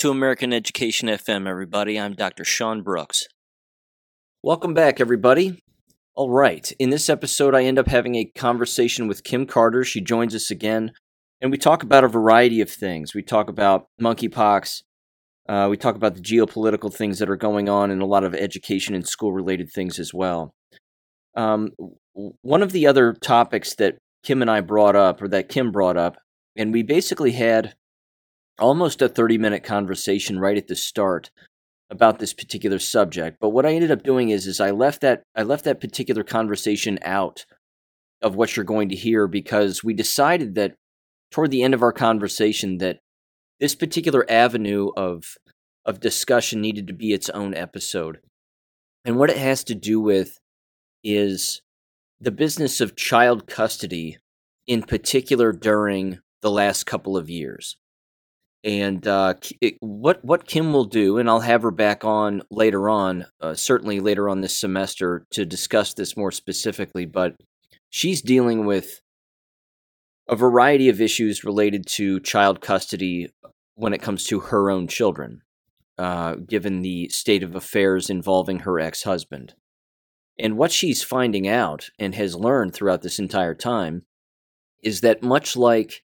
To 0.00 0.10
American 0.10 0.54
Education 0.54 1.10
FM, 1.10 1.46
everybody. 1.46 2.00
I'm 2.00 2.14
Dr. 2.14 2.42
Sean 2.42 2.80
Brooks. 2.80 3.24
Welcome 4.42 4.72
back, 4.72 4.98
everybody. 4.98 5.62
All 6.14 6.30
right, 6.30 6.72
in 6.78 6.88
this 6.88 7.10
episode, 7.10 7.54
I 7.54 7.64
end 7.64 7.78
up 7.78 7.86
having 7.86 8.14
a 8.14 8.24
conversation 8.24 9.08
with 9.08 9.24
Kim 9.24 9.44
Carter. 9.44 9.84
She 9.84 10.00
joins 10.00 10.34
us 10.34 10.50
again, 10.50 10.92
and 11.42 11.50
we 11.50 11.58
talk 11.58 11.82
about 11.82 12.02
a 12.02 12.08
variety 12.08 12.62
of 12.62 12.70
things. 12.70 13.14
We 13.14 13.22
talk 13.22 13.50
about 13.50 13.88
monkeypox, 14.00 14.84
uh, 15.50 15.66
we 15.68 15.76
talk 15.76 15.96
about 15.96 16.14
the 16.14 16.22
geopolitical 16.22 16.90
things 16.90 17.18
that 17.18 17.28
are 17.28 17.36
going 17.36 17.68
on, 17.68 17.90
and 17.90 18.00
a 18.00 18.06
lot 18.06 18.24
of 18.24 18.34
education 18.34 18.94
and 18.94 19.06
school 19.06 19.34
related 19.34 19.70
things 19.70 19.98
as 19.98 20.14
well. 20.14 20.54
Um, 21.36 21.72
one 22.14 22.62
of 22.62 22.72
the 22.72 22.86
other 22.86 23.12
topics 23.12 23.74
that 23.74 23.98
Kim 24.24 24.40
and 24.40 24.50
I 24.50 24.62
brought 24.62 24.96
up, 24.96 25.20
or 25.20 25.28
that 25.28 25.50
Kim 25.50 25.70
brought 25.70 25.98
up, 25.98 26.16
and 26.56 26.72
we 26.72 26.82
basically 26.82 27.32
had 27.32 27.74
almost 28.60 29.02
a 29.02 29.08
30 29.08 29.38
minute 29.38 29.64
conversation 29.64 30.38
right 30.38 30.56
at 30.56 30.68
the 30.68 30.76
start 30.76 31.30
about 31.90 32.18
this 32.18 32.32
particular 32.32 32.78
subject. 32.78 33.38
But 33.40 33.50
what 33.50 33.66
I 33.66 33.74
ended 33.74 33.90
up 33.90 34.02
doing 34.02 34.30
is 34.30 34.46
is 34.46 34.60
I 34.60 34.70
left 34.70 35.00
that 35.00 35.22
I 35.34 35.42
left 35.42 35.64
that 35.64 35.80
particular 35.80 36.22
conversation 36.22 36.98
out 37.02 37.44
of 38.22 38.36
what 38.36 38.56
you're 38.56 38.64
going 38.64 38.90
to 38.90 38.96
hear 38.96 39.26
because 39.26 39.82
we 39.82 39.94
decided 39.94 40.54
that 40.54 40.74
toward 41.30 41.50
the 41.50 41.62
end 41.62 41.74
of 41.74 41.82
our 41.82 41.92
conversation 41.92 42.78
that 42.78 43.00
this 43.58 43.74
particular 43.74 44.24
avenue 44.30 44.90
of 44.96 45.24
of 45.84 46.00
discussion 46.00 46.60
needed 46.60 46.86
to 46.86 46.92
be 46.92 47.12
its 47.12 47.30
own 47.30 47.54
episode. 47.54 48.20
And 49.04 49.16
what 49.16 49.30
it 49.30 49.38
has 49.38 49.64
to 49.64 49.74
do 49.74 50.00
with 50.00 50.38
is 51.02 51.62
the 52.20 52.30
business 52.30 52.80
of 52.80 52.96
child 52.96 53.46
custody 53.46 54.18
in 54.66 54.82
particular 54.82 55.52
during 55.52 56.18
the 56.42 56.50
last 56.50 56.84
couple 56.84 57.16
of 57.16 57.30
years 57.30 57.76
and 58.62 59.06
uh, 59.06 59.34
it, 59.60 59.76
what 59.80 60.24
what 60.24 60.46
Kim 60.46 60.72
will 60.72 60.84
do, 60.84 61.18
and 61.18 61.28
I'll 61.28 61.40
have 61.40 61.62
her 61.62 61.70
back 61.70 62.04
on 62.04 62.42
later 62.50 62.88
on, 62.88 63.26
uh, 63.40 63.54
certainly 63.54 64.00
later 64.00 64.28
on 64.28 64.40
this 64.40 64.58
semester 64.58 65.26
to 65.30 65.46
discuss 65.46 65.94
this 65.94 66.16
more 66.16 66.30
specifically. 66.30 67.06
But 67.06 67.36
she's 67.88 68.20
dealing 68.20 68.66
with 68.66 69.00
a 70.28 70.36
variety 70.36 70.88
of 70.88 71.00
issues 71.00 71.44
related 71.44 71.86
to 71.86 72.20
child 72.20 72.60
custody 72.60 73.28
when 73.74 73.92
it 73.92 74.02
comes 74.02 74.24
to 74.24 74.40
her 74.40 74.70
own 74.70 74.86
children, 74.86 75.40
uh, 75.98 76.34
given 76.34 76.82
the 76.82 77.08
state 77.08 77.42
of 77.42 77.56
affairs 77.56 78.10
involving 78.10 78.60
her 78.60 78.78
ex 78.78 79.04
husband. 79.04 79.54
And 80.38 80.56
what 80.56 80.72
she's 80.72 81.02
finding 81.02 81.48
out 81.48 81.90
and 81.98 82.14
has 82.14 82.34
learned 82.34 82.74
throughout 82.74 83.02
this 83.02 83.18
entire 83.18 83.54
time 83.54 84.04
is 84.82 85.00
that 85.00 85.22
much 85.22 85.56
like 85.56 86.02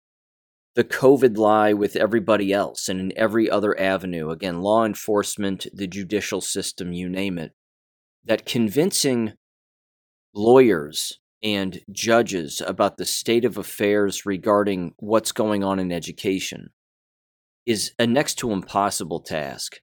the 0.76 0.84
COVID 0.84 1.38
lie 1.38 1.72
with 1.72 1.96
everybody 1.96 2.52
else 2.52 2.88
and 2.88 3.00
in 3.00 3.12
every 3.16 3.50
other 3.50 3.78
avenue, 3.80 4.28
again, 4.28 4.60
law 4.60 4.84
enforcement, 4.84 5.66
the 5.72 5.86
judicial 5.86 6.42
system, 6.42 6.92
you 6.92 7.08
name 7.08 7.38
it, 7.38 7.52
that 8.24 8.44
convincing 8.44 9.32
lawyers 10.34 11.18
and 11.42 11.80
judges 11.90 12.62
about 12.64 12.98
the 12.98 13.06
state 13.06 13.46
of 13.46 13.56
affairs 13.56 14.26
regarding 14.26 14.92
what's 14.98 15.32
going 15.32 15.64
on 15.64 15.78
in 15.78 15.90
education 15.90 16.68
is 17.64 17.92
a 17.98 18.06
next 18.06 18.34
to 18.34 18.52
impossible 18.52 19.20
task. 19.20 19.80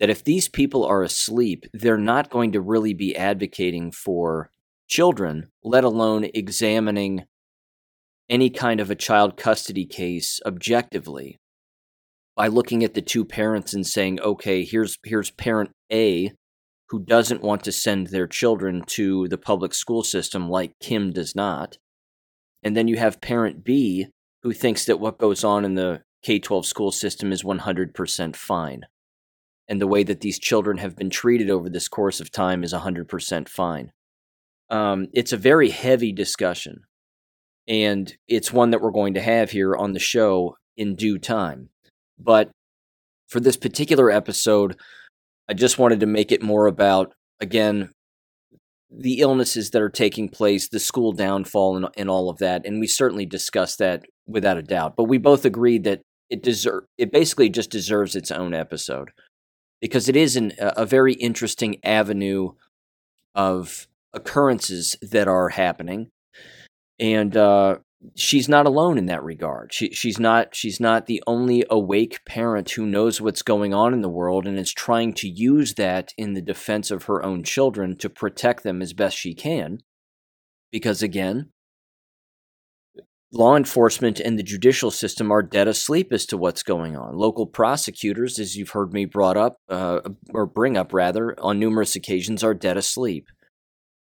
That 0.00 0.10
if 0.10 0.24
these 0.24 0.48
people 0.48 0.84
are 0.84 1.04
asleep, 1.04 1.66
they're 1.72 1.96
not 1.96 2.30
going 2.30 2.50
to 2.52 2.60
really 2.60 2.94
be 2.94 3.16
advocating 3.16 3.92
for 3.92 4.50
children, 4.88 5.52
let 5.62 5.84
alone 5.84 6.26
examining 6.34 7.26
any 8.30 8.48
kind 8.48 8.80
of 8.80 8.90
a 8.90 8.94
child 8.94 9.36
custody 9.36 9.84
case 9.84 10.40
objectively 10.46 11.36
by 12.36 12.46
looking 12.46 12.84
at 12.84 12.94
the 12.94 13.02
two 13.02 13.24
parents 13.24 13.74
and 13.74 13.86
saying, 13.86 14.20
okay, 14.20 14.64
here's 14.64 14.96
here's 15.04 15.30
parent 15.32 15.70
A 15.92 16.32
who 16.88 17.00
doesn't 17.00 17.42
want 17.42 17.64
to 17.64 17.72
send 17.72 18.06
their 18.06 18.26
children 18.26 18.82
to 18.86 19.28
the 19.28 19.38
public 19.38 19.74
school 19.74 20.02
system 20.02 20.48
like 20.48 20.72
Kim 20.80 21.12
does 21.12 21.34
not. 21.34 21.76
And 22.62 22.76
then 22.76 22.88
you 22.88 22.96
have 22.96 23.20
parent 23.20 23.64
B 23.64 24.06
who 24.42 24.52
thinks 24.52 24.86
that 24.86 25.00
what 25.00 25.18
goes 25.18 25.44
on 25.44 25.64
in 25.64 25.74
the 25.74 26.02
K 26.22 26.38
12 26.38 26.66
school 26.66 26.92
system 26.92 27.32
is 27.32 27.42
100% 27.42 28.36
fine. 28.36 28.86
And 29.68 29.80
the 29.80 29.86
way 29.86 30.02
that 30.02 30.20
these 30.20 30.38
children 30.38 30.78
have 30.78 30.96
been 30.96 31.10
treated 31.10 31.48
over 31.48 31.68
this 31.68 31.88
course 31.88 32.20
of 32.20 32.30
time 32.30 32.64
is 32.64 32.74
100% 32.74 33.48
fine. 33.48 33.92
Um, 34.68 35.06
it's 35.12 35.32
a 35.32 35.36
very 35.36 35.70
heavy 35.70 36.12
discussion 36.12 36.82
and 37.70 38.12
it's 38.26 38.52
one 38.52 38.70
that 38.70 38.82
we're 38.82 38.90
going 38.90 39.14
to 39.14 39.22
have 39.22 39.52
here 39.52 39.76
on 39.76 39.92
the 39.92 40.00
show 40.00 40.56
in 40.76 40.96
due 40.96 41.18
time. 41.18 41.68
But 42.18 42.50
for 43.28 43.38
this 43.38 43.56
particular 43.56 44.10
episode, 44.10 44.76
I 45.48 45.54
just 45.54 45.78
wanted 45.78 46.00
to 46.00 46.06
make 46.06 46.32
it 46.32 46.42
more 46.42 46.66
about, 46.66 47.14
again, 47.38 47.92
the 48.90 49.20
illnesses 49.20 49.70
that 49.70 49.80
are 49.80 49.88
taking 49.88 50.28
place, 50.28 50.68
the 50.68 50.80
school 50.80 51.12
downfall, 51.12 51.76
and, 51.76 51.86
and 51.96 52.10
all 52.10 52.28
of 52.28 52.38
that. 52.38 52.66
And 52.66 52.80
we 52.80 52.88
certainly 52.88 53.24
discussed 53.24 53.78
that 53.78 54.04
without 54.26 54.58
a 54.58 54.62
doubt. 54.62 54.96
But 54.96 55.04
we 55.04 55.18
both 55.18 55.44
agreed 55.44 55.84
that 55.84 56.02
it 56.28 56.42
deserve 56.42 56.84
it 56.98 57.12
basically 57.12 57.48
just 57.48 57.70
deserves 57.70 58.16
its 58.16 58.32
own 58.32 58.52
episode 58.52 59.10
because 59.80 60.08
it 60.08 60.16
is 60.16 60.34
an, 60.34 60.52
a 60.58 60.86
very 60.86 61.14
interesting 61.14 61.76
avenue 61.84 62.50
of 63.34 63.86
occurrences 64.12 64.96
that 65.02 65.28
are 65.28 65.50
happening 65.50 66.10
and 67.00 67.34
uh, 67.36 67.78
she's 68.14 68.48
not 68.48 68.66
alone 68.66 68.98
in 68.98 69.06
that 69.06 69.24
regard. 69.24 69.72
She, 69.72 69.90
she's 69.90 70.20
not 70.20 70.54
she's 70.54 70.78
not 70.78 71.06
the 71.06 71.22
only 71.26 71.64
awake 71.70 72.24
parent 72.26 72.70
who 72.70 72.86
knows 72.86 73.20
what's 73.20 73.42
going 73.42 73.74
on 73.74 73.94
in 73.94 74.02
the 74.02 74.08
world 74.08 74.46
and 74.46 74.58
is 74.58 74.72
trying 74.72 75.14
to 75.14 75.28
use 75.28 75.74
that 75.74 76.12
in 76.16 76.34
the 76.34 76.42
defense 76.42 76.90
of 76.90 77.04
her 77.04 77.24
own 77.24 77.42
children 77.42 77.96
to 77.98 78.10
protect 78.10 78.62
them 78.62 78.82
as 78.82 78.92
best 78.92 79.16
she 79.16 79.34
can. 79.34 79.78
Because 80.70 81.02
again, 81.02 81.50
law 83.32 83.56
enforcement 83.56 84.20
and 84.20 84.38
the 84.38 84.42
judicial 84.42 84.90
system 84.90 85.30
are 85.30 85.42
dead 85.42 85.66
asleep 85.66 86.12
as 86.12 86.26
to 86.26 86.36
what's 86.36 86.62
going 86.62 86.96
on. 86.96 87.16
Local 87.16 87.46
prosecutors, 87.46 88.38
as 88.38 88.56
you've 88.56 88.70
heard 88.70 88.92
me 88.92 89.04
brought 89.06 89.36
up 89.36 89.56
uh, 89.68 90.00
or 90.32 90.46
bring 90.46 90.76
up 90.76 90.92
rather 90.92 91.34
on 91.40 91.58
numerous 91.58 91.96
occasions, 91.96 92.44
are 92.44 92.54
dead 92.54 92.76
asleep, 92.76 93.26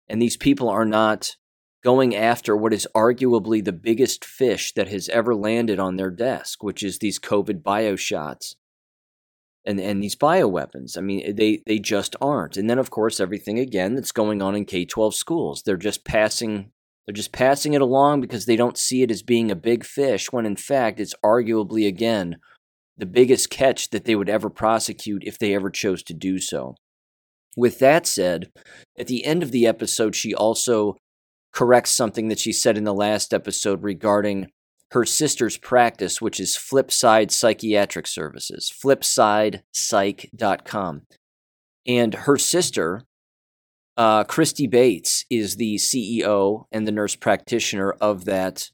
and 0.09 0.21
these 0.21 0.35
people 0.35 0.67
are 0.67 0.85
not 0.85 1.35
going 1.87 2.13
after 2.13 2.53
what 2.53 2.73
is 2.73 2.85
arguably 2.93 3.63
the 3.63 3.71
biggest 3.71 4.25
fish 4.25 4.73
that 4.73 4.89
has 4.89 5.07
ever 5.07 5.33
landed 5.33 5.79
on 5.79 5.95
their 5.95 6.11
desk, 6.11 6.61
which 6.61 6.83
is 6.83 6.99
these 6.99 7.17
COVID 7.17 7.63
bioshots 7.63 8.55
and, 9.65 9.79
and 9.79 10.03
these 10.03 10.13
bioweapons. 10.13 10.97
I 10.97 11.01
mean, 11.01 11.33
they, 11.37 11.63
they 11.65 11.79
just 11.79 12.17
aren't. 12.19 12.57
And 12.57 12.69
then, 12.69 12.77
of 12.77 12.89
course, 12.89 13.21
everything 13.21 13.57
again 13.57 13.95
that's 13.95 14.11
going 14.11 14.41
on 14.41 14.53
in 14.53 14.65
K 14.65 14.83
12 14.83 15.15
schools. 15.15 15.63
They're 15.63 15.77
just 15.77 16.03
passing. 16.03 16.73
They're 17.05 17.13
just 17.13 17.31
passing 17.31 17.71
it 17.71 17.81
along 17.81 18.19
because 18.19 18.47
they 18.47 18.57
don't 18.57 18.77
see 18.77 19.01
it 19.01 19.09
as 19.09 19.23
being 19.23 19.49
a 19.49 19.55
big 19.55 19.85
fish, 19.85 20.29
when 20.29 20.45
in 20.45 20.57
fact 20.57 20.99
it's 20.99 21.15
arguably, 21.23 21.87
again, 21.87 22.35
the 22.97 23.05
biggest 23.05 23.49
catch 23.49 23.91
that 23.91 24.03
they 24.03 24.13
would 24.13 24.27
ever 24.27 24.49
prosecute 24.49 25.23
if 25.23 25.39
they 25.39 25.55
ever 25.55 25.69
chose 25.69 26.03
to 26.03 26.13
do 26.13 26.37
so. 26.37 26.75
With 27.55 27.79
that 27.79 28.05
said, 28.05 28.51
at 28.99 29.07
the 29.07 29.23
end 29.23 29.41
of 29.41 29.51
the 29.51 29.65
episode, 29.65 30.17
she 30.17 30.35
also 30.35 30.97
corrects 31.57 31.89
something 31.89 32.27
that 32.27 32.37
she 32.37 32.53
said 32.53 32.77
in 32.77 32.83
the 32.83 32.93
last 32.93 33.33
episode 33.33 33.81
regarding 33.81 34.51
her 34.91 35.03
sister's 35.03 35.57
practice, 35.57 36.21
which 36.21 36.39
is 36.39 36.55
Flipside 36.55 37.31
Psychiatric 37.31 38.05
Services, 38.05 38.71
flipsidepsych.com. 38.71 41.01
And 41.87 42.13
her 42.13 42.37
sister, 42.37 43.01
uh, 43.97 44.23
Christy 44.25 44.67
Bates, 44.67 45.25
is 45.31 45.55
the 45.55 45.77
CEO 45.77 46.65
and 46.71 46.87
the 46.87 46.91
nurse 46.91 47.15
practitioner 47.15 47.93
of 47.93 48.25
that 48.25 48.69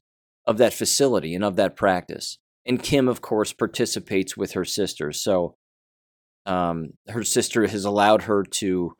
of 0.46 0.58
that 0.58 0.74
facility 0.74 1.34
and 1.34 1.42
of 1.42 1.56
that 1.56 1.76
practice. 1.76 2.36
And 2.66 2.82
Kim, 2.82 3.08
of 3.08 3.22
course, 3.22 3.54
participates 3.54 4.36
with 4.36 4.52
her 4.52 4.66
sister. 4.66 5.10
So 5.10 5.54
um, 6.44 6.90
her 7.08 7.24
sister 7.24 7.66
has 7.66 7.86
allowed 7.86 8.24
her 8.24 8.42
to 8.42 8.92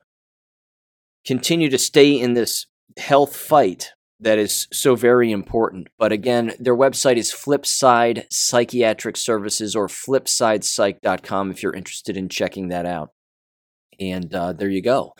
continue 1.26 1.68
to 1.68 1.76
stay 1.76 2.18
in 2.18 2.32
this 2.32 2.64
health 2.98 3.36
fight 3.36 3.92
that 4.20 4.38
is 4.38 4.68
so 4.72 4.94
very 4.94 5.30
important. 5.30 5.88
But 5.98 6.12
again, 6.12 6.52
their 6.58 6.76
website 6.76 7.16
is 7.16 7.32
Flipside 7.32 8.24
Psychiatric 8.32 9.16
Services 9.16 9.76
or 9.76 9.86
flipsidepsych.com 9.86 11.50
if 11.50 11.62
you're 11.62 11.74
interested 11.74 12.16
in 12.16 12.28
checking 12.28 12.68
that 12.68 12.86
out. 12.86 13.10
And 14.00 14.34
uh, 14.34 14.52
there 14.52 14.70
you 14.70 14.82
go. 14.82 15.14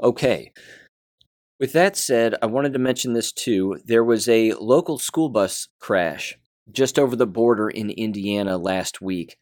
Okay. 0.00 0.52
With 1.58 1.72
that 1.72 1.96
said, 1.96 2.34
I 2.42 2.46
wanted 2.46 2.72
to 2.72 2.78
mention 2.78 3.12
this 3.12 3.32
too. 3.32 3.78
There 3.84 4.04
was 4.04 4.28
a 4.28 4.52
local 4.54 4.98
school 4.98 5.28
bus 5.28 5.68
crash 5.78 6.38
just 6.70 6.98
over 6.98 7.16
the 7.16 7.26
border 7.26 7.68
in 7.68 7.90
Indiana 7.90 8.56
last 8.56 9.00
week. 9.00 9.36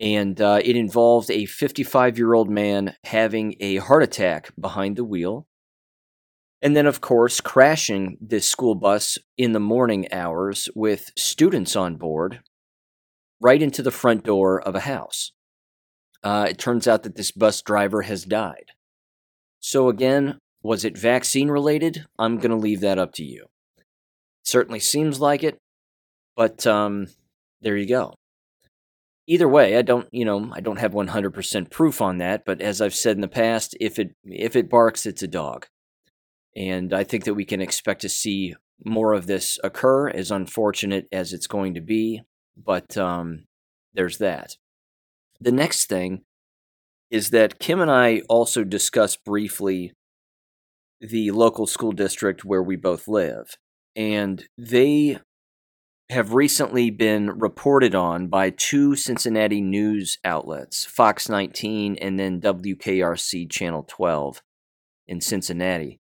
And 0.00 0.40
uh, 0.40 0.60
it 0.62 0.76
involved 0.76 1.30
a 1.30 1.46
55 1.46 2.18
year 2.18 2.34
old 2.34 2.50
man 2.50 2.94
having 3.04 3.54
a 3.60 3.76
heart 3.76 4.02
attack 4.02 4.50
behind 4.58 4.96
the 4.96 5.04
wheel 5.04 5.46
and 6.64 6.74
then, 6.74 6.86
of 6.86 7.02
course, 7.02 7.42
crashing 7.42 8.16
this 8.22 8.48
school 8.48 8.74
bus 8.74 9.18
in 9.36 9.52
the 9.52 9.60
morning 9.60 10.10
hours 10.10 10.70
with 10.74 11.10
students 11.14 11.76
on 11.76 11.96
board 11.96 12.40
right 13.38 13.60
into 13.60 13.82
the 13.82 13.90
front 13.90 14.24
door 14.24 14.60
of 14.62 14.74
a 14.74 14.80
house. 14.80 15.32
uh, 16.22 16.46
it 16.48 16.58
turns 16.58 16.88
out 16.88 17.02
that 17.02 17.16
this 17.16 17.30
bus 17.30 17.60
driver 17.60 18.02
has 18.02 18.24
died. 18.24 18.70
So, 19.60 19.90
again, 19.90 20.38
was 20.62 20.82
it 20.86 20.96
vaccine 20.96 21.50
related? 21.50 22.06
I'm 22.18 22.38
going 22.38 22.50
to 22.50 22.56
leave 22.56 22.80
that 22.80 22.98
up 22.98 23.12
to 23.14 23.24
you. 23.24 23.44
Certainly 24.42 24.80
seems 24.80 25.20
like 25.20 25.42
it, 25.42 25.58
but 26.34 26.66
um, 26.66 27.08
there 27.60 27.76
you 27.76 27.86
go. 27.86 28.14
Either 29.26 29.48
way, 29.48 29.76
I 29.76 29.82
don't, 29.82 30.08
you 30.12 30.24
know, 30.24 30.50
I 30.54 30.60
don't 30.60 30.78
have 30.78 30.92
100% 30.92 31.70
proof 31.70 32.00
on 32.00 32.18
that, 32.18 32.44
but 32.46 32.62
as 32.62 32.80
I've 32.80 32.94
said 32.94 33.16
in 33.18 33.20
the 33.20 33.28
past, 33.28 33.76
if 33.80 33.98
it 33.98 34.12
if 34.24 34.56
it 34.56 34.70
barks, 34.70 35.04
it's 35.04 35.22
a 35.22 35.28
dog. 35.28 35.66
And 36.56 36.92
I 36.92 37.04
think 37.04 37.24
that 37.24 37.34
we 37.34 37.44
can 37.44 37.60
expect 37.60 38.02
to 38.02 38.08
see 38.08 38.54
more 38.84 39.12
of 39.12 39.26
this 39.26 39.58
occur, 39.64 40.08
as 40.08 40.30
unfortunate 40.30 41.06
as 41.12 41.32
it's 41.32 41.46
going 41.46 41.74
to 41.74 41.80
be. 41.80 42.22
But 42.56 42.96
um, 42.96 43.44
there's 43.92 44.18
that. 44.18 44.56
The 45.40 45.52
next 45.52 45.86
thing 45.86 46.22
is 47.10 47.30
that 47.30 47.58
Kim 47.58 47.80
and 47.80 47.90
I 47.90 48.22
also 48.28 48.64
discussed 48.64 49.24
briefly 49.24 49.92
the 51.00 51.30
local 51.32 51.66
school 51.66 51.92
district 51.92 52.44
where 52.44 52.62
we 52.62 52.76
both 52.76 53.08
live. 53.08 53.56
And 53.96 54.44
they 54.56 55.18
have 56.10 56.34
recently 56.34 56.90
been 56.90 57.30
reported 57.38 57.94
on 57.94 58.28
by 58.28 58.50
two 58.50 58.94
Cincinnati 58.94 59.60
news 59.60 60.18
outlets, 60.24 60.84
Fox 60.84 61.28
19 61.28 61.96
and 62.00 62.18
then 62.18 62.40
WKRC 62.40 63.50
Channel 63.50 63.84
12 63.88 64.42
in 65.06 65.20
Cincinnati. 65.20 66.00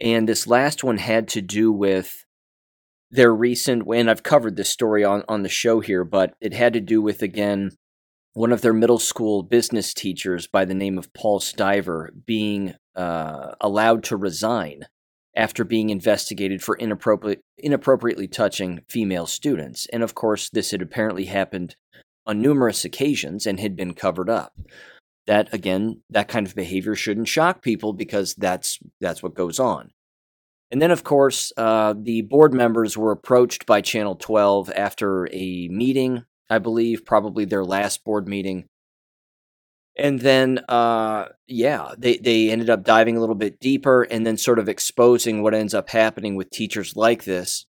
And 0.00 0.28
this 0.28 0.46
last 0.46 0.84
one 0.84 0.98
had 0.98 1.28
to 1.28 1.42
do 1.42 1.72
with 1.72 2.24
their 3.10 3.34
recent, 3.34 3.84
and 3.92 4.10
I've 4.10 4.22
covered 4.22 4.56
this 4.56 4.70
story 4.70 5.04
on, 5.04 5.24
on 5.28 5.42
the 5.42 5.48
show 5.48 5.80
here, 5.80 6.04
but 6.04 6.34
it 6.40 6.52
had 6.52 6.74
to 6.74 6.80
do 6.80 7.00
with, 7.00 7.22
again, 7.22 7.72
one 8.34 8.52
of 8.52 8.60
their 8.60 8.72
middle 8.72 8.98
school 8.98 9.42
business 9.42 9.92
teachers 9.92 10.46
by 10.46 10.64
the 10.64 10.74
name 10.74 10.98
of 10.98 11.12
Paul 11.12 11.40
Stiver 11.40 12.10
being 12.26 12.74
uh, 12.94 13.54
allowed 13.60 14.04
to 14.04 14.16
resign 14.16 14.86
after 15.34 15.64
being 15.64 15.90
investigated 15.90 16.62
for 16.62 16.76
inappropriate, 16.78 17.40
inappropriately 17.56 18.28
touching 18.28 18.80
female 18.88 19.26
students. 19.26 19.86
And 19.92 20.02
of 20.02 20.14
course, 20.14 20.50
this 20.50 20.70
had 20.72 20.82
apparently 20.82 21.24
happened 21.24 21.76
on 22.26 22.42
numerous 22.42 22.84
occasions 22.84 23.46
and 23.46 23.58
had 23.58 23.74
been 23.74 23.94
covered 23.94 24.28
up. 24.28 24.52
That 25.28 25.54
again, 25.54 26.02
that 26.10 26.26
kind 26.26 26.46
of 26.46 26.56
behavior 26.56 26.96
shouldn't 26.96 27.28
shock 27.28 27.62
people 27.62 27.92
because 27.92 28.34
that's 28.34 28.80
that's 29.00 29.22
what 29.22 29.34
goes 29.34 29.60
on. 29.60 29.92
And 30.70 30.82
then, 30.82 30.90
of 30.90 31.04
course, 31.04 31.52
uh, 31.56 31.94
the 31.96 32.22
board 32.22 32.52
members 32.52 32.98
were 32.98 33.12
approached 33.12 33.64
by 33.64 33.80
Channel 33.80 34.16
12 34.16 34.70
after 34.74 35.26
a 35.32 35.68
meeting, 35.68 36.24
I 36.50 36.58
believe, 36.58 37.06
probably 37.06 37.44
their 37.46 37.64
last 37.64 38.04
board 38.04 38.28
meeting, 38.28 38.68
and 39.98 40.20
then 40.20 40.60
uh, 40.68 41.26
yeah 41.46 41.92
they, 41.98 42.16
they 42.18 42.50
ended 42.50 42.70
up 42.70 42.84
diving 42.84 43.16
a 43.16 43.20
little 43.20 43.34
bit 43.34 43.60
deeper 43.60 44.04
and 44.04 44.24
then 44.24 44.36
sort 44.36 44.58
of 44.58 44.68
exposing 44.68 45.42
what 45.42 45.54
ends 45.54 45.74
up 45.74 45.90
happening 45.90 46.36
with 46.36 46.50
teachers 46.50 46.96
like 46.96 47.24
this 47.24 47.66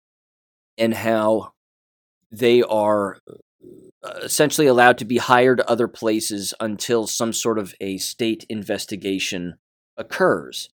and 0.78 0.94
how 0.94 1.52
they 2.32 2.64
are 2.64 3.20
essentially 4.22 4.68
allowed 4.68 4.98
to 4.98 5.06
be 5.06 5.18
hired 5.18 5.62
other 5.62 5.88
places 5.88 6.54
until 6.60 7.08
some 7.08 7.34
sort 7.34 7.58
of 7.58 7.74
a 7.80 7.98
state 7.98 8.46
investigation 8.50 9.56
occurs 9.98 10.70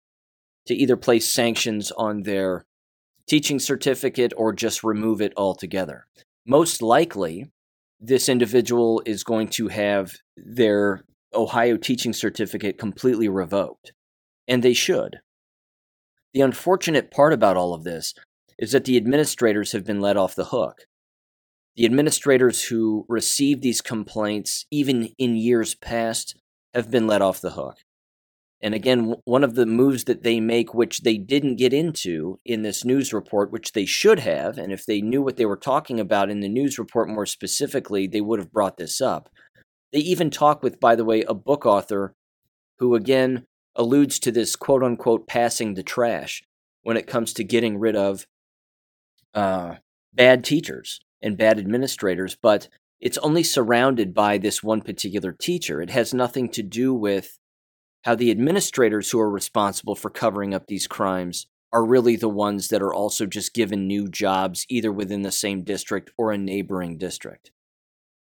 to 0.67 0.75
either 0.75 0.97
place 0.97 1.29
sanctions 1.29 1.91
on 1.93 2.23
their 2.23 2.65
teaching 3.29 3.59
certificate 3.59 4.33
or 4.37 4.53
just 4.53 4.83
remove 4.83 5.21
it 5.21 5.33
altogether 5.37 6.07
most 6.49 6.81
likely 6.81 7.51
this 8.01 8.29
individual 8.29 9.03
is 9.05 9.23
going 9.23 9.49
to 9.49 9.69
have 9.69 10.17
their 10.37 11.05
Ohio 11.35 11.77
teaching 11.77 12.15
certificate 12.15 12.79
completely 12.79 13.29
revoked. 13.29 13.93
And 14.49 14.63
they 14.63 14.73
should. 14.73 15.19
The 16.33 16.41
unfortunate 16.41 17.11
part 17.11 17.35
about 17.35 17.59
all 17.59 17.75
of 17.75 17.85
this 17.85 18.15
is 18.59 18.73
that 18.73 18.87
the 18.87 18.97
administrators 18.97 19.73
have 19.73 19.85
been 19.85 20.01
let 20.01 20.17
off 20.17 20.35
the 20.35 20.47
hook. 20.47 20.87
The 21.79 21.85
administrators 21.85 22.65
who 22.65 23.07
received 23.09 23.63
these 23.63 23.81
complaints, 23.81 24.67
even 24.69 25.11
in 25.17 25.37
years 25.37 25.77
past, 25.77 26.37
have 26.75 26.91
been 26.91 27.07
let 27.07 27.23
off 27.23 27.41
the 27.41 27.53
hook. 27.53 27.77
And 28.61 28.75
again, 28.75 29.15
one 29.25 29.45
of 29.45 29.55
the 29.55 29.65
moves 29.65 30.03
that 30.05 30.25
they 30.25 30.41
make, 30.41 30.75
which 30.75 31.03
they 31.03 31.17
didn't 31.17 31.55
get 31.55 31.73
into 31.73 32.41
in 32.45 32.63
this 32.63 32.85
news 32.85 33.13
report, 33.13 33.53
which 33.53 33.75
they 33.75 33.85
should 33.85 34.19
have, 34.19 34.59
and 34.59 34.73
if 34.73 34.87
they 34.87 35.01
knew 35.01 35.23
what 35.23 35.37
they 35.37 35.47
were 35.47 35.57
talking 35.57 36.01
about 36.01 36.31
in 36.31 36.41
the 36.41 36.49
news 36.49 36.81
report 36.81 37.09
more 37.09 37.27
specifically, 37.27 38.09
they 38.09 38.21
would 38.21 38.41
have 38.41 38.51
brought 38.51 38.77
this 38.77 39.01
up, 39.01 39.31
they 39.93 40.01
even 40.01 40.31
talk 40.31 40.65
with, 40.65 40.81
by 40.81 40.97
the 40.97 41.05
way, 41.05 41.23
a 41.23 41.33
book 41.33 41.65
author 41.65 42.13
who 42.81 42.97
again 42.97 43.47
alludes 43.77 44.19
to 44.19 44.33
this 44.33 44.57
quote 44.57 44.83
unquote 44.83 45.29
passing 45.29 45.75
the 45.75 45.85
trash 45.85 46.43
when 46.83 46.97
it 46.97 47.07
comes 47.07 47.33
to 47.35 47.45
getting 47.45 47.79
rid 47.79 47.95
of 47.95 48.27
uh, 49.33 49.77
bad 50.13 50.43
teachers 50.43 50.99
and 51.23 51.37
bad 51.37 51.59
administrators, 51.59 52.37
but 52.41 52.69
it's 53.01 53.19
only 53.19 53.43
surrounded 53.43 54.15
by 54.15 54.39
this 54.39 54.63
one 54.63 54.81
particular 54.81 55.33
teacher. 55.33 55.81
It 55.81 55.91
has 55.91 56.13
nothing 56.13 56.49
to 56.51 56.63
do 56.63 56.93
with 56.93 57.39
how 58.03 58.15
the 58.15 58.31
administrators 58.31 59.11
who 59.11 59.21
are 59.21 59.31
responsible 59.31 59.95
for 59.95 60.11
covering 60.11 60.55
up 60.55 60.67
these 60.67 60.87
crimes 60.87 61.47
are 61.73 61.85
really 61.85 62.17
the 62.17 62.29
ones 62.29 62.69
that 62.69 62.83
are 62.83 62.95
also 62.95 63.27
just 63.27 63.55
given 63.55 63.87
new 63.87 64.09
jobs 64.09 64.65
either 64.69 64.91
within 64.91 65.23
the 65.23 65.33
same 65.33 65.63
district 65.63 66.11
or 66.17 66.33
a 66.33 66.39
neighboring 66.39 66.97
district. 66.97 67.51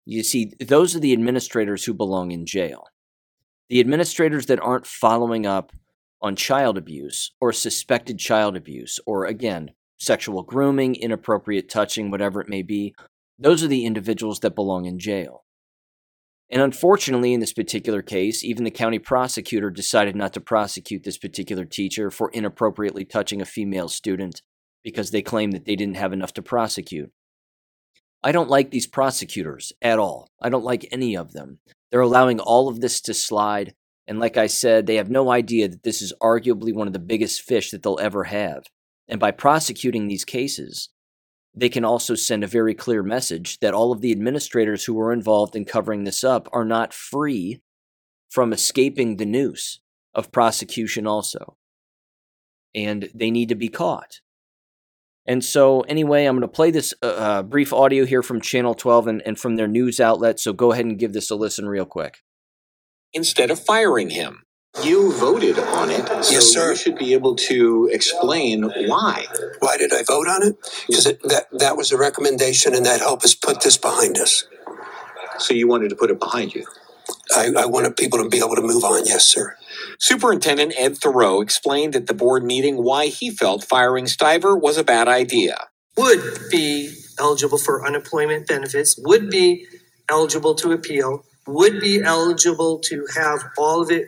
You 0.06 0.24
see, 0.24 0.54
those 0.60 0.96
are 0.96 1.00
the 1.00 1.14
administrators 1.14 1.86
who 1.86 1.94
belong 1.94 2.32
in 2.32 2.46
jail. 2.46 2.88
The 3.70 3.80
administrators 3.80 4.48
that 4.48 4.60
aren't 4.60 4.86
following 4.86 5.46
up 5.46 5.72
on 6.22 6.36
child 6.36 6.78
abuse 6.78 7.32
or 7.40 7.52
suspected 7.52 8.20
child 8.20 8.56
abuse, 8.56 9.00
or 9.06 9.26
again, 9.26 9.72
sexual 10.02 10.42
grooming, 10.42 10.96
inappropriate 10.96 11.70
touching, 11.70 12.10
whatever 12.10 12.42
it 12.42 12.50
may 12.50 12.64
be, 12.64 12.96
those 13.38 13.64
are 13.64 13.68
the 13.68 13.86
individuals 13.86 14.40
that 14.40 14.56
belong 14.56 14.86
in 14.86 14.98
jail. 14.98 15.46
And 16.50 16.62
unfortunately, 16.62 17.34
in 17.34 17.40
this 17.40 17.54
particular 17.54 18.02
case, 18.02 18.44
even 18.44 18.64
the 18.64 18.72
county 18.72 18.98
prosecutor 18.98 19.70
decided 19.70 20.16
not 20.16 20.34
to 20.34 20.42
prosecute 20.42 21.04
this 21.04 21.20
particular 21.20 21.66
teacher 21.66 22.10
for 22.10 22.32
inappropriately 22.32 23.06
touching 23.06 23.42
a 23.42 23.46
female 23.46 23.88
student 23.88 24.42
because 24.84 25.12
they 25.12 25.22
claimed 25.22 25.54
that 25.54 25.66
they 25.66 25.76
didn't 25.76 25.98
have 25.98 26.14
enough 26.14 26.34
to 26.34 26.42
prosecute. 26.42 27.12
I 28.24 28.32
don't 28.32 28.50
like 28.50 28.72
these 28.72 28.88
prosecutors 28.88 29.72
at 29.82 30.00
all. 30.00 30.28
I 30.42 30.50
don't 30.50 30.66
like 30.66 30.88
any 30.92 31.16
of 31.16 31.32
them. 31.32 31.60
They're 31.92 32.02
allowing 32.02 32.40
all 32.40 32.68
of 32.68 32.82
this 32.82 33.02
to 33.02 33.14
slide. 33.14 33.76
And 34.08 34.20
like 34.20 34.36
I 34.36 34.48
said, 34.48 34.88
they 34.88 34.96
have 34.96 35.10
no 35.12 35.32
idea 35.32 35.68
that 35.70 35.84
this 35.84 36.02
is 36.02 36.12
arguably 36.22 36.74
one 36.74 36.88
of 36.88 36.94
the 36.94 37.00
biggest 37.00 37.42
fish 37.42 37.70
that 37.70 37.84
they'll 37.84 38.00
ever 38.02 38.26
have. 38.26 38.64
And 39.12 39.20
by 39.20 39.32
prosecuting 39.32 40.08
these 40.08 40.24
cases, 40.24 40.90
they 41.54 41.68
can 41.68 41.84
also 41.84 42.16
send 42.16 42.46
a 42.46 42.48
very 42.48 42.74
clear 42.74 43.04
message 43.04 43.60
that 43.60 43.74
all 43.74 43.92
of 43.92 44.00
the 44.00 44.14
administrators 44.14 44.86
who 44.86 44.94
were 44.94 45.12
involved 45.12 45.54
in 45.54 45.66
covering 45.66 46.06
this 46.06 46.24
up 46.24 46.48
are 46.54 46.64
not 46.64 46.94
free 46.94 47.62
from 48.30 48.54
escaping 48.54 49.18
the 49.18 49.26
noose 49.26 49.82
of 50.16 50.32
prosecution, 50.32 51.06
also. 51.06 51.58
And 52.74 53.10
they 53.14 53.30
need 53.32 53.50
to 53.50 53.56
be 53.56 53.68
caught. 53.68 54.22
And 55.26 55.44
so, 55.44 55.82
anyway, 55.82 56.24
I'm 56.24 56.36
going 56.36 56.42
to 56.42 56.48
play 56.48 56.72
this 56.72 56.94
uh, 57.04 57.08
uh, 57.08 57.44
brief 57.44 57.74
audio 57.74 58.06
here 58.06 58.24
from 58.24 58.40
Channel 58.40 58.74
12 58.74 59.08
and, 59.08 59.22
and 59.26 59.38
from 59.38 59.58
their 59.58 59.68
news 59.68 60.00
outlet. 60.00 60.40
So 60.40 60.54
go 60.54 60.72
ahead 60.72 60.86
and 60.86 60.98
give 60.98 61.12
this 61.12 61.30
a 61.30 61.36
listen 61.36 61.68
real 61.68 61.86
quick. 61.86 62.20
Instead 63.14 63.52
of 63.52 63.60
firing 63.60 64.10
him, 64.10 64.44
you 64.84 65.12
voted 65.14 65.60
on 65.60 65.90
it. 65.90 66.08
So 66.24 66.32
yes, 66.32 66.48
sir. 66.48 66.72
You 66.72 66.76
should 66.78 66.98
be 66.98 67.14
able 67.14 67.36
to 67.36 67.90
explain 67.92 68.64
why. 68.64 69.26
Why 69.60 69.78
did 69.78 69.94
I 69.94 70.04
vote 70.04 70.28
on 70.28 70.44
it? 70.44 70.58
Because 70.88 71.04
that, 71.06 71.48
that 71.52 71.78
was 71.78 71.92
a 71.92 71.98
recommendation 71.98 72.74
and 72.74 72.86
that 72.86 73.02
helped 73.02 73.26
us 73.26 73.36
put 73.36 73.62
this 73.62 73.78
behind 73.78 74.18
us. 74.18 74.46
So 75.40 75.54
you 75.54 75.68
wanted 75.68 75.90
to 75.90 75.96
put 75.96 76.10
it 76.10 76.20
behind 76.20 76.56
you? 76.56 76.66
I, 77.36 77.52
I 77.58 77.66
wanted 77.66 77.98
people 77.98 78.22
to 78.24 78.30
be 78.30 78.38
able 78.38 78.56
to 78.56 78.62
move 78.62 78.84
on. 78.84 79.06
Yes, 79.06 79.26
sir. 79.26 79.56
Superintendent 80.00 80.74
Ed 80.78 80.94
Theroux 80.94 81.42
explained 81.42 81.96
at 81.96 82.08
the 82.08 82.14
board 82.14 82.44
meeting 82.44 82.84
why 82.84 83.08
he 83.08 83.30
felt 83.30 83.64
firing 83.64 84.06
Stiver 84.06 84.60
was 84.60 84.78
a 84.78 84.84
bad 84.84 85.08
idea. 85.08 85.68
Would 85.98 86.22
be 86.50 86.94
eligible 87.20 87.58
for 87.58 87.86
unemployment 87.86 88.48
benefits, 88.48 88.98
would 88.98 89.30
be 89.30 89.66
eligible 90.10 90.56
to 90.56 90.72
appeal, 90.72 91.24
would 91.48 91.82
be 91.82 92.02
eligible 92.02 92.80
to 92.80 93.06
have 93.16 93.44
all 93.58 93.82
of 93.82 93.92
it, 93.92 94.08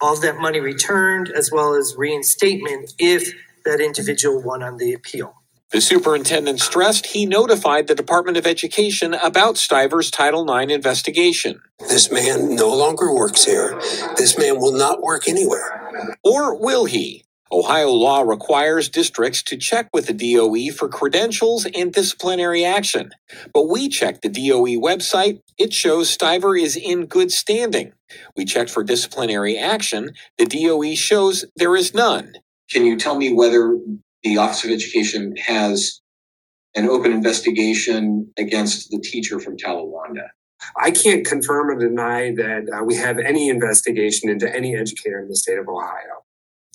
all 0.00 0.14
of 0.14 0.22
that 0.22 0.38
money 0.38 0.60
returned, 0.60 1.30
as 1.30 1.50
well 1.52 1.74
as 1.74 1.94
reinstatement 1.96 2.94
if 2.98 3.32
that 3.64 3.80
individual 3.80 4.42
won 4.42 4.62
on 4.62 4.78
the 4.78 4.92
appeal. 4.92 5.34
The 5.70 5.80
superintendent 5.80 6.60
stressed 6.60 7.06
he 7.06 7.26
notified 7.26 7.86
the 7.86 7.94
Department 7.94 8.36
of 8.36 8.46
Education 8.46 9.14
about 9.14 9.56
Stiver's 9.56 10.10
Title 10.10 10.50
IX 10.52 10.72
investigation. 10.72 11.60
This 11.88 12.10
man 12.10 12.56
no 12.56 12.74
longer 12.74 13.14
works 13.14 13.44
here. 13.44 13.78
This 14.16 14.36
man 14.36 14.58
will 14.58 14.72
not 14.72 15.00
work 15.00 15.28
anywhere. 15.28 16.16
Or 16.24 16.56
will 16.60 16.86
he? 16.86 17.24
Ohio 17.52 17.90
law 17.90 18.20
requires 18.20 18.88
districts 18.88 19.42
to 19.42 19.56
check 19.56 19.88
with 19.92 20.06
the 20.06 20.34
DOE 20.34 20.72
for 20.72 20.88
credentials 20.88 21.66
and 21.74 21.92
disciplinary 21.92 22.64
action. 22.64 23.10
But 23.52 23.68
we 23.68 23.88
checked 23.88 24.22
the 24.22 24.28
DOE 24.28 24.78
website. 24.80 25.40
It 25.58 25.72
shows 25.72 26.16
Stiver 26.16 26.60
is 26.60 26.76
in 26.76 27.06
good 27.06 27.32
standing. 27.32 27.92
We 28.36 28.44
checked 28.44 28.70
for 28.70 28.84
disciplinary 28.84 29.58
action. 29.58 30.10
The 30.38 30.46
DOE 30.46 30.94
shows 30.94 31.44
there 31.56 31.76
is 31.76 31.92
none. 31.92 32.34
Can 32.70 32.86
you 32.86 32.96
tell 32.96 33.16
me 33.16 33.32
whether 33.32 33.76
the 34.22 34.36
Office 34.36 34.64
of 34.64 34.70
Education 34.70 35.34
has 35.36 36.00
an 36.76 36.88
open 36.88 37.12
investigation 37.12 38.30
against 38.38 38.90
the 38.90 39.00
teacher 39.00 39.40
from 39.40 39.56
Talawanda? 39.56 40.28
I 40.80 40.92
can't 40.92 41.26
confirm 41.26 41.70
or 41.70 41.78
deny 41.78 42.32
that 42.34 42.68
uh, 42.72 42.84
we 42.84 42.94
have 42.96 43.18
any 43.18 43.48
investigation 43.48 44.28
into 44.28 44.54
any 44.54 44.76
educator 44.76 45.18
in 45.18 45.28
the 45.28 45.36
state 45.36 45.58
of 45.58 45.68
Ohio. 45.68 46.22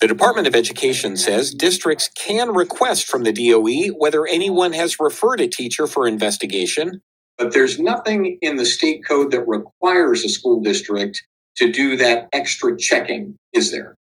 The 0.01 0.07
Department 0.07 0.45
of 0.45 0.55
Education 0.55 1.15
says 1.15 1.53
districts 1.53 2.09
can 2.15 2.53
request 2.53 3.07
from 3.07 3.23
the 3.23 3.31
DOE 3.31 3.93
whether 3.97 4.27
anyone 4.27 4.73
has 4.73 4.99
referred 4.99 5.39
a 5.39 5.47
teacher 5.47 5.87
for 5.87 6.05
investigation. 6.05 7.01
But 7.37 7.53
there's 7.53 7.79
nothing 7.79 8.37
in 8.41 8.57
the 8.57 8.65
state 8.65 9.05
code 9.07 9.31
that 9.31 9.47
requires 9.47 10.23
a 10.23 10.29
school 10.29 10.61
district 10.61 11.23
to 11.57 11.71
do 11.71 11.95
that 11.97 12.27
extra 12.33 12.77
checking, 12.77 13.37
is 13.53 13.71
there? 13.71 13.95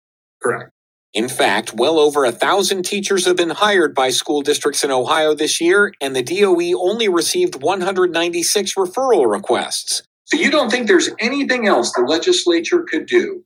Correct. 0.41 0.71
In 1.13 1.27
fact, 1.27 1.73
well 1.73 1.99
over 1.99 2.23
a 2.23 2.31
thousand 2.31 2.83
teachers 2.83 3.25
have 3.25 3.35
been 3.35 3.49
hired 3.49 3.93
by 3.93 4.11
school 4.11 4.41
districts 4.41 4.85
in 4.85 4.91
Ohio 4.91 5.33
this 5.33 5.59
year, 5.59 5.93
and 5.99 6.15
the 6.15 6.23
DOE 6.23 6.79
only 6.81 7.09
received 7.09 7.61
196 7.61 8.75
referral 8.75 9.29
requests. 9.29 10.03
So 10.23 10.37
you 10.37 10.49
don't 10.49 10.69
think 10.69 10.87
there's 10.87 11.09
anything 11.19 11.67
else 11.67 11.91
the 11.91 12.03
legislature 12.03 12.85
could 12.89 13.07
do 13.07 13.43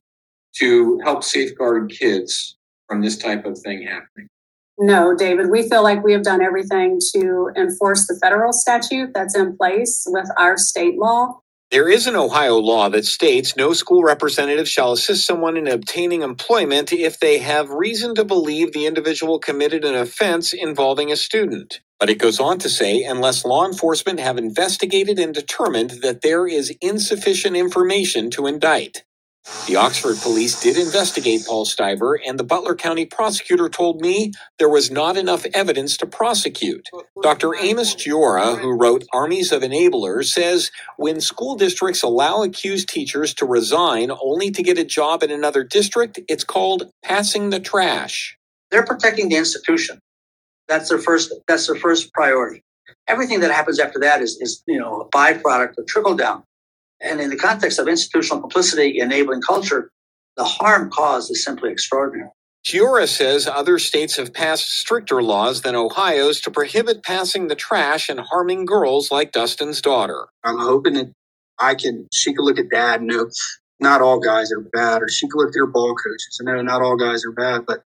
to 0.58 1.00
help 1.04 1.24
safeguard 1.24 1.90
kids 1.90 2.58
from 2.88 3.02
this 3.02 3.18
type 3.18 3.46
of 3.46 3.58
thing 3.60 3.84
happening? 3.84 4.28
No, 4.78 5.16
David, 5.16 5.50
we 5.50 5.70
feel 5.70 5.84
like 5.84 6.04
we 6.04 6.12
have 6.12 6.24
done 6.24 6.42
everything 6.42 7.00
to 7.16 7.50
enforce 7.56 8.08
the 8.08 8.18
federal 8.22 8.52
statute 8.52 9.12
that's 9.14 9.36
in 9.36 9.56
place 9.56 10.04
with 10.08 10.30
our 10.38 10.58
state 10.58 10.98
law. 10.98 11.40
There 11.72 11.90
is 11.90 12.08
an 12.08 12.16
Ohio 12.16 12.58
law 12.58 12.90
that 12.90 13.06
states 13.06 13.56
no 13.56 13.74
school 13.74 14.04
representative 14.04 14.68
shall 14.68 14.92
assist 14.92 15.26
someone 15.26 15.58
in 15.58 15.68
obtaining 15.68 16.22
employment 16.22 16.94
if 16.94 17.20
they 17.20 17.40
have 17.40 17.70
reason 17.70 18.14
to 18.16 18.24
believe 18.24 18.72
the 18.72 18.86
individual 18.86 19.40
committed 19.40 19.84
an 19.84 19.96
offense 19.96 20.54
involving 20.54 21.12
a 21.12 21.16
student. 21.16 21.82
But 22.00 22.10
it 22.10 22.20
goes 22.20 22.40
on 22.40 22.60
to 22.60 22.70
say 22.70 23.04
unless 23.04 23.46
law 23.46 23.66
enforcement 23.66 24.20
have 24.20 24.38
investigated 24.38 25.18
and 25.18 25.34
determined 25.34 26.02
that 26.02 26.22
there 26.22 26.48
is 26.48 26.76
insufficient 26.82 27.56
information 27.56 28.30
to 28.32 28.46
indict. 28.46 29.04
The 29.68 29.78
Oxford 29.78 30.18
police 30.18 30.60
did 30.62 30.78
investigate 30.78 31.46
Paul 31.48 31.66
Stiver, 31.66 32.18
and 32.28 32.40
the 32.40 32.44
Butler 32.44 32.76
County 32.76 33.06
prosecutor 33.06 33.70
told 33.70 34.02
me 34.02 34.34
there 34.60 34.70
was 34.70 34.92
not 34.92 35.18
enough 35.18 35.46
evidence 35.54 35.98
to 35.98 36.08
prosecute. 36.08 36.90
Dr. 37.24 37.56
Amos 37.56 37.96
Guiora, 37.96 38.60
who 38.60 38.72
wrote 38.72 39.06
Armies 39.14 39.52
of 39.52 39.64
Enablers, 39.64 40.26
says 40.26 40.72
when 40.98 41.22
school 41.22 41.56
districts 41.56 42.04
allow 42.04 42.44
accused 42.44 42.90
teachers 42.90 43.34
to 43.36 43.46
resign 43.46 44.12
only 44.12 44.52
to 44.52 44.64
get 44.64 44.78
a 44.80 44.86
job 44.86 45.24
in 45.24 45.32
another 45.32 45.64
district, 45.64 46.20
it's 46.28 46.44
called 46.44 46.92
passing 47.04 47.50
the 47.52 47.60
trash. 47.60 48.38
They're 48.72 48.86
protecting 48.86 49.30
the 49.30 49.38
institution. 49.38 50.00
That's 50.68 50.90
their 50.90 51.00
first. 51.00 51.34
That's 51.48 51.68
their 51.68 51.78
first 51.78 52.14
priority. 52.14 52.64
Everything 53.08 53.42
that 53.42 53.52
happens 53.52 53.80
after 53.80 54.00
that 54.02 54.22
is, 54.22 54.38
is 54.42 54.64
you 54.68 54.80
know, 54.80 55.02
a 55.02 55.10
byproduct 55.10 55.78
of 55.78 55.88
trickle 55.88 56.16
down. 56.16 56.44
And 57.06 57.22
in 57.22 57.30
the 57.30 57.38
context 57.38 57.80
of 57.80 57.88
institutional 57.88 58.42
complicity 58.42 59.00
enabling 59.00 59.42
culture, 59.42 59.92
the 60.38 60.44
harm 60.44 60.90
caused 60.90 61.32
is 61.32 61.44
simply 61.44 61.72
extraordinary. 61.72 62.30
Guiora 62.66 63.08
says 63.08 63.48
other 63.48 63.78
states 63.78 64.18
have 64.18 64.34
passed 64.34 64.68
stricter 64.72 65.22
laws 65.22 65.62
than 65.62 65.76
Ohio's 65.76 66.42
to 66.42 66.52
prohibit 66.52 67.04
passing 67.04 67.48
the 67.48 67.56
trash 67.56 68.10
and 68.10 68.20
harming 68.20 68.66
girls 68.66 69.12
like 69.12 69.32
Dustin's 69.32 69.82
daughter. 69.82 70.26
I'm 70.44 70.58
hoping 70.58 70.96
that 70.96 71.12
I 71.60 71.76
can, 71.76 72.08
she 72.12 72.34
could 72.34 72.44
look 72.44 72.58
at 72.58 72.72
dad 72.72 73.02
and 73.02 73.08
know 73.08 73.30
not 73.80 74.02
all 74.02 74.20
guys 74.20 74.52
are 74.52 74.62
bad, 74.74 75.04
or 75.04 75.10
she 75.10 75.28
could 75.28 75.38
look 75.38 75.50
at 75.50 75.60
her 75.60 75.68
ball 75.68 75.94
coaches 75.94 76.38
and 76.40 76.48
know 76.48 76.62
not 76.64 76.82
all 76.82 76.98
guys 76.98 77.24
are 77.24 77.32
bad, 77.32 77.66
but 77.68 77.84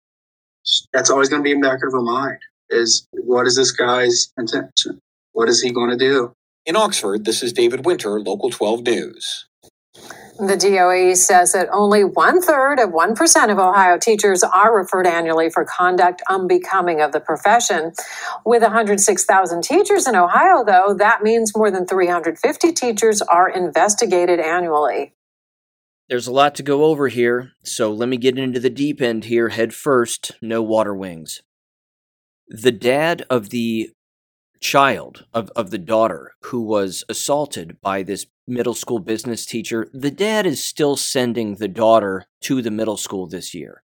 that's 0.93 1.11
always 1.11 1.31
going 1.31 1.43
to 1.43 1.45
be 1.45 1.53
in 1.53 1.61
the 1.61 1.69
back 1.69 1.79
of 1.83 1.93
her 1.93 2.03
mind 2.03 2.39
is 2.71 3.07
what 3.13 3.47
is 3.47 3.57
this 3.57 3.71
guy's 3.71 4.33
intention? 4.37 5.01
What 5.33 5.49
is 5.49 5.63
he 5.63 5.71
going 5.73 5.91
to 5.91 5.97
do? 5.97 6.33
In 6.67 6.75
Oxford, 6.75 7.25
this 7.25 7.45
is 7.45 7.53
David 7.53 7.87
Winter, 7.87 8.19
Local 8.21 8.51
12 8.51 8.83
News. 8.83 9.47
The 10.41 10.57
DOE 10.57 11.15
says 11.15 11.53
that 11.53 11.69
only 11.71 12.03
one 12.03 12.43
third 12.43 12.81
of 12.81 12.91
1% 12.91 13.53
of 13.53 13.59
Ohio 13.61 13.99
teachers 13.99 14.43
are 14.43 14.77
referred 14.77 15.07
annually 15.07 15.49
for 15.49 15.65
conduct 15.65 16.23
unbecoming 16.29 17.01
of 17.01 17.13
the 17.13 17.21
profession. 17.21 17.93
With 18.45 18.63
106,000 18.63 19.63
teachers 19.63 20.09
in 20.09 20.17
Ohio, 20.17 20.65
though, 20.65 20.93
that 20.99 21.23
means 21.23 21.57
more 21.57 21.71
than 21.71 21.87
350 21.87 22.73
teachers 22.73 23.23
are 23.23 23.49
investigated 23.49 24.41
annually. 24.41 25.15
There's 26.09 26.27
a 26.27 26.33
lot 26.33 26.57
to 26.57 26.65
go 26.65 26.87
over 26.87 27.07
here, 27.07 27.53
so 27.63 27.93
let 27.93 28.09
me 28.09 28.17
get 28.17 28.37
into 28.37 28.59
the 28.59 28.71
deep 28.71 29.01
end 29.01 29.27
here 29.27 29.51
head 29.51 29.73
first. 29.73 30.33
No 30.43 30.63
water 30.63 30.97
wings. 30.97 31.43
The 32.49 32.73
dad 32.73 33.25
of 33.31 33.51
the 33.51 33.91
child 34.61 35.27
of, 35.33 35.51
of 35.57 35.71
the 35.71 35.79
daughter 35.79 36.33
who 36.45 36.63
was 36.63 37.05
assaulted 37.09 37.81
by 37.81 38.03
this 38.03 38.27
middle 38.47 38.75
school 38.75 38.99
business 38.99 39.45
teacher, 39.47 39.89
the 39.93 40.11
dad 40.11 40.47
is 40.47 40.65
still 40.65 40.97
sending 40.97 41.57
the 41.57 41.69
daughter 41.69 42.27
to 42.43 42.63
the 42.63 42.71
middle 42.71 42.97
school 42.97 43.27
this 43.27 43.55
year. 43.55 43.83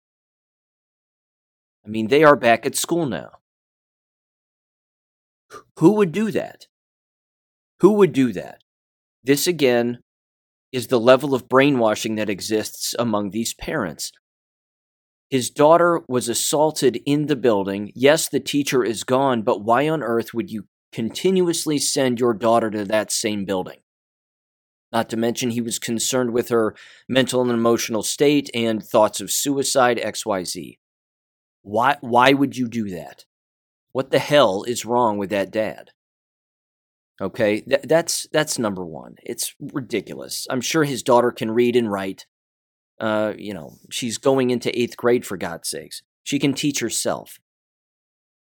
I 1.85 1.89
mean, 1.89 2.09
they 2.09 2.25
are 2.25 2.37
back 2.37 2.67
at 2.67 2.75
school 2.75 3.07
now. 3.07 3.31
Who 5.77 5.93
would 5.93 6.13
do 6.13 6.31
that? 6.33 6.67
Who 7.81 7.93
would 7.93 8.13
do 8.13 8.33
that? 8.33 8.63
This 9.23 9.47
again 9.47 10.01
is 10.73 10.89
the 10.89 11.01
level 11.01 11.35
of 11.35 11.49
brainwashing 11.49 12.17
that 12.17 12.31
exists 12.31 12.95
among 12.99 13.31
these 13.31 13.55
parents. 13.55 14.13
His 15.29 15.51
daughter 15.51 16.03
was 16.09 16.29
assaulted 16.29 17.01
in 17.05 17.27
the 17.27 17.37
building. 17.37 17.93
Yes, 17.95 18.29
the 18.29 18.41
teacher 18.41 18.85
is 18.85 19.03
gone, 19.03 19.43
but 19.43 19.63
why 19.63 19.89
on 19.89 20.03
earth 20.03 20.33
would 20.33 20.51
you 20.51 20.67
continuously 20.93 21.79
send 21.79 22.21
your 22.21 22.33
daughter 22.33 22.71
to 22.71 22.85
that 22.85 23.11
same 23.11 23.45
building? 23.45 23.79
Not 24.93 25.11
to 25.11 25.17
mention, 25.17 25.51
he 25.51 25.61
was 25.61 25.81
concerned 25.81 26.33
with 26.33 26.49
her 26.51 26.77
mental 27.09 27.43
and 27.43 27.51
emotional 27.51 28.05
state 28.05 28.49
and 28.55 28.83
thoughts 28.83 29.21
of 29.21 29.33
suicide, 29.33 29.99
XYZ. 29.99 30.79
Why, 31.63 31.97
why 32.01 32.33
would 32.33 32.57
you 32.57 32.69
do 32.69 32.89
that? 32.91 33.25
What 33.91 34.13
the 34.13 34.21
hell 34.21 34.63
is 34.63 34.85
wrong 34.85 35.19
with 35.19 35.31
that 35.31 35.51
dad? 35.51 35.91
Okay, 37.21 37.63
Th- 37.63 37.81
that's 37.83 38.27
that's 38.31 38.59
number 38.59 38.85
one. 38.85 39.17
It's 39.23 39.55
ridiculous. 39.59 40.47
I'm 40.51 40.61
sure 40.61 40.85
his 40.85 41.03
daughter 41.03 41.33
can 41.33 41.51
read 41.51 41.75
and 41.75 41.91
write. 41.91 42.27
Uh, 42.99 43.35
you 43.37 43.53
know, 43.53 43.75
she's 43.91 44.19
going 44.19 44.51
into 44.51 44.77
eighth 44.79 44.97
grade 44.97 45.27
for 45.27 45.37
God's 45.37 45.69
sakes. 45.69 46.03
She 46.23 46.39
can 46.39 46.55
teach 46.55 46.81
herself. 46.81 47.39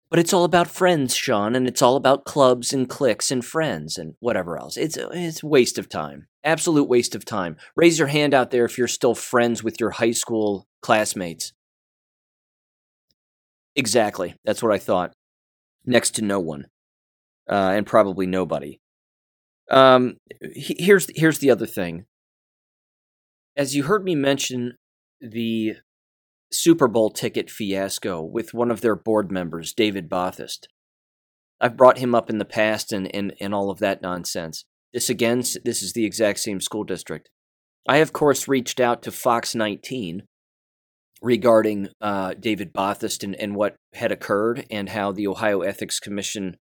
But 0.09 0.21
it's 0.21 0.33
all 0.33 0.45
about 0.45 0.69
friends, 0.69 1.17
Sean, 1.17 1.57
and 1.57 1.67
it's 1.67 1.83
all 1.83 1.97
about 1.97 2.25
clubs 2.25 2.73
and 2.73 2.89
cliques 2.89 3.33
and 3.33 3.45
friends 3.45 3.99
and 3.99 4.15
whatever 4.21 4.57
else. 4.57 4.77
It's 4.77 4.97
it's 4.97 5.43
waste 5.43 5.79
of 5.79 5.89
time. 5.89 6.29
Absolute 6.45 6.89
waste 6.89 7.17
of 7.17 7.25
time. 7.25 7.57
Raise 7.75 7.99
your 7.99 8.09
hand 8.09 8.33
out 8.33 8.53
there 8.53 8.65
if 8.65 8.79
you're 8.79 8.87
still 8.87 9.17
friends 9.17 9.65
with 9.65 9.81
your 9.81 9.91
high 9.91 10.13
school 10.13 10.69
classmates. 10.81 11.53
Exactly. 13.75 14.37
That's 14.45 14.63
what 14.63 14.73
I 14.73 14.79
thought. 14.79 15.13
Next 15.85 16.13
to 16.13 16.23
no 16.23 16.39
one. 16.39 16.67
Uh, 17.49 17.73
and 17.75 17.87
probably 17.87 18.27
nobody. 18.27 18.81
Um, 19.71 20.19
here's 20.41 21.09
here's 21.17 21.39
the 21.41 21.51
other 21.51 21.67
thing 21.67 22.07
as 23.57 23.75
you 23.75 23.85
heard 23.85 24.05
me 24.05 24.15
mention 24.15 24.77
the 25.21 25.77
Super 26.53 26.89
Bowl 26.89 27.11
ticket 27.11 27.51
fiasco 27.51 28.23
with 28.23 28.55
one 28.55 28.71
of 28.71 28.81
their 28.81 28.97
board 28.97 29.33
members, 29.33 29.73
David 29.73 30.09
Bothist. 30.09 30.69
I've 31.61 31.77
brought 31.77 31.99
him 31.99 32.15
up 32.15 32.29
in 32.29 32.39
the 32.39 32.45
past 32.45 32.93
and, 32.93 33.13
and, 33.15 33.33
and 33.41 33.55
all 33.55 33.71
of 33.71 33.79
that 33.79 34.03
nonsense. 34.03 34.65
This 34.93 35.09
again, 35.09 35.43
this 35.65 35.83
is 35.83 35.95
the 35.95 36.05
exact 36.05 36.39
same 36.39 36.61
school 36.61 36.85
district. 36.85 37.31
I, 37.89 37.99
of 37.99 38.13
course, 38.13 38.49
reached 38.49 38.79
out 38.79 39.03
to 39.03 39.11
Fox 39.11 39.55
19 39.55 40.23
regarding 41.23 41.89
uh, 42.01 42.35
David 42.39 42.73
Bothist 42.73 43.25
and, 43.25 43.35
and 43.37 43.57
what 43.57 43.77
had 43.95 44.13
occurred 44.13 44.67
and 44.71 44.91
how 44.91 45.13
the 45.13 45.27
Ohio 45.27 45.63
Ethics 45.63 45.99
Commission 45.99 46.57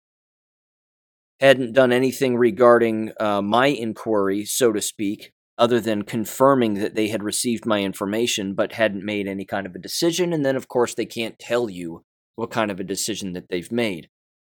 hadn't 1.38 1.72
done 1.72 1.92
anything 1.92 2.36
regarding 2.36 3.12
uh, 3.18 3.40
my 3.40 3.68
inquiry, 3.68 4.44
so 4.44 4.72
to 4.72 4.82
speak, 4.82 5.32
other 5.60 5.78
than 5.78 6.02
confirming 6.02 6.74
that 6.74 6.94
they 6.94 7.08
had 7.08 7.22
received 7.22 7.66
my 7.66 7.82
information 7.82 8.54
but 8.54 8.72
hadn't 8.72 9.04
made 9.04 9.28
any 9.28 9.44
kind 9.44 9.66
of 9.66 9.74
a 9.74 9.78
decision. 9.78 10.32
And 10.32 10.44
then, 10.44 10.56
of 10.56 10.68
course, 10.68 10.94
they 10.94 11.04
can't 11.04 11.38
tell 11.38 11.68
you 11.68 12.02
what 12.34 12.50
kind 12.50 12.70
of 12.70 12.80
a 12.80 12.84
decision 12.84 13.34
that 13.34 13.50
they've 13.50 13.70
made. 13.70 14.08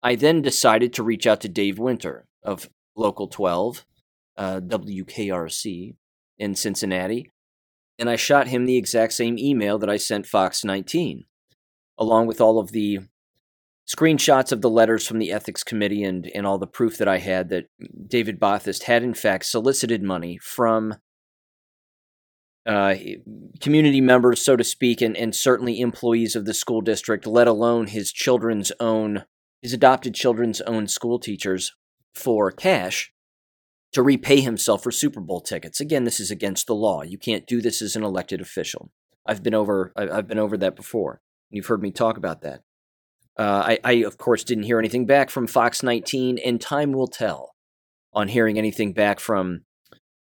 I 0.03 0.15
then 0.15 0.41
decided 0.41 0.95
to 0.95 1.03
reach 1.03 1.27
out 1.27 1.43
to 1.43 1.49
Dave 1.49 1.79
Winter 1.79 2.27
of 2.43 2.71
Local 2.97 3.29
12, 3.29 3.85
uh, 4.39 4.61
WKRC 4.61 5.95
in 6.39 6.55
Cincinnati, 6.55 7.31
and 7.99 8.09
I 8.09 8.17
shot 8.17 8.49
him 8.49 8.65
the 8.65 8.79
exact 8.79 9.13
same 9.13 9.39
email 9.39 9.79
that 9.79 9.91
I 9.91 9.99
sent 9.99 10.27
Fox 10.27 10.65
19. 10.65 11.27
along 11.99 12.27
with 12.27 12.41
all 12.41 12.59
of 12.59 12.73
the 12.73 13.01
screenshots 13.87 14.53
of 14.53 14.63
the 14.63 14.71
letters 14.71 15.07
from 15.07 15.19
the 15.19 15.33
ethics 15.33 15.63
committee 15.63 16.03
and, 16.03 16.31
and 16.35 16.47
all 16.47 16.59
the 16.59 16.67
proof 16.67 16.97
that 16.99 17.09
I 17.09 17.19
had 17.19 17.49
that 17.51 17.67
David 18.07 18.41
Bothist 18.41 18.85
had 18.85 19.03
in 19.03 19.15
fact 19.15 19.45
solicited 19.45 20.03
money 20.03 20.39
from 20.39 20.97
uh, 22.67 22.95
community 23.61 24.01
members, 24.01 24.43
so 24.43 24.57
to 24.57 24.65
speak, 24.65 25.03
and, 25.03 25.17
and 25.17 25.35
certainly 25.35 25.81
employees 25.81 26.35
of 26.35 26.47
the 26.47 26.55
school 26.55 26.81
district, 26.81 27.27
let 27.27 27.47
alone 27.47 27.89
his 27.89 28.11
children's 28.11 28.73
own, 28.81 29.25
his 29.61 29.75
adopted 29.75 30.15
children's 30.15 30.63
own 30.63 30.89
school 30.89 31.19
teachers 31.19 31.75
for 32.15 32.51
cash 32.51 33.13
to 33.93 34.03
repay 34.03 34.41
himself 34.41 34.83
for 34.83 34.91
Super 34.91 35.21
Bowl 35.21 35.41
tickets. 35.41 35.81
Again, 35.81 36.05
this 36.05 36.21
is 36.21 36.31
against 36.31 36.67
the 36.67 36.75
law. 36.75 37.03
You 37.03 37.19
can't 37.19 37.47
do 37.47 37.61
this 37.61 37.83
as 37.83 37.97
an 37.97 38.03
elected 38.03 38.41
official. 38.41 38.91
I've 39.27 39.43
been 39.43 39.55
over 39.55 39.93
I've 39.97 40.27
been 40.27 40.39
over 40.39 40.57
that 40.59 40.77
before. 40.77 41.21
You've 41.51 41.67
heard 41.67 41.83
me 41.83 41.91
talk 41.91 42.17
about 42.17 42.43
that. 42.43 42.63
Uh, 43.37 43.77
I, 43.77 43.79
I, 43.85 43.93
of 44.05 44.17
course, 44.19 44.45
didn't 44.45 44.65
hear 44.65 44.79
anything 44.79 45.07
back 45.07 45.31
from 45.31 45.47
Fox 45.47 45.83
19, 45.83 46.39
and 46.39 46.61
time 46.61 46.93
will 46.93 47.09
tell 47.09 47.55
on 48.13 48.29
hearing 48.29 48.59
anything 48.59 48.93
back 48.93 49.19
from 49.19 49.63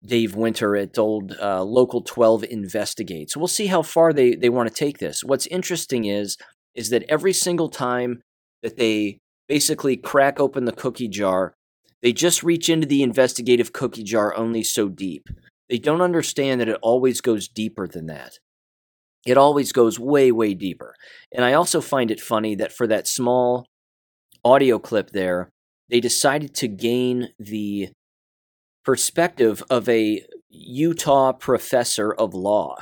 Dave 0.04 0.34
Winter 0.34 0.76
at 0.76 0.98
old 0.98 1.36
uh, 1.40 1.62
Local 1.62 2.02
12 2.02 2.44
Investigates. 2.44 3.36
We'll 3.36 3.48
see 3.48 3.66
how 3.66 3.82
far 3.82 4.12
they, 4.12 4.34
they 4.34 4.48
want 4.48 4.68
to 4.68 4.74
take 4.74 4.98
this. 4.98 5.22
What's 5.24 5.46
interesting 5.46 6.04
is 6.04 6.36
is 6.74 6.90
that 6.90 7.04
every 7.08 7.32
single 7.32 7.68
time 7.68 8.20
that 8.62 8.76
they 8.76 9.18
basically 9.48 9.96
crack 9.96 10.40
open 10.40 10.64
the 10.64 10.72
cookie 10.72 11.08
jar, 11.08 11.54
they 12.02 12.12
just 12.12 12.42
reach 12.42 12.68
into 12.68 12.86
the 12.86 13.02
investigative 13.02 13.72
cookie 13.72 14.02
jar 14.02 14.36
only 14.36 14.64
so 14.64 14.88
deep. 14.88 15.28
They 15.68 15.78
don't 15.78 16.02
understand 16.02 16.60
that 16.60 16.68
it 16.68 16.78
always 16.82 17.20
goes 17.20 17.48
deeper 17.48 17.86
than 17.86 18.06
that. 18.06 18.38
It 19.26 19.36
always 19.36 19.72
goes 19.72 19.98
way, 19.98 20.30
way 20.30 20.54
deeper. 20.54 20.94
And 21.32 21.44
I 21.44 21.54
also 21.54 21.80
find 21.80 22.10
it 22.10 22.20
funny 22.20 22.54
that 22.56 22.72
for 22.72 22.86
that 22.86 23.08
small 23.08 23.66
audio 24.44 24.78
clip 24.78 25.10
there, 25.10 25.50
they 25.88 26.00
decided 26.00 26.54
to 26.56 26.68
gain 26.68 27.30
the 27.38 27.90
perspective 28.84 29.62
of 29.70 29.88
a 29.88 30.24
Utah 30.50 31.32
professor 31.32 32.12
of 32.12 32.34
law 32.34 32.76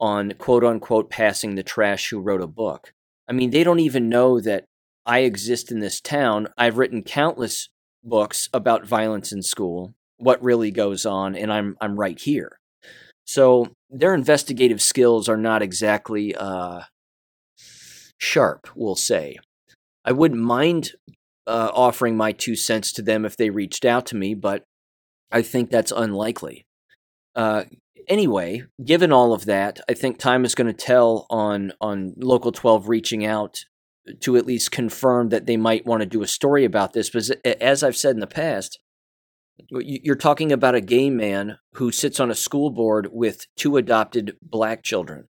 on 0.00 0.32
quote 0.38 0.64
unquote 0.64 1.10
passing 1.10 1.54
the 1.54 1.62
trash 1.62 2.10
who 2.10 2.20
wrote 2.20 2.42
a 2.42 2.46
book. 2.46 2.92
I 3.28 3.32
mean, 3.32 3.50
they 3.50 3.64
don't 3.64 3.80
even 3.80 4.08
know 4.08 4.40
that 4.40 4.64
I 5.06 5.20
exist 5.20 5.70
in 5.70 5.80
this 5.80 6.00
town. 6.00 6.48
I've 6.56 6.78
written 6.78 7.02
countless 7.02 7.68
books 8.04 8.48
about 8.52 8.86
violence 8.86 9.32
in 9.32 9.42
school, 9.42 9.94
what 10.16 10.42
really 10.42 10.70
goes 10.70 11.06
on, 11.06 11.34
and 11.34 11.52
I'm 11.52 11.76
I'm 11.80 11.98
right 11.98 12.18
here. 12.18 12.58
So 13.28 13.68
their 13.90 14.14
investigative 14.14 14.80
skills 14.80 15.28
are 15.28 15.36
not 15.36 15.60
exactly 15.60 16.34
uh, 16.34 16.80
sharp, 18.16 18.68
we'll 18.74 18.94
say. 18.94 19.36
I 20.02 20.12
wouldn't 20.12 20.40
mind 20.40 20.92
uh, 21.46 21.70
offering 21.74 22.16
my 22.16 22.32
two 22.32 22.56
cents 22.56 22.90
to 22.92 23.02
them 23.02 23.26
if 23.26 23.36
they 23.36 23.50
reached 23.50 23.84
out 23.84 24.06
to 24.06 24.16
me, 24.16 24.32
but 24.32 24.64
I 25.30 25.42
think 25.42 25.68
that's 25.68 25.92
unlikely. 25.92 26.64
Uh, 27.36 27.64
anyway, 28.08 28.62
given 28.82 29.12
all 29.12 29.34
of 29.34 29.44
that, 29.44 29.78
I 29.90 29.92
think 29.92 30.16
time 30.16 30.46
is 30.46 30.54
going 30.54 30.68
to 30.68 30.72
tell 30.72 31.26
on 31.28 31.74
on 31.82 32.14
Local 32.16 32.50
12 32.50 32.88
reaching 32.88 33.26
out 33.26 33.58
to 34.20 34.38
at 34.38 34.46
least 34.46 34.70
confirm 34.70 35.28
that 35.28 35.44
they 35.44 35.58
might 35.58 35.84
want 35.84 36.00
to 36.00 36.06
do 36.06 36.22
a 36.22 36.26
story 36.26 36.64
about 36.64 36.94
this. 36.94 37.10
Because 37.10 37.28
as 37.44 37.82
I've 37.82 37.94
said 37.94 38.16
in 38.16 38.20
the 38.20 38.26
past, 38.26 38.78
you're 39.70 40.16
talking 40.16 40.52
about 40.52 40.74
a 40.74 40.80
gay 40.80 41.10
man 41.10 41.58
who 41.74 41.92
sits 41.92 42.20
on 42.20 42.30
a 42.30 42.34
school 42.34 42.70
board 42.70 43.08
with 43.12 43.46
two 43.56 43.76
adopted 43.76 44.36
black 44.42 44.82
children. 44.82 45.28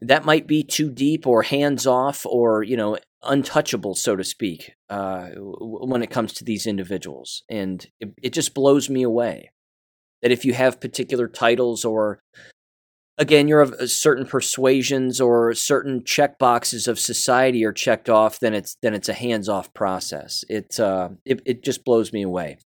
That 0.00 0.24
might 0.24 0.46
be 0.46 0.62
too 0.62 0.90
deep 0.90 1.26
or 1.26 1.42
hands 1.42 1.86
off 1.86 2.26
or, 2.26 2.62
you 2.62 2.76
know, 2.76 2.98
untouchable, 3.22 3.94
so 3.94 4.16
to 4.16 4.24
speak, 4.24 4.72
uh, 4.90 5.28
when 5.36 6.02
it 6.02 6.10
comes 6.10 6.32
to 6.34 6.44
these 6.44 6.66
individuals. 6.66 7.42
And 7.48 7.86
it, 8.00 8.12
it 8.22 8.32
just 8.32 8.54
blows 8.54 8.90
me 8.90 9.02
away 9.02 9.50
that 10.22 10.32
if 10.32 10.44
you 10.44 10.54
have 10.54 10.80
particular 10.80 11.28
titles 11.28 11.84
or 11.84 12.20
again, 13.18 13.48
you're 13.48 13.60
of 13.60 13.90
certain 13.90 14.26
persuasions 14.26 15.20
or 15.20 15.54
certain 15.54 16.04
check 16.04 16.38
boxes 16.38 16.88
of 16.88 16.98
society 16.98 17.64
are 17.64 17.72
checked 17.72 18.08
off, 18.08 18.40
then 18.40 18.54
it's 18.54 18.76
then 18.82 18.94
it's 18.94 19.08
a 19.08 19.14
hands 19.14 19.48
off 19.48 19.72
process. 19.74 20.44
It, 20.48 20.78
uh, 20.80 21.10
it 21.24 21.40
it 21.44 21.64
just 21.64 21.84
blows 21.84 22.12
me 22.12 22.22
away. 22.22 22.58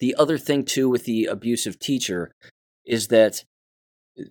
The 0.00 0.14
other 0.18 0.38
thing 0.38 0.64
too 0.64 0.88
with 0.88 1.04
the 1.04 1.26
abusive 1.26 1.78
teacher 1.78 2.34
is 2.84 3.08
that 3.08 3.44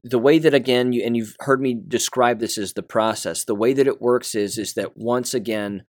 the 0.03 0.19
way 0.19 0.39
that 0.39 0.53
again 0.53 0.93
you 0.93 1.03
and 1.03 1.17
you've 1.17 1.35
heard 1.41 1.61
me 1.61 1.79
describe 1.87 2.39
this 2.39 2.57
as 2.57 2.73
the 2.73 2.83
process 2.83 3.43
the 3.43 3.55
way 3.55 3.73
that 3.73 3.87
it 3.87 4.01
works 4.01 4.33
is 4.33 4.57
is 4.57 4.75
that 4.75 4.95
once 4.95 5.33
again 5.33 5.83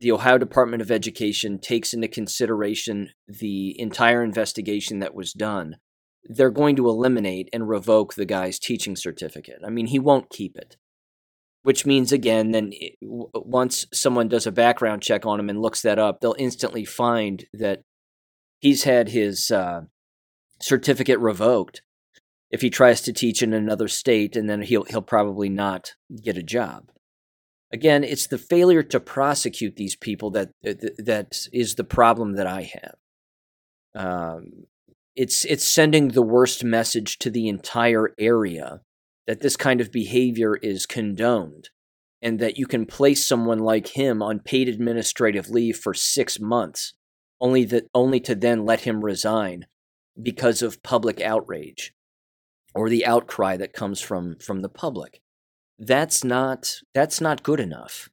the 0.00 0.12
ohio 0.12 0.36
department 0.36 0.82
of 0.82 0.90
education 0.90 1.58
takes 1.58 1.94
into 1.94 2.08
consideration 2.08 3.10
the 3.26 3.78
entire 3.80 4.22
investigation 4.22 4.98
that 4.98 5.14
was 5.14 5.32
done 5.32 5.76
they're 6.24 6.50
going 6.50 6.76
to 6.76 6.88
eliminate 6.88 7.48
and 7.52 7.68
revoke 7.68 8.14
the 8.14 8.26
guy's 8.26 8.58
teaching 8.58 8.96
certificate. 8.96 9.60
I 9.64 9.70
mean, 9.70 9.86
he 9.86 9.98
won't 9.98 10.30
keep 10.30 10.56
it. 10.56 10.76
Which 11.62 11.84
means, 11.84 12.12
again, 12.12 12.52
then 12.52 12.72
once 13.02 13.86
someone 13.92 14.28
does 14.28 14.46
a 14.46 14.52
background 14.52 15.02
check 15.02 15.26
on 15.26 15.40
him 15.40 15.50
and 15.50 15.60
looks 15.60 15.82
that 15.82 15.98
up, 15.98 16.20
they'll 16.20 16.36
instantly 16.38 16.84
find 16.84 17.46
that 17.52 17.82
he's 18.60 18.84
had 18.84 19.08
his 19.08 19.50
uh, 19.50 19.82
certificate 20.60 21.18
revoked 21.18 21.82
if 22.50 22.62
he 22.62 22.70
tries 22.70 23.02
to 23.02 23.12
teach 23.12 23.42
in 23.42 23.52
another 23.52 23.88
state, 23.88 24.36
and 24.36 24.48
then 24.48 24.62
he'll 24.62 24.84
he'll 24.84 25.02
probably 25.02 25.48
not 25.48 25.94
get 26.22 26.38
a 26.38 26.42
job. 26.42 26.90
Again, 27.72 28.02
it's 28.02 28.26
the 28.26 28.38
failure 28.38 28.82
to 28.84 29.00
prosecute 29.00 29.76
these 29.76 29.96
people 29.96 30.30
that 30.30 30.50
that 30.62 31.48
is 31.52 31.74
the 31.74 31.84
problem 31.84 32.36
that 32.36 32.46
I 32.46 32.70
have. 32.82 32.96
Um, 33.94 34.64
it's 35.18 35.44
it's 35.46 35.66
sending 35.66 36.08
the 36.08 36.22
worst 36.22 36.62
message 36.62 37.18
to 37.18 37.28
the 37.28 37.48
entire 37.48 38.14
area 38.20 38.80
that 39.26 39.40
this 39.40 39.56
kind 39.56 39.80
of 39.80 39.90
behavior 39.90 40.54
is 40.56 40.86
condoned 40.86 41.70
and 42.22 42.38
that 42.38 42.56
you 42.56 42.66
can 42.66 42.86
place 42.86 43.26
someone 43.26 43.58
like 43.58 43.88
him 43.88 44.22
on 44.22 44.38
paid 44.38 44.68
administrative 44.68 45.50
leave 45.50 45.76
for 45.76 45.92
6 45.92 46.40
months 46.40 46.94
only 47.40 47.64
that 47.64 47.88
only 47.92 48.20
to 48.20 48.36
then 48.36 48.64
let 48.64 48.82
him 48.82 49.04
resign 49.04 49.66
because 50.22 50.62
of 50.62 50.84
public 50.84 51.20
outrage 51.20 51.92
or 52.72 52.88
the 52.88 53.04
outcry 53.04 53.56
that 53.56 53.72
comes 53.72 54.00
from 54.00 54.36
from 54.38 54.62
the 54.62 54.68
public. 54.68 55.20
That's 55.80 56.22
not 56.22 56.76
that's 56.94 57.20
not 57.20 57.42
good 57.42 57.58
enough. 57.58 58.08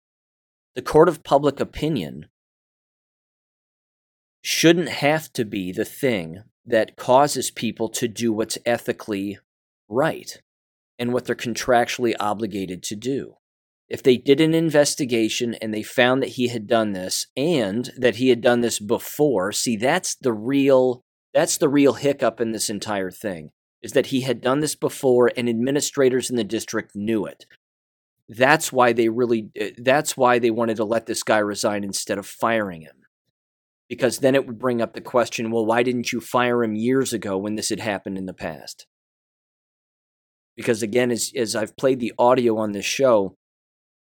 The 0.74 0.82
court 0.82 1.08
of 1.08 1.24
public 1.24 1.60
opinion 1.60 2.30
shouldn't 4.42 4.90
have 4.90 5.32
to 5.34 5.46
be 5.46 5.72
the 5.72 5.86
thing 5.86 6.44
that 6.66 6.96
causes 6.96 7.52
people 7.52 7.90
to 7.90 8.08
do 8.08 8.34
what's 8.34 8.58
ethically 8.66 9.38
right 9.88 10.42
and 10.98 11.14
what 11.14 11.26
they're 11.26 11.36
contractually 11.36 12.16
obligated 12.20 12.82
to 12.84 12.96
do. 12.96 13.36
If 13.88 14.02
they 14.02 14.18
did 14.18 14.42
an 14.42 14.56
investigation 14.56 15.54
and 15.56 15.74
they 15.74 15.84
found 15.84 16.24
that 16.24 16.30
he 16.30 16.48
had 16.48 16.66
done 16.66 16.94
this 16.94 17.28
and 17.38 17.92
that 17.98 18.16
he 18.16 18.30
had 18.30 18.42
done 18.42 18.62
this 18.62 18.80
before, 18.80 19.52
see 19.52 19.76
that's 19.76 20.16
the 20.16 20.34
real 20.34 21.04
that's 21.34 21.58
the 21.58 21.70
real 21.70 21.94
hiccup 21.94 22.40
in 22.40 22.52
this 22.52 22.70
entire 22.70 23.12
thing 23.12 23.52
is 23.84 23.92
that 23.92 24.08
he 24.08 24.22
had 24.22 24.42
done 24.42 24.62
this 24.62 24.74
before 24.74 25.32
and 25.36 25.50
administrators 25.50 26.30
in 26.30 26.38
the 26.38 26.44
district 26.46 26.96
knew 26.96 27.26
it. 27.26 27.46
That's 28.30 28.72
why 28.72 28.94
they 28.94 29.10
really 29.10 29.52
eh, 29.56 29.72
that's 29.78 30.18
why 30.18 30.40
they 30.40 30.50
wanted 30.50 30.78
to 30.78 30.86
let 30.86 31.06
this 31.06 31.22
guy 31.22 31.38
resign 31.38 31.84
instead 31.84 32.18
of 32.18 32.26
firing 32.26 32.82
him 32.82 33.05
because 33.90 34.20
then 34.20 34.36
it 34.36 34.48
would 34.48 34.60
bring 34.60 34.82
up 34.82 34.94
the 34.94 35.02
question 35.02 35.52
well, 35.52 35.66
why 35.66 35.84
didn't 35.84 36.12
you 36.12 36.20
fire 36.20 36.64
him 36.64 36.76
years 36.76 37.14
ago 37.14 37.38
when 37.38 37.56
this 37.56 37.70
had 37.70 37.80
happened 37.80 38.18
in 38.18 38.26
the 38.26 38.34
past? 38.34 38.88
Because 40.56 40.82
again, 40.82 41.12
as, 41.12 41.32
as 41.36 41.56
I've 41.56 41.76
played 41.76 42.00
the 42.00 42.14
audio 42.18 42.58
on 42.58 42.72
this 42.72 42.86
show, 42.86 43.36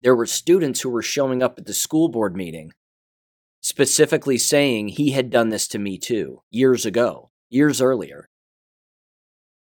there 0.02 0.14
were 0.14 0.26
students 0.26 0.80
who 0.80 0.90
were 0.90 1.02
showing 1.02 1.42
up 1.42 1.58
at 1.58 1.66
the 1.66 1.74
school 1.74 2.08
board 2.08 2.36
meeting 2.36 2.72
specifically 3.62 4.36
saying 4.36 4.88
he 4.88 5.12
had 5.12 5.30
done 5.30 5.48
this 5.48 5.66
to 5.68 5.78
me 5.78 5.96
too, 5.96 6.42
years 6.50 6.84
ago, 6.84 7.30
years 7.48 7.80
earlier. 7.80 8.28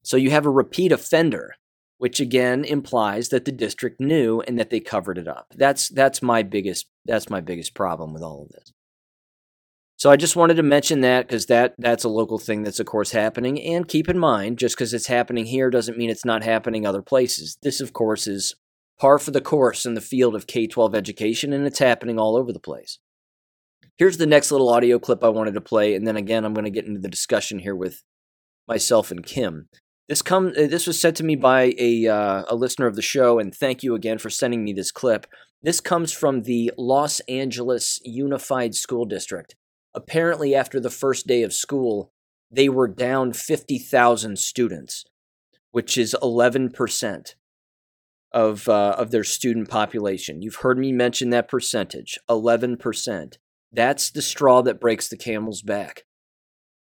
So 0.03 0.17
you 0.17 0.31
have 0.31 0.45
a 0.45 0.51
repeat 0.51 0.91
offender, 0.91 1.53
which 1.99 2.19
again 2.19 2.65
implies 2.65 3.29
that 3.29 3.45
the 3.45 3.51
district 3.51 4.01
knew 4.01 4.41
and 4.41 4.59
that 4.59 4.69
they 4.69 4.79
covered 4.79 5.17
it 5.17 5.27
up. 5.27 5.53
That's 5.55 5.87
that's 5.87 6.21
my 6.21 6.43
biggest 6.43 6.87
that's 7.05 7.29
my 7.29 7.39
biggest 7.39 7.73
problem 7.73 8.13
with 8.13 8.23
all 8.23 8.43
of 8.43 8.49
this. 8.49 8.72
So 10.03 10.11
I 10.11 10.17
just 10.17 10.35
wanted 10.35 10.55
to 10.55 10.63
mention 10.63 10.99
that 10.99 11.27
because 11.29 11.45
that 11.45 11.75
that's 11.77 12.03
a 12.03 12.09
local 12.09 12.37
thing 12.37 12.63
that's 12.63 12.81
of 12.81 12.85
course 12.85 13.11
happening. 13.11 13.61
And 13.61 13.87
keep 13.87 14.09
in 14.09 14.19
mind, 14.19 14.59
just 14.59 14.75
because 14.75 14.93
it's 14.93 15.07
happening 15.07 15.45
here 15.45 15.69
doesn't 15.69 15.97
mean 15.97 16.09
it's 16.09 16.25
not 16.25 16.43
happening 16.43 16.85
other 16.85 17.01
places. 17.01 17.57
This, 17.63 17.79
of 17.79 17.93
course, 17.93 18.27
is 18.27 18.53
par 18.99 19.17
for 19.17 19.31
the 19.31 19.39
course 19.39 19.85
in 19.85 19.93
the 19.93 20.01
field 20.01 20.35
of 20.35 20.45
K 20.45 20.67
12 20.67 20.93
education, 20.93 21.53
and 21.53 21.65
it's 21.65 21.79
happening 21.79 22.19
all 22.19 22.35
over 22.35 22.51
the 22.51 22.59
place. 22.59 22.99
Here's 23.97 24.17
the 24.17 24.25
next 24.25 24.51
little 24.51 24.67
audio 24.67 24.99
clip 24.99 25.23
I 25.23 25.29
wanted 25.29 25.53
to 25.53 25.61
play, 25.61 25.95
and 25.95 26.05
then 26.05 26.17
again, 26.17 26.43
I'm 26.43 26.53
going 26.53 26.65
to 26.65 26.69
get 26.69 26.85
into 26.85 26.99
the 26.99 27.07
discussion 27.07 27.59
here 27.59 27.73
with 27.73 28.03
myself 28.67 29.09
and 29.09 29.25
Kim. 29.25 29.69
This 30.09 30.21
come 30.21 30.47
uh, 30.47 30.67
this 30.67 30.85
was 30.85 30.99
said 30.99 31.15
to 31.15 31.23
me 31.23 31.37
by 31.37 31.75
a 31.79 32.07
uh, 32.07 32.43
a 32.49 32.55
listener 32.57 32.87
of 32.87 32.97
the 32.97 33.01
show, 33.01 33.39
and 33.39 33.55
thank 33.55 33.83
you 33.83 33.95
again 33.95 34.17
for 34.17 34.29
sending 34.29 34.65
me 34.65 34.73
this 34.73 34.91
clip. 34.91 35.27
This 35.61 35.79
comes 35.79 36.11
from 36.11 36.41
the 36.41 36.73
Los 36.77 37.21
Angeles 37.21 38.01
Unified 38.03 38.75
School 38.75 39.05
District. 39.05 39.55
Apparently, 39.95 40.55
after 40.55 40.79
the 40.79 40.89
first 40.89 41.27
day 41.27 41.43
of 41.43 41.53
school, 41.53 42.11
they 42.49 42.69
were 42.69 42.87
down 42.87 43.33
fifty 43.33 43.77
thousand 43.77 44.39
students, 44.39 45.05
which 45.71 45.97
is 45.97 46.15
eleven 46.21 46.69
percent 46.69 47.35
of 48.31 48.67
uh, 48.67 48.95
of 48.97 49.11
their 49.11 49.23
student 49.23 49.69
population. 49.69 50.41
You've 50.41 50.57
heard 50.57 50.77
me 50.77 50.91
mention 50.91 51.29
that 51.29 51.47
percentage, 51.47 52.17
eleven 52.29 52.77
percent. 52.77 53.37
That's 53.71 54.11
the 54.11 54.21
straw 54.21 54.61
that 54.63 54.79
breaks 54.79 55.07
the 55.07 55.17
camel's 55.17 55.61
back 55.61 56.03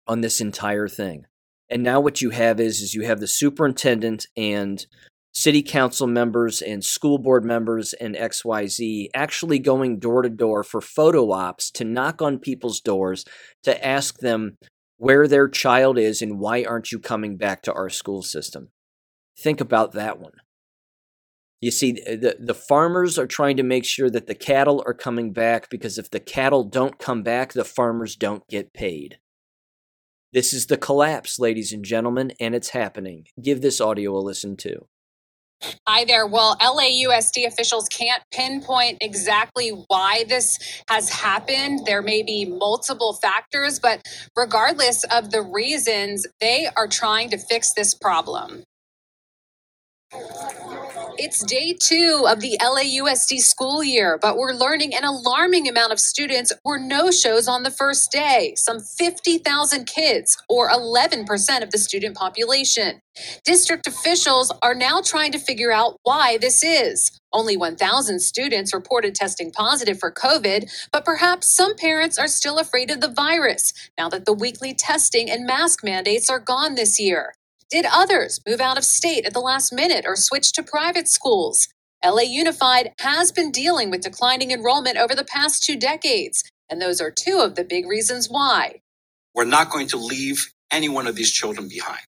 on 0.08 0.22
this 0.22 0.42
entire 0.42 0.88
thing. 0.88 1.26
And 1.70 1.84
now 1.84 2.00
what 2.00 2.22
you 2.22 2.32
have 2.32 2.60
is 2.60 2.82
is 2.82 2.96
you 2.96 3.04
have 3.04 3.20
the 3.20 3.28
superintendent 3.28 4.26
and 4.36 4.86
city 5.34 5.62
council 5.62 6.08
members 6.08 6.62
and 6.62 6.84
school 6.84 7.18
board 7.18 7.46
members 7.46 7.94
and 7.94 8.16
XYZ 8.16 9.08
actually 9.14 9.60
going 9.60 10.00
door 10.00 10.22
to 10.22 10.30
door 10.30 10.64
for 10.64 10.82
photo 10.82 11.32
ops 11.32 11.70
to 11.72 11.84
knock 11.84 12.22
on 12.22 12.40
people's 12.40 12.82
doors 12.82 13.26
to 13.64 13.86
ask 13.86 14.20
them 14.20 14.58
where 14.98 15.28
their 15.28 15.48
child 15.48 15.98
is 15.98 16.22
and 16.22 16.40
why 16.40 16.64
aren't 16.64 16.92
you 16.92 17.00
coming 17.00 17.38
back 17.38 17.62
to 17.64 17.74
our 17.74 17.90
school 17.90 18.22
system. 18.22 18.70
Think 19.38 19.62
about 19.62 19.94
that 19.94 20.20
one. 20.20 20.34
You 21.62 21.72
see, 21.72 21.92
the, 21.92 22.38
the 22.40 22.54
farmers 22.54 23.20
are 23.20 23.28
trying 23.28 23.58
to 23.58 23.64
make 23.64 23.86
sure 23.86 24.10
that 24.10 24.28
the 24.28 24.36
cattle 24.36 24.84
are 24.86 24.94
coming 24.94 25.34
back 25.34 25.70
because 25.70 25.98
if 25.98 26.10
the 26.10 26.20
cattle 26.20 26.64
don't 26.64 27.00
come 27.00 27.22
back, 27.22 27.54
the 27.54 27.66
farmers 27.66 28.16
don't 28.16 28.48
get 28.48 28.74
paid. 28.74 29.20
This 30.32 30.54
is 30.54 30.68
the 30.68 30.78
collapse, 30.78 31.40
ladies 31.40 31.74
and 31.74 31.84
gentlemen, 31.84 32.34
and 32.40 32.54
it's 32.54 32.70
happening. 32.70 33.26
Give 33.42 33.62
this 33.62 33.82
audio 33.82 34.16
a 34.16 34.20
listen 34.20 34.56
to. 34.58 34.86
Hi 35.88 36.06
there. 36.06 36.28
Well, 36.28 36.58
LAUSD 36.58 37.46
officials 37.48 37.88
can't 37.90 38.24
pinpoint 38.32 39.00
exactly 39.02 39.70
why 39.88 40.26
this 40.30 40.58
has 40.90 41.10
happened. 41.10 41.86
There 41.86 42.02
may 42.02 42.24
be 42.24 42.46
multiple 42.46 43.14
factors, 43.14 43.80
but 43.80 44.06
regardless 44.38 45.04
of 45.06 45.32
the 45.32 45.42
reasons, 45.42 46.26
they 46.40 46.70
are 46.78 46.88
trying 46.88 47.30
to 47.32 47.38
fix 47.38 47.74
this 47.74 47.94
problem. 47.94 48.64
It's 51.22 51.44
day 51.44 51.76
two 51.78 52.28
of 52.30 52.40
the 52.40 52.58
LAUSD 52.62 53.40
school 53.40 53.84
year, 53.84 54.18
but 54.22 54.38
we're 54.38 54.54
learning 54.54 54.96
an 54.96 55.04
alarming 55.04 55.68
amount 55.68 55.92
of 55.92 56.00
students 56.00 56.54
were 56.64 56.80
no 56.80 57.12
shows 57.12 57.46
on 57.46 57.64
the 57.64 57.72
first 57.72 58.10
day. 58.10 58.54
Some 58.56 58.80
50,000 58.80 59.86
kids, 59.86 60.42
or 60.48 60.70
11% 60.70 61.62
of 61.62 61.72
the 61.72 61.78
student 61.78 62.16
population. 62.16 63.02
District 63.44 63.86
officials 63.86 64.54
are 64.62 64.74
now 64.74 65.02
trying 65.02 65.34
to 65.34 65.40
figure 65.40 65.74
out 65.74 65.98
why 66.04 66.38
this 66.38 66.64
is. 66.64 67.12
Only 67.34 67.58
1,000 67.58 68.22
students 68.22 68.74
reported 68.74 69.14
testing 69.14 69.52
positive 69.52 70.00
for 70.00 70.14
COVID, 70.14 70.72
but 70.94 71.04
perhaps 71.04 71.54
some 71.54 71.76
parents 71.76 72.18
are 72.18 72.30
still 72.30 72.60
afraid 72.60 72.90
of 72.92 73.02
the 73.02 73.12
virus 73.12 73.74
now 73.98 74.08
that 74.08 74.24
the 74.24 74.34
weekly 74.34 74.74
testing 74.74 75.30
and 75.30 75.46
mask 75.46 75.84
mandates 75.84 76.30
are 76.30 76.40
gone 76.40 76.76
this 76.76 76.98
year. 76.98 77.34
Did 77.70 77.86
others 77.92 78.40
move 78.48 78.62
out 78.62 78.78
of 78.80 78.86
state 78.86 79.26
at 79.26 79.34
the 79.34 79.42
last 79.42 79.74
minute 79.74 80.06
or 80.08 80.16
switch 80.16 80.54
to 80.54 80.64
private 80.64 81.10
schools? 81.10 81.68
LA 82.04 82.22
Unified 82.22 82.94
has 83.02 83.32
been 83.34 83.52
dealing 83.52 83.92
with 83.92 84.02
declining 84.02 84.52
enrollment 84.52 84.98
over 84.98 85.14
the 85.14 85.26
past 85.26 85.64
two 85.66 85.76
decades, 85.78 86.44
and 86.72 86.82
those 86.82 87.02
are 87.02 87.12
two 87.12 87.40
of 87.40 87.56
the 87.56 87.66
big 87.66 87.86
reasons 87.88 88.30
why. 88.30 88.82
We're 89.36 89.46
not 89.46 89.70
going 89.70 89.88
to 89.90 89.98
leave 89.98 90.54
any 90.72 90.90
one 90.90 91.08
of 91.08 91.16
these 91.16 91.32
children 91.32 91.68
behind. 91.70 92.08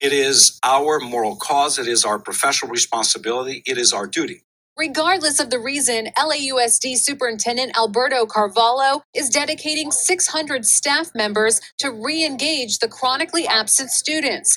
It 0.00 0.12
is 0.12 0.60
our 0.64 1.00
moral 1.00 1.36
cause, 1.36 1.78
it 1.78 1.88
is 1.88 2.04
our 2.04 2.18
professional 2.20 2.70
responsibility, 2.70 3.62
it 3.66 3.78
is 3.78 3.92
our 3.92 4.06
duty. 4.06 4.42
Regardless 4.80 5.40
of 5.40 5.50
the 5.50 5.58
reason, 5.58 6.08
LAUSD 6.16 6.96
Superintendent 6.96 7.76
Alberto 7.76 8.24
Carvalho 8.24 9.04
is 9.14 9.28
dedicating 9.28 9.90
600 9.90 10.64
staff 10.64 11.14
members 11.14 11.60
to 11.76 11.90
re 11.90 12.24
engage 12.24 12.78
the 12.78 12.88
chronically 12.88 13.46
absent 13.46 13.90
students. 13.90 14.56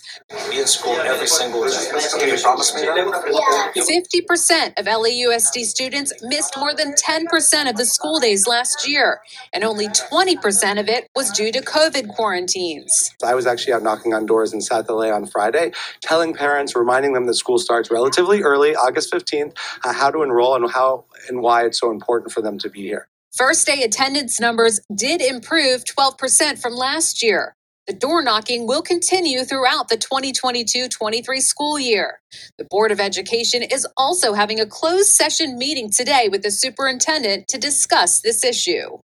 Be 0.50 0.62
in 0.62 0.66
school 0.66 0.94
every 0.94 1.28
single 1.28 1.66
day. 1.66 1.90
Can 2.18 2.30
you 2.30 2.42
promise 2.42 2.74
me 2.74 2.84
that? 2.84 3.74
50% 3.76 4.80
of 4.80 4.86
LAUSD 4.86 5.66
students 5.66 6.14
missed 6.22 6.58
more 6.58 6.74
than 6.74 6.94
10% 6.94 7.70
of 7.70 7.76
the 7.76 7.86
school 7.86 8.22
days 8.22 8.48
last 8.48 8.88
year, 8.88 9.20
and 9.52 9.66
only 9.66 9.90
20% 9.90 10.80
of 10.80 10.88
it 10.88 11.10
was 11.18 11.32
due 11.32 11.52
to 11.52 11.60
COVID 11.60 12.08
quarantines. 12.16 13.14
I 13.22 13.36
was 13.36 13.46
actually 13.46 13.74
out 13.74 13.84
knocking 13.84 14.14
on 14.14 14.26
doors 14.26 14.54
in 14.54 14.62
South 14.62 14.90
LA 14.90 15.14
on 15.14 15.26
Friday, 15.26 15.74
telling 16.02 16.34
parents, 16.34 16.78
reminding 16.78 17.12
them 17.12 17.26
that 17.26 17.34
school 17.34 17.58
starts 17.58 17.92
relatively 17.92 18.42
early, 18.42 18.74
August 18.74 19.12
15th, 19.12 19.58
uh, 19.84 19.92
how 19.92 20.13
to 20.14 20.24
enroll 20.24 20.56
and 20.56 20.72
how 20.72 21.06
and 21.28 21.42
why 21.42 21.66
it's 21.66 21.80
so 21.80 21.92
important 21.92 22.32
for 22.32 22.42
them 22.42 22.58
to 22.60 22.70
be 22.70 22.82
here. 22.82 23.08
First 23.36 23.66
day 23.66 23.82
attendance 23.82 24.40
numbers 24.40 24.80
did 24.94 25.22
improve 25.22 25.84
12% 25.86 26.62
from 26.62 26.74
last 26.74 27.24
year. 27.24 27.56
The 27.88 27.94
door 27.94 28.22
knocking 28.22 28.66
will 28.66 28.82
continue 28.82 29.44
throughout 29.44 29.90
the 29.90 29.98
2022 29.98 30.88
23 30.88 31.40
school 31.42 31.78
year. 31.78 32.22
The 32.58 32.64
Board 32.64 32.92
of 32.92 33.02
Education 33.02 33.62
is 33.62 33.86
also 33.98 34.34
having 34.34 34.60
a 34.60 34.66
closed 34.66 35.10
session 35.10 35.58
meeting 35.58 35.90
today 35.90 36.30
with 36.30 36.44
the 36.44 36.52
superintendent 36.52 37.50
to 37.50 37.58
discuss 37.58 38.22
this 38.22 38.44
issue. 38.44 39.00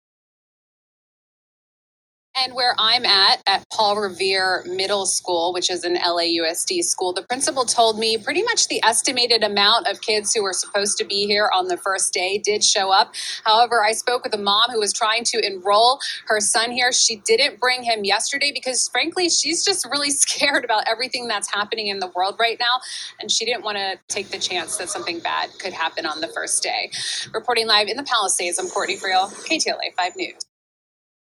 And 2.38 2.54
where 2.54 2.76
I'm 2.78 3.06
at, 3.06 3.41
at 3.48 3.63
Paul 3.69 3.95
Revere 3.95 4.62
Middle 4.67 5.06
School, 5.06 5.54
which 5.54 5.69
is 5.71 5.86
an 5.86 5.95
LAUSD 5.95 6.84
school, 6.84 7.13
the 7.13 7.21
principal 7.21 7.63
told 7.63 7.98
me 7.98 8.17
pretty 8.17 8.43
much 8.43 8.67
the 8.67 8.84
estimated 8.84 9.41
amount 9.41 9.88
of 9.88 10.02
kids 10.02 10.34
who 10.34 10.43
were 10.43 10.52
supposed 10.52 10.98
to 10.98 11.06
be 11.06 11.28
here 11.28 11.50
on 11.56 11.69
the 11.69 11.78
first 11.78 12.12
day 12.13 12.38
did 12.38 12.62
show 12.62 12.91
up. 12.91 13.13
However, 13.45 13.86
I 13.86 13.93
spoke 13.93 14.26
with 14.26 14.34
a 14.34 14.38
mom 14.38 14.69
who 14.71 14.80
was 14.80 14.91
trying 14.91 15.24
to 15.26 15.45
enroll 15.45 16.00
her 16.28 16.41
son 16.41 16.71
here. 16.71 16.91
She 16.91 17.15
didn't 17.26 17.62
bring 17.62 17.84
him 17.84 18.04
yesterday 18.04 18.52
because, 18.54 18.89
frankly, 18.89 19.30
she's 19.30 19.63
just 19.63 19.88
really 19.89 20.12
scared 20.12 20.65
about 20.65 20.84
everything 20.89 21.30
that's 21.30 21.50
happening 21.50 21.88
in 21.88 22.00
the 22.00 22.12
world 22.15 22.36
right 22.38 22.58
now. 22.60 22.82
And 23.21 23.32
she 23.32 23.45
didn't 23.45 23.63
want 23.63 23.78
to 23.78 23.98
take 24.10 24.30
the 24.30 24.39
chance 24.39 24.76
that 24.76 24.89
something 24.89 25.19
bad 25.19 25.52
could 25.60 25.71
happen 25.71 26.06
on 26.06 26.19
the 26.19 26.28
first 26.28 26.62
day. 26.62 26.91
Reporting 27.34 27.65
live 27.65 27.88
in 27.88 27.95
the 27.95 28.04
Palisades, 28.04 28.60
I'm 28.60 28.67
Courtney 28.67 28.98
Friel, 28.98 29.32
KTLA 29.48 29.93
5 29.98 30.15
News. 30.17 30.55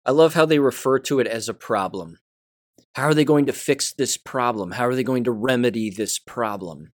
I 0.06 0.12
love 0.12 0.34
how 0.34 0.46
they 0.46 0.60
refer 0.60 1.00
to 1.00 1.20
it 1.20 1.28
as 1.28 1.50
a 1.50 1.54
problem. 1.54 2.18
How 2.96 3.04
are 3.04 3.14
they 3.14 3.26
going 3.26 3.46
to 3.46 3.54
fix 3.54 3.94
this 3.94 4.18
problem? 4.18 4.72
How 4.72 4.88
are 4.88 4.96
they 4.96 5.04
going 5.04 5.24
to 5.26 5.32
remedy 5.32 5.90
this 5.90 6.20
problem? 6.20 6.92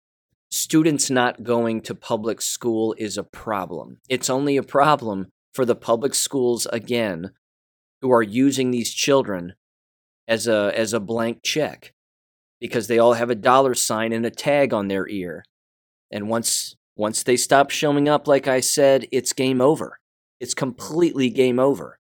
Students 0.51 1.11
not 1.11 1.43
going 1.43 1.81
to 1.83 1.95
public 1.95 2.41
school 2.41 2.95
is 2.99 3.17
a 3.17 3.25
problem. 3.25 3.99
It's 4.09 4.31
only 4.31 4.57
a 4.57 4.63
problem 4.63 5.29
for 5.53 5.65
the 5.65 5.77
public 5.77 6.15
schools, 6.15 6.67
again, 6.73 7.33
who 8.03 8.13
are 8.13 8.23
using 8.23 8.71
these 8.71 8.93
children 8.93 9.55
as 10.27 10.47
a, 10.47 10.73
as 10.75 10.93
a 10.93 11.01
blank 11.01 11.41
check 11.43 11.93
because 12.61 12.87
they 12.87 12.99
all 12.99 13.15
have 13.15 13.31
a 13.31 13.35
dollar 13.35 13.75
sign 13.75 14.13
and 14.13 14.25
a 14.25 14.31
tag 14.31 14.73
on 14.73 14.89
their 14.89 15.09
ear. 15.09 15.45
And 16.11 16.29
once, 16.29 16.77
once 16.97 17.23
they 17.23 17.37
stop 17.37 17.71
showing 17.71 18.09
up, 18.09 18.27
like 18.27 18.49
I 18.49 18.61
said, 18.61 19.07
it's 19.13 19.33
game 19.33 19.61
over. 19.61 19.99
It's 20.41 20.55
completely 20.55 21.31
game 21.31 21.59
over. 21.59 21.99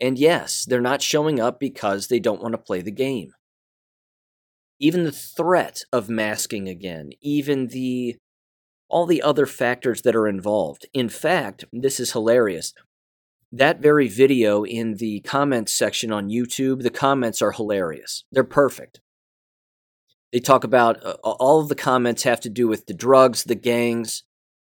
And 0.00 0.18
yes, 0.18 0.64
they're 0.64 0.80
not 0.80 1.02
showing 1.02 1.40
up 1.40 1.58
because 1.58 2.06
they 2.06 2.20
don't 2.20 2.42
want 2.42 2.52
to 2.52 2.58
play 2.58 2.80
the 2.80 2.90
game. 2.90 3.32
Even 4.80 5.04
the 5.04 5.12
threat 5.12 5.82
of 5.92 6.08
masking 6.08 6.68
again, 6.68 7.10
even 7.20 7.68
the 7.68 8.16
all 8.88 9.06
the 9.06 9.22
other 9.22 9.44
factors 9.44 10.02
that 10.02 10.16
are 10.16 10.28
involved. 10.28 10.86
In 10.94 11.08
fact, 11.08 11.64
this 11.72 12.00
is 12.00 12.12
hilarious. 12.12 12.72
That 13.52 13.80
very 13.80 14.08
video 14.08 14.64
in 14.64 14.94
the 14.94 15.20
comments 15.20 15.72
section 15.72 16.12
on 16.12 16.30
YouTube, 16.30 16.82
the 16.82 16.90
comments 16.90 17.42
are 17.42 17.52
hilarious. 17.52 18.24
They're 18.32 18.44
perfect. 18.44 19.00
They 20.32 20.40
talk 20.40 20.64
about 20.64 21.04
uh, 21.04 21.16
all 21.22 21.60
of 21.60 21.68
the 21.68 21.74
comments 21.74 22.22
have 22.22 22.40
to 22.40 22.50
do 22.50 22.68
with 22.68 22.86
the 22.86 22.94
drugs, 22.94 23.44
the 23.44 23.54
gangs, 23.54 24.24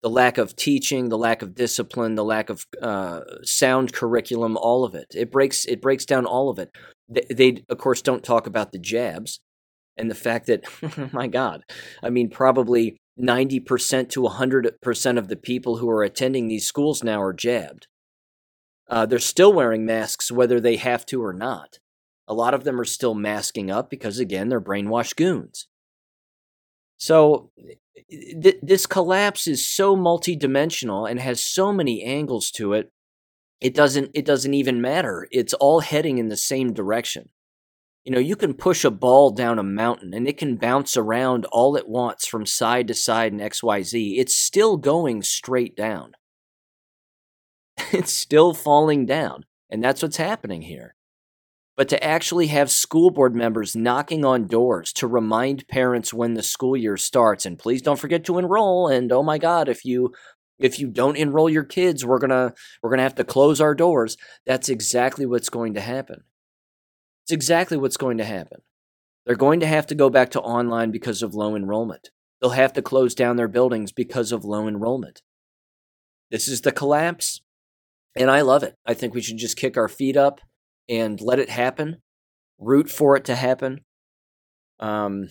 the 0.04 0.10
lack 0.10 0.36
of 0.36 0.54
teaching, 0.54 1.08
the 1.08 1.16
lack 1.16 1.40
of 1.40 1.54
discipline, 1.54 2.14
the 2.14 2.22
lack 2.22 2.50
of 2.50 2.66
uh, 2.82 3.22
sound 3.42 3.94
curriculum, 3.94 4.54
all 4.58 4.84
of 4.84 4.94
it. 4.94 5.06
It 5.14 5.32
breaks 5.32 5.64
it 5.64 5.80
breaks 5.80 6.04
down 6.04 6.26
all 6.26 6.50
of 6.50 6.58
it. 6.58 6.70
They, 7.08 7.24
they, 7.34 7.64
of 7.70 7.78
course 7.78 8.02
don't 8.02 8.22
talk 8.22 8.46
about 8.46 8.70
the 8.70 8.78
jabs 8.78 9.40
and 9.96 10.10
the 10.10 10.14
fact 10.14 10.46
that 10.48 10.64
my 11.14 11.26
God, 11.26 11.62
I 12.02 12.10
mean 12.10 12.28
probably 12.28 12.98
ninety 13.16 13.60
percent 13.60 14.10
to 14.10 14.26
hundred 14.26 14.70
percent 14.82 15.16
of 15.16 15.28
the 15.28 15.36
people 15.36 15.78
who 15.78 15.88
are 15.88 16.02
attending 16.02 16.48
these 16.48 16.66
schools 16.66 17.02
now 17.02 17.22
are 17.22 17.32
jabbed. 17.32 17.86
Uh, 18.90 19.06
they're 19.06 19.18
still 19.18 19.54
wearing 19.54 19.86
masks 19.86 20.30
whether 20.30 20.60
they 20.60 20.76
have 20.76 21.06
to 21.06 21.24
or 21.24 21.32
not. 21.32 21.78
A 22.28 22.34
lot 22.34 22.52
of 22.52 22.64
them 22.64 22.78
are 22.78 22.84
still 22.84 23.14
masking 23.14 23.70
up 23.70 23.88
because 23.88 24.18
again 24.18 24.50
they're 24.50 24.60
brainwashed 24.60 25.16
goons. 25.16 25.66
So 26.98 27.50
th- 28.09 28.59
this 28.62 28.87
collapse 28.87 29.46
is 29.46 29.66
so 29.66 29.96
multidimensional 29.96 31.11
and 31.11 31.20
has 31.20 31.42
so 31.42 31.72
many 31.72 32.02
angles 32.02 32.50
to 32.52 32.72
it. 32.72 32.90
It 33.61 33.74
doesn't 33.74 34.11
it 34.14 34.24
doesn't 34.24 34.54
even 34.54 34.80
matter. 34.80 35.26
It's 35.30 35.54
all 35.54 35.80
heading 35.80 36.18
in 36.18 36.28
the 36.28 36.37
same 36.37 36.72
direction. 36.72 37.30
You 38.04 38.12
know, 38.12 38.20
you 38.20 38.37
can 38.37 38.52
push 38.52 38.85
a 38.85 38.90
ball 38.90 39.30
down 39.30 39.59
a 39.59 39.62
mountain 39.62 40.12
and 40.12 40.28
it 40.28 40.37
can 40.37 40.57
bounce 40.57 40.96
around 40.96 41.46
all 41.46 41.74
it 41.76 41.88
wants 41.88 42.26
from 42.26 42.44
side 42.44 42.88
to 42.88 42.94
side 42.94 43.33
in 43.33 43.38
XYZ. 43.38 44.18
It's 44.18 44.35
still 44.35 44.76
going 44.76 45.22
straight 45.22 45.76
down. 45.76 46.12
It's 47.92 48.12
still 48.12 48.54
falling 48.54 49.07
down. 49.07 49.44
And 49.70 49.83
that's 49.83 50.02
what's 50.02 50.16
happening 50.16 50.62
here. 50.62 50.93
But 51.76 51.88
to 51.88 52.02
actually 52.04 52.46
have 52.48 52.70
school 52.70 53.10
board 53.10 53.34
members 53.34 53.74
knocking 53.74 54.24
on 54.24 54.46
doors 54.46 54.92
to 54.94 55.08
remind 55.08 55.66
parents 55.66 56.14
when 56.14 56.34
the 56.34 56.42
school 56.42 56.76
year 56.76 56.96
starts 56.96 57.44
and 57.44 57.58
please 57.58 57.82
don't 57.82 57.98
forget 57.98 58.24
to 58.24 58.38
enroll 58.38 58.87
and 58.87 59.10
oh 59.10 59.24
my 59.24 59.38
god 59.38 59.68
if 59.68 59.84
you 59.84 60.12
if 60.60 60.78
you 60.78 60.88
don't 60.88 61.16
enroll 61.16 61.50
your 61.50 61.64
kids 61.64 62.06
we're 62.06 62.20
going 62.20 62.30
to 62.30 62.54
we're 62.80 62.90
going 62.90 62.98
to 62.98 63.02
have 63.02 63.16
to 63.16 63.24
close 63.24 63.60
our 63.60 63.74
doors 63.74 64.16
that's 64.46 64.68
exactly 64.68 65.26
what's 65.26 65.48
going 65.48 65.74
to 65.74 65.80
happen 65.80 66.22
it's 67.24 67.32
exactly 67.32 67.78
what's 67.78 67.96
going 67.96 68.18
to 68.18 68.24
happen. 68.24 68.60
They're 69.24 69.34
going 69.34 69.60
to 69.60 69.66
have 69.66 69.87
to 69.87 69.94
go 69.94 70.10
back 70.10 70.30
to 70.32 70.42
online 70.42 70.90
because 70.90 71.22
of 71.22 71.34
low 71.34 71.56
enrollment. 71.56 72.10
They'll 72.40 72.50
have 72.50 72.74
to 72.74 72.82
close 72.82 73.14
down 73.14 73.37
their 73.37 73.48
buildings 73.48 73.92
because 73.92 74.30
of 74.30 74.44
low 74.44 74.68
enrollment. 74.68 75.22
This 76.30 76.48
is 76.48 76.60
the 76.60 76.72
collapse, 76.72 77.40
and 78.14 78.30
I 78.30 78.42
love 78.42 78.62
it. 78.62 78.74
I 78.84 78.92
think 78.92 79.14
we 79.14 79.22
should 79.22 79.38
just 79.38 79.56
kick 79.56 79.78
our 79.78 79.88
feet 79.88 80.18
up 80.18 80.42
and 80.88 81.20
let 81.20 81.38
it 81.38 81.50
happen, 81.50 81.98
root 82.58 82.90
for 82.90 83.16
it 83.16 83.24
to 83.26 83.34
happen. 83.34 83.80
Um, 84.80 85.28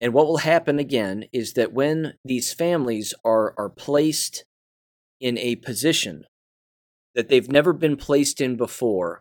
and 0.00 0.12
what 0.12 0.26
will 0.26 0.38
happen 0.38 0.78
again 0.78 1.24
is 1.32 1.54
that 1.54 1.72
when 1.72 2.14
these 2.24 2.52
families 2.52 3.14
are, 3.24 3.54
are 3.58 3.70
placed 3.70 4.44
in 5.20 5.36
a 5.38 5.56
position 5.56 6.24
that 7.14 7.28
they've 7.28 7.50
never 7.50 7.72
been 7.72 7.96
placed 7.96 8.40
in 8.40 8.56
before, 8.56 9.20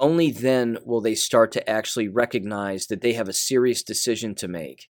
only 0.00 0.32
then 0.32 0.78
will 0.84 1.00
they 1.00 1.14
start 1.14 1.52
to 1.52 1.70
actually 1.70 2.08
recognize 2.08 2.86
that 2.88 3.00
they 3.00 3.12
have 3.12 3.28
a 3.28 3.32
serious 3.32 3.84
decision 3.84 4.34
to 4.34 4.48
make 4.48 4.88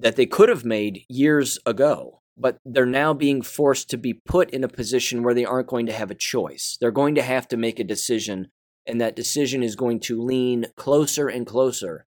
that 0.00 0.16
they 0.16 0.26
could 0.26 0.48
have 0.48 0.64
made 0.64 1.04
years 1.08 1.58
ago, 1.66 2.22
but 2.36 2.58
they're 2.64 2.86
now 2.86 3.12
being 3.12 3.42
forced 3.42 3.90
to 3.90 3.98
be 3.98 4.14
put 4.14 4.50
in 4.50 4.64
a 4.64 4.68
position 4.68 5.22
where 5.22 5.34
they 5.34 5.44
aren't 5.44 5.68
going 5.68 5.86
to 5.86 5.92
have 5.92 6.10
a 6.10 6.14
choice. 6.14 6.76
They're 6.80 6.90
going 6.90 7.14
to 7.16 7.22
have 7.22 7.48
to 7.48 7.56
make 7.56 7.78
a 7.78 7.84
decision, 7.84 8.48
and 8.86 9.00
that 9.00 9.16
decision 9.16 9.62
is 9.62 9.76
going 9.76 10.00
to 10.00 10.20
lean 10.20 10.66
closer 10.76 11.28
and 11.28 11.46
closer 11.46 12.06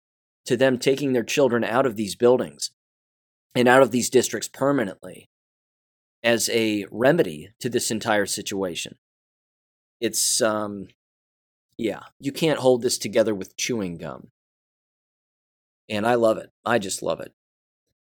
to 0.46 0.58
them 0.58 0.78
taking 0.78 1.14
their 1.14 1.24
children 1.24 1.64
out 1.64 1.86
of 1.86 1.96
these 1.96 2.16
buildings 2.16 2.72
and 3.56 3.68
out 3.68 3.82
of 3.82 3.92
these 3.92 4.10
districts 4.10 4.48
permanently 4.48 5.30
as 6.24 6.50
a 6.50 6.86
remedy 6.92 7.50
to 7.60 7.70
this 7.70 7.92
entire 7.92 8.26
situation. 8.26 8.96
It's 10.00 10.42
um 10.42 10.88
yeah, 11.78 12.02
you 12.20 12.32
can't 12.32 12.60
hold 12.60 12.82
this 12.82 12.98
together 12.98 13.34
with 13.34 13.56
chewing 13.56 13.98
gum. 13.98 14.32
And 15.88 16.06
I 16.06 16.16
love 16.16 16.38
it. 16.38 16.52
I 16.66 16.78
just 16.78 17.02
love 17.02 17.22
it. 17.22 17.34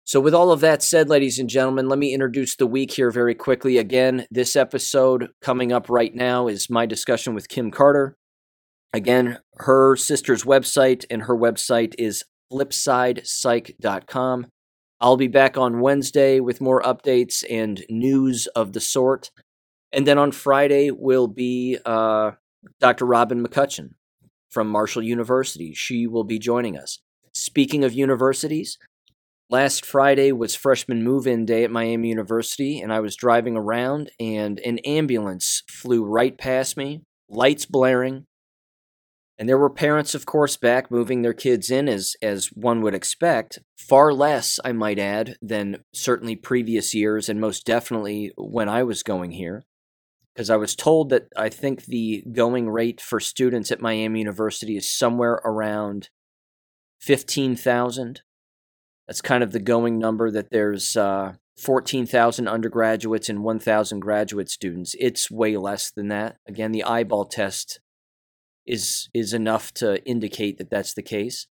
So, 0.04 0.20
with 0.20 0.34
all 0.34 0.50
of 0.50 0.60
that 0.60 0.82
said, 0.82 1.08
ladies 1.08 1.38
and 1.38 1.48
gentlemen, 1.48 1.88
let 1.88 1.98
me 1.98 2.12
introduce 2.12 2.56
the 2.56 2.66
week 2.66 2.92
here 2.92 3.10
very 3.10 3.34
quickly. 3.34 3.78
Again, 3.78 4.26
this 4.30 4.56
episode 4.56 5.30
coming 5.40 5.72
up 5.72 5.88
right 5.88 6.14
now 6.14 6.48
is 6.48 6.68
my 6.68 6.86
discussion 6.86 7.34
with 7.34 7.48
Kim 7.48 7.70
Carter. 7.70 8.16
Again, 8.92 9.38
her 9.58 9.96
sister's 9.96 10.44
website 10.44 11.04
and 11.08 11.22
her 11.22 11.36
website 11.36 11.94
is 11.98 12.24
flipsidepsych.com. 12.52 14.46
I'll 15.00 15.16
be 15.16 15.28
back 15.28 15.56
on 15.56 15.80
Wednesday 15.80 16.40
with 16.40 16.60
more 16.60 16.82
updates 16.82 17.42
and 17.48 17.82
news 17.88 18.46
of 18.48 18.72
the 18.72 18.80
sort. 18.80 19.30
And 19.92 20.06
then 20.06 20.18
on 20.18 20.30
Friday 20.32 20.90
will 20.90 21.26
be 21.26 21.78
uh, 21.84 22.32
Dr. 22.80 23.04
Robin 23.06 23.44
McCutcheon 23.44 23.94
from 24.50 24.68
Marshall 24.68 25.02
University. 25.02 25.72
She 25.74 26.06
will 26.06 26.24
be 26.24 26.38
joining 26.38 26.76
us. 26.76 27.00
Speaking 27.32 27.82
of 27.82 27.94
universities, 27.94 28.78
last 29.52 29.84
Friday 29.84 30.32
was 30.32 30.54
freshman 30.54 31.04
move 31.04 31.26
in 31.26 31.44
day 31.44 31.62
at 31.62 31.70
Miami 31.70 32.08
University, 32.08 32.80
and 32.80 32.90
I 32.90 33.00
was 33.00 33.14
driving 33.14 33.54
around, 33.54 34.10
and 34.18 34.58
an 34.60 34.78
ambulance 34.78 35.62
flew 35.68 36.04
right 36.04 36.36
past 36.38 36.74
me, 36.78 37.02
lights 37.28 37.66
blaring. 37.66 38.24
And 39.38 39.46
there 39.46 39.58
were 39.58 39.68
parents, 39.68 40.14
of 40.14 40.24
course, 40.24 40.56
back 40.56 40.90
moving 40.90 41.20
their 41.20 41.34
kids 41.34 41.70
in 41.70 41.86
as, 41.86 42.16
as 42.22 42.46
one 42.46 42.80
would 42.80 42.94
expect. 42.94 43.58
Far 43.76 44.14
less, 44.14 44.58
I 44.64 44.72
might 44.72 44.98
add, 44.98 45.36
than 45.42 45.84
certainly 45.92 46.34
previous 46.34 46.94
years, 46.94 47.28
and 47.28 47.38
most 47.38 47.66
definitely 47.66 48.32
when 48.38 48.70
I 48.70 48.82
was 48.82 49.02
going 49.02 49.32
here 49.32 49.64
because 50.34 50.48
I 50.48 50.56
was 50.56 50.74
told 50.74 51.10
that 51.10 51.28
I 51.36 51.50
think 51.50 51.84
the 51.84 52.24
going 52.32 52.70
rate 52.70 53.02
for 53.02 53.20
students 53.20 53.70
at 53.70 53.82
Miami 53.82 54.20
University 54.20 54.78
is 54.78 54.90
somewhere 54.90 55.42
around 55.44 56.08
15,000. 57.00 58.22
That's 59.12 59.20
kind 59.20 59.44
of 59.44 59.52
the 59.52 59.60
going 59.60 59.98
number 59.98 60.30
that 60.30 60.50
there's 60.50 60.96
uh, 60.96 61.34
14,000 61.58 62.48
undergraduates 62.48 63.28
and 63.28 63.44
1,000 63.44 64.00
graduate 64.00 64.48
students. 64.48 64.96
It's 64.98 65.30
way 65.30 65.58
less 65.58 65.90
than 65.90 66.08
that. 66.08 66.38
Again, 66.48 66.72
the 66.72 66.84
eyeball 66.84 67.26
test 67.26 67.80
is 68.66 69.10
is 69.12 69.34
enough 69.34 69.74
to 69.74 70.02
indicate 70.06 70.56
that 70.56 70.70
that's 70.70 70.94
the 70.94 71.02
case. 71.02 71.46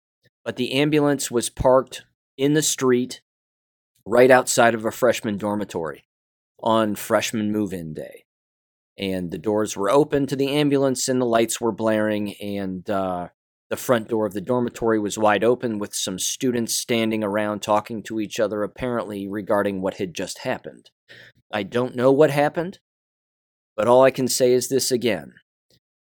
But 0.46 0.56
the 0.56 0.72
ambulance 0.72 1.30
was 1.30 1.50
parked 1.50 2.06
in 2.38 2.54
the 2.54 2.62
street 2.62 3.20
right 4.06 4.32
outside 4.32 4.74
of 4.74 4.86
a 4.86 4.92
freshman 4.92 5.38
dormitory 5.38 6.06
on 6.64 6.96
freshman 6.96 7.52
move-in 7.52 7.94
day 7.94 8.24
and 8.98 9.32
the 9.32 9.38
doors 9.38 9.76
were 9.76 9.90
open 9.90 10.28
to 10.28 10.38
the 10.38 10.48
ambulance 10.48 11.10
and 11.10 11.20
the 11.20 11.26
lights 11.26 11.60
were 11.60 11.74
blaring 11.74 12.36
and 12.36 12.90
uh, 12.90 13.28
the 13.70 13.78
front 13.78 14.08
door 14.08 14.26
of 14.26 14.34
the 14.34 14.42
dormitory 14.42 15.00
was 15.00 15.18
wide 15.18 15.44
open 15.44 15.80
with 15.80 15.94
some 15.94 16.18
students 16.18 16.76
standing 16.76 17.24
around 17.24 17.62
talking 17.62 18.02
to 18.04 18.20
each 18.20 18.40
other 18.40 18.64
apparently 18.64 19.28
regarding 19.28 19.82
what 19.82 19.96
had 19.96 20.14
just 20.14 20.40
happened. 20.40 20.90
I 21.52 21.64
don't 21.64 21.96
know 21.96 22.12
what 22.12 22.32
happened 22.32 22.80
but 23.80 23.88
all 23.88 24.04
i 24.04 24.12
can 24.12 24.28
say 24.28 24.52
is 24.52 24.68
this 24.68 24.92
again. 24.92 25.36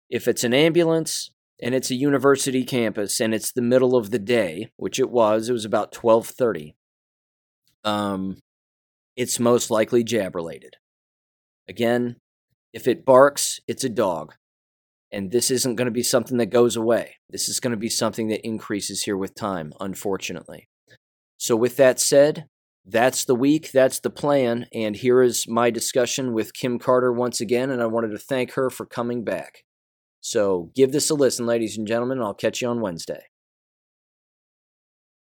If 0.09 0.27
it's 0.27 0.43
an 0.43 0.55
ambulance 0.55 1.29
and 1.61 1.75
it's 1.75 1.91
a 1.91 1.95
university 1.95 2.63
campus 2.63 3.19
and 3.19 3.31
it's 3.31 3.51
the 3.51 3.61
middle 3.61 3.95
of 3.95 4.09
the 4.09 4.17
day 4.17 4.71
which 4.77 4.99
it 4.99 5.11
was 5.11 5.49
it 5.49 5.53
was 5.53 5.65
about 5.65 5.91
12:30 5.91 6.73
um 7.83 8.37
it's 9.15 9.39
most 9.39 9.69
likely 9.69 10.03
jab 10.03 10.33
related 10.35 10.77
again 11.67 12.15
if 12.73 12.87
it 12.87 13.05
barks, 13.05 13.59
it's 13.67 13.83
a 13.83 13.89
dog. 13.89 14.33
And 15.11 15.31
this 15.31 15.49
isn't 15.49 15.75
going 15.75 15.85
to 15.87 15.91
be 15.91 16.03
something 16.03 16.37
that 16.37 16.51
goes 16.51 16.75
away. 16.75 17.15
This 17.29 17.49
is 17.49 17.59
going 17.59 17.71
to 17.71 17.77
be 17.77 17.89
something 17.89 18.27
that 18.27 18.45
increases 18.45 19.03
here 19.03 19.17
with 19.17 19.33
time, 19.33 19.73
unfortunately. 19.79 20.69
So, 21.37 21.55
with 21.55 21.77
that 21.77 21.99
said, 21.99 22.47
that's 22.85 23.25
the 23.25 23.35
week, 23.35 23.71
that's 23.71 23.99
the 23.99 24.09
plan, 24.09 24.67
and 24.73 24.95
here 24.95 25.21
is 25.21 25.47
my 25.47 25.69
discussion 25.69 26.33
with 26.33 26.53
Kim 26.53 26.79
Carter 26.79 27.13
once 27.13 27.39
again, 27.39 27.69
and 27.69 27.81
I 27.81 27.85
wanted 27.85 28.09
to 28.11 28.17
thank 28.17 28.53
her 28.53 28.69
for 28.69 28.85
coming 28.85 29.23
back. 29.23 29.63
So, 30.21 30.71
give 30.75 30.91
this 30.91 31.09
a 31.09 31.15
listen, 31.15 31.45
ladies 31.45 31.77
and 31.77 31.87
gentlemen, 31.87 32.17
and 32.17 32.25
I'll 32.25 32.33
catch 32.33 32.61
you 32.61 32.67
on 32.67 32.81
Wednesday. 32.81 33.21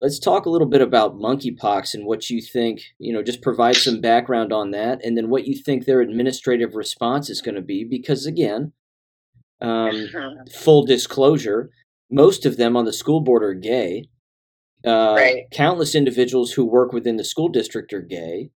Let's 0.02 0.18
talk 0.18 0.48
a 0.48 0.50
little 0.50 0.68
bit 0.68 0.82
about 0.82 1.20
monkeypox 1.20 1.94
and 1.94 2.08
what 2.08 2.30
you 2.32 2.42
think, 2.42 2.82
you 2.98 3.14
know, 3.14 3.22
just 3.22 3.44
provide 3.44 3.76
some 3.76 4.02
background 4.02 4.52
on 4.52 4.72
that 4.72 5.00
and 5.04 5.16
then 5.16 5.30
what 5.30 5.46
you 5.46 5.56
think 5.56 5.86
their 5.86 6.02
administrative 6.02 6.74
response 6.74 7.30
is 7.30 7.42
going 7.42 7.54
to 7.54 7.62
be. 7.62 7.84
Because, 7.84 8.26
again, 8.26 8.74
um, 9.62 10.10
full 10.52 10.86
disclosure, 10.86 11.70
most 12.10 12.46
of 12.46 12.58
them 12.58 12.76
on 12.76 12.86
the 12.86 12.94
school 12.94 13.22
board 13.22 13.44
are 13.44 13.54
gay. 13.54 14.10
Uh, 14.86 15.16
right. 15.16 15.44
Countless 15.52 15.96
individuals 15.96 16.54
who 16.54 16.66
work 16.66 16.92
within 16.92 17.18
the 17.18 17.24
school 17.24 17.50
district 17.50 17.94
are 17.94 18.02
gay. 18.02 18.50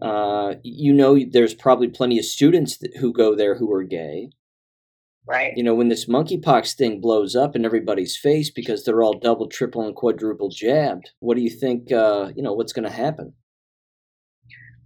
Uh, 0.00 0.54
you 0.62 0.92
know, 0.92 1.18
there's 1.30 1.54
probably 1.54 1.88
plenty 1.88 2.18
of 2.18 2.24
students 2.24 2.78
who 3.00 3.12
go 3.12 3.34
there 3.34 3.56
who 3.56 3.72
are 3.72 3.82
gay. 3.82 4.30
Right. 5.26 5.52
You 5.56 5.64
know, 5.64 5.74
when 5.74 5.88
this 5.88 6.06
monkeypox 6.06 6.74
thing 6.74 7.00
blows 7.00 7.34
up 7.34 7.56
in 7.56 7.64
everybody's 7.64 8.16
face 8.16 8.48
because 8.50 8.84
they're 8.84 9.02
all 9.02 9.18
double, 9.18 9.48
triple, 9.48 9.84
and 9.84 9.96
quadruple 9.96 10.50
jabbed, 10.50 11.10
what 11.18 11.36
do 11.36 11.42
you 11.42 11.50
think, 11.50 11.90
uh, 11.90 12.30
you 12.36 12.42
know, 12.42 12.52
what's 12.52 12.72
going 12.72 12.88
to 12.88 12.94
happen? 12.94 13.32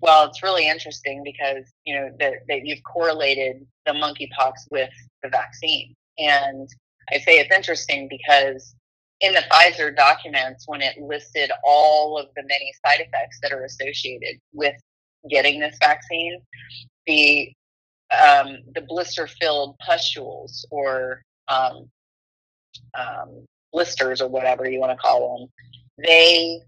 Well, 0.00 0.26
it's 0.26 0.42
really 0.42 0.66
interesting 0.68 1.22
because, 1.24 1.64
you 1.84 1.94
know, 1.94 2.10
that, 2.18 2.34
that 2.48 2.64
you've 2.64 2.82
correlated 2.84 3.66
the 3.86 3.92
monkeypox 3.92 4.52
with 4.70 4.90
the 5.22 5.28
vaccine. 5.28 5.94
And 6.18 6.68
I 7.10 7.18
say 7.18 7.38
it's 7.38 7.54
interesting 7.54 8.08
because 8.08 8.74
in 9.20 9.34
the 9.34 9.42
Pfizer 9.50 9.94
documents, 9.94 10.64
when 10.66 10.80
it 10.80 10.98
listed 10.98 11.50
all 11.64 12.18
of 12.18 12.28
the 12.34 12.42
many 12.42 12.72
side 12.84 13.00
effects 13.00 13.38
that 13.42 13.52
are 13.52 13.64
associated 13.64 14.38
with 14.52 14.74
getting 15.28 15.60
this 15.60 15.76
vaccine, 15.80 16.40
the 17.06 17.52
um, 18.10 18.58
the 18.74 18.80
blister 18.80 19.28
filled 19.40 19.78
pustules 19.78 20.66
or 20.72 21.22
um, 21.46 21.88
um, 22.98 23.46
blisters 23.72 24.20
or 24.20 24.28
whatever 24.28 24.68
you 24.68 24.80
want 24.80 24.90
to 24.90 24.96
call 24.96 25.38
them, 25.38 25.48
they 26.04 26.60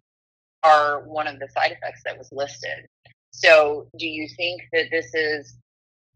are 0.63 1.01
one 1.01 1.27
of 1.27 1.41
the 1.41 1.49
side 1.49 1.73
effects 1.73 2.03
that 2.05 2.17
was 2.17 2.29
listed. 2.31 2.87
So, 3.33 3.89
do 3.99 4.07
you 4.07 4.29
think 4.37 4.63
that 4.73 4.87
this 4.91 5.15
is 5.15 5.57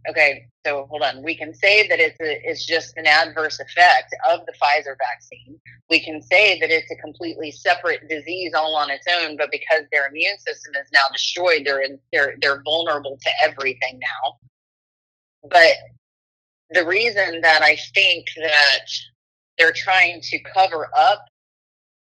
Okay, 0.08 0.46
so 0.64 0.86
hold 0.88 1.02
on. 1.02 1.22
We 1.22 1.34
can 1.34 1.52
say 1.52 1.88
that 1.88 1.98
it's 1.98 2.18
a, 2.20 2.48
it's 2.48 2.64
just 2.64 2.96
an 2.96 3.06
adverse 3.06 3.58
effect 3.58 4.14
of 4.30 4.40
the 4.46 4.52
Pfizer 4.52 4.94
vaccine. 4.98 5.58
We 5.90 6.00
can 6.00 6.22
say 6.22 6.60
that 6.60 6.70
it's 6.70 6.90
a 6.92 6.96
completely 6.96 7.50
separate 7.50 8.08
disease 8.08 8.52
all 8.54 8.76
on 8.76 8.90
its 8.90 9.06
own, 9.20 9.36
but 9.36 9.50
because 9.50 9.82
their 9.90 10.06
immune 10.06 10.38
system 10.38 10.74
is 10.80 10.88
now 10.92 11.00
destroyed, 11.12 11.62
they're 11.64 11.80
in, 11.80 11.98
they're 12.12 12.36
they're 12.40 12.62
vulnerable 12.62 13.18
to 13.20 13.30
everything 13.44 13.98
now. 13.98 14.36
But 15.50 15.74
the 16.70 16.86
reason 16.86 17.40
that 17.40 17.62
I 17.62 17.76
think 17.94 18.26
that 18.36 18.86
they're 19.58 19.72
trying 19.72 20.20
to 20.20 20.38
cover 20.54 20.88
up 20.96 21.24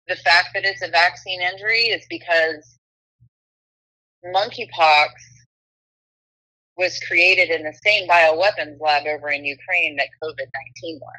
the 0.06 0.16
fact 0.16 0.50
that 0.54 0.64
it's 0.64 0.82
a 0.82 0.90
vaccine 0.90 1.40
injury 1.40 1.86
is 1.86 2.04
because 2.08 2.77
monkeypox 4.24 5.08
was 6.76 7.00
created 7.06 7.50
in 7.50 7.64
the 7.64 7.76
same 7.84 8.08
bioweapons 8.08 8.80
lab 8.80 9.06
over 9.06 9.30
in 9.30 9.44
Ukraine 9.44 9.96
that 9.96 10.08
COVID 10.22 10.46
19 10.82 11.00
was. 11.00 11.14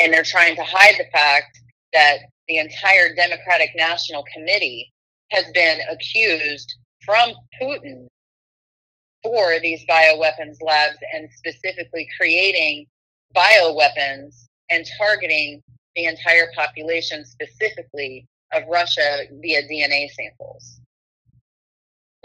And 0.00 0.12
they're 0.12 0.22
trying 0.22 0.56
to 0.56 0.64
hide 0.64 0.94
the 0.98 1.10
fact 1.12 1.60
that 1.92 2.18
the 2.48 2.58
entire 2.58 3.14
Democratic 3.14 3.70
National 3.76 4.24
Committee 4.34 4.90
has 5.30 5.44
been 5.52 5.80
accused 5.90 6.74
from 7.04 7.32
Putin 7.60 8.06
for 9.22 9.58
these 9.60 9.84
bioweapons 9.86 10.56
labs 10.62 10.96
and 11.12 11.28
specifically 11.32 12.08
creating 12.18 12.86
bioweapons 13.34 14.46
and 14.70 14.86
targeting 14.96 15.62
the 15.96 16.04
entire 16.04 16.50
population, 16.54 17.24
specifically 17.24 18.26
of 18.52 18.62
Russia, 18.70 19.24
via 19.42 19.62
DNA 19.62 20.08
samples. 20.10 20.80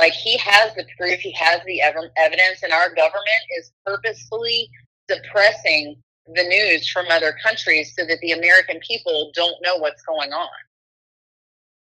Like 0.04 0.12
he 0.12 0.38
has 0.38 0.76
the 0.76 0.86
proof, 1.00 1.22
he 1.22 1.32
has 1.32 1.62
the 1.66 1.80
ev- 1.80 1.96
evidence, 2.18 2.62
and 2.62 2.74
our 2.74 2.94
government 2.94 3.44
is 3.58 3.72
purposefully 3.86 4.70
suppressing 5.10 5.96
the 6.36 6.44
news 6.44 6.90
from 6.90 7.06
other 7.10 7.34
countries 7.42 7.94
so 7.98 8.06
that 8.08 8.20
the 8.20 8.34
American 8.34 8.82
people 8.86 9.32
don't 9.34 9.56
know 9.64 9.78
what's 9.78 10.02
going 10.02 10.34
on. 10.34 10.50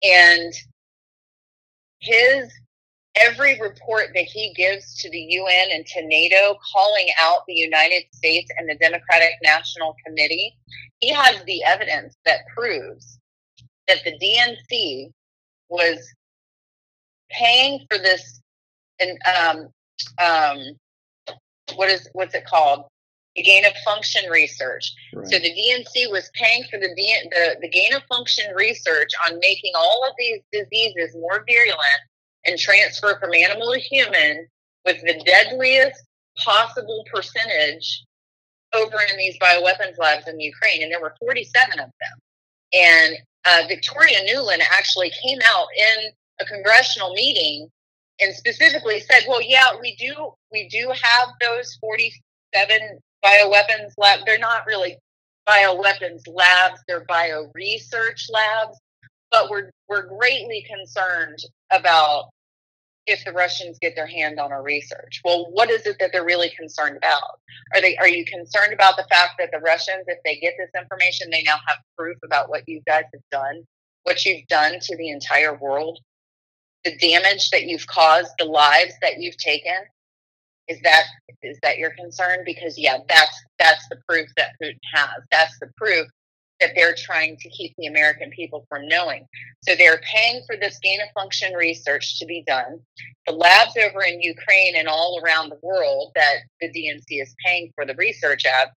And 0.03 0.53
his 2.01 2.51
every 3.15 3.57
report 3.61 4.07
that 4.13 4.25
he 4.25 4.53
gives 4.53 5.01
to 5.01 5.09
the 5.11 5.17
UN 5.17 5.69
and 5.71 5.85
to 5.85 6.05
NATO 6.05 6.57
calling 6.73 7.07
out 7.21 7.43
the 7.47 7.53
United 7.53 8.03
States 8.13 8.51
and 8.57 8.67
the 8.67 8.75
Democratic 8.75 9.31
National 9.41 9.95
Committee, 10.05 10.57
he 10.99 11.13
has 11.13 11.41
the 11.45 11.63
evidence 11.63 12.17
that 12.25 12.41
proves 12.53 13.17
that 13.87 14.03
the 14.03 14.19
DNC 14.19 15.13
was 15.69 15.99
paying 17.31 17.85
for 17.89 17.97
this 17.97 18.41
and 18.99 19.17
um, 19.25 19.67
um, 20.23 21.35
what 21.75 21.89
is 21.89 22.09
what's 22.13 22.33
it 22.33 22.45
called 22.45 22.85
the 23.35 23.43
gain 23.43 23.65
of 23.65 23.73
function 23.85 24.29
research 24.29 24.91
right. 25.13 25.27
so 25.27 25.37
the 25.37 25.51
dnc 25.51 26.11
was 26.11 26.29
paying 26.33 26.63
for 26.69 26.79
the, 26.79 26.87
the 26.95 27.57
the 27.61 27.69
gain 27.69 27.93
of 27.93 28.01
function 28.09 28.45
research 28.55 29.09
on 29.27 29.39
making 29.39 29.71
all 29.75 30.05
of 30.07 30.15
these 30.17 30.41
diseases 30.51 31.15
more 31.15 31.45
virulent 31.47 32.01
and 32.45 32.57
transfer 32.57 33.17
from 33.19 33.33
animal 33.33 33.71
to 33.71 33.79
human 33.79 34.47
with 34.85 34.99
the 35.01 35.21
deadliest 35.25 36.01
possible 36.37 37.05
percentage 37.13 38.03
over 38.73 38.97
in 39.11 39.17
these 39.17 39.37
bioweapons 39.39 39.97
labs 39.97 40.27
in 40.27 40.39
Ukraine, 40.39 40.83
and 40.83 40.91
there 40.91 41.01
were 41.01 41.15
47 41.19 41.79
of 41.79 41.89
them. 41.99 42.19
And 42.73 43.17
uh, 43.45 43.67
Victoria 43.67 44.19
Nuland 44.29 44.61
actually 44.71 45.11
came 45.23 45.39
out 45.45 45.67
in 45.77 46.11
a 46.39 46.45
congressional 46.45 47.13
meeting 47.13 47.69
and 48.19 48.35
specifically 48.35 48.99
said, 48.99 49.23
"Well, 49.27 49.41
yeah, 49.41 49.75
we 49.79 49.95
do 49.95 50.33
we 50.51 50.67
do 50.69 50.89
have 50.89 51.29
those 51.41 51.77
47 51.81 52.99
bioweapons 53.23 53.93
labs. 53.97 54.23
They're 54.25 54.37
not 54.39 54.65
really 54.65 54.97
bioweapons 55.47 56.23
labs; 56.27 56.81
they're 56.87 57.05
bio 57.05 57.51
research 57.53 58.27
labs, 58.31 58.79
but 59.31 59.49
we're 59.49 59.71
we're 59.87 60.07
greatly 60.07 60.65
concerned 60.69 61.39
about 61.71 62.29
if 63.09 63.25
the 63.25 63.31
Russians 63.31 63.79
get 63.79 63.95
their 63.95 64.07
hand 64.07 64.39
on 64.39 64.51
our 64.51 64.61
research. 64.61 65.21
Well, 65.25 65.47
what 65.51 65.71
is 65.71 65.85
it 65.85 65.97
that 65.99 66.11
they're 66.13 66.25
really 66.25 66.51
concerned 66.57 66.97
about? 66.97 67.39
Are 67.73 67.81
they 67.81 67.97
are 67.97 68.07
you 68.07 68.25
concerned 68.25 68.73
about 68.73 68.97
the 68.97 69.07
fact 69.09 69.33
that 69.39 69.49
the 69.51 69.59
Russians, 69.59 70.05
if 70.07 70.19
they 70.23 70.37
get 70.37 70.53
this 70.57 70.69
information, 70.79 71.29
they 71.31 71.43
now 71.43 71.57
have 71.67 71.79
proof 71.97 72.17
about 72.23 72.49
what 72.49 72.63
you 72.67 72.81
guys 72.85 73.05
have 73.13 73.23
done, 73.31 73.63
what 74.03 74.25
you've 74.25 74.47
done 74.47 74.79
to 74.81 74.97
the 74.97 75.09
entire 75.09 75.55
world, 75.57 75.99
the 76.83 76.95
damage 76.97 77.49
that 77.51 77.65
you've 77.65 77.87
caused, 77.87 78.31
the 78.37 78.45
lives 78.45 78.93
that 79.01 79.19
you've 79.19 79.37
taken? 79.37 79.75
Is 80.67 80.79
that 80.83 81.03
is 81.41 81.57
that 81.63 81.77
your 81.77 81.91
concern? 81.91 82.39
Because 82.45 82.77
yeah, 82.77 82.97
that's 83.07 83.43
that's 83.57 83.87
the 83.89 83.97
proof 84.07 84.27
that 84.37 84.51
Putin 84.61 84.77
has. 84.93 85.23
That's 85.31 85.57
the 85.59 85.69
proof 85.77 86.07
that 86.59 86.71
they're 86.75 86.95
trying 86.95 87.37
to 87.37 87.49
keep 87.49 87.73
the 87.77 87.87
American 87.87 88.29
people 88.31 88.65
from 88.69 88.87
knowing. 88.87 89.25
So 89.63 89.75
they're 89.75 90.01
paying 90.03 90.43
for 90.45 90.57
this 90.57 90.77
gain 90.83 90.99
of 91.01 91.07
function 91.13 91.53
research 91.53 92.19
to 92.19 92.25
be 92.25 92.43
done. 92.45 92.79
The 93.25 93.33
labs 93.33 93.77
over 93.77 94.03
in 94.03 94.21
Ukraine 94.21 94.75
and 94.75 94.87
all 94.87 95.21
around 95.23 95.49
the 95.49 95.59
world 95.63 96.11
that 96.15 96.35
the 96.59 96.67
DNC 96.67 97.03
is 97.09 97.33
paying 97.45 97.71
for 97.75 97.85
the 97.85 97.95
research 97.95 98.45
at, 98.45 98.73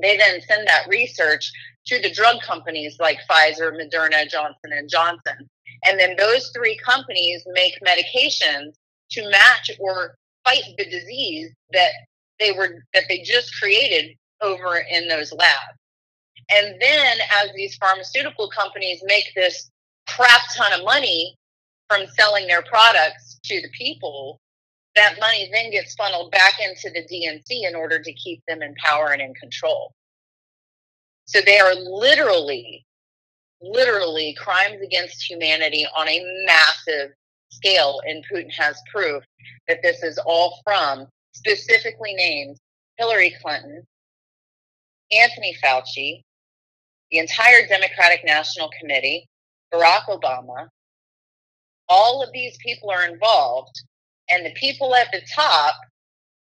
they 0.00 0.16
then 0.16 0.40
send 0.42 0.66
that 0.68 0.88
research 0.88 1.50
to 1.86 2.00
the 2.00 2.12
drug 2.12 2.40
companies 2.42 2.96
like 2.98 3.18
Pfizer, 3.30 3.72
Moderna, 3.72 4.28
Johnson 4.28 4.72
and 4.72 4.88
Johnson. 4.88 5.48
And 5.86 5.98
then 5.98 6.16
those 6.16 6.50
three 6.54 6.76
companies 6.76 7.42
make 7.48 7.78
medications 7.86 8.74
to 9.12 9.30
match 9.30 9.70
or 9.78 10.16
fight 10.44 10.62
the 10.76 10.84
disease 10.84 11.50
that 11.72 11.90
they 12.38 12.52
were 12.52 12.84
that 12.94 13.04
they 13.08 13.22
just 13.22 13.54
created 13.60 14.16
over 14.40 14.76
in 14.90 15.08
those 15.08 15.32
labs. 15.32 15.78
And 16.50 16.76
then 16.80 17.18
as 17.42 17.50
these 17.54 17.76
pharmaceutical 17.76 18.48
companies 18.50 19.02
make 19.04 19.30
this 19.34 19.70
crap 20.08 20.40
ton 20.56 20.72
of 20.78 20.84
money 20.84 21.36
from 21.88 22.06
selling 22.18 22.46
their 22.46 22.62
products 22.62 23.38
to 23.44 23.60
the 23.60 23.68
people, 23.76 24.40
that 24.96 25.20
money 25.20 25.48
then 25.52 25.70
gets 25.70 25.94
funneled 25.94 26.30
back 26.30 26.54
into 26.60 26.90
the 26.90 27.02
DNC 27.02 27.68
in 27.68 27.74
order 27.74 28.00
to 28.02 28.12
keep 28.14 28.42
them 28.48 28.62
in 28.62 28.74
power 28.84 29.08
and 29.12 29.22
in 29.22 29.34
control. 29.34 29.92
So 31.26 31.40
they 31.44 31.58
are 31.58 31.74
literally, 31.74 32.84
literally 33.60 34.34
crimes 34.38 34.80
against 34.82 35.28
humanity 35.28 35.86
on 35.96 36.08
a 36.08 36.44
massive 36.46 37.10
scale. 37.50 38.00
And 38.06 38.24
Putin 38.32 38.50
has 38.52 38.80
proof 38.92 39.22
that 39.66 39.82
this 39.82 40.02
is 40.02 40.18
all 40.18 40.60
from 40.64 41.06
specifically 41.34 42.14
named 42.14 42.56
Hillary 42.96 43.34
Clinton, 43.42 43.82
Anthony 45.12 45.56
Fauci, 45.62 46.22
the 47.10 47.18
entire 47.18 47.66
Democratic 47.66 48.24
National 48.24 48.70
Committee, 48.80 49.26
Barack 49.72 50.04
Obama, 50.08 50.68
all 51.88 52.22
of 52.22 52.30
these 52.32 52.56
people 52.58 52.90
are 52.90 53.06
involved. 53.06 53.82
And 54.28 54.44
the 54.44 54.52
people 54.52 54.94
at 54.94 55.10
the 55.12 55.22
top 55.34 55.74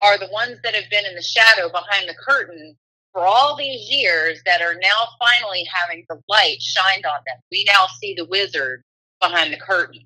are 0.01 0.17
the 0.17 0.29
ones 0.31 0.59
that 0.63 0.75
have 0.75 0.89
been 0.89 1.05
in 1.05 1.15
the 1.15 1.21
shadow 1.21 1.69
behind 1.69 2.07
the 2.07 2.15
curtain 2.27 2.75
for 3.13 3.25
all 3.25 3.55
these 3.55 3.89
years 3.89 4.41
that 4.45 4.61
are 4.61 4.75
now 4.75 5.07
finally 5.19 5.65
having 5.73 6.05
the 6.07 6.19
light 6.29 6.61
shined 6.61 7.05
on 7.05 7.19
them. 7.27 7.37
We 7.51 7.65
now 7.67 7.87
see 7.99 8.13
the 8.15 8.25
wizard 8.25 8.83
behind 9.21 9.53
the 9.53 9.57
curtain. 9.57 10.01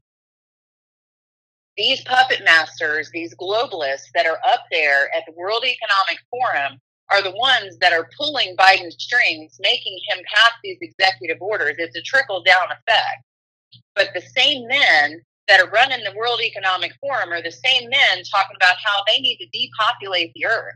These 1.78 2.02
puppet 2.02 2.44
masters, 2.44 3.10
these 3.12 3.36
globalists 3.36 4.10
that 4.14 4.26
are 4.26 4.40
up 4.48 4.64
there 4.72 5.14
at 5.16 5.24
the 5.28 5.34
World 5.34 5.64
Economic 5.66 6.20
Forum 6.32 6.80
are 7.12 7.22
the 7.22 7.36
ones 7.36 7.78
that 7.80 7.94
are 7.94 8.10
pulling 8.18 8.56
Biden's 8.56 8.96
strings, 8.98 9.58
making 9.60 10.00
him 10.10 10.24
pass 10.34 10.54
these 10.64 10.78
executive 10.82 11.42
orders. 11.42 11.76
It's 11.78 11.98
a 11.98 12.02
trickle 12.02 12.42
down 12.44 12.68
effect. 12.72 13.24
But 13.94 14.10
the 14.14 14.22
same 14.22 14.68
men 14.68 15.22
that 15.48 15.60
are 15.60 15.70
running 15.70 16.04
the 16.04 16.18
World 16.18 16.42
Economic 16.42 16.94
Forum 17.00 17.32
are 17.32 17.44
the 17.44 17.52
same 17.52 17.90
men 17.90 18.24
talking 18.32 18.56
about 18.56 18.78
how 18.84 19.04
they 19.06 19.20
need 19.20 19.38
to 19.38 19.48
depopulate 19.52 20.32
the 20.34 20.48
earth. 20.48 20.76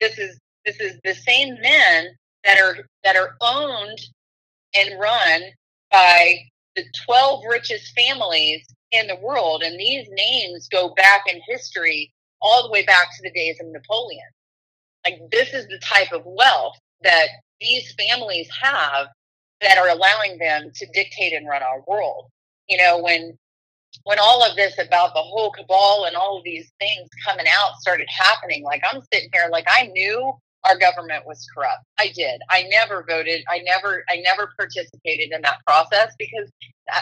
This 0.00 0.18
is 0.18 0.40
this 0.64 0.80
is 0.80 0.98
the 1.04 1.14
same 1.14 1.54
men 1.60 2.08
that 2.44 2.58
are 2.58 2.76
that 3.04 3.16
are 3.16 3.36
owned 3.40 3.98
and 4.74 4.98
run 5.00 5.42
by 5.90 6.36
the 6.76 6.84
12 7.06 7.44
richest 7.50 7.92
families 7.94 8.66
in 8.92 9.06
the 9.06 9.16
world 9.16 9.62
and 9.62 9.78
these 9.78 10.08
names 10.10 10.68
go 10.68 10.94
back 10.94 11.22
in 11.28 11.40
history 11.46 12.12
all 12.40 12.62
the 12.62 12.70
way 12.70 12.84
back 12.84 13.08
to 13.16 13.22
the 13.22 13.30
days 13.32 13.58
of 13.60 13.66
Napoleon. 13.68 14.26
Like 15.04 15.20
this 15.30 15.52
is 15.54 15.66
the 15.68 15.78
type 15.78 16.12
of 16.12 16.22
wealth 16.24 16.76
that 17.02 17.28
these 17.60 17.94
families 17.94 18.48
have 18.60 19.08
that 19.60 19.78
are 19.78 19.88
allowing 19.88 20.38
them 20.38 20.70
to 20.74 20.86
dictate 20.92 21.32
and 21.32 21.48
run 21.48 21.62
our 21.62 21.82
world. 21.86 22.26
You 22.68 22.78
know, 22.78 23.00
when 23.00 23.36
when 24.04 24.18
all 24.18 24.42
of 24.42 24.56
this 24.56 24.78
about 24.78 25.14
the 25.14 25.20
whole 25.20 25.52
cabal 25.52 26.06
and 26.06 26.16
all 26.16 26.38
of 26.38 26.44
these 26.44 26.72
things 26.80 27.08
coming 27.26 27.46
out 27.46 27.76
started 27.80 28.08
happening, 28.08 28.64
like 28.64 28.82
I'm 28.90 29.00
sitting 29.12 29.28
here 29.32 29.48
like 29.50 29.66
I 29.68 29.86
knew 29.88 30.32
our 30.64 30.78
government 30.78 31.26
was 31.26 31.46
corrupt. 31.54 31.84
I 31.98 32.12
did. 32.14 32.40
I 32.50 32.64
never 32.70 33.04
voted. 33.08 33.44
I 33.50 33.58
never 33.58 34.04
I 34.08 34.16
never 34.18 34.52
participated 34.56 35.32
in 35.32 35.42
that 35.42 35.64
process 35.66 36.14
because 36.18 36.50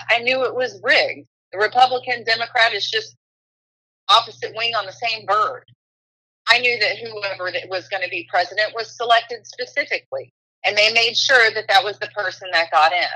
I 0.09 0.21
knew 0.21 0.45
it 0.45 0.55
was 0.55 0.81
rigged. 0.83 1.27
The 1.53 1.59
Republican 1.59 2.25
Democrat 2.25 2.73
is 2.73 2.89
just 2.91 3.17
opposite 4.09 4.55
wing 4.57 4.75
on 4.75 4.87
the 4.87 4.93
same 4.93 5.27
bird. 5.27 5.65
I 6.49 6.59
knew 6.61 6.79
that 6.79 6.99
whoever 6.99 7.51
that 7.53 7.69
was 7.69 7.89
going 7.89 8.03
to 8.03 8.09
be 8.09 8.27
president 8.31 8.75
was 8.75 8.97
selected 8.97 9.47
specifically, 9.47 10.33
and 10.65 10.77
they 10.77 10.93
made 10.93 11.17
sure 11.17 11.51
that 11.53 11.69
that 11.69 11.85
was 11.85 11.99
the 11.99 12.09
person 12.09 12.49
that 12.53 12.71
got 12.71 12.93
in. 12.93 13.07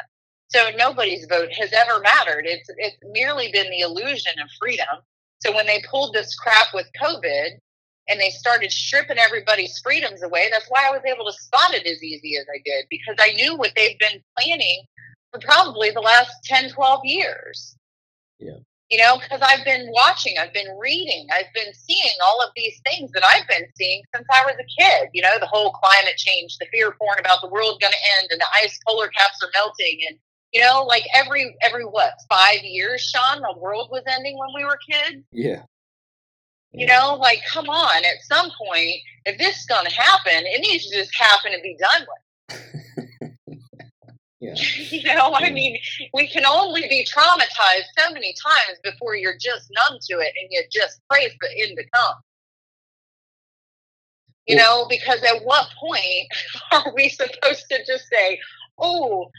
So 0.49 0.71
nobody's 0.77 1.27
vote 1.27 1.51
has 1.53 1.73
ever 1.73 2.01
mattered. 2.01 2.45
It's 2.47 2.69
it's 2.77 2.97
merely 3.13 3.51
been 3.51 3.71
the 3.71 3.81
illusion 3.81 4.35
of 4.43 4.49
freedom. 4.61 4.87
So 5.41 5.55
when 5.55 5.67
they 5.67 5.83
pulled 5.91 6.15
this 6.15 6.35
crap 6.37 6.69
with 6.73 6.87
COVID 7.01 7.59
and 8.09 8.21
they 8.21 8.31
started 8.31 8.71
stripping 8.71 9.19
everybody's 9.19 9.79
freedoms 9.79 10.23
away, 10.23 10.49
that's 10.51 10.69
why 10.69 10.87
I 10.87 10.91
was 10.91 11.03
able 11.07 11.25
to 11.27 11.33
spot 11.33 11.75
it 11.75 11.87
as 11.87 12.03
easy 12.03 12.37
as 12.37 12.47
I 12.53 12.61
did 12.65 12.87
because 12.91 13.17
I 13.19 13.33
knew 13.33 13.57
what 13.57 13.73
they've 13.75 13.99
been 13.99 14.23
planning 14.39 14.85
for 15.33 15.41
probably 15.41 15.91
the 15.91 16.01
last 16.01 16.33
10, 16.45 16.71
12 16.71 17.01
years. 17.05 17.77
Yeah. 18.39 18.59
You 18.91 18.99
know, 18.99 19.19
because 19.19 19.41
I've 19.43 19.65
been 19.65 19.89
watching, 19.91 20.35
I've 20.39 20.53
been 20.53 20.77
reading, 20.79 21.27
I've 21.33 21.53
been 21.55 21.73
seeing 21.73 22.15
all 22.23 22.43
of 22.43 22.51
these 22.55 22.79
things 22.85 23.11
that 23.13 23.25
I've 23.25 23.49
been 23.49 23.67
seeing 23.77 24.03
since 24.15 24.27
I 24.31 24.45
was 24.45 24.57
a 24.61 24.83
kid. 24.83 25.09
You 25.15 25.23
know, 25.23 25.39
the 25.41 25.47
whole 25.47 25.73
climate 25.73 26.17
change, 26.17 26.59
the 26.59 26.67
fear 26.71 26.95
porn 27.01 27.19
about 27.19 27.41
the 27.41 27.49
world 27.49 27.81
going 27.81 27.93
to 27.93 28.21
end 28.21 28.29
and 28.31 28.41
the 28.41 28.47
ice 28.63 28.79
polar 28.87 29.09
caps 29.09 29.43
are 29.43 29.51
melting 29.55 30.01
and 30.09 30.19
you 30.55 30.61
know, 30.61 30.85
like 30.85 31.03
every 31.13 31.57
every 31.63 31.85
what 31.85 32.13
five 32.31 32.63
years, 32.63 33.03
Sean, 33.03 33.43
the 33.43 33.59
world 33.59 33.89
was 33.91 34.05
ending 34.07 34.39
when 34.39 34.51
we 34.55 34.65
were 34.65 34.79
kids. 34.89 35.25
Yeah. 35.33 35.63
You 36.75 36.87
know, 36.87 37.17
like 37.21 37.39
come 37.51 37.69
on. 37.69 38.05
At 38.05 38.23
some 38.25 38.51
point, 38.67 38.97
if 39.25 39.39
this 39.39 39.61
is 39.61 39.67
going 39.67 39.87
to 39.87 39.93
happen, 39.93 40.45
it 40.45 40.61
needs 40.61 40.89
to 40.89 40.97
just 40.97 41.15
happen 41.15 41.53
and 41.53 41.63
be 41.63 41.77
done 41.79 42.07
with. 42.09 42.61
Yeah. 44.45 44.55
you 44.91 45.03
know, 45.05 45.33
I 45.35 45.51
mean, 45.51 45.79
we 46.13 46.29
can 46.29 46.45
only 46.45 46.83
be 46.83 47.07
traumatized 47.07 47.87
so 47.97 48.13
many 48.13 48.35
times 48.35 48.79
before 48.83 49.17
you're 49.17 49.39
just 49.41 49.71
numb 49.71 49.99
to 50.11 50.19
it 50.19 50.33
and 50.39 50.49
you 50.51 50.63
just 50.71 51.01
pray 51.11 51.29
for 51.31 51.49
the 51.49 51.63
end 51.63 51.79
to 51.79 51.85
come. 51.95 52.17
You 54.47 54.57
know, 54.57 54.87
because 54.91 55.23
at 55.23 55.43
what 55.45 55.69
point 55.81 56.29
are 56.73 56.93
we 56.95 57.09
supposed 57.09 57.65
to 57.71 57.79
just 57.87 58.05
say, 58.13 58.39
oh, 58.79 59.31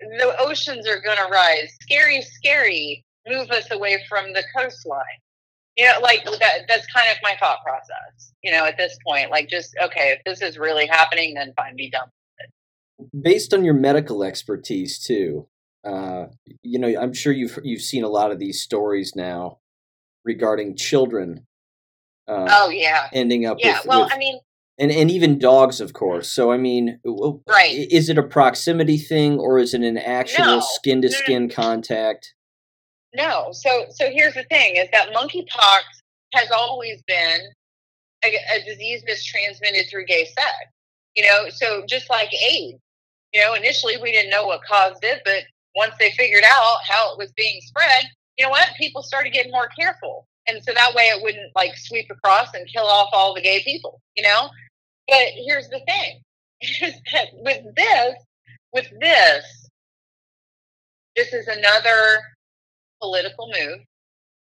the 0.00 0.34
oceans 0.38 0.88
are 0.88 1.02
going 1.02 1.18
to 1.18 1.30
rise. 1.30 1.76
Scary, 1.82 2.22
scary. 2.22 3.04
Move 3.28 3.50
us 3.50 3.70
away 3.70 4.02
from 4.08 4.32
the 4.32 4.44
coastline. 4.56 5.02
You 5.76 5.86
know, 5.86 6.00
like 6.00 6.24
that. 6.24 6.62
That's 6.68 6.86
kind 6.86 7.08
of 7.10 7.16
my 7.22 7.36
thought 7.38 7.58
process. 7.64 8.32
You 8.42 8.52
know, 8.52 8.64
at 8.64 8.76
this 8.76 8.96
point, 9.06 9.30
like 9.30 9.48
just 9.48 9.74
okay, 9.82 10.16
if 10.16 10.24
this 10.24 10.40
is 10.40 10.58
really 10.58 10.86
happening, 10.86 11.34
then 11.34 11.52
fine, 11.56 11.76
be 11.76 11.90
done. 11.90 12.08
Based 13.18 13.52
on 13.52 13.64
your 13.64 13.74
medical 13.74 14.24
expertise 14.24 14.98
too, 14.98 15.48
uh, 15.84 16.26
you 16.62 16.78
know, 16.78 16.88
I'm 16.88 17.12
sure 17.12 17.32
you've 17.32 17.58
you've 17.62 17.82
seen 17.82 18.04
a 18.04 18.08
lot 18.08 18.32
of 18.32 18.38
these 18.38 18.60
stories 18.60 19.14
now 19.14 19.58
regarding 20.24 20.76
children. 20.76 21.46
Uh, 22.26 22.48
oh 22.50 22.68
yeah. 22.70 23.08
Ending 23.12 23.46
up. 23.46 23.58
Yeah. 23.60 23.78
With, 23.78 23.86
well, 23.86 24.04
with, 24.04 24.14
I 24.14 24.18
mean, 24.18 24.40
and 24.78 24.90
and 24.90 25.10
even 25.10 25.38
dogs, 25.38 25.80
of 25.80 25.92
course. 25.92 26.30
So 26.30 26.50
I 26.50 26.56
mean, 26.56 27.00
right? 27.46 27.72
Is 27.72 28.08
it 28.08 28.18
a 28.18 28.22
proximity 28.22 28.98
thing, 28.98 29.38
or 29.38 29.58
is 29.58 29.74
it 29.74 29.82
an 29.82 29.96
actual 29.98 30.60
skin 30.60 31.02
to 31.02 31.10
skin 31.10 31.48
contact? 31.48 32.34
No. 33.16 33.48
So 33.52 33.86
so 33.90 34.10
here's 34.10 34.34
the 34.34 34.44
thing: 34.44 34.76
is 34.76 34.88
that 34.92 35.12
monkeypox 35.12 35.82
has 36.34 36.50
always 36.50 37.02
been 37.06 37.40
a, 38.24 38.28
a 38.54 38.64
disease 38.64 39.02
that's 39.06 39.24
transmitted 39.24 39.86
through 39.90 40.06
gay 40.06 40.26
sex. 40.26 40.54
You 41.16 41.24
know, 41.24 41.48
so 41.48 41.84
just 41.88 42.10
like 42.10 42.28
AIDS, 42.34 42.78
you 43.32 43.40
know, 43.40 43.54
initially 43.54 43.96
we 44.02 44.12
didn't 44.12 44.30
know 44.30 44.46
what 44.46 44.60
caused 44.68 45.02
it, 45.02 45.22
but 45.24 45.44
once 45.74 45.94
they 45.98 46.10
figured 46.12 46.44
out 46.44 46.78
how 46.86 47.12
it 47.12 47.18
was 47.18 47.32
being 47.36 47.60
spread, 47.62 48.04
you 48.36 48.44
know 48.44 48.50
what? 48.50 48.68
People 48.78 49.02
started 49.02 49.32
getting 49.32 49.52
more 49.52 49.68
careful. 49.68 50.26
And 50.48 50.62
so 50.62 50.72
that 50.74 50.94
way 50.94 51.04
it 51.04 51.22
wouldn't 51.22 51.52
like 51.56 51.76
sweep 51.76 52.06
across 52.10 52.54
and 52.54 52.68
kill 52.68 52.86
off 52.86 53.10
all 53.12 53.34
the 53.34 53.40
gay 53.40 53.62
people, 53.64 54.00
you 54.16 54.22
know? 54.22 54.48
But 55.08 55.28
here's 55.34 55.68
the 55.68 55.80
thing 55.86 56.20
with 57.34 57.74
this, 57.76 58.14
with 58.72 58.88
this, 59.00 59.68
this 61.16 61.32
is 61.32 61.48
another 61.48 62.20
political 63.00 63.48
move 63.48 63.80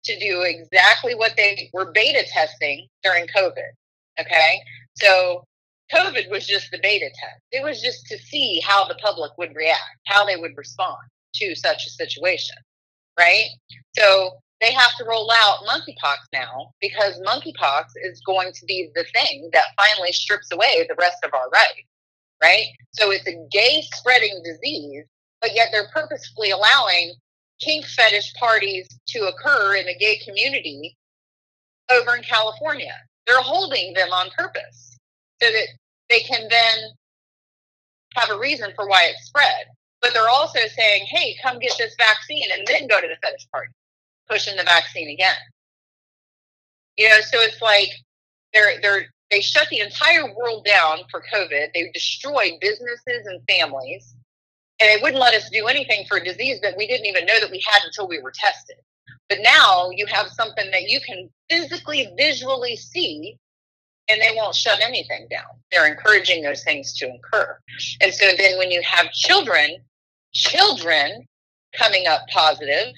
to 0.06 0.20
do 0.20 0.42
exactly 0.42 1.16
what 1.16 1.34
they 1.38 1.70
were 1.74 1.92
beta 1.92 2.26
testing 2.28 2.88
during 3.04 3.28
COVID. 3.28 3.70
Okay. 4.20 4.60
So 4.96 5.44
COVID 5.94 6.30
was 6.30 6.48
just 6.48 6.72
the 6.72 6.80
beta 6.82 7.10
test. 7.10 7.42
It 7.52 7.64
was 7.64 7.82
just 7.82 8.06
to 8.08 8.18
see 8.18 8.62
how 8.66 8.88
the 8.88 8.96
public 8.96 9.32
would 9.38 9.56
react, 9.56 10.00
how 10.08 10.26
they 10.26 10.38
would 10.38 10.58
respond 10.58 10.98
to 11.36 11.56
such 11.56 11.86
a 11.86 11.90
situation. 11.90 12.56
Right. 13.18 13.50
So 13.98 14.32
they 14.62 14.72
have 14.72 14.96
to 14.98 15.06
roll 15.06 15.30
out 15.32 15.66
monkeypox 15.68 16.18
now 16.32 16.72
because 16.80 17.20
monkeypox 17.26 17.86
is 18.04 18.22
going 18.26 18.54
to 18.54 18.66
be 18.68 18.90
the 18.96 19.06
thing 19.14 19.50
that 19.54 19.66
finally 19.76 20.12
strips 20.12 20.50
away 20.54 20.86
the 20.88 20.96
rest 21.00 21.18
of 21.24 21.34
our 21.34 21.50
rights, 21.50 21.88
right? 22.42 22.68
So 22.94 23.12
it's 23.12 23.28
a 23.28 23.48
gay 23.52 23.84
spreading 23.96 24.42
disease, 24.46 25.04
but 25.42 25.56
yet 25.56 25.70
they're 25.72 25.90
purposefully 25.92 26.52
allowing 26.52 27.14
kink 27.62 27.86
fetish 27.86 28.34
parties 28.34 28.88
to 29.08 29.28
occur 29.28 29.76
in 29.76 29.86
the 29.86 29.96
gay 29.98 30.18
community 30.26 30.98
over 31.92 32.16
in 32.16 32.24
California. 32.24 32.94
They're 33.28 33.42
holding 33.42 33.94
them 33.94 34.12
on 34.12 34.30
purpose 34.38 34.98
so 35.42 35.50
that 35.52 35.68
they 36.10 36.22
can 36.22 36.48
then 36.50 36.78
have 38.16 38.30
a 38.30 38.40
reason 38.40 38.72
for 38.76 38.88
why 38.88 39.06
it 39.06 39.16
spread. 39.22 39.68
But 40.02 40.14
they're 40.14 40.30
also 40.30 40.60
saying, 40.76 41.06
hey, 41.06 41.36
come 41.44 41.60
get 41.60 41.74
this 41.78 41.96
vaccine 41.98 42.50
and 42.58 42.66
then 42.68 42.88
go 42.88 43.00
to 43.00 43.08
the 43.08 43.16
fetish 43.22 43.48
party 43.52 43.72
pushing 44.32 44.56
the 44.56 44.64
vaccine 44.64 45.10
again. 45.10 45.36
You 46.98 47.10
know, 47.10 47.20
so 47.22 47.40
it's 47.40 47.62
like 47.62 47.90
they're 48.54 48.80
they're 48.82 49.06
they 49.30 49.42
shut 49.42 49.68
the 49.70 49.80
entire 49.80 50.34
world 50.36 50.66
down 50.66 51.00
for 51.10 51.24
COVID. 51.34 51.68
They 51.74 51.92
destroyed 51.94 52.54
businesses 52.60 53.26
and 53.26 53.42
families, 53.48 54.16
and 54.82 54.90
they 54.90 55.02
wouldn't 55.02 55.22
let 55.22 55.36
us 55.36 55.50
do 55.52 55.68
anything 55.68 56.06
for 56.08 56.18
a 56.18 56.24
disease 56.24 56.60
that 56.62 56.76
we 56.78 56.88
didn't 56.88 57.06
even 57.06 57.26
know 57.26 57.40
that 57.40 57.52
we 57.52 57.64
had 57.68 57.84
until 57.86 58.08
we 58.08 58.20
were 58.22 58.34
tested. 58.34 58.78
But 59.30 59.40
now 59.42 59.90
you 59.92 60.06
have 60.08 60.28
something 60.30 60.72
that 60.72 60.90
you 60.90 61.00
can 61.02 61.30
physically, 61.50 62.12
visually 62.18 62.76
see, 62.76 63.38
and 64.10 64.22
they 64.22 64.34
won't 64.36 64.56
shut 64.56 64.82
anything 64.82 65.28
down. 65.30 65.46
They're 65.72 65.88
encouraging 65.88 66.44
those 66.44 66.64
things 66.64 66.94
to 66.98 67.10
occur. 67.14 67.58
And 68.02 68.14
so 68.14 68.32
then 68.38 68.58
when 68.58 68.72
you 68.72 68.82
have 68.82 69.12
children, 69.12 69.78
children 70.34 71.26
coming 71.78 72.08
up 72.08 72.22
positive, 72.30 72.94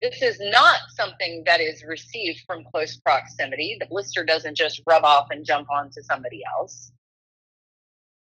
this 0.00 0.22
is 0.22 0.38
not 0.40 0.78
something 0.94 1.42
that 1.44 1.60
is 1.60 1.84
received 1.86 2.40
from 2.46 2.64
close 2.72 2.96
proximity. 2.96 3.76
The 3.78 3.86
blister 3.86 4.24
doesn't 4.24 4.56
just 4.56 4.80
rub 4.86 5.04
off 5.04 5.26
and 5.30 5.44
jump 5.44 5.68
onto 5.70 6.00
somebody 6.02 6.40
else. 6.58 6.90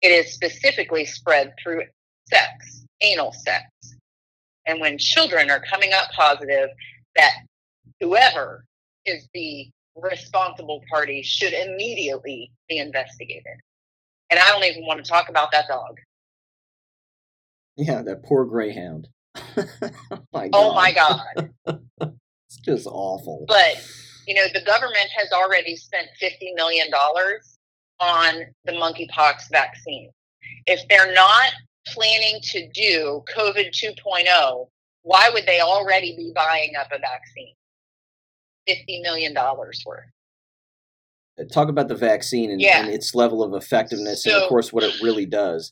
It 0.02 0.10
is 0.10 0.34
specifically 0.34 1.06
spread 1.06 1.54
through 1.62 1.84
sex, 2.30 2.86
anal 3.02 3.34
sex. 3.34 3.66
And 4.66 4.80
when 4.80 4.98
children 4.98 5.50
are 5.50 5.62
coming 5.62 5.94
up 5.94 6.12
positive, 6.12 6.70
that 7.16 7.32
whoever 8.00 8.66
is 9.06 9.28
the 9.34 9.70
responsible 9.96 10.84
party 10.90 11.24
should 11.24 11.54
immediately 11.54 12.52
be 12.70 12.78
investigated. 12.78 13.44
And 14.30 14.40
I 14.40 14.50
don't 14.50 14.64
even 14.66 14.86
want 14.86 15.04
to 15.04 15.10
talk 15.10 15.30
about 15.30 15.52
that 15.52 15.66
dog. 15.68 15.98
Yeah, 17.78 18.02
that 18.02 18.24
poor 18.24 18.46
greyhound. 18.46 19.08
my 20.34 20.50
oh 20.52 20.74
my 20.74 20.92
god. 20.92 21.52
it's 22.02 22.58
just 22.66 22.88
awful. 22.88 23.46
But 23.48 23.78
you 24.28 24.34
know, 24.34 24.48
the 24.54 24.62
government 24.62 25.08
has 25.16 25.32
already 25.32 25.76
spent 25.76 26.08
fifty 26.20 26.54
million 26.56 26.90
dollars 26.90 27.58
on 28.00 28.42
the 28.66 28.74
monkeypox 28.74 29.50
vaccine. 29.52 30.10
If 30.66 30.88
they're 30.88 31.14
not 31.14 31.54
planning 31.94 32.40
to 32.42 32.70
do 32.70 33.24
COVID 33.36 33.72
2.0, 33.72 34.68
why 35.04 35.30
would 35.34 35.46
they 35.46 35.62
already 35.62 36.16
be 36.16 36.32
buying 36.36 36.74
up 36.80 36.88
a 36.92 37.00
vaccine? 37.00 37.54
$50 38.68 39.02
million 39.02 39.34
worth. 39.34 39.86
Talk 41.52 41.70
about 41.70 41.88
the 41.88 41.96
vaccine 41.96 42.52
and, 42.52 42.60
yeah. 42.60 42.82
and 42.84 42.90
its 42.90 43.14
level 43.16 43.44
of 43.44 43.54
effectiveness 43.54 44.24
so, 44.24 44.34
and, 44.34 44.44
of 44.44 44.50
course, 44.50 44.74
what 44.74 44.84
it 44.84 45.02
really 45.02 45.26
does. 45.26 45.72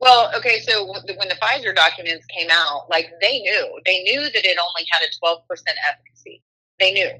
Well, 0.00 0.30
okay, 0.36 0.60
so 0.60 0.86
when 0.86 1.28
the 1.28 1.36
Pfizer 1.40 1.74
documents 1.74 2.26
came 2.26 2.48
out, 2.50 2.88
like 2.90 3.10
they 3.20 3.40
knew, 3.40 3.80
they 3.84 4.02
knew 4.02 4.20
that 4.20 4.44
it 4.44 4.58
only 4.58 4.86
had 4.90 5.02
a 5.02 5.10
12% 5.24 5.40
efficacy. 5.90 6.42
They 6.78 6.92
knew. 6.92 7.10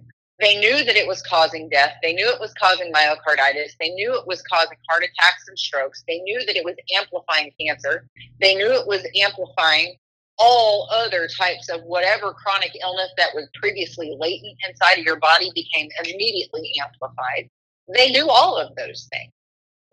They 0.40 0.58
knew 0.58 0.84
that 0.84 0.96
it 0.96 1.06
was 1.08 1.22
causing 1.22 1.68
death. 1.68 1.94
They 2.02 2.14
knew 2.14 2.28
it 2.28 2.40
was 2.40 2.54
causing 2.54 2.92
myocarditis. 2.92 3.72
They 3.80 3.90
knew 3.90 4.14
it 4.18 4.26
was 4.26 4.42
causing 4.42 4.78
heart 4.88 5.04
attacks 5.04 5.48
and 5.48 5.58
strokes. 5.58 6.04
They 6.08 6.20
knew 6.20 6.44
that 6.46 6.56
it 6.56 6.64
was 6.64 6.76
amplifying 6.96 7.52
cancer. 7.60 8.06
They 8.40 8.54
knew 8.54 8.72
it 8.72 8.86
was 8.86 9.06
amplifying 9.20 9.96
all 10.38 10.88
other 10.92 11.28
types 11.28 11.68
of 11.68 11.82
whatever 11.84 12.32
chronic 12.34 12.72
illness 12.82 13.10
that 13.16 13.34
was 13.34 13.48
previously 13.60 14.16
latent 14.18 14.56
inside 14.68 14.98
of 14.98 15.04
your 15.04 15.18
body 15.18 15.50
became 15.54 15.88
immediately 16.04 16.72
amplified. 16.80 17.50
They 17.94 18.10
knew 18.10 18.28
all 18.28 18.58
of 18.58 18.76
those 18.76 19.08
things 19.12 19.26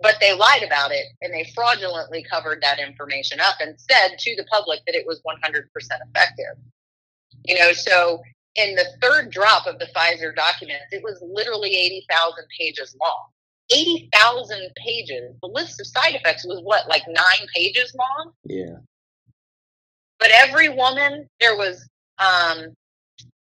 but 0.02 0.16
they 0.20 0.34
lied 0.34 0.64
about 0.64 0.92
it 0.92 1.06
and 1.22 1.34
they 1.34 1.50
fraudulently 1.56 2.26
covered 2.30 2.62
that 2.62 2.80
information 2.80 3.40
up 3.40 3.56
and 3.62 3.80
said 3.80 4.18
to 4.20 4.36
the 4.36 4.46
public 4.46 4.82
that 4.86 4.96
it 4.96 5.06
was 5.08 5.22
100% 5.22 5.66
effective. 5.74 6.58
You 7.46 7.60
know, 7.60 7.74
so 7.74 8.22
in 8.56 8.76
the 8.76 8.86
third 9.02 9.32
drop 9.32 9.68
of 9.68 9.80
the 9.80 9.88
Pfizer 9.88 10.36
documents, 10.36 10.86
it 10.92 11.04
was 11.04 11.22
literally 11.22 11.76
80,000 11.76 12.46
pages 12.58 12.96
long. 13.02 13.26
80,000 13.72 14.70
pages. 14.76 15.36
The 15.42 15.48
list 15.48 15.80
of 15.82 15.88
side 15.88 16.16
effects 16.16 16.46
was 16.46 16.62
what, 16.64 16.88
like 16.88 17.04
nine 17.08 17.48
pages 17.54 17.96
long? 17.98 18.32
Yeah. 18.44 18.78
But 20.20 20.30
every 20.32 20.70
woman, 20.70 21.28
there 21.40 21.58
was 21.58 21.88
um, 22.20 22.74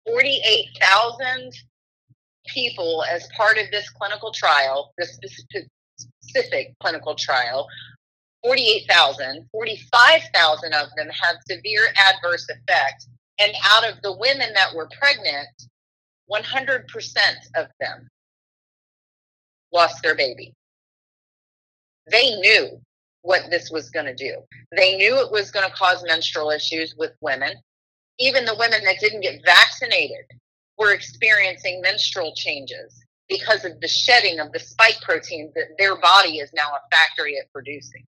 48,000 0.08 1.54
people 2.48 3.04
as 3.10 3.28
part 3.36 3.58
of 3.58 3.72
this 3.72 3.90
clinical 3.90 4.32
trial, 4.32 4.94
this 4.98 5.20
specific 6.22 6.74
clinical 6.80 7.16
trial. 7.16 7.68
48,000, 8.44 9.48
45,000 9.52 10.74
of 10.74 10.88
them 10.96 11.08
had 11.08 11.36
severe 11.50 11.88
adverse 11.98 12.48
effects. 12.50 13.08
And 13.40 13.54
out 13.64 13.90
of 13.90 14.02
the 14.02 14.16
women 14.18 14.54
that 14.54 14.76
were 14.76 14.90
pregnant, 15.00 15.48
100% 16.32 16.86
of 17.56 17.68
them 17.80 18.08
lost 19.74 20.04
their 20.04 20.16
baby. 20.16 20.54
They 22.12 22.36
knew 22.36 22.80
what 23.22 23.50
this 23.50 23.70
was 23.72 23.90
going 23.90 24.06
to 24.06 24.16
do. 24.16 24.38
They 24.76 24.96
knew 24.96 25.20
it 25.20 25.32
was 25.32 25.52
going 25.52 25.68
to 25.68 25.76
cause 25.76 26.04
menstrual 26.06 26.52
issues 26.52 26.96
with 26.98 27.12
women. 27.22 27.54
Even 28.20 28.46
the 28.46 28.56
women 28.58 28.84
that 28.84 29.00
didn't 29.00 29.22
get 29.22 29.42
vaccinated 29.46 30.26
were 30.78 30.94
experiencing 30.94 31.82
menstrual 31.82 32.34
changes 32.36 33.04
because 33.28 33.64
of 33.64 33.80
the 33.80 33.88
shedding 33.88 34.40
of 34.40 34.52
the 34.52 34.60
spike 34.60 35.00
proteins 35.02 35.54
that 35.54 35.78
their 35.78 35.96
body 35.98 36.40
is 36.40 36.50
now 36.54 36.70
a 36.70 36.96
factory 36.96 37.38
at 37.38 37.52
producing. 37.54 38.04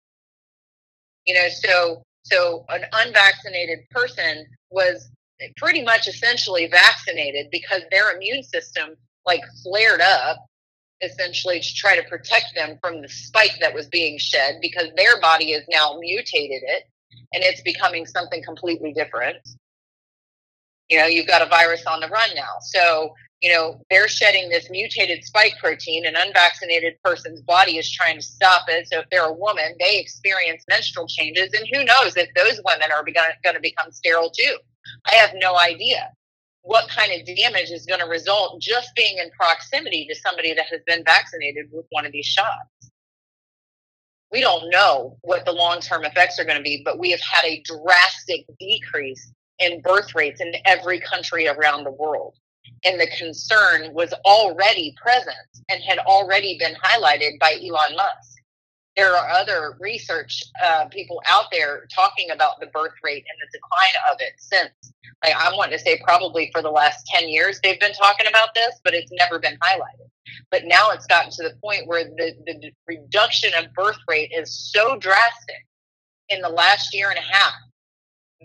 You 1.25 1.35
know, 1.35 1.47
so 1.49 2.03
so 2.23 2.65
an 2.69 2.85
unvaccinated 2.93 3.79
person 3.91 4.45
was 4.69 5.09
pretty 5.57 5.83
much 5.83 6.07
essentially 6.07 6.67
vaccinated 6.67 7.47
because 7.51 7.81
their 7.91 8.15
immune 8.15 8.43
system 8.43 8.95
like 9.25 9.41
flared 9.63 10.01
up 10.01 10.45
essentially 11.01 11.59
to 11.59 11.73
try 11.75 11.95
to 11.95 12.07
protect 12.09 12.47
them 12.55 12.77
from 12.81 13.01
the 13.01 13.07
spike 13.07 13.57
that 13.61 13.73
was 13.73 13.87
being 13.87 14.17
shed 14.17 14.55
because 14.61 14.87
their 14.95 15.19
body 15.21 15.53
has 15.53 15.63
now 15.69 15.97
mutated 15.99 16.61
it 16.63 16.83
and 17.33 17.43
it's 17.43 17.61
becoming 17.61 18.05
something 18.05 18.43
completely 18.43 18.93
different. 18.93 19.37
You 20.89 20.99
know, 20.99 21.05
you've 21.05 21.27
got 21.27 21.41
a 21.41 21.45
virus 21.45 21.85
on 21.85 21.99
the 21.99 22.07
run 22.07 22.29
now. 22.35 22.57
So, 22.61 23.13
you 23.41 23.53
know, 23.53 23.81
they're 23.89 24.07
shedding 24.07 24.49
this 24.49 24.69
mutated 24.69 25.23
spike 25.23 25.53
protein. 25.59 26.05
An 26.05 26.15
unvaccinated 26.17 26.95
person's 27.03 27.41
body 27.41 27.77
is 27.77 27.89
trying 27.91 28.17
to 28.17 28.23
stop 28.23 28.63
it. 28.67 28.87
So, 28.91 28.99
if 28.99 29.05
they're 29.11 29.25
a 29.25 29.33
woman, 29.33 29.75
they 29.79 29.99
experience 29.99 30.63
menstrual 30.67 31.07
changes. 31.07 31.53
And 31.53 31.67
who 31.71 31.85
knows 31.85 32.17
if 32.17 32.29
those 32.35 32.59
women 32.65 32.89
are 32.91 33.03
going 33.03 33.55
to 33.55 33.61
become 33.61 33.91
sterile 33.91 34.31
too? 34.31 34.57
I 35.05 35.15
have 35.15 35.31
no 35.35 35.57
idea 35.57 36.11
what 36.61 36.89
kind 36.89 37.11
of 37.11 37.25
damage 37.25 37.71
is 37.71 37.85
going 37.85 38.01
to 38.01 38.05
result 38.05 38.61
just 38.61 38.93
being 38.95 39.17
in 39.17 39.31
proximity 39.31 40.05
to 40.07 40.15
somebody 40.15 40.53
that 40.53 40.65
has 40.69 40.81
been 40.85 41.03
vaccinated 41.03 41.67
with 41.71 41.85
one 41.89 42.05
of 42.05 42.11
these 42.11 42.25
shots. 42.25 42.69
We 44.31 44.41
don't 44.41 44.69
know 44.69 45.17
what 45.21 45.45
the 45.45 45.51
long 45.53 45.79
term 45.79 46.05
effects 46.05 46.39
are 46.39 46.45
going 46.45 46.57
to 46.57 46.63
be, 46.63 46.81
but 46.85 46.99
we 46.99 47.11
have 47.11 47.21
had 47.21 47.45
a 47.45 47.63
drastic 47.65 48.45
decrease 48.59 49.31
in 49.59 49.81
birth 49.81 50.13
rates 50.15 50.41
in 50.41 50.53
every 50.65 50.99
country 50.99 51.47
around 51.47 51.83
the 51.83 51.91
world. 51.91 52.35
And 52.85 52.99
the 52.99 53.09
concern 53.17 53.93
was 53.93 54.13
already 54.25 54.93
present 55.01 55.35
and 55.69 55.81
had 55.83 55.99
already 55.99 56.57
been 56.59 56.75
highlighted 56.75 57.39
by 57.39 57.53
Elon 57.53 57.95
Musk 57.95 58.38
there 58.99 59.15
are 59.15 59.29
other 59.29 59.77
research 59.79 60.43
uh, 60.61 60.85
people 60.91 61.21
out 61.29 61.45
there 61.53 61.87
talking 61.93 62.31
about 62.31 62.59
the 62.59 62.67
birth 62.67 62.93
rate 63.01 63.23
and 63.29 63.39
the 63.39 63.57
decline 63.57 64.11
of 64.11 64.17
it 64.19 64.33
since. 64.37 64.93
Like 65.23 65.35
I 65.35 65.55
want 65.55 65.71
to 65.71 65.79
say, 65.79 66.01
probably 66.03 66.49
for 66.53 66.61
the 66.61 66.69
last 66.69 67.05
ten 67.07 67.29
years, 67.29 67.59
they've 67.63 67.79
been 67.79 67.93
talking 67.93 68.27
about 68.27 68.49
this, 68.55 68.75
but 68.83 68.93
it's 68.93 69.11
never 69.13 69.39
been 69.39 69.57
highlighted. 69.63 70.09
But 70.51 70.63
now 70.65 70.91
it's 70.91 71.05
gotten 71.05 71.31
to 71.31 71.43
the 71.43 71.55
point 71.63 71.87
where 71.87 72.03
the, 72.03 72.33
the 72.45 72.71
reduction 72.87 73.51
of 73.57 73.73
birth 73.73 73.99
rate 74.09 74.31
is 74.35 74.71
so 74.73 74.97
drastic 74.97 75.65
in 76.27 76.41
the 76.41 76.49
last 76.49 76.93
year 76.93 77.09
and 77.09 77.19
a 77.19 77.33
half 77.33 77.53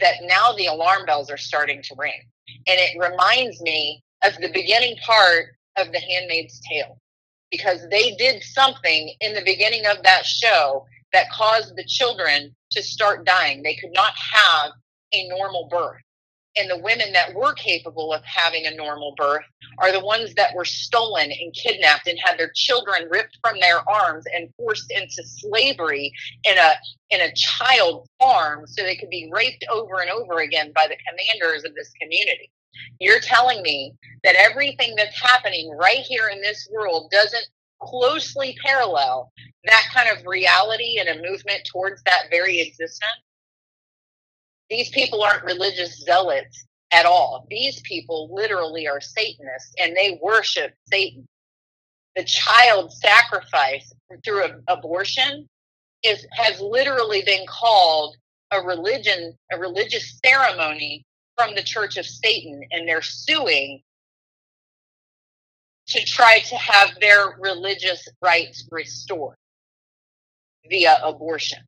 that 0.00 0.14
now 0.22 0.52
the 0.56 0.66
alarm 0.66 1.04
bells 1.04 1.30
are 1.30 1.36
starting 1.36 1.82
to 1.82 1.94
ring. 1.98 2.20
And 2.68 2.78
it 2.78 2.98
reminds 2.98 3.60
me 3.60 4.02
of 4.24 4.34
the 4.36 4.50
beginning 4.52 4.96
part 5.04 5.46
of 5.76 5.92
The 5.92 6.00
Handmaid's 6.00 6.60
Tale 6.70 6.98
because 7.56 7.86
they 7.88 8.16
did 8.16 8.42
something 8.42 9.14
in 9.20 9.32
the 9.32 9.42
beginning 9.44 9.86
of 9.86 10.02
that 10.02 10.26
show 10.26 10.84
that 11.12 11.30
caused 11.30 11.76
the 11.76 11.84
children 11.84 12.54
to 12.72 12.82
start 12.82 13.24
dying. 13.24 13.62
They 13.62 13.76
could 13.76 13.92
not 13.92 14.12
have 14.16 14.72
a 15.12 15.28
normal 15.28 15.68
birth. 15.70 16.00
And 16.56 16.68
the 16.68 16.78
women 16.78 17.12
that 17.12 17.34
were 17.34 17.52
capable 17.54 18.12
of 18.12 18.22
having 18.24 18.66
a 18.66 18.74
normal 18.74 19.14
birth 19.16 19.44
are 19.78 19.92
the 19.92 20.04
ones 20.04 20.34
that 20.34 20.54
were 20.54 20.64
stolen 20.64 21.30
and 21.30 21.54
kidnapped 21.54 22.08
and 22.08 22.18
had 22.24 22.38
their 22.38 22.50
children 22.54 23.08
ripped 23.08 23.38
from 23.40 23.58
their 23.60 23.88
arms 23.88 24.24
and 24.34 24.50
forced 24.56 24.90
into 24.90 25.22
slavery 25.24 26.12
in 26.44 26.56
a 26.58 26.72
in 27.10 27.20
a 27.20 27.34
child 27.34 28.08
farm 28.20 28.66
so 28.66 28.82
they 28.82 28.96
could 28.96 29.10
be 29.10 29.30
raped 29.32 29.64
over 29.70 30.00
and 30.00 30.10
over 30.10 30.40
again 30.40 30.72
by 30.74 30.86
the 30.88 30.96
commanders 31.08 31.64
of 31.64 31.74
this 31.74 31.92
community. 32.00 32.50
You're 33.00 33.20
telling 33.20 33.62
me 33.62 33.94
that 34.22 34.36
everything 34.36 34.94
that's 34.96 35.20
happening 35.20 35.70
right 35.70 35.98
here 35.98 36.28
in 36.28 36.40
this 36.40 36.68
world 36.72 37.10
doesn't 37.10 37.46
closely 37.82 38.56
parallel 38.64 39.32
that 39.64 39.84
kind 39.92 40.08
of 40.08 40.26
reality 40.26 40.98
and 40.98 41.08
a 41.08 41.22
movement 41.28 41.68
towards 41.70 42.02
that 42.04 42.24
very 42.30 42.60
existence? 42.60 43.22
These 44.70 44.90
people 44.90 45.22
aren't 45.22 45.44
religious 45.44 46.00
zealots 46.00 46.64
at 46.92 47.06
all. 47.06 47.46
These 47.50 47.80
people 47.82 48.34
literally 48.34 48.88
are 48.88 49.00
Satanists 49.00 49.74
and 49.80 49.96
they 49.96 50.18
worship 50.22 50.72
Satan. 50.90 51.26
The 52.16 52.24
child 52.24 52.92
sacrifice 52.92 53.92
through 54.24 54.62
abortion 54.68 55.48
is 56.04 56.26
has 56.32 56.60
literally 56.60 57.22
been 57.24 57.44
called 57.48 58.16
a 58.52 58.60
religion, 58.60 59.36
a 59.50 59.58
religious 59.58 60.20
ceremony 60.24 61.04
from 61.36 61.54
the 61.54 61.62
Church 61.62 61.96
of 61.96 62.06
Satan, 62.06 62.62
and 62.70 62.88
they're 62.88 63.02
suing 63.02 63.82
to 65.88 66.04
try 66.04 66.38
to 66.38 66.56
have 66.56 66.90
their 67.00 67.36
religious 67.38 68.08
rights 68.22 68.66
restored 68.70 69.36
via 70.68 70.98
abortion. 71.04 71.58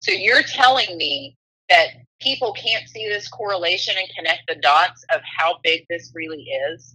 So 0.00 0.12
you're 0.12 0.42
telling 0.42 0.96
me 0.96 1.36
that 1.68 1.88
people 2.20 2.52
can't 2.52 2.88
see 2.88 3.08
this 3.08 3.28
correlation 3.28 3.94
and 3.98 4.08
connect 4.16 4.42
the 4.48 4.56
dots 4.56 5.04
of 5.14 5.20
how 5.24 5.58
big 5.62 5.84
this 5.88 6.12
really 6.14 6.42
is? 6.42 6.94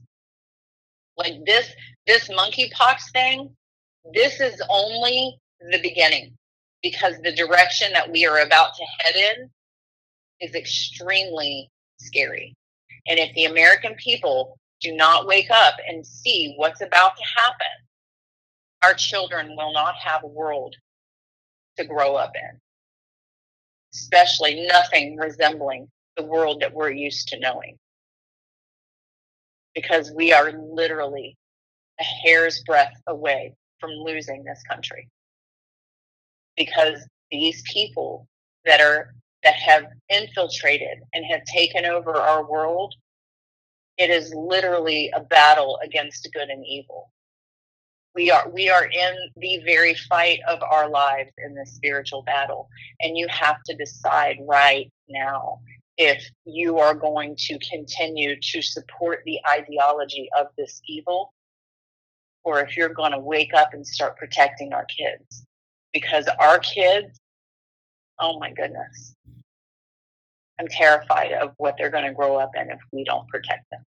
Like 1.18 1.44
this 1.46 1.70
this 2.08 2.30
monkeypox 2.30 3.12
thing, 3.12 3.56
this 4.14 4.40
is 4.40 4.62
only 4.70 5.40
the 5.72 5.82
beginning 5.82 6.34
because 6.82 7.16
the 7.24 7.34
direction 7.34 7.94
that 7.94 8.10
we 8.12 8.26
are 8.26 8.40
about 8.40 8.74
to 8.76 8.84
head 9.00 9.16
in 9.16 9.50
is 10.42 10.56
extremely 10.56 11.70
scary. 12.00 12.56
And 13.08 13.20
if 13.20 13.34
the 13.36 13.46
American 13.46 13.96
people 13.96 14.58
do 14.82 14.94
not 14.96 15.28
wake 15.28 15.52
up 15.52 15.76
and 15.88 16.06
see 16.06 16.54
what's 16.58 16.82
about 16.82 17.16
to 17.16 17.24
happen, 17.36 17.68
our 18.84 18.94
children 18.94 19.56
will 19.56 19.74
not 19.74 19.96
have 19.96 20.24
a 20.24 20.28
world 20.28 20.76
to 21.78 21.86
grow 21.86 22.16
up 22.16 22.32
in, 22.36 22.60
especially 23.94 24.68
nothing 24.68 25.16
resembling 25.16 25.88
the 26.18 26.24
world 26.24 26.62
that 26.62 26.74
we're 26.74 26.90
used 26.90 27.28
to 27.30 27.40
knowing. 27.40 27.78
Because 29.76 30.12
we 30.12 30.34
are 30.34 30.52
literally 30.52 31.38
a 32.00 32.04
hair's 32.04 32.64
breadth 32.66 33.00
away 33.08 33.54
from 33.80 33.92
losing 33.92 34.44
this 34.44 34.62
country. 34.70 35.08
Because 36.58 37.08
these 37.32 37.64
people 37.72 38.28
that 38.66 38.82
are 38.82 39.14
that 39.44 39.56
have 39.56 39.86
infiltrated 40.10 41.00
and 41.14 41.26
have 41.26 41.44
taken 41.46 41.86
over 41.86 42.16
our 42.16 42.50
world, 42.50 42.94
it 43.98 44.10
is 44.10 44.34
literally 44.34 45.12
a 45.14 45.22
battle 45.22 45.80
against 45.84 46.30
good 46.34 46.50
and 46.50 46.66
evil. 46.66 47.12
We 48.14 48.30
are 48.30 48.50
we 48.50 48.70
are 48.70 48.86
in 48.86 49.16
the 49.38 49.60
very 49.66 49.96
fight 49.96 50.40
of 50.48 50.62
our 50.64 50.90
lives 50.90 51.32
in 51.38 51.56
this 51.56 51.74
spiritual 51.74 52.24
battle, 52.24 52.68
and 53.00 53.18
you 53.18 53.28
have 53.30 53.64
to 53.68 53.76
decide 53.76 54.38
right 54.48 54.92
now 55.10 55.60
if 55.98 56.28
you 56.46 56.80
are 56.80 56.96
going 56.96 57.36
to 57.38 57.60
continue 57.60 58.36
to 58.42 58.62
support 58.62 59.22
the 59.26 59.40
ideology 59.50 60.30
of 60.38 60.48
this 60.58 60.82
evil 60.88 61.34
or 62.44 62.62
if 62.62 62.76
you're 62.76 62.90
going 62.90 63.12
to 63.12 63.20
wake 63.20 63.54
up 63.54 63.74
and 63.74 63.86
start 63.86 64.18
protecting 64.18 64.74
our 64.74 64.86
kids 64.86 65.46
because 65.94 66.28
our 66.40 66.60
kids 66.60 67.20
oh 68.20 68.40
my 68.40 68.52
goodness 68.52 69.11
I'm 70.62 70.68
terrified 70.68 71.32
of 71.32 71.54
what 71.58 71.76
they're 71.78 71.90
going 71.90 72.06
to 72.06 72.14
grow 72.14 72.38
up 72.38 72.52
in 72.56 72.70
if 72.70 72.80
we 72.92 73.04
don't 73.04 73.28
protect 73.28 73.70
them. 73.72 73.84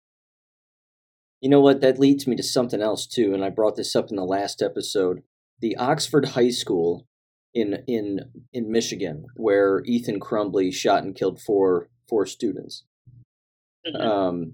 You 1.40 1.50
know 1.50 1.60
what? 1.60 1.80
That 1.80 1.98
leads 1.98 2.26
me 2.26 2.36
to 2.36 2.42
something 2.42 2.80
else 2.80 3.06
too, 3.06 3.34
and 3.34 3.44
I 3.44 3.50
brought 3.50 3.76
this 3.76 3.96
up 3.96 4.10
in 4.10 4.16
the 4.16 4.24
last 4.24 4.62
episode. 4.62 5.22
The 5.60 5.76
Oxford 5.76 6.28
High 6.30 6.50
School 6.50 7.06
in 7.54 7.82
in 7.86 8.20
in 8.52 8.70
Michigan, 8.70 9.26
where 9.36 9.82
Ethan 9.84 10.20
Crumbley 10.20 10.72
shot 10.72 11.02
and 11.02 11.14
killed 11.14 11.40
four 11.40 11.88
four 12.08 12.26
students. 12.26 12.84
Mm-hmm. 13.86 14.00
Um, 14.00 14.52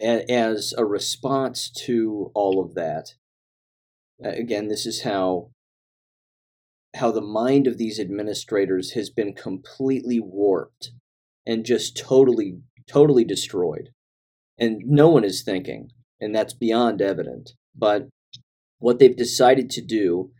a- 0.00 0.30
as 0.30 0.74
a 0.76 0.84
response 0.84 1.70
to 1.84 2.30
all 2.34 2.64
of 2.64 2.74
that, 2.74 3.14
again, 4.22 4.68
this 4.68 4.86
is 4.86 5.02
how 5.02 5.50
how 6.94 7.10
the 7.10 7.20
mind 7.20 7.66
of 7.66 7.78
these 7.78 8.00
administrators 8.00 8.92
has 8.92 9.10
been 9.10 9.34
completely 9.34 10.20
warped 10.20 10.92
and 11.46 11.64
just 11.64 11.96
totally 11.96 12.58
totally 12.86 13.24
destroyed. 13.24 13.90
And 14.58 14.82
no 14.86 15.08
one 15.08 15.24
is 15.24 15.42
thinking, 15.42 15.90
and 16.20 16.34
that's 16.34 16.54
beyond 16.54 17.02
evident. 17.02 17.52
But 17.74 18.08
what 18.78 18.98
they've 18.98 19.16
decided 19.16 19.70
to 19.70 19.82
do 19.82 20.30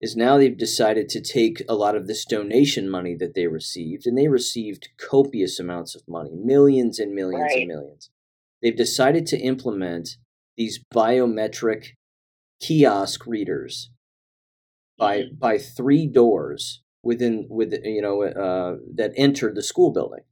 is 0.00 0.14
now 0.16 0.38
they've 0.38 0.56
decided 0.56 1.08
to 1.08 1.20
take 1.20 1.62
a 1.68 1.74
lot 1.74 1.96
of 1.96 2.06
this 2.06 2.24
donation 2.24 2.88
money 2.88 3.16
that 3.16 3.34
they 3.34 3.48
received, 3.48 4.06
and 4.06 4.16
they 4.16 4.28
received 4.28 4.90
copious 4.96 5.58
amounts 5.58 5.96
of 5.96 6.02
money, 6.06 6.30
millions 6.32 6.98
and 7.00 7.14
millions 7.14 7.50
Right. 7.52 7.58
and 7.62 7.68
millions. 7.68 8.10
They've 8.62 8.76
decided 8.76 9.26
to 9.28 9.38
implement 9.38 10.10
these 10.56 10.78
biometric 10.94 11.94
kiosk 12.60 13.26
readers 13.26 13.90
by 14.98 15.24
by 15.38 15.58
three 15.58 16.06
doors 16.06 16.82
within 17.02 17.46
with 17.48 17.72
you 17.84 18.02
know 18.02 18.22
uh, 18.22 18.76
that 18.94 19.12
enter 19.16 19.52
the 19.52 19.62
school 19.62 19.92
building, 19.92 20.24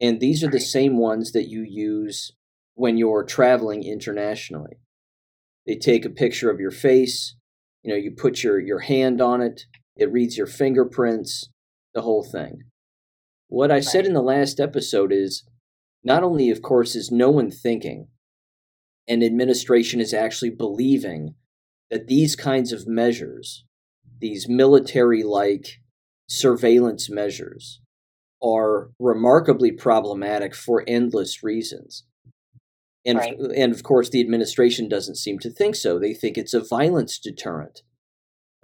and 0.00 0.20
these 0.20 0.44
are 0.44 0.50
the 0.50 0.60
same 0.60 0.98
ones 0.98 1.32
that 1.32 1.48
you 1.48 1.62
use 1.62 2.32
when 2.74 2.96
you're 2.98 3.24
traveling 3.24 3.82
internationally. 3.82 4.78
They 5.66 5.76
take 5.76 6.04
a 6.04 6.10
picture 6.10 6.50
of 6.50 6.60
your 6.60 6.70
face, 6.70 7.34
you 7.82 7.90
know, 7.90 7.96
you 7.96 8.12
put 8.12 8.42
your 8.42 8.60
your 8.60 8.80
hand 8.80 9.20
on 9.20 9.40
it, 9.40 9.62
it 9.96 10.12
reads 10.12 10.36
your 10.36 10.46
fingerprints, 10.46 11.48
the 11.94 12.02
whole 12.02 12.22
thing. 12.22 12.60
What 13.48 13.70
I 13.70 13.80
said 13.80 14.06
in 14.06 14.12
the 14.12 14.22
last 14.22 14.60
episode 14.60 15.12
is 15.12 15.44
not 16.04 16.22
only 16.22 16.50
of 16.50 16.62
course 16.62 16.94
is 16.94 17.10
no 17.10 17.30
one 17.30 17.50
thinking 17.50 18.08
and 19.08 19.22
administration 19.22 20.00
is 20.00 20.12
actually 20.12 20.50
believing 20.50 21.34
that 21.90 22.06
these 22.08 22.36
kinds 22.36 22.72
of 22.72 22.86
measures, 22.86 23.64
these 24.20 24.48
military 24.48 25.22
like 25.22 25.80
surveillance 26.28 27.08
measures, 27.10 27.80
are 28.42 28.90
remarkably 28.98 29.72
problematic 29.72 30.54
for 30.54 30.84
endless 30.86 31.42
reasons. 31.42 32.04
And, 33.04 33.18
Right. 33.18 33.38
and 33.56 33.72
of 33.72 33.82
course, 33.82 34.10
the 34.10 34.20
administration 34.20 34.88
doesn't 34.88 35.16
seem 35.16 35.38
to 35.38 35.50
think 35.50 35.76
so. 35.76 35.98
They 35.98 36.12
think 36.12 36.36
it's 36.36 36.54
a 36.54 36.60
violence 36.60 37.18
deterrent. 37.18 37.82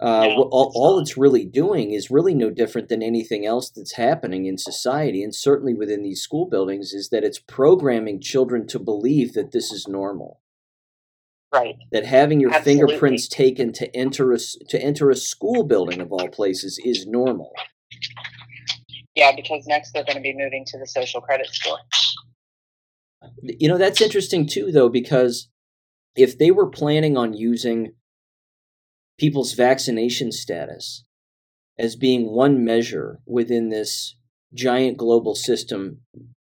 Uh, 0.01 0.27
No, 0.27 0.49
all, 0.51 0.67
it's 0.67 0.75
all 0.75 0.99
it's 0.99 1.17
really 1.17 1.45
doing 1.45 1.91
is 1.93 2.11
really 2.11 2.35
no 2.35 2.49
different 2.49 2.89
than 2.89 3.01
anything 3.01 3.45
else 3.45 3.69
that's 3.69 3.93
happening 3.93 4.45
in 4.45 4.57
society, 4.57 5.23
and 5.23 5.33
certainly 5.33 5.73
within 5.73 6.03
these 6.03 6.21
school 6.21 6.45
buildings, 6.49 6.93
is 6.93 7.07
that 7.09 7.23
it's 7.23 7.39
programming 7.39 8.19
children 8.19 8.67
to 8.67 8.79
believe 8.79 9.33
that 9.33 9.53
this 9.53 9.71
is 9.71 9.87
normal 9.87 10.41
Right. 11.53 11.75
that 11.91 12.05
having 12.05 12.39
your 12.39 12.51
Absolutely. 12.51 12.87
fingerprints 12.87 13.27
taken 13.27 13.71
to 13.73 13.95
enter 13.95 14.31
a 14.33 14.39
to 14.69 14.81
enter 14.81 15.11
a 15.11 15.15
school 15.15 15.63
building 15.63 16.01
of 16.01 16.11
all 16.11 16.27
places 16.29 16.79
is 16.83 17.05
normal. 17.05 17.51
Yeah, 19.15 19.35
because 19.35 19.67
next 19.67 19.91
they're 19.91 20.03
going 20.03 20.15
to 20.15 20.21
be 20.21 20.33
moving 20.35 20.65
to 20.65 20.79
the 20.79 20.87
social 20.87 21.21
credit 21.21 21.47
score. 21.51 21.77
You 23.43 23.67
know 23.67 23.77
that's 23.77 24.01
interesting 24.01 24.47
too, 24.47 24.71
though, 24.71 24.89
because 24.89 25.47
if 26.15 26.37
they 26.37 26.49
were 26.49 26.69
planning 26.69 27.17
on 27.17 27.33
using 27.33 27.93
people's 29.19 29.53
vaccination 29.53 30.31
status 30.31 31.05
as 31.77 31.95
being 31.95 32.31
one 32.31 32.63
measure 32.63 33.19
within 33.25 33.69
this 33.69 34.15
giant 34.53 34.97
global 34.97 35.35
system, 35.35 35.99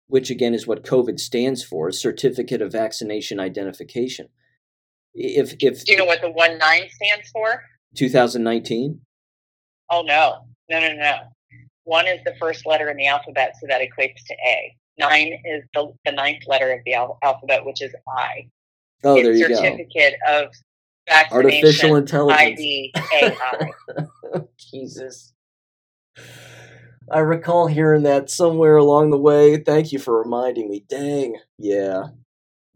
which 0.07 0.30
again 0.30 0.55
is 0.55 0.66
what 0.66 0.84
COVID 0.84 1.18
stands 1.18 1.64
for, 1.64 1.90
Certificate 1.90 2.62
of 2.62 2.72
Vaccination 2.72 3.40
Identification. 3.40 4.28
If 5.14 5.54
if 5.60 5.84
Do 5.84 5.92
you 5.92 5.98
know 5.98 6.04
what 6.04 6.20
the 6.20 6.30
one 6.30 6.58
nine 6.58 6.88
stands 6.90 7.28
for? 7.30 7.62
2019, 7.96 9.00
Oh 9.90 10.02
no, 10.02 10.46
no, 10.70 10.80
no, 10.80 10.94
no. 10.94 11.14
One 11.84 12.06
is 12.08 12.18
the 12.24 12.34
first 12.40 12.66
letter 12.66 12.88
in 12.90 12.96
the 12.96 13.06
alphabet, 13.06 13.54
so 13.60 13.66
that 13.68 13.80
equates 13.82 14.24
to 14.26 14.34
A. 14.46 14.76
Nine 14.98 15.34
is 15.44 15.62
the, 15.74 15.92
the 16.04 16.12
ninth 16.12 16.44
letter 16.46 16.72
of 16.72 16.80
the 16.86 16.94
al- 16.94 17.18
alphabet, 17.22 17.64
which 17.64 17.82
is 17.82 17.94
I. 18.08 18.48
oh, 19.04 19.16
it's 19.16 19.24
there 19.24 19.34
you 19.34 19.48
go. 19.48 19.54
certificate 19.62 20.14
of 20.28 20.48
vaccination 21.08 21.46
Artificial 21.46 21.96
intelligence. 21.96 22.60
ID 22.60 22.94
AI. 23.12 23.72
Jesus. 24.58 25.32
I 27.10 27.18
recall 27.20 27.66
hearing 27.66 28.04
that 28.04 28.30
somewhere 28.30 28.76
along 28.76 29.10
the 29.10 29.18
way. 29.18 29.58
Thank 29.58 29.92
you 29.92 29.98
for 29.98 30.18
reminding 30.22 30.70
me. 30.70 30.84
Dang. 30.88 31.36
Yeah. 31.58 32.04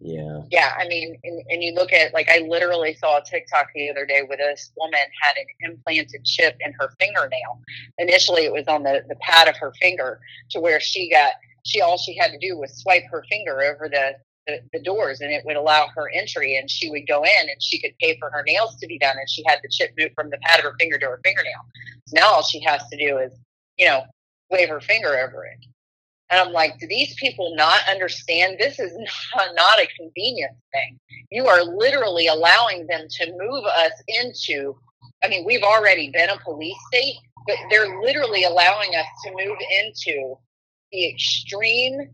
Yeah. 0.01 0.42
Yeah, 0.51 0.74
I 0.78 0.86
mean, 0.86 1.18
and, 1.24 1.42
and 1.49 1.62
you 1.62 1.74
look 1.74 1.92
at 1.92 2.14
like 2.14 2.28
I 2.28 2.46
literally 2.49 2.94
saw 2.94 3.18
a 3.18 3.24
TikTok 3.24 3.68
the 3.74 3.90
other 3.90 4.07
day 4.07 4.22
where 4.26 4.38
this 4.38 4.70
woman 4.76 5.01
had 5.20 5.36
an 5.36 5.46
implanted 5.72 6.24
chip 6.24 6.57
in 6.61 6.72
her 6.78 6.90
fingernail. 7.01 7.61
Initially, 7.99 8.44
it 8.44 8.53
was 8.53 8.68
on 8.68 8.84
the 8.84 9.03
the 9.09 9.16
pad 9.16 9.49
of 9.49 9.57
her 9.57 9.72
finger, 9.80 10.20
to 10.51 10.61
where 10.61 10.78
she 10.80 11.11
got 11.11 11.32
she 11.66 11.80
all 11.80 11.99
she 11.99 12.16
had 12.16 12.30
to 12.30 12.38
do 12.38 12.57
was 12.57 12.80
swipe 12.80 13.05
her 13.11 13.24
finger 13.28 13.62
over 13.62 13.88
the. 13.88 14.16
The, 14.46 14.62
the 14.72 14.80
doors 14.80 15.20
and 15.20 15.30
it 15.30 15.44
would 15.44 15.57
allow 15.57 15.88
her 15.94 16.09
entry 16.11 16.57
and 16.57 16.70
she 16.70 16.88
would 16.88 17.07
go 17.07 17.22
in 17.22 17.51
and 17.51 17.62
she 17.62 17.78
could 17.82 17.90
pay 18.01 18.16
for 18.18 18.30
her 18.30 18.42
nails 18.46 18.76
to 18.76 18.86
be 18.86 18.99
done 18.99 19.16
and 19.18 19.28
she 19.28 19.44
had 19.46 19.59
the 19.62 19.68
chip 19.70 19.90
move 19.99 20.12
from 20.14 20.30
the 20.30 20.38
pad 20.38 20.59
of 20.59 20.64
her 20.64 20.74
finger 20.80 20.96
to 20.99 21.05
her 21.05 21.20
fingernail. 21.22 21.61
So 22.07 22.18
now 22.18 22.28
all 22.28 22.42
she 22.42 22.59
has 22.61 22.80
to 22.88 22.96
do 22.96 23.18
is, 23.18 23.30
you 23.76 23.84
know, 23.84 24.05
wave 24.51 24.70
her 24.70 24.80
finger 24.80 25.09
over 25.18 25.44
it. 25.44 25.66
And 26.31 26.41
I'm 26.41 26.53
like, 26.53 26.79
do 26.79 26.87
these 26.87 27.14
people 27.14 27.55
not 27.57 27.81
understand 27.89 28.57
this 28.59 28.79
is 28.79 28.93
not, 29.35 29.49
not 29.55 29.79
a 29.81 29.89
convenience 29.99 30.57
thing? 30.72 30.99
You 31.31 31.47
are 31.47 31.62
literally 31.62 32.26
allowing 32.26 32.87
them 32.87 33.07
to 33.09 33.33
move 33.39 33.64
us 33.64 33.93
into, 34.09 34.76
I 35.22 35.29
mean, 35.29 35.45
we've 35.47 35.62
already 35.62 36.11
been 36.12 36.29
a 36.31 36.39
police 36.45 36.76
state, 36.89 37.16
but 37.47 37.57
they're 37.70 38.01
literally 38.01 38.45
allowing 38.45 38.91
us 38.95 39.07
to 39.24 39.31
move 39.31 39.59
into 39.83 40.35
the 40.93 41.09
extreme 41.09 42.11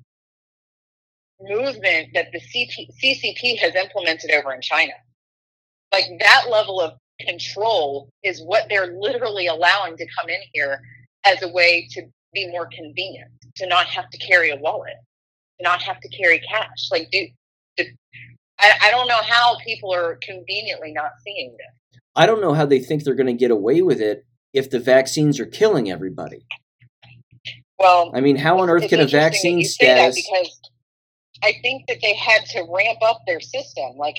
movement 1.40 2.08
that 2.14 2.32
the 2.32 2.40
CP, 2.40 2.88
CCP 3.02 3.58
has 3.58 3.74
implemented 3.74 4.30
over 4.32 4.54
in 4.54 4.60
China. 4.60 4.92
Like 5.92 6.04
that 6.20 6.46
level 6.50 6.80
of 6.80 6.94
control 7.20 8.08
is 8.22 8.42
what 8.42 8.66
they're 8.68 8.96
literally 8.98 9.46
allowing 9.46 9.96
to 9.96 10.06
come 10.18 10.28
in 10.28 10.40
here 10.52 10.80
as 11.24 11.42
a 11.42 11.48
way 11.52 11.88
to 11.92 12.02
be 12.34 12.50
more 12.50 12.66
convenient, 12.66 13.30
to 13.56 13.66
not 13.66 13.86
have 13.86 14.10
to 14.10 14.18
carry 14.18 14.50
a 14.50 14.56
wallet, 14.56 14.94
to 15.58 15.64
not 15.64 15.82
have 15.82 16.00
to 16.00 16.08
carry 16.08 16.40
cash. 16.40 16.88
Like, 16.90 17.08
do, 17.10 17.26
do 17.76 17.84
I, 18.58 18.72
I 18.82 18.90
don't 18.90 19.08
know 19.08 19.22
how 19.22 19.56
people 19.64 19.92
are 19.92 20.18
conveniently 20.22 20.92
not 20.92 21.12
seeing 21.24 21.56
this. 21.56 22.00
I 22.16 22.26
don't 22.26 22.40
know 22.40 22.54
how 22.54 22.66
they 22.66 22.78
think 22.78 23.04
they're 23.04 23.14
going 23.14 23.26
to 23.26 23.32
get 23.32 23.50
away 23.50 23.82
with 23.82 24.00
it 24.00 24.24
if 24.52 24.70
the 24.70 24.78
vaccines 24.78 25.40
are 25.40 25.46
killing 25.46 25.90
everybody. 25.90 26.46
Well, 27.78 28.12
I 28.14 28.20
mean, 28.20 28.36
how 28.36 28.60
on 28.60 28.70
earth 28.70 28.88
can 28.88 29.00
a 29.00 29.06
vaccine 29.06 29.64
status? 29.64 30.14
because 30.14 30.60
I 31.42 31.54
think 31.60 31.86
that 31.88 31.98
they 32.00 32.14
had 32.14 32.46
to 32.50 32.66
ramp 32.70 32.98
up 33.02 33.22
their 33.26 33.40
system. 33.40 33.96
Like 33.96 34.16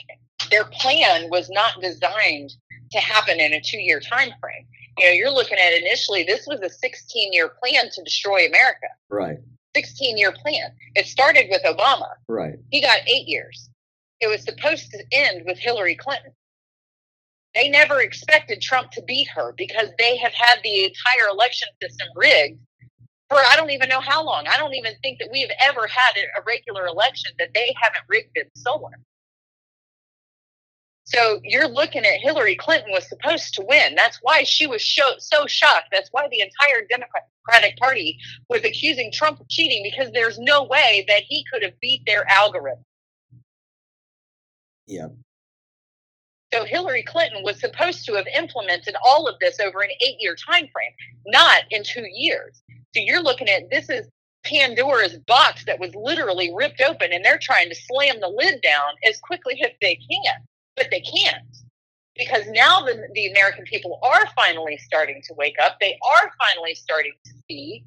their 0.52 0.66
plan 0.66 1.30
was 1.30 1.50
not 1.50 1.82
designed 1.82 2.52
to 2.92 3.00
happen 3.00 3.40
in 3.40 3.54
a 3.54 3.62
two-year 3.62 4.00
time 4.00 4.32
frame. 4.42 4.68
You 4.98 5.06
know, 5.06 5.12
you're 5.12 5.32
looking 5.32 5.58
at 5.58 5.74
initially 5.74 6.24
this 6.24 6.48
was 6.48 6.60
a 6.62 6.88
16-year 6.88 7.54
plan 7.62 7.90
to 7.92 8.04
destroy 8.04 8.46
America. 8.46 8.88
Right. 9.10 9.38
16-year 9.76 10.32
plan. 10.32 10.72
It 10.96 11.06
started 11.06 11.48
with 11.50 11.64
Obama. 11.64 12.14
Right. 12.30 12.56
He 12.72 12.82
got 12.82 13.00
eight 13.08 13.28
years. 13.28 13.70
It 14.22 14.28
was 14.28 14.44
supposed 14.44 14.92
to 14.92 15.04
end 15.12 15.44
with 15.46 15.58
Hillary 15.58 15.96
Clinton. 15.96 16.32
They 17.54 17.70
never 17.70 18.02
expected 18.02 18.62
Trump 18.62 18.92
to 18.92 19.02
beat 19.02 19.28
her 19.30 19.54
because 19.58 19.90
they 19.98 20.18
have 20.18 20.34
had 20.34 20.60
the 20.64 20.86
entire 20.86 21.30
election 21.30 21.70
system 21.82 22.08
rigged 22.16 22.60
for 23.30 23.38
I 23.38 23.56
don't 23.56 23.72
even 23.72 23.90
know 23.90 24.02
how 24.02 24.24
long. 24.24 24.46
I 24.48 24.58
don't 24.58 24.76
even 24.76 24.94
think 25.02 25.20
that 25.20 25.30
we've 25.32 25.50
ever 25.60 25.88
had 25.88 26.12
a 26.38 26.42
regular 26.46 26.86
election 26.88 27.32
that 27.40 27.50
they 27.54 27.74
haven't 27.82 28.04
rigged 28.08 28.32
it 28.36 28.52
somewhere. 28.56 29.00
So 31.08 31.40
you're 31.44 31.68
looking 31.68 32.04
at 32.04 32.20
Hillary 32.20 32.56
Clinton 32.56 32.92
was 32.92 33.08
supposed 33.08 33.54
to 33.54 33.66
win. 33.68 33.94
That's 33.96 34.18
why 34.24 34.44
she 34.44 34.66
was 34.66 34.84
so, 34.86 35.04
so 35.20 35.46
shocked. 35.46 35.90
That's 35.92 36.10
why 36.12 36.28
the 36.30 36.42
entire 36.42 36.86
Democratic 36.90 37.78
Party 37.78 38.18
was 38.50 38.64
accusing 38.66 39.12
Trump 39.12 39.40
of 39.40 39.48
cheating 39.48 39.84
because 39.84 40.12
there's 40.12 40.40
no 40.40 40.64
way 40.64 41.06
that 41.08 41.22
he 41.28 41.46
could 41.52 41.62
have 41.62 41.80
beat 41.80 42.02
their 42.08 42.28
algorithm. 42.30 42.84
Yeah. 44.88 45.10
So 46.52 46.66
Hillary 46.66 47.04
Clinton 47.04 47.44
was 47.44 47.60
supposed 47.60 48.06
to 48.06 48.14
have 48.14 48.28
implemented 48.28 48.96
all 49.06 49.28
of 49.28 49.36
this 49.40 49.60
over 49.60 49.82
an 49.82 49.90
eight-year 50.02 50.36
time 50.36 50.68
frame, 50.74 50.92
not 51.28 51.64
in 51.70 51.84
two 51.84 52.06
years. 52.12 52.62
So 52.70 53.02
you're 53.02 53.22
looking 53.22 53.50
at 53.50 53.70
this 53.70 53.90
is 53.90 54.08
Pandora's 54.44 55.18
box 55.28 55.66
that 55.66 55.80
was 55.80 55.94
literally 55.94 56.52
ripped 56.56 56.82
open, 56.82 57.12
and 57.12 57.26
they're 57.26 57.40
trying 57.40 57.70
to 57.70 57.76
slam 57.76 58.22
the 58.22 58.28
lid 58.28 58.62
down 58.62 58.94
as 59.08 59.20
quickly 59.20 59.62
as 59.64 59.72
they 59.82 59.96
can, 59.96 60.36
but 60.76 60.88
they 60.92 61.02
can't 61.02 61.44
because 62.18 62.46
now 62.48 62.82
the, 62.82 63.08
the 63.14 63.28
American 63.28 63.66
people 63.66 64.00
are 64.02 64.26
finally 64.36 64.78
starting 64.78 65.22
to 65.26 65.34
wake 65.34 65.56
up. 65.62 65.78
They 65.80 65.98
are 66.02 66.32
finally 66.40 66.76
starting 66.76 67.14
to 67.26 67.32
see 67.50 67.84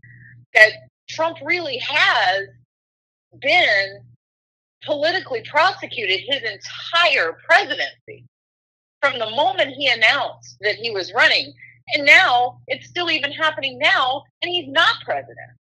that 0.54 0.70
Trump 1.08 1.38
really 1.42 1.78
has 1.78 2.48
been 3.40 4.00
politically 4.84 5.42
prosecuted 5.50 6.20
his 6.20 6.42
entire 6.42 7.38
presidency 7.48 8.24
from 9.00 9.18
the 9.18 9.30
moment 9.30 9.70
he 9.70 9.88
announced 9.88 10.56
that 10.60 10.74
he 10.74 10.90
was 10.90 11.12
running. 11.14 11.52
And 11.94 12.04
now 12.04 12.60
it's 12.66 12.86
still 12.86 13.10
even 13.10 13.32
happening 13.32 13.78
now, 13.78 14.24
and 14.42 14.50
he's 14.50 14.68
not 14.68 14.96
president. 15.04 15.56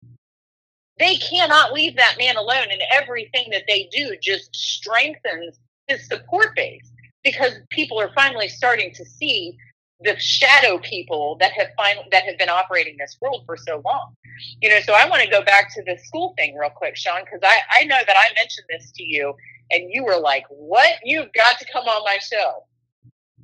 They 0.99 1.16
cannot 1.16 1.72
leave 1.72 1.95
that 1.97 2.16
man 2.18 2.37
alone, 2.37 2.66
and 2.70 2.83
everything 2.93 3.49
that 3.53 3.62
they 3.68 3.89
do 3.93 4.16
just 4.20 4.55
strengthens 4.55 5.57
his 5.87 6.07
support 6.09 6.57
base 6.57 6.91
because 7.27 7.55
people 7.70 8.01
are 8.01 8.12
finally 8.14 8.49
starting 8.49 8.95
to 8.95 9.05
see 9.05 9.57
the 10.01 10.16
shadow 10.20 10.79
people 10.79 11.37
that 11.41 11.53
have 11.53 11.68
that 12.12 12.22
have 12.24 12.39
been 12.39 12.49
operating 12.49 12.97
this 12.99 13.16
world 13.20 13.43
for 13.47 13.57
so 13.57 13.83
long. 13.85 14.14
You 14.62 14.70
know, 14.70 14.81
so 14.81 14.93
I 14.95 15.09
want 15.09 15.22
to 15.22 15.29
go 15.29 15.43
back 15.43 15.74
to 15.74 15.83
the 15.85 15.99
school 16.05 16.35
thing 16.39 16.57
real 16.57 16.70
quick, 16.70 16.97
Sean, 16.97 17.22
because 17.24 17.41
I, 17.43 17.59
I 17.81 17.85
know 17.85 17.99
that 18.07 18.16
I 18.16 18.33
mentioned 18.35 18.66
this 18.70 18.93
to 18.93 19.03
you 19.03 19.35
and 19.72 19.91
you 19.91 20.05
were 20.05 20.20
like, 20.20 20.45
What? 20.51 20.95
You've 21.05 21.33
got 21.33 21.59
to 21.59 21.66
come 21.72 21.85
on 21.87 22.05
my 22.05 22.18
show. 22.18 22.64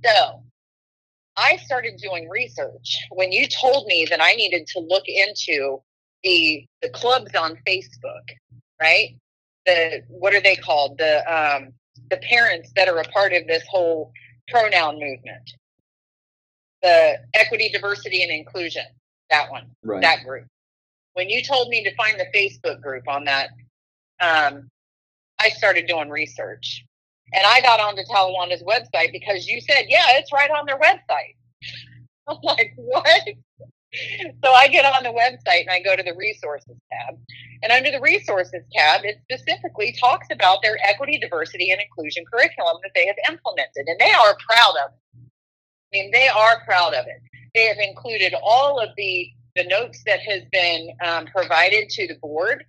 So 0.05 0.45
I 1.37 1.57
started 1.57 1.99
doing 2.01 2.29
research 2.29 2.99
when 3.11 3.33
you 3.33 3.49
told 3.49 3.87
me 3.89 4.07
that 4.11 4.23
I 4.23 4.35
needed 4.35 4.67
to 4.69 4.81
look 4.81 5.05
into 5.09 5.83
the 6.23 6.67
the 6.83 6.91
clubs 6.91 7.35
on 7.35 7.59
Facebook, 7.67 8.29
right? 8.81 9.17
The 9.67 10.03
what 10.09 10.35
are 10.35 10.41
they 10.43 10.57
called? 10.57 10.99
The 10.99 11.25
um 11.33 11.73
the 12.11 12.17
parents 12.19 12.71
that 12.77 12.89
are 12.89 12.99
a 12.99 13.05
part 13.05 13.33
of 13.33 13.47
this 13.47 13.65
whole 13.71 14.13
pronoun 14.49 14.99
movement 14.99 15.51
the 16.83 17.19
equity, 17.35 17.69
diversity, 17.69 18.23
and 18.23 18.33
inclusion. 18.33 18.85
That 19.31 19.51
one, 19.51 19.71
Right. 19.83 20.03
that 20.03 20.25
group. 20.25 20.47
When 21.15 21.31
you 21.31 21.43
told 21.43 21.69
me 21.69 21.83
to 21.85 21.95
find 21.95 22.19
the 22.19 22.27
Facebook 22.35 22.81
group 22.83 23.09
on 23.09 23.25
that, 23.25 23.51
um, 24.21 24.71
I 25.39 25.49
started 25.51 25.87
doing 25.87 26.11
research, 26.11 26.85
and 27.33 27.43
I 27.47 27.61
got 27.61 27.81
onto 27.81 28.03
Talawanda's 28.05 28.63
website 28.63 29.13
because 29.13 29.47
you 29.47 29.61
said, 29.61 29.87
"Yeah, 29.89 30.19
it's 30.19 30.33
right 30.33 30.51
on 30.51 30.67
their 30.67 30.79
website." 30.79 31.37
I'm 32.29 32.39
like, 32.43 32.73
"What?" 32.77 33.29
So 33.95 34.51
I 34.51 34.69
get 34.69 34.87
on 34.87 35.03
the 35.03 35.11
website 35.11 35.63
and 35.63 35.71
I 35.71 35.81
go 35.83 35.95
to 35.95 36.03
the 36.03 36.15
resources 36.17 36.77
tab, 36.91 37.19
and 37.63 37.71
under 37.71 37.91
the 37.91 38.01
resources 38.01 38.63
tab, 38.73 39.03
it 39.05 39.19
specifically 39.31 39.95
talks 40.01 40.29
about 40.31 40.63
their 40.63 40.79
equity, 40.83 41.19
diversity, 41.19 41.71
and 41.71 41.81
inclusion 41.81 42.25
curriculum 42.33 42.79
that 42.83 42.93
they 42.95 43.07
have 43.07 43.17
implemented, 43.29 43.87
and 43.87 43.99
they 44.01 44.13
are 44.13 44.37
proud 44.49 44.75
of 44.87 44.93
it. 44.93 45.21
I 45.23 45.89
mean, 45.93 46.11
they 46.11 46.29
are 46.29 46.65
proud 46.65 46.95
of 46.95 47.07
it. 47.07 47.21
They 47.55 47.67
have 47.67 47.77
included 47.79 48.35
all 48.43 48.81
of 48.81 48.91
the 48.97 49.29
the 49.55 49.65
notes 49.65 50.03
that 50.07 50.21
has 50.21 50.43
been 50.51 50.89
um, 51.05 51.27
provided 51.27 51.91
to 51.91 52.09
the 52.09 52.15
board. 52.15 52.65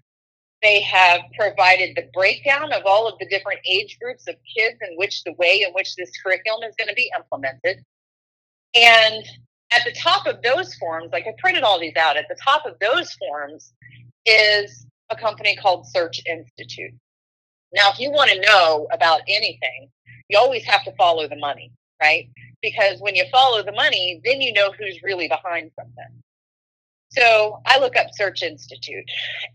They 0.61 0.81
have 0.81 1.21
provided 1.37 1.95
the 1.95 2.09
breakdown 2.13 2.73
of 2.73 2.83
all 2.85 3.07
of 3.07 3.17
the 3.19 3.25
different 3.27 3.59
age 3.65 3.97
groups 4.01 4.27
of 4.27 4.35
kids 4.57 4.77
and 4.81 4.97
which 4.97 5.23
the 5.23 5.33
way 5.33 5.63
in 5.65 5.73
which 5.73 5.95
this 5.95 6.11
curriculum 6.21 6.63
is 6.63 6.75
going 6.75 6.89
to 6.89 6.93
be 6.93 7.09
implemented. 7.17 7.83
And 8.75 9.23
at 9.73 9.83
the 9.85 9.93
top 9.99 10.25
of 10.27 10.41
those 10.41 10.73
forms, 10.75 11.11
like 11.11 11.25
I 11.27 11.33
printed 11.39 11.63
all 11.63 11.79
these 11.79 11.95
out, 11.95 12.17
at 12.17 12.27
the 12.29 12.37
top 12.43 12.65
of 12.65 12.75
those 12.79 13.13
forms 13.13 13.73
is 14.25 14.85
a 15.09 15.15
company 15.15 15.55
called 15.55 15.87
Search 15.87 16.21
Institute. 16.25 16.93
Now, 17.73 17.89
if 17.91 17.99
you 17.99 18.11
want 18.11 18.31
to 18.31 18.41
know 18.41 18.87
about 18.91 19.21
anything, 19.27 19.89
you 20.29 20.37
always 20.37 20.63
have 20.65 20.83
to 20.85 20.95
follow 20.95 21.27
the 21.27 21.35
money, 21.35 21.71
right? 22.01 22.29
Because 22.61 22.99
when 22.99 23.15
you 23.15 23.25
follow 23.31 23.63
the 23.63 23.71
money, 23.71 24.21
then 24.23 24.41
you 24.41 24.53
know 24.53 24.71
who's 24.71 25.01
really 25.03 25.27
behind 25.27 25.71
something. 25.77 26.23
So 27.09 27.61
I 27.65 27.79
look 27.79 27.95
up 27.95 28.07
Search 28.13 28.41
Institute 28.41 29.05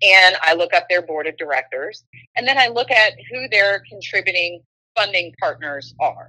and 0.02 0.36
I 0.42 0.54
look 0.54 0.72
up 0.74 0.88
their 0.88 1.02
board 1.02 1.26
of 1.26 1.36
directors, 1.36 2.04
and 2.36 2.46
then 2.46 2.58
I 2.58 2.68
look 2.68 2.90
at 2.90 3.14
who 3.30 3.48
their 3.48 3.82
contributing 3.88 4.62
funding 4.96 5.34
partners 5.40 5.94
are. 6.00 6.28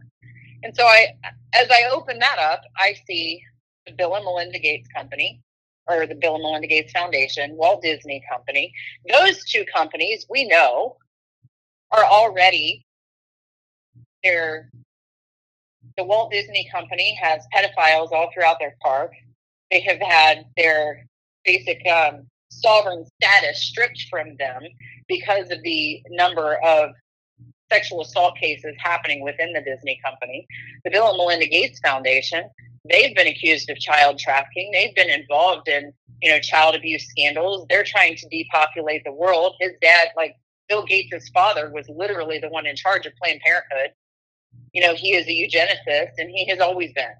And 0.63 0.75
so 0.75 0.85
I, 0.85 1.07
as 1.53 1.69
I 1.69 1.89
open 1.91 2.19
that 2.19 2.39
up, 2.39 2.61
I 2.77 2.95
see 3.07 3.41
Bill 3.97 4.15
and 4.15 4.25
Melinda 4.25 4.59
Gates 4.59 4.87
Company, 4.95 5.41
or 5.87 6.05
the 6.05 6.15
Bill 6.15 6.35
and 6.35 6.43
Melinda 6.43 6.67
Gates 6.67 6.91
Foundation, 6.91 7.55
Walt 7.55 7.81
Disney 7.81 8.23
Company. 8.29 8.73
Those 9.09 9.43
two 9.45 9.65
companies 9.73 10.25
we 10.29 10.45
know 10.45 10.97
are 11.91 12.05
already 12.05 12.85
they're 14.23 14.69
the 15.97 16.03
Walt 16.03 16.31
Disney 16.31 16.69
Company 16.71 17.17
has 17.21 17.45
pedophiles 17.53 18.11
all 18.11 18.29
throughout 18.33 18.57
their 18.59 18.75
park. 18.81 19.11
They 19.71 19.81
have 19.81 19.99
had 19.99 20.45
their 20.55 21.05
basic 21.45 21.85
um, 21.87 22.27
sovereign 22.49 23.05
status 23.21 23.61
stripped 23.61 24.05
from 24.09 24.35
them 24.37 24.61
because 25.07 25.51
of 25.51 25.61
the 25.63 26.01
number 26.09 26.57
of 26.63 26.91
sexual 27.71 28.01
assault 28.01 28.35
cases 28.37 28.75
happening 28.79 29.23
within 29.23 29.53
the 29.53 29.61
Disney 29.61 29.99
company. 30.03 30.47
The 30.83 30.91
Bill 30.91 31.09
and 31.09 31.17
Melinda 31.17 31.47
Gates 31.47 31.79
Foundation, 31.79 32.49
they've 32.87 33.15
been 33.15 33.27
accused 33.27 33.69
of 33.69 33.77
child 33.79 34.19
trafficking. 34.19 34.71
They've 34.71 34.95
been 34.95 35.09
involved 35.09 35.67
in, 35.67 35.93
you 36.21 36.31
know, 36.31 36.39
child 36.39 36.75
abuse 36.75 37.07
scandals. 37.07 37.65
They're 37.69 37.83
trying 37.83 38.15
to 38.17 38.27
depopulate 38.29 39.03
the 39.03 39.13
world. 39.13 39.55
His 39.59 39.71
dad, 39.81 40.09
like 40.15 40.35
Bill 40.67 40.85
Gates' 40.85 41.29
father, 41.29 41.71
was 41.71 41.87
literally 41.89 42.39
the 42.39 42.49
one 42.49 42.65
in 42.65 42.75
charge 42.75 43.05
of 43.05 43.13
Planned 43.21 43.41
Parenthood. 43.45 43.91
You 44.73 44.81
know, 44.81 44.95
he 44.95 45.13
is 45.13 45.27
a 45.27 45.31
eugenicist 45.31 46.11
and 46.17 46.29
he 46.29 46.47
has 46.49 46.59
always 46.59 46.91
been. 46.93 47.13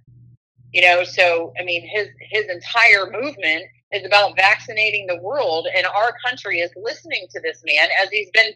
You 0.72 0.82
know, 0.84 1.04
so 1.04 1.54
I 1.60 1.64
mean 1.64 1.88
his 1.88 2.10
his 2.32 2.46
entire 2.46 3.10
movement 3.10 3.64
is 3.92 4.06
about 4.06 4.36
vaccinating 4.36 5.08
the 5.08 5.20
world 5.22 5.68
and 5.76 5.86
our 5.88 6.14
country 6.24 6.60
is 6.60 6.72
listening 6.76 7.26
to 7.32 7.42
this 7.42 7.62
man 7.66 7.90
as 8.04 8.10
he's 8.12 8.30
been 8.32 8.54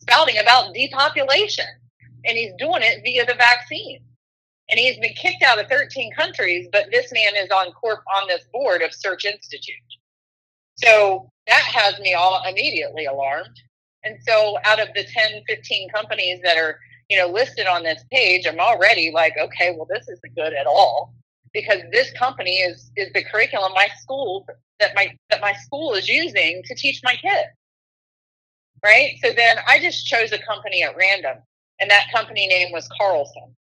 spouting 0.00 0.38
about 0.38 0.72
depopulation 0.72 1.64
and 2.24 2.36
he's 2.36 2.52
doing 2.58 2.82
it 2.82 3.02
via 3.02 3.26
the 3.26 3.34
vaccine 3.34 4.00
and 4.70 4.78
he's 4.78 4.98
been 4.98 5.14
kicked 5.14 5.42
out 5.42 5.58
of 5.58 5.68
13 5.68 6.12
countries 6.12 6.68
but 6.72 6.86
this 6.90 7.12
man 7.12 7.34
is 7.36 7.50
on 7.50 7.72
corp 7.72 8.00
on 8.14 8.28
this 8.28 8.44
board 8.52 8.82
of 8.82 8.92
search 8.92 9.24
institute. 9.24 9.76
So 10.76 11.30
that 11.46 11.62
has 11.62 11.98
me 12.00 12.14
all 12.14 12.42
immediately 12.48 13.06
alarmed. 13.06 13.56
And 14.04 14.16
so 14.26 14.58
out 14.64 14.80
of 14.80 14.88
the 14.94 15.04
10 15.04 15.42
15 15.46 15.90
companies 15.90 16.40
that 16.42 16.56
are 16.56 16.78
you 17.08 17.18
know 17.18 17.28
listed 17.28 17.66
on 17.66 17.82
this 17.82 18.04
page 18.12 18.46
i'm 18.46 18.60
already 18.60 19.10
like 19.10 19.32
okay 19.40 19.74
well 19.74 19.86
this 19.90 20.08
isn't 20.08 20.34
good 20.34 20.52
at 20.52 20.66
all. 20.66 21.14
Because 21.52 21.80
this 21.92 22.12
company 22.12 22.58
is 22.58 22.90
is 22.96 23.12
the 23.14 23.24
curriculum 23.24 23.72
my 23.74 23.88
school 24.00 24.46
that 24.80 24.94
my 24.94 25.16
that 25.30 25.40
my 25.40 25.52
school 25.54 25.94
is 25.94 26.08
using 26.08 26.62
to 26.66 26.74
teach 26.74 27.00
my 27.02 27.14
kids. 27.14 27.48
Right? 28.84 29.16
So 29.22 29.32
then 29.32 29.56
i 29.66 29.80
just 29.80 30.06
chose 30.06 30.32
a 30.32 30.38
company 30.38 30.82
at 30.82 30.96
random 30.96 31.38
and 31.80 31.90
that 31.90 32.12
company 32.14 32.46
name 32.46 32.72
was 32.72 32.88
carlson 32.96 33.56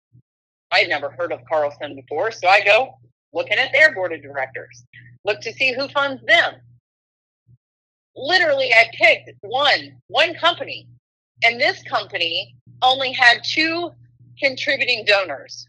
i'd 0.73 0.89
never 0.89 1.11
heard 1.11 1.31
of 1.31 1.39
carlson 1.49 1.95
before 1.95 2.31
so 2.31 2.47
i 2.47 2.63
go 2.63 2.93
looking 3.33 3.57
at 3.57 3.71
their 3.73 3.93
board 3.93 4.13
of 4.13 4.21
directors 4.21 4.83
look 5.25 5.39
to 5.41 5.53
see 5.53 5.73
who 5.73 5.87
funds 5.89 6.21
them 6.25 6.55
literally 8.15 8.71
i 8.73 8.85
picked 8.93 9.31
one 9.41 9.95
one 10.07 10.33
company 10.35 10.87
and 11.43 11.59
this 11.59 11.83
company 11.83 12.55
only 12.81 13.11
had 13.11 13.41
two 13.43 13.91
contributing 14.39 15.03
donors 15.05 15.67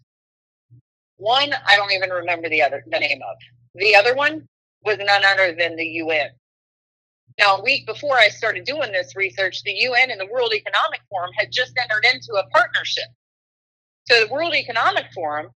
one 1.18 1.52
I 1.66 1.76
don't 1.76 1.92
even 1.92 2.10
remember 2.10 2.48
the 2.48 2.62
other 2.62 2.82
the 2.86 2.98
name 2.98 3.20
of. 3.28 3.36
The 3.74 3.94
other 3.94 4.14
one 4.14 4.48
was 4.84 4.98
none 4.98 5.24
other 5.24 5.54
than 5.54 5.76
the 5.76 5.86
UN. 5.86 6.30
Now, 7.38 7.56
a 7.56 7.62
week 7.62 7.86
before 7.86 8.18
I 8.18 8.28
started 8.28 8.64
doing 8.64 8.92
this 8.92 9.14
research, 9.14 9.62
the 9.62 9.72
UN 9.72 10.10
and 10.10 10.20
the 10.20 10.26
World 10.26 10.52
Economic 10.54 11.00
Forum 11.10 11.30
had 11.36 11.52
just 11.52 11.72
entered 11.80 12.04
into 12.12 12.32
a 12.34 12.48
partnership. 12.50 13.04
So 14.10 14.24
the 14.24 14.32
World 14.32 14.54
Economic 14.54 15.04
Forum 15.14 15.50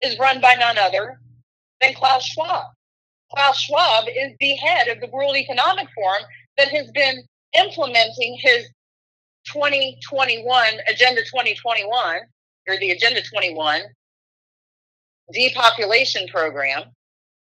is 0.00 0.18
run 0.18 0.40
by 0.40 0.54
none 0.54 0.78
other 0.78 1.20
than 1.82 1.92
Klaus 1.92 2.24
Schwab. 2.24 2.64
Klaus 3.34 3.60
Schwab 3.60 4.06
is 4.08 4.32
the 4.40 4.54
head 4.54 4.88
of 4.88 5.00
the 5.00 5.08
World 5.08 5.36
Economic 5.36 5.88
Forum 5.94 6.22
that 6.56 6.68
has 6.68 6.90
been 6.92 7.22
implementing 7.58 8.38
his 8.40 8.66
2021 9.52 10.64
Agenda 10.88 11.20
2021 11.22 12.20
or 12.68 12.78
the 12.78 12.90
Agenda 12.90 13.20
21 13.22 13.82
depopulation 15.32 16.26
program 16.28 16.84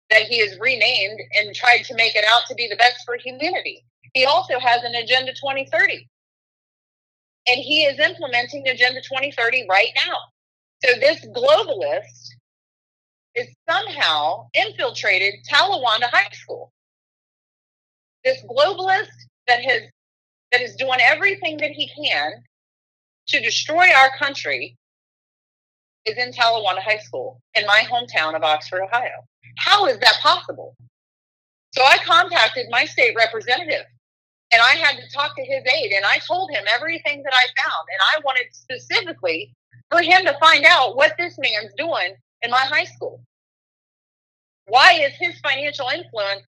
that 0.10 0.24
he 0.24 0.40
has 0.40 0.58
renamed 0.60 1.20
and 1.36 1.56
tried 1.56 1.84
to 1.84 1.96
make 1.96 2.16
it 2.16 2.26
out 2.28 2.42
to 2.48 2.56
be 2.56 2.68
the 2.68 2.76
best 2.76 3.06
for 3.06 3.18
humanity. 3.18 3.86
He 4.14 4.26
also 4.26 4.60
has 4.60 4.84
an 4.84 4.96
Agenda 4.96 5.32
2030. 5.34 6.08
And 7.48 7.60
he 7.60 7.84
is 7.84 8.00
implementing 8.00 8.68
Agenda 8.68 9.02
2030 9.02 9.68
right 9.70 9.90
now. 10.08 10.18
So 10.84 10.92
this 11.00 11.26
globalist 11.36 12.30
is 13.36 13.48
somehow 13.70 14.48
infiltrated 14.54 15.36
Talawanda 15.52 16.10
High 16.12 16.30
School. 16.34 16.72
This 18.26 18.44
globalist 18.50 19.10
that 19.48 19.62
has 19.64 19.84
that 20.52 20.62
is 20.62 20.76
doing 20.78 21.00
everything 21.02 21.58
that 21.58 21.72
he 21.72 21.90
can 21.90 22.32
to 23.30 23.42
destroy 23.42 23.88
our 23.96 24.12
country 24.20 24.78
is 26.06 26.18
in 26.18 26.32
Talawanda 26.32 26.82
High 26.82 27.00
School 27.00 27.42
in 27.56 27.66
my 27.68 27.84
hometown 27.92 28.36
of 28.36 28.44
Oxford, 28.44 28.84
Ohio. 28.84 29.26
How 29.60 29.88
is 29.88 30.00
that 30.00 30.16
possible? 30.22 30.76
So 31.74 31.84
I 31.84 31.98
contacted 32.06 32.68
my 32.72 32.86
state 32.86 33.16
representative 33.18 33.86
And 34.52 34.62
I 34.62 34.76
had 34.76 34.96
to 34.98 35.04
talk 35.14 35.36
to 35.36 35.44
his 35.44 35.64
aide 35.68 35.92
and 35.96 36.06
I 36.06 36.20
told 36.28 36.52
him 36.52 36.64
everything 36.74 37.24
that 37.24 37.34
I 37.34 37.46
found. 37.62 37.88
And 37.92 38.02
I 38.16 38.22
wanted 38.24 38.48
specifically 38.54 39.54
for 39.92 40.02
him 40.02 40.26
to 40.26 40.38
find 40.40 40.66
out 40.66 40.96
what 40.96 41.14
this 41.18 41.38
man's 41.38 41.74
doing 41.78 42.16
in 42.42 42.52
my 42.52 42.60
high 42.60 42.86
school. 42.86 43.22
Why 44.68 44.94
is 44.94 45.14
his 45.20 45.40
financial 45.42 45.88
influence 45.90 46.44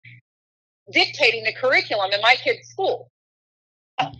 dictating 0.92 1.44
the 1.44 1.54
curriculum 1.54 2.12
in 2.12 2.20
my 2.20 2.36
kid's 2.42 2.68
school? 2.68 3.08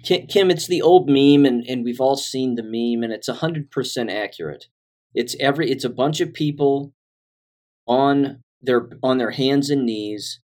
Kim, 0.04 0.50
it's 0.50 0.66
the 0.66 0.82
old 0.82 1.08
meme, 1.08 1.44
and, 1.44 1.64
and 1.66 1.84
we've 1.84 2.00
all 2.00 2.16
seen 2.16 2.54
the 2.54 2.62
meme, 2.62 3.02
and 3.02 3.12
it's 3.12 3.28
hundred 3.28 3.70
percent 3.70 4.10
accurate. 4.10 4.66
It's 5.14 5.34
every 5.40 5.70
it's 5.70 5.84
a 5.84 5.90
bunch 5.90 6.20
of 6.20 6.32
people 6.32 6.92
on 7.86 8.42
their 8.60 8.88
on 9.02 9.18
their 9.18 9.32
hands 9.32 9.70
and 9.70 9.84
knees, 9.84 10.40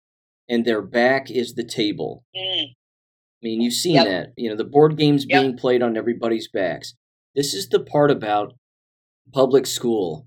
and 0.49 0.64
their 0.64 0.81
back 0.81 1.31
is 1.31 1.55
the 1.55 1.64
table. 1.64 2.25
Mm. 2.35 2.67
I 2.69 3.43
mean, 3.43 3.61
you've 3.61 3.75
seen 3.75 3.97
yep. 3.97 4.07
that. 4.07 4.33
You 4.37 4.51
know, 4.51 4.57
the 4.57 4.64
board 4.64 4.97
games 4.97 5.27
yep. 5.29 5.43
being 5.43 5.57
played 5.57 5.83
on 5.83 5.97
everybody's 5.97 6.49
backs. 6.49 6.95
This 7.37 7.55
is 7.55 7.68
the 7.68 7.80
part 7.80 8.11
about 8.11 8.55
public 9.32 9.66
school 9.66 10.26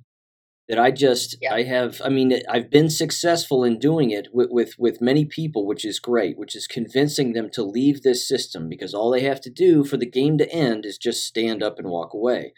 that 0.70 0.80
I 0.80 0.92
just 0.92 1.36
yeah. 1.42 1.54
I 1.54 1.64
have 1.64 2.00
I 2.06 2.10
mean 2.10 2.42
I've 2.48 2.70
been 2.70 2.90
successful 2.90 3.64
in 3.64 3.80
doing 3.80 4.12
it 4.12 4.28
with, 4.32 4.50
with 4.52 4.76
with 4.78 5.02
many 5.02 5.26
people 5.26 5.66
which 5.66 5.84
is 5.84 6.00
great 6.00 6.38
which 6.38 6.56
is 6.56 6.68
convincing 6.68 7.34
them 7.34 7.50
to 7.54 7.64
leave 7.64 8.04
this 8.04 8.28
system 8.28 8.70
because 8.70 8.94
all 8.94 9.10
they 9.10 9.22
have 9.22 9.42
to 9.42 9.50
do 9.50 9.84
for 9.84 9.98
the 9.98 10.06
game 10.06 10.38
to 10.38 10.50
end 10.52 10.86
is 10.86 10.98
just 10.98 11.26
stand 11.26 11.64
up 11.64 11.80
and 11.80 11.90
walk 11.90 12.14
away. 12.14 12.54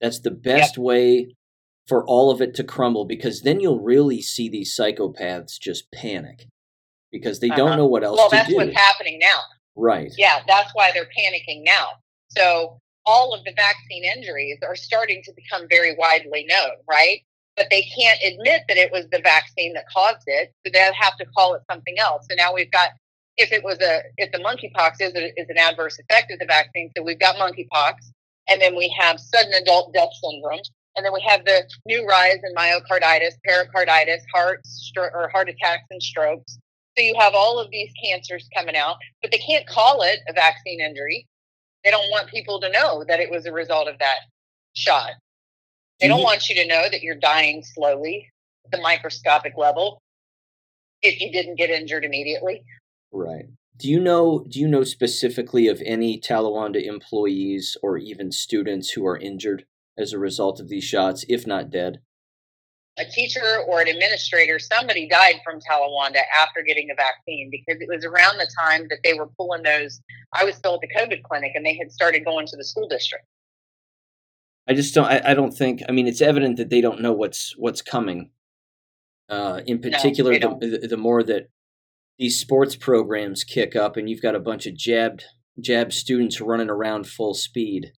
That's 0.00 0.20
the 0.20 0.30
best 0.30 0.76
yeah. 0.76 0.82
way 0.82 1.34
for 1.88 2.06
all 2.06 2.30
of 2.30 2.42
it 2.42 2.54
to 2.54 2.64
crumble 2.64 3.06
because 3.06 3.42
then 3.42 3.60
you'll 3.60 3.80
really 3.80 4.20
see 4.20 4.48
these 4.48 4.76
psychopaths 4.78 5.58
just 5.58 5.90
panic 5.92 6.46
because 7.10 7.40
they 7.40 7.48
uh-huh. 7.48 7.56
don't 7.56 7.76
know 7.78 7.86
what 7.86 8.04
else 8.04 8.18
well, 8.18 8.28
to 8.28 8.36
do. 8.46 8.56
Well, 8.56 8.66
that's 8.66 8.74
what's 8.74 8.86
happening 8.86 9.18
now. 9.18 9.40
Right. 9.76 10.12
Yeah, 10.18 10.40
that's 10.46 10.70
why 10.74 10.92
they're 10.92 11.04
panicking 11.04 11.62
now. 11.64 11.86
So 12.28 12.80
all 13.06 13.34
of 13.34 13.44
the 13.44 13.52
vaccine 13.56 14.04
injuries 14.04 14.58
are 14.62 14.76
starting 14.76 15.22
to 15.24 15.32
become 15.34 15.66
very 15.68 15.94
widely 15.98 16.46
known, 16.48 16.72
right? 16.88 17.20
but 17.56 17.66
they 17.70 17.82
can't 17.82 18.18
admit 18.24 18.62
that 18.68 18.76
it 18.76 18.90
was 18.92 19.06
the 19.10 19.20
vaccine 19.20 19.74
that 19.74 19.84
caused 19.92 20.24
it. 20.26 20.52
So 20.64 20.70
they 20.72 20.78
have 20.78 21.16
to 21.18 21.26
call 21.36 21.54
it 21.54 21.62
something 21.70 21.98
else. 21.98 22.26
So 22.28 22.34
now 22.36 22.52
we've 22.52 22.70
got, 22.70 22.90
if 23.36 23.52
it 23.52 23.62
was 23.62 23.78
a, 23.80 24.02
if 24.16 24.32
the 24.32 24.38
monkeypox 24.38 25.00
is, 25.00 25.12
is 25.14 25.48
an 25.48 25.58
adverse 25.58 25.98
effect 25.98 26.32
of 26.32 26.38
the 26.38 26.46
vaccine, 26.46 26.90
so 26.96 27.02
we've 27.02 27.18
got 27.18 27.36
monkeypox, 27.36 27.94
and 28.48 28.60
then 28.60 28.76
we 28.76 28.94
have 28.98 29.20
sudden 29.20 29.52
adult 29.54 29.92
death 29.94 30.10
syndrome, 30.22 30.60
and 30.96 31.04
then 31.04 31.12
we 31.12 31.24
have 31.26 31.44
the 31.44 31.64
new 31.86 32.06
rise 32.06 32.38
in 32.42 32.54
myocarditis, 32.54 33.34
pericarditis, 33.44 34.22
heart 34.32 34.62
stro- 34.64 35.12
or 35.14 35.28
heart 35.28 35.48
attacks 35.48 35.84
and 35.90 36.02
strokes. 36.02 36.58
So 36.96 37.02
you 37.02 37.14
have 37.18 37.34
all 37.34 37.58
of 37.58 37.70
these 37.70 37.90
cancers 38.04 38.48
coming 38.56 38.76
out, 38.76 38.96
but 39.20 39.32
they 39.32 39.38
can't 39.38 39.66
call 39.66 40.02
it 40.02 40.20
a 40.28 40.32
vaccine 40.32 40.80
injury. 40.80 41.26
They 41.84 41.90
don't 41.90 42.10
want 42.10 42.28
people 42.28 42.60
to 42.60 42.70
know 42.70 43.04
that 43.06 43.20
it 43.20 43.30
was 43.30 43.46
a 43.46 43.52
result 43.52 43.88
of 43.88 43.98
that 43.98 44.16
shot. 44.74 45.10
They 46.00 46.08
don't 46.08 46.22
want 46.22 46.48
you 46.48 46.56
to 46.56 46.66
know 46.66 46.84
that 46.90 47.02
you're 47.02 47.14
dying 47.14 47.62
slowly 47.62 48.32
at 48.64 48.70
the 48.70 48.80
microscopic 48.80 49.54
level 49.56 50.02
if 51.02 51.20
you 51.20 51.30
didn't 51.30 51.56
get 51.56 51.70
injured 51.70 52.04
immediately. 52.04 52.64
Right. 53.12 53.44
Do 53.76 53.88
you 53.88 54.00
know 54.00 54.44
do 54.48 54.60
you 54.60 54.68
know 54.68 54.84
specifically 54.84 55.68
of 55.68 55.82
any 55.84 56.20
Talawanda 56.20 56.82
employees 56.84 57.76
or 57.82 57.98
even 57.98 58.32
students 58.32 58.90
who 58.90 59.06
are 59.06 59.18
injured 59.18 59.64
as 59.98 60.12
a 60.12 60.18
result 60.18 60.60
of 60.60 60.68
these 60.68 60.84
shots, 60.84 61.24
if 61.28 61.46
not 61.46 61.70
dead? 61.70 62.00
A 62.96 63.04
teacher 63.04 63.64
or 63.66 63.80
an 63.80 63.88
administrator, 63.88 64.58
somebody 64.60 65.08
died 65.08 65.40
from 65.44 65.58
Talawanda 65.58 66.20
after 66.40 66.62
getting 66.62 66.86
the 66.86 66.94
vaccine 66.94 67.50
because 67.50 67.80
it 67.80 67.88
was 67.88 68.04
around 68.04 68.38
the 68.38 68.48
time 68.60 68.86
that 68.88 68.98
they 69.02 69.14
were 69.14 69.28
pulling 69.36 69.64
those. 69.64 70.00
I 70.32 70.44
was 70.44 70.54
still 70.54 70.74
at 70.74 70.80
the 70.80 70.88
COVID 70.96 71.24
clinic 71.24 71.52
and 71.54 71.66
they 71.66 71.76
had 71.76 71.90
started 71.90 72.24
going 72.24 72.46
to 72.46 72.56
the 72.56 72.64
school 72.64 72.86
district. 72.88 73.24
I 74.68 74.74
just 74.74 74.94
don't. 74.94 75.06
I, 75.06 75.20
I, 75.30 75.34
don't 75.34 75.52
think. 75.52 75.82
I 75.88 75.92
mean, 75.92 76.06
it's 76.06 76.22
evident 76.22 76.56
that 76.56 76.70
they 76.70 76.80
don't 76.80 77.02
know 77.02 77.12
what's 77.12 77.54
what's 77.58 77.82
coming. 77.82 78.30
Uh, 79.28 79.60
in 79.66 79.80
particular, 79.80 80.38
no, 80.38 80.58
the, 80.60 80.86
the 80.88 80.96
more 80.96 81.22
that 81.22 81.48
these 82.18 82.38
sports 82.38 82.76
programs 82.76 83.44
kick 83.44 83.74
up, 83.76 83.96
and 83.96 84.08
you've 84.08 84.22
got 84.22 84.34
a 84.34 84.40
bunch 84.40 84.66
of 84.66 84.74
jabbed 84.74 85.24
jab 85.60 85.92
students 85.92 86.40
running 86.40 86.70
around 86.70 87.06
full 87.06 87.34
speed. 87.34 87.92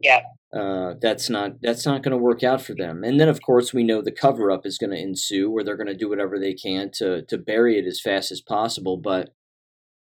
Yeah. 0.00 0.20
Uh, 0.52 0.94
that's 1.00 1.28
not 1.28 1.60
that's 1.60 1.84
not 1.84 2.02
going 2.02 2.12
to 2.12 2.22
work 2.22 2.42
out 2.42 2.62
for 2.62 2.74
them. 2.74 3.04
And 3.04 3.20
then, 3.20 3.28
of 3.28 3.42
course, 3.42 3.74
we 3.74 3.84
know 3.84 4.00
the 4.00 4.12
cover 4.12 4.50
up 4.50 4.64
is 4.64 4.78
going 4.78 4.90
to 4.90 4.96
ensue, 4.96 5.50
where 5.50 5.62
they're 5.62 5.76
going 5.76 5.88
to 5.88 5.94
do 5.94 6.08
whatever 6.08 6.38
they 6.38 6.54
can 6.54 6.90
to 6.94 7.22
to 7.22 7.36
bury 7.36 7.78
it 7.78 7.86
as 7.86 8.00
fast 8.00 8.32
as 8.32 8.40
possible. 8.40 8.96
But 8.96 9.34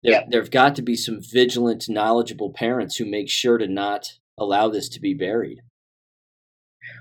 there 0.04 0.14
yeah. 0.14 0.24
there've 0.30 0.52
got 0.52 0.76
to 0.76 0.82
be 0.82 0.96
some 0.96 1.20
vigilant, 1.22 1.90
knowledgeable 1.90 2.54
parents 2.54 2.96
who 2.96 3.06
make 3.06 3.30
sure 3.30 3.58
to 3.58 3.68
not 3.68 4.14
allow 4.38 4.70
this 4.70 4.88
to 4.90 5.02
be 5.02 5.14
buried. 5.14 5.60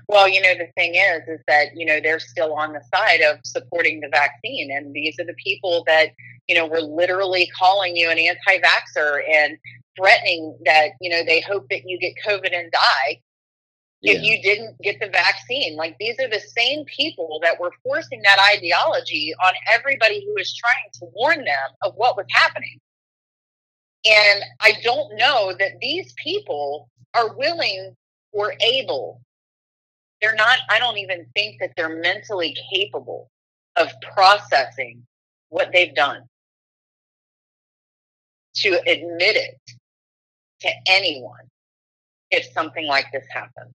Well, 0.09 0.29
you 0.29 0.41
know, 0.41 0.53
the 0.53 0.71
thing 0.75 0.95
is, 0.95 1.27
is 1.27 1.41
that, 1.47 1.75
you 1.75 1.85
know, 1.85 1.99
they're 2.01 2.19
still 2.19 2.53
on 2.53 2.71
the 2.71 2.81
side 2.95 3.19
of 3.21 3.39
supporting 3.43 3.99
the 3.99 4.07
vaccine. 4.07 4.71
And 4.71 4.93
these 4.93 5.19
are 5.19 5.25
the 5.25 5.35
people 5.43 5.83
that, 5.85 6.11
you 6.47 6.55
know, 6.55 6.65
were 6.65 6.81
literally 6.81 7.51
calling 7.57 7.97
you 7.97 8.09
an 8.09 8.17
anti 8.17 8.61
vaxxer 8.61 9.19
and 9.29 9.57
threatening 9.97 10.57
that, 10.63 10.91
you 11.01 11.09
know, 11.09 11.23
they 11.25 11.41
hope 11.41 11.67
that 11.69 11.81
you 11.85 11.99
get 11.99 12.13
COVID 12.25 12.57
and 12.57 12.71
die 12.71 13.21
yeah. 14.01 14.13
if 14.13 14.23
you 14.23 14.41
didn't 14.41 14.79
get 14.81 14.99
the 15.01 15.09
vaccine. 15.09 15.75
Like 15.75 15.97
these 15.99 16.15
are 16.19 16.29
the 16.29 16.39
same 16.39 16.85
people 16.85 17.39
that 17.43 17.59
were 17.59 17.71
forcing 17.83 18.21
that 18.21 18.39
ideology 18.55 19.33
on 19.43 19.53
everybody 19.73 20.23
who 20.25 20.33
was 20.35 20.55
trying 20.55 20.89
to 20.93 21.05
warn 21.15 21.43
them 21.43 21.69
of 21.81 21.93
what 21.95 22.15
was 22.15 22.27
happening. 22.31 22.79
And 24.05 24.43
I 24.61 24.73
don't 24.83 25.17
know 25.17 25.53
that 25.59 25.79
these 25.81 26.13
people 26.23 26.89
are 27.13 27.35
willing 27.35 27.95
or 28.31 28.53
able 28.61 29.21
they're 30.21 30.35
not, 30.35 30.59
I 30.69 30.79
don't 30.79 30.97
even 30.97 31.27
think 31.35 31.59
that 31.59 31.71
they're 31.75 31.99
mentally 32.01 32.55
capable 32.73 33.29
of 33.75 33.89
processing 34.13 35.03
what 35.49 35.69
they've 35.71 35.93
done 35.93 36.23
to 38.55 38.69
admit 38.87 39.35
it 39.35 39.59
to 40.61 40.69
anyone 40.87 41.47
if 42.31 42.51
something 42.53 42.85
like 42.85 43.05
this 43.13 43.25
happens. 43.29 43.73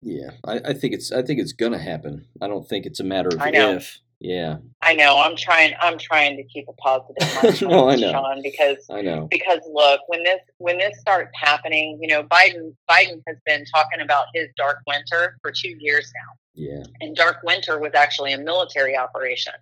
Yeah, 0.00 0.30
I, 0.44 0.60
I 0.66 0.72
think 0.74 0.92
it's 0.92 1.10
I 1.10 1.22
think 1.22 1.40
it's 1.40 1.54
gonna 1.54 1.78
happen. 1.78 2.26
I 2.40 2.46
don't 2.46 2.68
think 2.68 2.84
it's 2.84 3.00
a 3.00 3.04
matter 3.04 3.28
of 3.28 3.40
if. 3.42 4.00
Yeah. 4.20 4.56
I 4.80 4.94
know. 4.94 5.20
I'm 5.20 5.36
trying. 5.36 5.74
I'm 5.80 5.98
trying 5.98 6.36
to 6.36 6.44
keep 6.44 6.66
a 6.68 6.72
positive 6.74 7.16
mind, 7.42 7.62
no, 7.62 7.88
I 7.88 7.96
know. 7.96 8.12
Sean, 8.12 8.42
because 8.42 8.78
I 8.90 9.02
know. 9.02 9.28
Because 9.30 9.60
look, 9.70 10.00
when 10.06 10.22
this 10.22 10.40
when 10.58 10.78
this 10.78 10.98
starts 11.00 11.30
happening, 11.34 11.98
you 12.00 12.08
know, 12.08 12.22
Biden 12.22 12.74
Biden 12.90 13.22
has 13.26 13.36
been 13.44 13.64
talking 13.66 14.00
about 14.00 14.26
his 14.34 14.48
dark 14.56 14.78
winter 14.86 15.38
for 15.42 15.52
two 15.52 15.76
years 15.78 16.10
now. 16.14 16.32
Yeah. 16.54 16.84
And 17.00 17.16
dark 17.16 17.38
winter 17.42 17.78
was 17.80 17.92
actually 17.94 18.32
a 18.32 18.38
military 18.38 18.96
operation, 18.96 19.54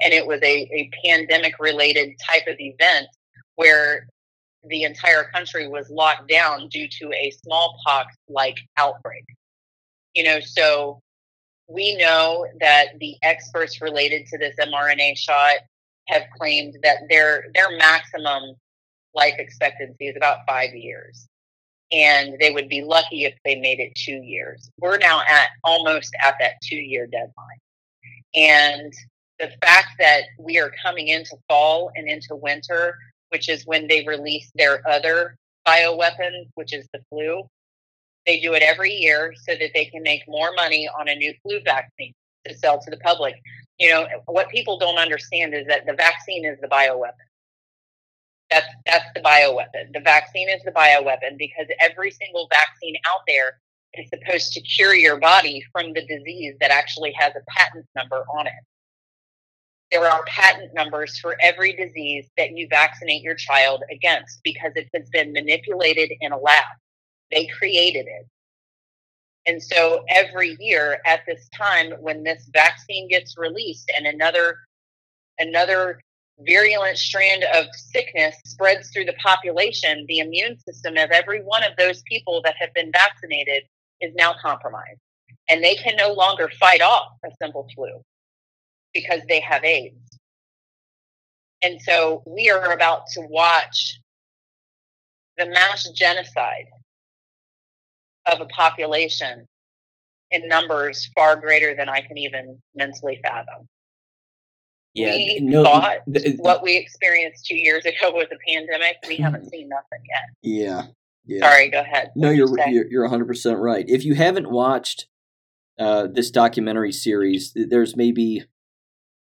and 0.00 0.12
it 0.12 0.26
was 0.26 0.40
a, 0.42 0.46
a 0.46 0.90
pandemic 1.04 1.54
related 1.60 2.16
type 2.26 2.46
of 2.46 2.56
event 2.58 3.08
where 3.56 4.06
the 4.64 4.82
entire 4.82 5.24
country 5.24 5.68
was 5.68 5.90
locked 5.90 6.28
down 6.28 6.68
due 6.68 6.88
to 6.88 7.12
a 7.12 7.30
smallpox 7.44 8.14
like 8.28 8.56
outbreak. 8.76 9.24
You 10.14 10.24
know, 10.24 10.40
so 10.40 11.02
we 11.68 11.96
know 11.96 12.46
that 12.60 12.98
the 12.98 13.16
experts 13.22 13.80
related 13.80 14.26
to 14.26 14.38
this 14.38 14.56
mRNA 14.58 15.16
shot 15.16 15.56
have 16.08 16.22
claimed 16.36 16.76
that 16.82 16.98
their 17.08 17.46
their 17.54 17.76
maximum 17.76 18.54
life 19.14 19.34
expectancy 19.38 20.08
is 20.08 20.16
about 20.16 20.38
five 20.46 20.74
years. 20.74 21.28
And 21.90 22.36
they 22.38 22.50
would 22.50 22.68
be 22.68 22.82
lucky 22.82 23.24
if 23.24 23.34
they 23.44 23.56
made 23.56 23.80
it 23.80 23.94
two 23.94 24.22
years. 24.22 24.70
We're 24.78 24.98
now 24.98 25.22
at 25.26 25.48
almost 25.64 26.14
at 26.22 26.34
that 26.40 26.54
two 26.62 26.76
year 26.76 27.06
deadline. 27.06 27.32
And 28.34 28.92
the 29.38 29.50
fact 29.62 29.88
that 29.98 30.24
we 30.38 30.58
are 30.58 30.72
coming 30.82 31.08
into 31.08 31.36
fall 31.48 31.90
and 31.94 32.08
into 32.08 32.34
winter, 32.34 32.98
which 33.30 33.48
is 33.48 33.66
when 33.66 33.86
they 33.88 34.04
release 34.06 34.50
their 34.54 34.86
other 34.88 35.36
bioweapon, 35.66 36.48
which 36.54 36.74
is 36.74 36.86
the 36.92 37.00
flu, 37.08 37.48
they 38.28 38.38
do 38.38 38.52
it 38.52 38.62
every 38.62 38.92
year 38.92 39.32
so 39.48 39.54
that 39.58 39.70
they 39.74 39.86
can 39.86 40.02
make 40.02 40.22
more 40.28 40.52
money 40.54 40.88
on 41.00 41.08
a 41.08 41.16
new 41.16 41.32
flu 41.42 41.60
vaccine 41.64 42.12
to 42.46 42.54
sell 42.56 42.78
to 42.78 42.90
the 42.90 42.98
public. 42.98 43.34
You 43.78 43.88
know, 43.88 44.06
what 44.26 44.50
people 44.50 44.78
don't 44.78 44.98
understand 44.98 45.54
is 45.54 45.66
that 45.66 45.86
the 45.86 45.94
vaccine 45.94 46.44
is 46.44 46.58
the 46.60 46.68
bioweapon. 46.68 47.26
That's 48.50 48.66
that's 48.86 49.06
the 49.14 49.20
bioweapon. 49.20 49.92
The 49.94 50.00
vaccine 50.00 50.48
is 50.50 50.62
the 50.64 50.72
bioweapon 50.72 51.38
because 51.38 51.66
every 51.80 52.10
single 52.10 52.48
vaccine 52.50 52.96
out 53.06 53.22
there 53.26 53.58
is 53.94 54.08
supposed 54.10 54.52
to 54.52 54.60
cure 54.60 54.94
your 54.94 55.18
body 55.18 55.64
from 55.72 55.94
the 55.94 56.06
disease 56.06 56.54
that 56.60 56.70
actually 56.70 57.12
has 57.18 57.32
a 57.34 57.50
patent 57.50 57.86
number 57.96 58.24
on 58.38 58.46
it. 58.46 58.52
There 59.90 60.04
are 60.04 60.22
patent 60.26 60.74
numbers 60.74 61.18
for 61.18 61.36
every 61.40 61.72
disease 61.72 62.26
that 62.36 62.50
you 62.54 62.68
vaccinate 62.68 63.22
your 63.22 63.36
child 63.36 63.82
against 63.90 64.40
because 64.44 64.72
it 64.76 64.88
has 64.94 65.08
been 65.10 65.32
manipulated 65.32 66.12
in 66.20 66.32
a 66.32 66.38
lab. 66.38 66.64
They 67.30 67.46
created 67.46 68.06
it. 68.06 68.26
And 69.46 69.62
so 69.62 70.04
every 70.10 70.56
year 70.60 71.00
at 71.06 71.20
this 71.26 71.48
time, 71.54 71.92
when 72.00 72.22
this 72.22 72.48
vaccine 72.52 73.08
gets 73.08 73.38
released 73.38 73.90
and 73.96 74.06
another, 74.06 74.58
another 75.38 76.00
virulent 76.40 76.98
strand 76.98 77.44
of 77.54 77.66
sickness 77.74 78.36
spreads 78.44 78.90
through 78.90 79.06
the 79.06 79.14
population, 79.14 80.04
the 80.06 80.18
immune 80.18 80.58
system 80.60 80.96
of 80.98 81.10
every 81.10 81.42
one 81.42 81.64
of 81.64 81.72
those 81.78 82.02
people 82.02 82.42
that 82.44 82.56
have 82.58 82.72
been 82.74 82.92
vaccinated 82.92 83.62
is 84.00 84.14
now 84.14 84.34
compromised. 84.40 85.00
And 85.48 85.64
they 85.64 85.76
can 85.76 85.96
no 85.96 86.12
longer 86.12 86.50
fight 86.60 86.82
off 86.82 87.12
a 87.24 87.30
simple 87.42 87.66
flu 87.74 88.02
because 88.92 89.20
they 89.28 89.40
have 89.40 89.64
AIDS. 89.64 90.18
And 91.62 91.80
so 91.80 92.22
we 92.26 92.50
are 92.50 92.72
about 92.72 93.06
to 93.14 93.22
watch 93.22 93.98
the 95.38 95.46
mass 95.46 95.88
genocide 95.90 96.66
of 98.32 98.40
a 98.40 98.46
population 98.46 99.46
in 100.30 100.48
numbers 100.48 101.10
far 101.14 101.36
greater 101.36 101.74
than 101.74 101.88
I 101.88 102.00
can 102.00 102.18
even 102.18 102.58
mentally 102.74 103.20
fathom. 103.22 103.66
Yeah, 104.94 105.14
we 105.14 105.40
no, 105.40 105.62
thought 105.64 105.98
th- 106.12 106.36
what 106.38 106.62
we 106.62 106.76
experienced 106.76 107.46
two 107.46 107.56
years 107.56 107.84
ago 107.84 108.10
with 108.14 108.30
the 108.30 108.38
pandemic. 108.46 108.96
We 109.06 109.16
haven't 109.16 109.48
seen 109.50 109.68
nothing 109.68 110.04
yet. 110.08 110.24
yeah, 110.42 110.86
yeah. 111.26 111.48
Sorry, 111.48 111.70
go 111.70 111.80
ahead. 111.80 112.10
No, 112.16 112.30
you're 112.30 112.48
you're 112.68 112.86
you're 112.90 113.02
100 113.02 113.26
percent 113.26 113.58
right. 113.58 113.84
If 113.88 114.04
you 114.04 114.14
haven't 114.14 114.50
watched 114.50 115.06
uh, 115.78 116.08
this 116.12 116.30
documentary 116.30 116.92
series, 116.92 117.52
there's 117.54 117.96
maybe 117.96 118.44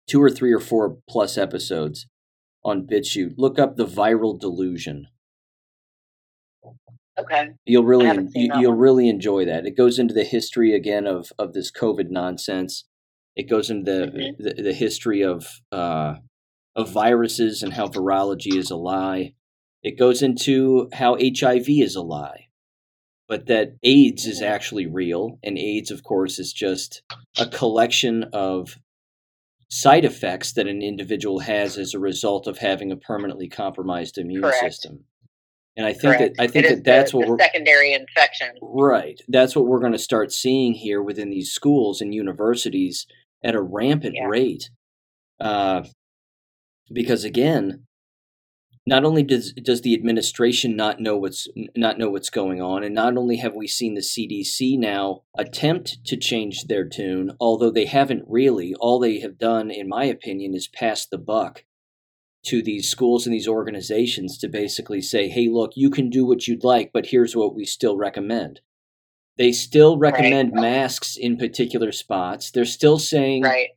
two 0.07 0.21
or 0.21 0.29
three 0.29 0.53
or 0.53 0.59
four 0.59 0.97
plus 1.09 1.37
episodes 1.37 2.07
on 2.63 2.87
BitChute. 2.87 3.33
Look 3.37 3.59
up 3.59 3.75
the 3.75 3.85
viral 3.85 4.39
delusion. 4.39 5.07
Okay. 7.19 7.49
You'll 7.65 7.83
really 7.85 8.29
you, 8.35 8.51
you'll 8.59 8.71
one. 8.71 8.79
really 8.79 9.09
enjoy 9.09 9.45
that. 9.45 9.65
It 9.65 9.75
goes 9.77 9.99
into 9.99 10.13
the 10.13 10.23
history 10.23 10.73
again 10.75 11.05
of 11.07 11.31
of 11.37 11.53
this 11.53 11.71
COVID 11.71 12.09
nonsense. 12.09 12.85
It 13.35 13.49
goes 13.49 13.69
into 13.69 13.91
the 13.91 14.05
Mm-hmm. 14.07 14.43
the, 14.43 14.63
the 14.63 14.73
history 14.73 15.21
of 15.23 15.47
uh, 15.71 16.15
of 16.75 16.89
viruses 16.91 17.63
and 17.63 17.73
how 17.73 17.87
virology 17.87 18.55
is 18.55 18.69
a 18.71 18.75
lie. 18.75 19.33
It 19.83 19.97
goes 19.97 20.21
into 20.21 20.89
how 20.93 21.15
HIV 21.15 21.65
is 21.69 21.95
a 21.95 22.01
lie, 22.01 22.47
but 23.27 23.47
that 23.47 23.75
AIDS 23.83 24.25
is 24.25 24.41
Mm-hmm. 24.41 24.51
actually 24.53 24.85
real, 24.87 25.39
and 25.43 25.57
AIDS, 25.57 25.91
of 25.91 26.03
course, 26.03 26.39
is 26.39 26.51
just 26.53 27.01
a 27.39 27.45
collection 27.47 28.25
of 28.33 28.77
side 29.71 30.03
effects 30.03 30.53
that 30.53 30.67
an 30.67 30.81
individual 30.81 31.39
has 31.39 31.77
as 31.77 31.93
a 31.93 31.99
result 31.99 32.47
of 32.47 32.57
having 32.57 32.91
a 32.91 32.97
permanently 32.97 33.47
compromised 33.47 34.17
immune 34.17 34.41
Correct. 34.41 34.59
system. 34.59 35.05
And 35.79 35.87
I 35.87 35.93
think 35.93 36.17
Correct. 36.17 36.35
that 36.35 36.43
I 36.43 36.47
think 36.47 36.67
that 36.67 36.83
that's 36.83 37.11
the, 37.11 37.17
what 37.17 37.25
the 37.27 37.31
we're 37.31 37.39
secondary 37.39 37.93
infection. 37.93 38.49
Right. 38.61 39.17
That's 39.29 39.55
what 39.55 39.65
we're 39.65 39.79
going 39.79 39.93
to 39.93 39.97
start 39.97 40.33
seeing 40.33 40.73
here 40.73 41.01
within 41.01 41.29
these 41.29 41.53
schools 41.53 42.01
and 42.01 42.13
universities 42.13 43.07
at 43.45 43.55
a 43.55 43.61
rampant 43.61 44.15
Yeah. 44.15 44.25
rate. 44.25 44.69
Uh, 45.39 45.83
because 46.91 47.23
again, 47.23 47.85
not 48.85 49.05
only 49.05 49.23
does 49.23 49.53
does 49.53 49.79
the 49.79 49.93
administration 49.93 50.75
not 50.75 50.99
know 50.99 51.15
what's 51.15 51.47
not 51.77 51.97
know 51.97 52.09
what's 52.09 52.29
going 52.29 52.61
on, 52.61 52.83
and 52.83 52.93
not 52.93 53.15
only 53.15 53.37
have 53.37 53.55
we 53.55 53.65
seen 53.65 53.93
the 53.93 54.01
CDC 54.01 54.77
now 54.77 55.21
attempt 55.37 56.03
to 56.07 56.17
change 56.17 56.65
their 56.65 56.83
tune, 56.83 57.31
although 57.39 57.71
they 57.71 57.85
haven't 57.85 58.25
really. 58.27 58.73
All 58.81 58.99
they 58.99 59.19
have 59.21 59.37
done, 59.37 59.71
in 59.71 59.87
my 59.87 60.03
opinion, 60.03 60.55
is 60.55 60.67
pass 60.67 61.05
the 61.05 61.17
buck 61.17 61.63
to 62.45 62.61
these 62.61 62.89
schools 62.89 63.25
and 63.25 63.33
these 63.33 63.47
organizations 63.47 64.37
to 64.37 64.47
basically 64.47 65.01
say, 65.01 65.27
hey, 65.27 65.49
look, 65.49 65.71
you 65.75 65.89
can 65.89 66.09
do 66.09 66.25
what 66.25 66.47
you'd 66.47 66.63
like, 66.63 66.91
but 66.93 67.07
here's 67.07 67.35
what 67.35 67.55
we 67.55 67.65
still 67.65 67.97
recommend. 67.97 68.61
They 69.37 69.51
still 69.51 69.97
recommend 69.97 70.53
masks 70.53 71.15
in 71.17 71.37
particular 71.37 71.91
spots. 71.91 72.51
They're 72.51 72.65
still 72.65 72.99
saying, 72.99 73.43
Right. 73.43 73.69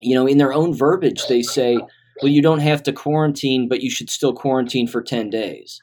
you 0.00 0.14
know, 0.14 0.26
in 0.26 0.38
their 0.38 0.52
own 0.52 0.74
verbiage, 0.74 1.26
they 1.26 1.42
say, 1.42 1.76
well, 2.22 2.32
you 2.32 2.42
don't 2.42 2.60
have 2.60 2.82
to 2.84 2.92
quarantine, 2.92 3.68
but 3.68 3.82
you 3.82 3.90
should 3.90 4.08
still 4.10 4.32
quarantine 4.32 4.86
for 4.86 5.02
10 5.02 5.28
days. 5.30 5.82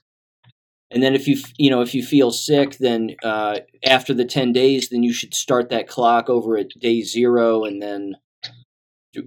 And 0.92 1.04
then 1.04 1.14
if 1.14 1.28
you, 1.28 1.38
you 1.58 1.70
know, 1.70 1.82
if 1.82 1.94
you 1.94 2.04
feel 2.04 2.32
sick, 2.32 2.78
then 2.78 3.16
uh, 3.24 3.60
after 3.86 4.14
the 4.14 4.26
10 4.26 4.52
days, 4.52 4.90
then 4.90 5.04
you 5.04 5.14
should 5.14 5.36
start 5.36 5.70
that 5.70 5.88
clock 5.88 6.30
over 6.30 6.58
at 6.58 6.70
day 6.80 7.02
zero 7.04 7.64
and 7.64 7.82
then 7.82 8.16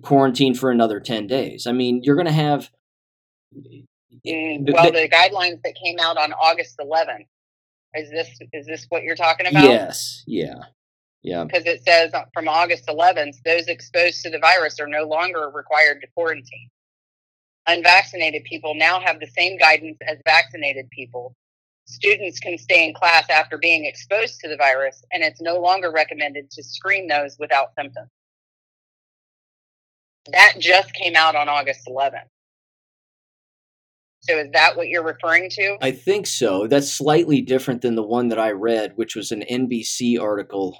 quarantine 0.02 0.54
for 0.54 0.70
another 0.70 0.98
10 1.00 1.26
days. 1.26 1.66
I 1.66 1.72
mean, 1.72 2.00
you're 2.02 2.16
going 2.16 2.26
to 2.26 2.32
have 2.32 2.70
well, 4.24 4.92
the 4.92 5.08
guidelines 5.08 5.60
that 5.62 5.74
came 5.82 5.98
out 6.00 6.16
on 6.16 6.32
August 6.32 6.78
11th. 6.78 7.26
Is 7.94 8.10
this 8.10 8.28
is 8.52 8.66
this 8.66 8.86
what 8.88 9.02
you're 9.02 9.16
talking 9.16 9.46
about? 9.46 9.64
Yes. 9.64 10.22
Yeah. 10.26 10.54
Yeah. 11.22 11.44
Because 11.44 11.66
it 11.66 11.84
says 11.84 12.12
uh, 12.14 12.24
from 12.32 12.48
August 12.48 12.86
11th, 12.86 13.36
those 13.44 13.68
exposed 13.68 14.22
to 14.22 14.30
the 14.30 14.38
virus 14.38 14.80
are 14.80 14.86
no 14.86 15.04
longer 15.04 15.50
required 15.50 16.00
to 16.00 16.06
quarantine. 16.14 16.68
Unvaccinated 17.66 18.44
people 18.44 18.74
now 18.74 18.98
have 18.98 19.20
the 19.20 19.28
same 19.28 19.56
guidance 19.56 19.98
as 20.08 20.18
vaccinated 20.24 20.90
people. 20.90 21.34
Students 21.86 22.40
can 22.40 22.58
stay 22.58 22.88
in 22.88 22.94
class 22.94 23.28
after 23.28 23.58
being 23.58 23.84
exposed 23.84 24.40
to 24.40 24.48
the 24.48 24.56
virus, 24.56 25.04
and 25.12 25.22
it's 25.22 25.40
no 25.40 25.58
longer 25.58 25.90
recommended 25.92 26.50
to 26.50 26.62
screen 26.62 27.06
those 27.06 27.36
without 27.38 27.68
symptoms. 27.78 28.08
That 30.32 30.54
just 30.58 30.92
came 30.94 31.14
out 31.14 31.36
on 31.36 31.48
August 31.48 31.86
11th. 31.86 32.31
So 34.22 34.38
is 34.38 34.52
that 34.52 34.76
what 34.76 34.88
you're 34.88 35.04
referring 35.04 35.50
to? 35.50 35.78
I 35.82 35.90
think 35.90 36.26
so. 36.26 36.68
That's 36.68 36.92
slightly 36.92 37.40
different 37.40 37.82
than 37.82 37.96
the 37.96 38.06
one 38.06 38.28
that 38.28 38.38
I 38.38 38.52
read, 38.52 38.92
which 38.94 39.16
was 39.16 39.32
an 39.32 39.42
NBC 39.50 40.20
article 40.20 40.78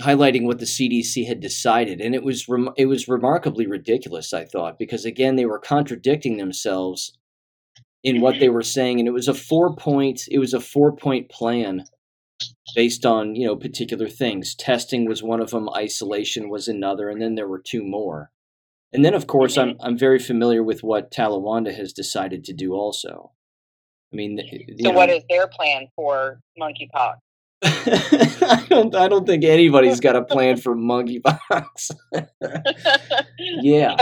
highlighting 0.00 0.44
what 0.44 0.58
the 0.58 0.64
CDC 0.64 1.26
had 1.26 1.40
decided, 1.40 2.00
and 2.00 2.14
it 2.14 2.22
was 2.22 2.48
rem- 2.48 2.70
it 2.76 2.86
was 2.86 3.08
remarkably 3.08 3.66
ridiculous. 3.66 4.32
I 4.32 4.44
thought 4.44 4.78
because 4.78 5.04
again 5.04 5.36
they 5.36 5.46
were 5.46 5.58
contradicting 5.58 6.36
themselves 6.36 7.18
in 8.04 8.20
what 8.20 8.38
they 8.38 8.48
were 8.48 8.62
saying, 8.62 8.98
and 8.98 9.08
it 9.08 9.12
was 9.12 9.28
a 9.28 9.34
four 9.34 9.74
point 9.74 10.22
it 10.30 10.38
was 10.38 10.54
a 10.54 10.60
four 10.60 10.94
point 10.94 11.28
plan 11.28 11.84
based 12.74 13.04
on 13.04 13.34
you 13.34 13.46
know 13.46 13.56
particular 13.56 14.08
things. 14.08 14.54
Testing 14.54 15.06
was 15.06 15.22
one 15.22 15.40
of 15.40 15.50
them, 15.50 15.68
isolation 15.70 16.48
was 16.48 16.68
another, 16.68 17.08
and 17.08 17.20
then 17.20 17.34
there 17.34 17.48
were 17.48 17.60
two 17.60 17.82
more. 17.84 18.30
And 18.92 19.04
then, 19.04 19.14
of 19.14 19.26
course, 19.26 19.58
I'm 19.58 19.76
I'm 19.80 19.98
very 19.98 20.18
familiar 20.18 20.62
with 20.62 20.82
what 20.82 21.10
Talawanda 21.10 21.74
has 21.74 21.92
decided 21.92 22.44
to 22.44 22.52
do. 22.52 22.72
Also, 22.72 23.32
I 24.12 24.16
mean, 24.16 24.40
So 24.78 24.90
know, 24.90 24.90
what 24.92 25.10
is 25.10 25.22
their 25.28 25.46
plan 25.46 25.88
for 25.94 26.40
monkeypox? 26.58 27.16
I 27.62 28.66
don't 28.68 28.94
I 28.94 29.08
don't 29.08 29.26
think 29.26 29.44
anybody's 29.44 30.00
got 30.00 30.16
a 30.16 30.24
plan 30.24 30.56
for 30.56 30.76
monkeypox. 30.76 31.90
yeah, 33.38 33.96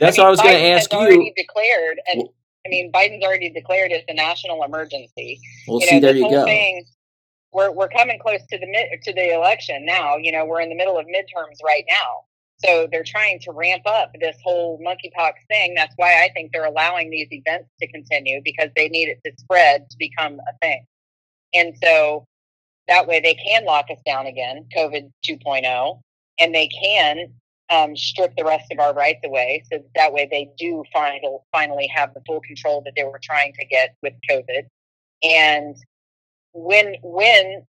that's 0.00 0.18
I 0.18 0.22
what 0.22 0.26
I 0.26 0.30
was 0.30 0.40
going 0.40 0.56
to 0.56 0.66
ask 0.68 0.92
you. 0.92 1.32
Declared, 1.36 2.00
and 2.10 2.28
I 2.66 2.68
mean, 2.68 2.90
Biden's 2.90 3.24
already 3.24 3.50
declared 3.50 3.92
it's 3.92 4.04
a 4.08 4.14
national 4.14 4.64
emergency. 4.64 5.40
Well, 5.68 5.80
you 5.80 5.86
see, 5.86 5.94
know, 5.96 6.00
there 6.00 6.16
you 6.16 6.30
go. 6.30 6.44
Thing, 6.44 6.84
we're 7.52 7.70
we're 7.70 7.88
coming 7.88 8.18
close 8.18 8.40
to 8.50 8.58
the 8.58 8.66
mid 8.66 8.86
to 9.02 9.12
the 9.12 9.34
election 9.34 9.84
now. 9.84 10.16
You 10.16 10.32
know, 10.32 10.46
we're 10.46 10.60
in 10.60 10.68
the 10.68 10.74
middle 10.74 10.98
of 10.98 11.06
midterms 11.06 11.58
right 11.64 11.84
now, 11.88 12.24
so 12.64 12.88
they're 12.90 13.04
trying 13.04 13.40
to 13.40 13.52
ramp 13.52 13.82
up 13.86 14.12
this 14.20 14.36
whole 14.42 14.80
monkeypox 14.84 15.32
thing. 15.48 15.74
That's 15.74 15.94
why 15.96 16.24
I 16.24 16.30
think 16.32 16.52
they're 16.52 16.64
allowing 16.64 17.10
these 17.10 17.28
events 17.30 17.68
to 17.80 17.88
continue 17.88 18.40
because 18.44 18.70
they 18.76 18.88
need 18.88 19.08
it 19.08 19.20
to 19.24 19.32
spread 19.38 19.88
to 19.90 19.96
become 19.98 20.34
a 20.34 20.58
thing, 20.60 20.84
and 21.54 21.74
so 21.82 22.26
that 22.88 23.06
way 23.06 23.20
they 23.20 23.34
can 23.34 23.64
lock 23.64 23.86
us 23.90 23.98
down 24.04 24.26
again, 24.26 24.66
COVID 24.76 25.10
2.0, 25.26 26.00
and 26.38 26.54
they 26.54 26.68
can 26.68 27.32
um, 27.70 27.96
strip 27.96 28.34
the 28.36 28.44
rest 28.44 28.70
of 28.70 28.78
our 28.78 28.92
rights 28.92 29.20
away. 29.24 29.64
So 29.70 29.78
that 29.94 30.12
way 30.12 30.28
they 30.30 30.50
do 30.58 30.84
final, 30.92 31.46
finally 31.52 31.88
have 31.94 32.12
the 32.14 32.20
full 32.26 32.40
control 32.40 32.82
that 32.84 32.94
they 32.96 33.04
were 33.04 33.20
trying 33.22 33.52
to 33.54 33.66
get 33.66 33.94
with 34.02 34.14
COVID. 34.28 34.66
And 35.22 35.76
when 36.52 36.96
when 37.02 37.64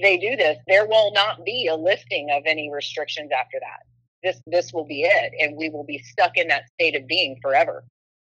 they 0.00 0.18
do 0.18 0.36
this, 0.36 0.58
there 0.66 0.86
will 0.86 1.12
not 1.12 1.44
be 1.44 1.68
a 1.68 1.76
lifting 1.76 2.30
of 2.30 2.42
any 2.46 2.70
restrictions 2.70 3.30
after 3.36 3.58
that. 3.60 3.89
This 4.22 4.40
this 4.46 4.72
will 4.72 4.84
be 4.86 5.02
it, 5.02 5.32
and 5.40 5.56
we 5.56 5.70
will 5.70 5.84
be 5.84 5.98
stuck 5.98 6.36
in 6.36 6.48
that 6.48 6.64
state 6.74 6.96
of 6.96 7.06
being 7.06 7.38
forever 7.42 7.84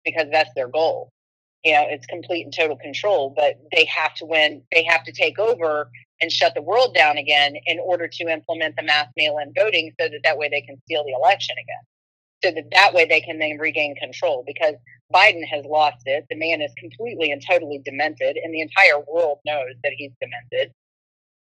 because 0.06 0.28
that's 0.32 0.54
their 0.56 0.68
goal. 0.70 1.12
You 1.64 1.74
know, 1.74 1.86
it's 1.90 2.06
complete 2.08 2.44
and 2.44 2.54
total 2.56 2.78
control, 2.78 3.34
but 3.36 3.60
they 3.76 3.86
have 3.86 4.16
to 4.16 4.26
win. 4.26 4.64
They 4.72 4.84
have 4.86 5.04
to 5.04 5.12
take 5.12 5.38
over 5.38 5.90
and 6.22 6.32
shut 6.32 6.54
the 6.56 6.62
world 6.62 6.96
down 6.96 7.18
again 7.18 7.56
in 7.66 7.80
order 7.80 8.08
to 8.08 8.24
implement 8.26 8.76
the 8.76 8.84
mass 8.84 9.08
mail-in 9.18 9.54
voting, 9.56 9.92
so 10.00 10.08
that 10.08 10.22
that 10.24 10.38
way 10.38 10.50
they 10.50 10.62
can 10.62 10.78
steal 10.86 11.04
the 11.04 11.14
election 11.14 11.56
again. 11.62 11.84
So 12.44 12.52
that 12.52 12.72
that 12.72 12.94
way 12.94 13.06
they 13.06 13.22
can 13.22 13.40
then 13.40 13.58
regain 13.60 13.96
control 13.96 14.44
because 14.48 14.76
Biden 15.14 15.46
has 15.46 15.66
lost 15.66 16.04
it. 16.06 16.26
The 16.30 16.36
man 16.38 16.62
is 16.62 16.72
completely 16.78 17.32
and 17.32 17.44
totally 17.48 17.82
demented, 17.86 18.38
and 18.38 18.54
the 18.54 18.62
entire 18.62 19.00
world 19.08 19.40
knows 19.46 19.76
that 19.84 19.94
he's 19.98 20.12
demented. 20.22 20.74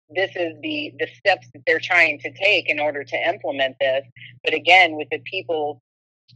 This 0.09 0.31
is 0.35 0.55
the 0.61 0.93
the 0.99 1.07
steps 1.17 1.47
that 1.53 1.63
they're 1.65 1.79
trying 1.79 2.19
to 2.19 2.31
take 2.33 2.69
in 2.69 2.79
order 2.79 3.03
to 3.03 3.29
implement 3.29 3.77
this. 3.79 4.05
But 4.43 4.53
again, 4.53 4.95
with 4.95 5.07
the 5.11 5.19
people, 5.19 5.81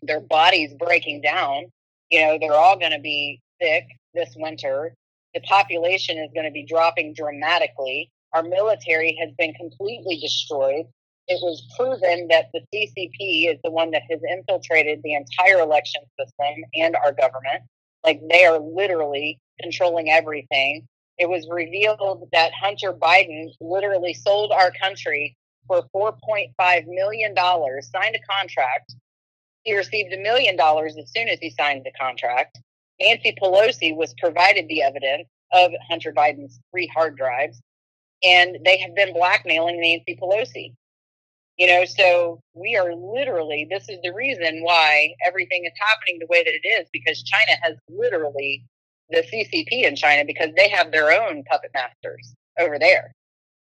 their 0.01 0.21
bodies 0.21 0.73
breaking 0.79 1.21
down, 1.21 1.71
you 2.09 2.21
know, 2.21 2.37
they're 2.39 2.53
all 2.53 2.77
going 2.77 2.91
to 2.91 2.99
be 2.99 3.41
sick 3.61 3.85
this 4.13 4.33
winter. 4.35 4.93
The 5.33 5.41
population 5.41 6.17
is 6.17 6.31
going 6.33 6.45
to 6.45 6.51
be 6.51 6.63
dropping 6.63 7.13
dramatically. 7.13 8.09
Our 8.33 8.43
military 8.43 9.17
has 9.21 9.31
been 9.37 9.53
completely 9.53 10.17
destroyed. 10.19 10.85
it 11.27 11.39
was 11.41 11.61
proven 11.77 12.27
that 12.29 12.49
the 12.53 12.61
CCP 12.73 13.51
is 13.51 13.59
the 13.63 13.71
one 13.71 13.91
that 13.91 14.03
has 14.09 14.21
infiltrated 14.29 15.01
the 15.03 15.13
entire 15.13 15.59
election 15.59 16.01
system 16.19 16.63
and 16.73 16.95
our 16.95 17.11
government. 17.11 17.63
Like 18.03 18.21
they 18.29 18.45
are 18.45 18.59
literally 18.59 19.37
controlling 19.61 20.09
everything. 20.09 20.87
It 21.17 21.29
was 21.29 21.47
revealed 21.49 22.29
that 22.31 22.51
Hunter 22.53 22.93
Biden 22.93 23.49
literally 23.59 24.13
sold 24.13 24.51
our 24.51 24.71
country 24.71 25.35
for 25.67 25.83
$4.5 25.95 26.85
million, 26.87 27.35
signed 27.35 28.15
a 28.15 28.19
contract. 28.29 28.93
He 29.63 29.75
received 29.75 30.13
a 30.13 30.17
million 30.17 30.55
dollars 30.55 30.95
as 30.97 31.11
soon 31.11 31.27
as 31.27 31.39
he 31.39 31.49
signed 31.49 31.83
the 31.85 31.91
contract. 31.99 32.59
Nancy 33.01 33.35
Pelosi 33.41 33.95
was 33.95 34.13
provided 34.19 34.67
the 34.67 34.83
evidence 34.83 35.27
of 35.51 35.71
Hunter 35.89 36.13
Biden's 36.13 36.59
three 36.71 36.87
hard 36.87 37.17
drives, 37.17 37.61
and 38.23 38.57
they 38.63 38.77
have 38.77 38.95
been 38.95 39.13
blackmailing 39.13 39.81
Nancy 39.81 40.17
Pelosi. 40.21 40.73
You 41.57 41.67
know, 41.67 41.85
so 41.85 42.39
we 42.53 42.75
are 42.75 42.93
literally, 42.93 43.67
this 43.69 43.89
is 43.89 43.97
the 44.03 44.13
reason 44.13 44.61
why 44.61 45.15
everything 45.25 45.65
is 45.65 45.73
happening 45.79 46.19
the 46.19 46.27
way 46.27 46.43
that 46.43 46.53
it 46.53 46.67
is 46.67 46.87
because 46.93 47.23
China 47.23 47.57
has 47.63 47.75
literally 47.89 48.63
the 49.09 49.23
CCP 49.23 49.83
in 49.85 49.95
China 49.95 50.25
because 50.25 50.49
they 50.55 50.69
have 50.69 50.91
their 50.91 51.11
own 51.11 51.43
puppet 51.43 51.71
masters 51.73 52.33
over 52.59 52.77
there, 52.79 53.13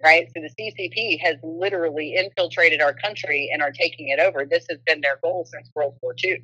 right? 0.03 0.27
So 0.36 0.41
the 0.41 0.49
CCP 0.49 1.19
has 1.21 1.38
literally 1.43 2.15
infiltrated 2.15 2.81
our 2.81 2.93
country 2.93 3.49
and 3.51 3.61
are 3.61 3.71
taking 3.71 4.09
it 4.09 4.19
over. 4.19 4.45
This 4.45 4.65
has 4.69 4.79
been 4.86 5.01
their 5.01 5.19
goal 5.23 5.47
since 5.51 5.69
World 5.75 5.95
War 6.01 6.15
II. 6.23 6.43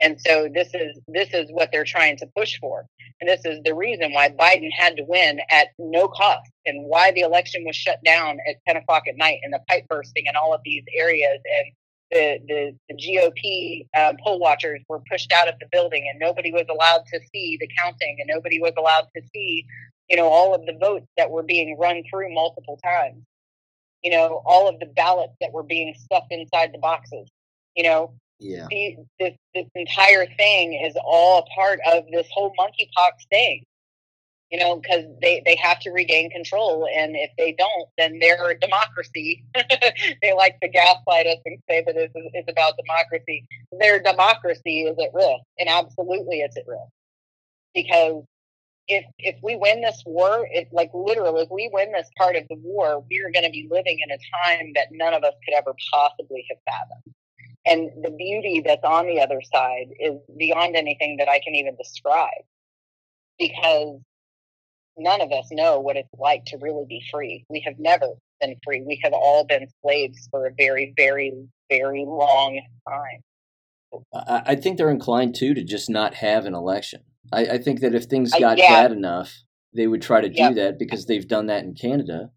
And 0.00 0.20
so 0.20 0.48
this 0.52 0.68
is 0.74 0.98
this 1.08 1.30
is 1.34 1.50
what 1.50 1.70
they're 1.72 1.84
trying 1.84 2.16
to 2.18 2.26
push 2.36 2.58
for. 2.60 2.86
And 3.20 3.28
this 3.28 3.44
is 3.44 3.60
the 3.64 3.74
reason 3.74 4.12
why 4.12 4.28
Biden 4.28 4.70
had 4.70 4.96
to 4.96 5.04
win 5.04 5.40
at 5.50 5.68
no 5.78 6.06
cost 6.06 6.50
and 6.66 6.84
why 6.86 7.10
the 7.10 7.22
election 7.22 7.64
was 7.66 7.74
shut 7.74 7.98
down 8.04 8.38
at 8.48 8.56
10 8.68 8.76
o'clock 8.76 9.04
at 9.08 9.16
night 9.16 9.40
and 9.42 9.52
the 9.52 9.60
pipe 9.68 9.86
bursting 9.88 10.26
in 10.26 10.36
all 10.36 10.54
of 10.54 10.60
these 10.64 10.84
areas 10.96 11.40
and 11.44 11.72
the, 12.10 12.38
the, 12.46 12.74
the 12.88 12.94
GOP 12.94 13.86
um, 13.98 14.16
poll 14.22 14.38
watchers 14.38 14.80
were 14.88 15.00
pushed 15.10 15.32
out 15.32 15.48
of 15.48 15.54
the 15.60 15.66
building 15.70 16.06
and 16.10 16.18
nobody 16.18 16.52
was 16.52 16.64
allowed 16.70 17.04
to 17.12 17.20
see 17.32 17.56
the 17.60 17.68
counting 17.82 18.16
and 18.20 18.30
nobody 18.32 18.60
was 18.60 18.72
allowed 18.78 19.06
to 19.14 19.22
see, 19.32 19.66
you 20.08 20.16
know, 20.16 20.26
all 20.26 20.54
of 20.54 20.64
the 20.66 20.76
votes 20.80 21.06
that 21.16 21.30
were 21.30 21.42
being 21.42 21.76
run 21.78 22.02
through 22.10 22.34
multiple 22.34 22.78
times. 22.82 23.22
You 24.02 24.12
know, 24.12 24.42
all 24.46 24.68
of 24.68 24.78
the 24.78 24.86
ballots 24.86 25.34
that 25.40 25.52
were 25.52 25.64
being 25.64 25.94
stuffed 25.98 26.30
inside 26.30 26.70
the 26.72 26.78
boxes. 26.78 27.28
You 27.76 27.82
know, 27.82 28.14
yeah. 28.38 28.66
the, 28.70 28.96
this 29.18 29.36
this 29.54 29.66
entire 29.74 30.26
thing 30.26 30.74
is 30.74 30.96
all 31.04 31.40
a 31.40 31.54
part 31.54 31.80
of 31.92 32.04
this 32.12 32.28
whole 32.32 32.52
monkeypox 32.58 33.26
thing 33.28 33.64
you 34.50 34.58
know, 34.58 34.76
because 34.76 35.04
they, 35.20 35.42
they 35.44 35.56
have 35.56 35.78
to 35.80 35.90
regain 35.90 36.30
control. 36.30 36.88
And 36.94 37.14
if 37.16 37.30
they 37.36 37.52
don't, 37.52 37.88
then 37.98 38.18
they're 38.18 38.50
a 38.50 38.58
democracy. 38.58 39.44
they 40.22 40.32
like 40.34 40.58
to 40.60 40.68
gaslight 40.68 41.26
us 41.26 41.38
and 41.44 41.58
say 41.68 41.82
that 41.84 41.96
it's, 41.96 42.12
it's 42.14 42.50
about 42.50 42.74
democracy. 42.78 43.46
Their 43.78 44.00
democracy 44.00 44.82
is 44.82 44.96
at 44.98 45.12
risk, 45.12 45.44
and 45.58 45.68
absolutely 45.68 46.38
it's 46.40 46.56
at 46.56 46.66
risk. 46.66 46.90
Because 47.74 48.24
if 48.88 49.04
if 49.18 49.36
we 49.42 49.54
win 49.54 49.82
this 49.82 50.02
war, 50.06 50.48
it 50.50 50.68
like 50.72 50.90
literally, 50.94 51.42
if 51.42 51.50
we 51.50 51.70
win 51.72 51.92
this 51.92 52.08
part 52.16 52.36
of 52.36 52.44
the 52.48 52.56
war, 52.56 53.04
we 53.10 53.18
are 53.18 53.30
going 53.30 53.44
to 53.44 53.50
be 53.50 53.68
living 53.70 53.98
in 54.02 54.10
a 54.10 54.18
time 54.46 54.72
that 54.74 54.88
none 54.90 55.12
of 55.12 55.24
us 55.24 55.34
could 55.44 55.54
ever 55.54 55.74
possibly 55.92 56.46
have 56.48 56.58
fathomed. 56.66 57.14
And 57.66 58.02
the 58.02 58.10
beauty 58.10 58.62
that's 58.64 58.84
on 58.84 59.06
the 59.06 59.20
other 59.20 59.42
side 59.42 59.88
is 60.00 60.14
beyond 60.38 60.74
anything 60.74 61.18
that 61.18 61.28
I 61.28 61.38
can 61.40 61.54
even 61.54 61.76
describe. 61.76 62.44
Because 63.38 64.00
none 64.98 65.20
of 65.20 65.30
us 65.32 65.46
know 65.50 65.80
what 65.80 65.96
it's 65.96 66.08
like 66.18 66.44
to 66.46 66.58
really 66.58 66.84
be 66.88 67.02
free. 67.10 67.44
We 67.48 67.60
have 67.66 67.78
never 67.78 68.08
been 68.40 68.56
free. 68.64 68.82
We 68.86 69.00
have 69.02 69.12
all 69.12 69.44
been 69.44 69.68
slaves 69.82 70.28
for 70.30 70.46
a 70.46 70.50
very, 70.56 70.92
very, 70.96 71.32
very 71.70 72.04
long 72.06 72.60
time. 72.88 74.02
I, 74.12 74.42
I 74.52 74.54
think 74.54 74.76
they're 74.76 74.90
inclined 74.90 75.34
too 75.34 75.54
to 75.54 75.64
just 75.64 75.88
not 75.88 76.14
have 76.14 76.44
an 76.46 76.54
election. 76.54 77.02
I, 77.32 77.46
I 77.46 77.58
think 77.58 77.80
that 77.80 77.94
if 77.94 78.04
things 78.04 78.32
Uh, 78.34 78.38
got 78.38 78.58
yeah. 78.58 78.68
bad 78.82 78.92
enough, 78.92 79.42
they 79.74 79.86
would 79.86 80.02
try 80.02 80.20
to 80.20 80.28
do 80.28 80.54
that 80.54 80.78
because 80.78 81.06
they've 81.06 81.26
done 81.26 81.46
that 81.46 81.64
in 81.64 81.74
Canada. 81.74 82.30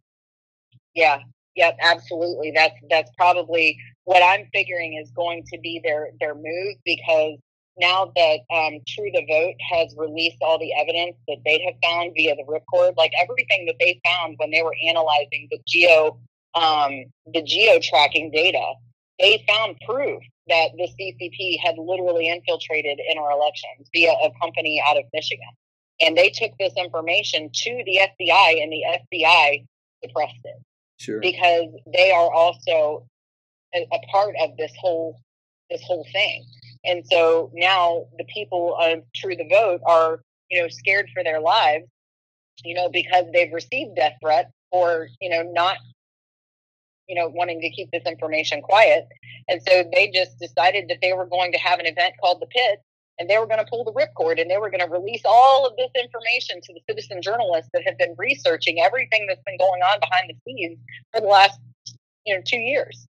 Yeah, 0.93 1.19
yep, 1.55 1.77
absolutely. 1.81 2.51
That's 2.53 2.75
that's 2.89 3.11
probably 3.17 3.77
what 4.03 4.21
I'm 4.21 4.47
figuring 4.53 4.99
is 5.01 5.11
going 5.11 5.43
to 5.53 5.59
be 5.59 5.79
their 5.83 6.09
their 6.19 6.35
move 6.35 6.75
because 6.83 7.37
now 7.81 8.11
that 8.15 8.39
um, 8.53 8.79
True 8.87 9.09
the 9.11 9.25
Vote 9.27 9.55
has 9.71 9.93
released 9.97 10.37
all 10.41 10.59
the 10.59 10.71
evidence 10.73 11.17
that 11.27 11.39
they 11.43 11.59
have 11.65 11.75
found 11.83 12.13
via 12.15 12.35
the 12.35 12.43
ripcord, 12.43 12.95
like 12.95 13.11
everything 13.19 13.65
that 13.65 13.75
they 13.79 13.99
found 14.05 14.35
when 14.37 14.51
they 14.51 14.61
were 14.63 14.75
analyzing 14.87 15.47
the 15.51 15.59
geo 15.67 16.19
um, 16.53 17.05
the 17.33 17.41
geo 17.41 17.79
tracking 17.81 18.29
data, 18.31 18.73
they 19.19 19.43
found 19.47 19.77
proof 19.85 20.21
that 20.47 20.69
the 20.77 20.87
CCP 20.99 21.59
had 21.59 21.75
literally 21.77 22.27
infiltrated 22.29 22.99
in 23.09 23.17
our 23.17 23.31
elections 23.31 23.87
via 23.93 24.11
a 24.11 24.31
company 24.41 24.81
out 24.87 24.97
of 24.97 25.03
Michigan. 25.13 25.47
And 26.01 26.17
they 26.17 26.29
took 26.29 26.51
this 26.59 26.73
information 26.75 27.49
to 27.53 27.83
the 27.85 27.99
FBI, 28.01 28.61
and 28.61 28.71
the 28.71 28.83
FBI 28.83 29.65
suppressed 30.03 30.35
it 30.43 30.61
Sure. 30.97 31.19
because 31.19 31.67
they 31.93 32.11
are 32.11 32.31
also 32.31 33.05
a, 33.73 33.87
a 33.91 33.99
part 34.11 34.35
of 34.41 34.57
this 34.57 34.71
whole 34.79 35.19
this 35.69 35.81
whole 35.83 36.05
thing. 36.11 36.45
And 36.83 37.05
so 37.09 37.51
now 37.53 38.05
the 38.17 38.25
people 38.25 38.75
of 38.79 39.03
True 39.15 39.35
the 39.35 39.47
Vote 39.49 39.81
are, 39.85 40.21
you 40.49 40.61
know, 40.61 40.67
scared 40.69 41.09
for 41.13 41.23
their 41.23 41.39
lives, 41.39 41.85
you 42.63 42.73
know, 42.73 42.89
because 42.89 43.25
they've 43.33 43.53
received 43.53 43.95
death 43.95 44.13
threats 44.21 44.51
or, 44.71 45.07
you 45.19 45.29
know, 45.29 45.43
not, 45.43 45.77
you 47.07 47.15
know, 47.15 47.29
wanting 47.29 47.61
to 47.61 47.69
keep 47.69 47.89
this 47.91 48.03
information 48.05 48.61
quiet. 48.61 49.07
And 49.47 49.61
so 49.67 49.83
they 49.93 50.11
just 50.13 50.39
decided 50.39 50.89
that 50.89 50.99
they 51.01 51.13
were 51.13 51.25
going 51.25 51.51
to 51.51 51.59
have 51.59 51.79
an 51.79 51.85
event 51.85 52.15
called 52.19 52.41
the 52.41 52.47
Pit 52.47 52.79
and 53.19 53.29
they 53.29 53.37
were 53.37 53.45
going 53.45 53.59
to 53.59 53.69
pull 53.69 53.83
the 53.83 53.93
ripcord 53.93 54.41
and 54.41 54.49
they 54.49 54.57
were 54.57 54.71
going 54.71 54.85
to 54.85 54.91
release 54.91 55.21
all 55.25 55.67
of 55.67 55.75
this 55.77 55.91
information 56.01 56.59
to 56.61 56.73
the 56.73 56.81
citizen 56.89 57.21
journalists 57.21 57.69
that 57.73 57.83
have 57.85 57.97
been 57.97 58.15
researching 58.17 58.81
everything 58.81 59.27
that's 59.27 59.43
been 59.45 59.57
going 59.57 59.81
on 59.83 59.99
behind 59.99 60.29
the 60.29 60.35
scenes 60.43 60.79
for 61.11 61.21
the 61.21 61.27
last 61.27 61.59
you 62.25 62.35
know 62.35 62.41
two 62.45 62.57
years 62.57 63.07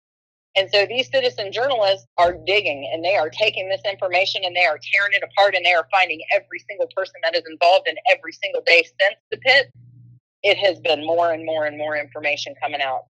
and 0.58 0.68
so 0.70 0.86
these 0.86 1.08
citizen 1.10 1.52
journalists 1.52 2.06
are 2.18 2.32
digging 2.32 2.90
and 2.92 3.04
they 3.04 3.16
are 3.16 3.30
taking 3.30 3.68
this 3.68 3.80
information 3.88 4.42
and 4.44 4.56
they 4.56 4.64
are 4.64 4.78
tearing 4.92 5.12
it 5.12 5.22
apart 5.22 5.54
and 5.54 5.64
they 5.64 5.72
are 5.72 5.86
finding 5.92 6.20
every 6.34 6.58
single 6.68 6.88
person 6.96 7.14
that 7.22 7.36
is 7.36 7.42
involved 7.48 7.86
in 7.88 7.94
every 8.10 8.32
single 8.32 8.62
day 8.66 8.82
since 8.82 9.16
the 9.30 9.38
pit 9.38 9.72
it 10.42 10.56
has 10.58 10.80
been 10.80 11.06
more 11.06 11.32
and 11.32 11.44
more 11.44 11.66
and 11.66 11.78
more 11.78 11.96
information 11.96 12.54
coming 12.60 12.82
out 12.82 13.02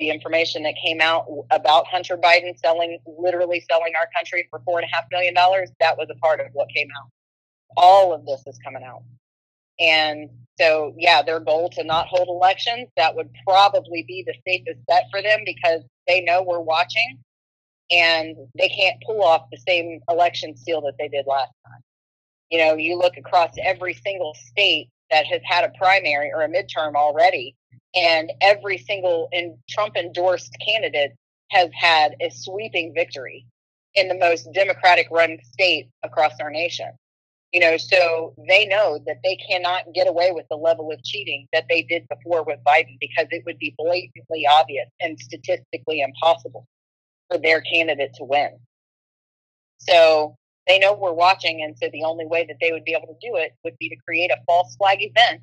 the 0.00 0.08
information 0.08 0.62
that 0.64 0.74
came 0.82 1.00
out 1.00 1.26
about 1.50 1.86
Hunter 1.86 2.16
Biden 2.16 2.58
selling, 2.58 2.98
literally 3.06 3.62
selling 3.70 3.92
our 3.94 4.08
country 4.16 4.46
for 4.50 4.60
four 4.64 4.80
and 4.80 4.88
a 4.90 4.94
half 4.94 5.04
million 5.12 5.34
dollars, 5.34 5.70
that 5.78 5.96
was 5.98 6.08
a 6.10 6.18
part 6.18 6.40
of 6.40 6.46
what 6.54 6.68
came 6.74 6.88
out. 6.98 7.10
All 7.76 8.12
of 8.12 8.24
this 8.24 8.42
is 8.46 8.58
coming 8.64 8.82
out. 8.82 9.02
And 9.80 10.28
so, 10.60 10.94
yeah, 10.98 11.22
their 11.22 11.40
goal 11.40 11.70
to 11.70 11.84
not 11.84 12.06
hold 12.08 12.28
elections, 12.28 12.88
that 12.96 13.16
would 13.16 13.30
probably 13.46 14.04
be 14.06 14.24
the 14.26 14.34
safest 14.46 14.84
bet 14.86 15.04
for 15.10 15.22
them 15.22 15.40
because 15.44 15.82
they 16.06 16.20
know 16.20 16.42
we're 16.42 16.60
watching 16.60 17.18
and 17.90 18.36
they 18.56 18.68
can't 18.68 19.02
pull 19.06 19.24
off 19.24 19.46
the 19.50 19.58
same 19.66 20.00
election 20.08 20.56
steal 20.56 20.82
that 20.82 20.94
they 20.98 21.08
did 21.08 21.26
last 21.26 21.52
time. 21.66 21.80
You 22.50 22.58
know, 22.58 22.74
you 22.74 22.96
look 22.96 23.16
across 23.16 23.52
every 23.62 23.94
single 23.94 24.34
state 24.34 24.88
that 25.10 25.26
has 25.26 25.40
had 25.44 25.64
a 25.64 25.72
primary 25.78 26.30
or 26.32 26.42
a 26.42 26.48
midterm 26.48 26.94
already, 26.94 27.56
and 27.94 28.30
every 28.40 28.78
single 28.78 29.28
in 29.32 29.56
Trump 29.68 29.96
endorsed 29.96 30.54
candidate 30.64 31.12
has 31.50 31.68
had 31.74 32.14
a 32.20 32.30
sweeping 32.30 32.92
victory 32.94 33.46
in 33.94 34.08
the 34.08 34.14
most 34.14 34.48
democratic 34.52 35.08
run 35.10 35.38
state 35.42 35.88
across 36.04 36.34
our 36.40 36.50
nation. 36.50 36.90
You 37.52 37.60
know, 37.60 37.76
so 37.76 38.34
they 38.48 38.66
know 38.66 39.00
that 39.06 39.18
they 39.24 39.36
cannot 39.36 39.92
get 39.92 40.06
away 40.06 40.30
with 40.32 40.46
the 40.48 40.56
level 40.56 40.92
of 40.92 41.02
cheating 41.02 41.48
that 41.52 41.66
they 41.68 41.82
did 41.82 42.06
before 42.08 42.44
with 42.44 42.60
Biden 42.64 42.96
because 43.00 43.26
it 43.30 43.42
would 43.44 43.58
be 43.58 43.74
blatantly 43.76 44.46
obvious 44.46 44.88
and 45.00 45.18
statistically 45.18 46.00
impossible 46.00 46.66
for 47.28 47.38
their 47.38 47.60
candidate 47.60 48.14
to 48.14 48.24
win. 48.24 48.50
So 49.78 50.36
they 50.66 50.78
know 50.78 50.92
we're 50.92 51.12
watching, 51.12 51.62
and 51.62 51.76
so 51.76 51.88
the 51.92 52.04
only 52.04 52.26
way 52.26 52.46
that 52.46 52.56
they 52.60 52.70
would 52.70 52.84
be 52.84 52.92
able 52.92 53.08
to 53.08 53.26
do 53.28 53.34
it 53.36 53.52
would 53.64 53.76
be 53.78 53.88
to 53.88 53.96
create 54.06 54.30
a 54.30 54.38
false 54.46 54.76
flag 54.76 54.98
event, 55.00 55.40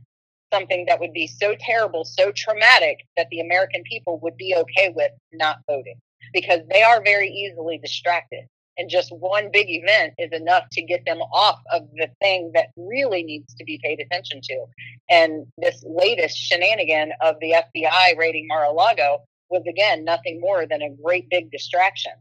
something 0.54 0.86
that 0.86 1.02
would 1.02 1.12
be 1.12 1.28
so 1.28 1.56
terrible, 1.60 2.06
so 2.06 2.32
traumatic 2.32 3.00
that 3.18 3.28
the 3.32 3.42
American 3.42 3.84
people 3.84 4.20
would 4.20 4.38
be 4.38 4.56
okay 4.56 4.94
with 4.96 5.12
not 5.34 5.58
voting 5.70 6.00
because 6.34 6.62
they 6.72 6.84
are 6.84 7.04
very 7.04 7.30
easily 7.30 7.78
distracted. 7.78 8.46
And 8.78 8.90
just 8.90 9.12
one 9.12 9.50
big 9.52 9.68
event 9.70 10.14
is 10.20 10.32
enough 10.32 10.70
to 10.74 10.84
get 10.84 11.04
them 11.06 11.20
off 11.20 11.60
of 11.72 11.90
the 11.96 12.10
thing 12.22 12.52
that 12.54 12.70
really 12.78 13.24
needs 13.24 13.54
to 13.56 13.64
be 13.64 13.80
paid 13.84 14.00
attention 14.00 14.40
to. 14.44 14.66
And 15.10 15.48
this 15.58 15.84
latest 15.86 16.38
shenanigan 16.38 17.14
of 17.22 17.36
the 17.42 17.56
FBI 17.56 18.18
raiding 18.18 18.48
Mar-a-Lago 18.48 19.24
was 19.50 19.64
again 19.68 20.04
nothing 20.04 20.40
more 20.40 20.66
than 20.68 20.82
a 20.82 20.90
great 20.90 21.30
big 21.30 21.50
distraction 21.52 22.12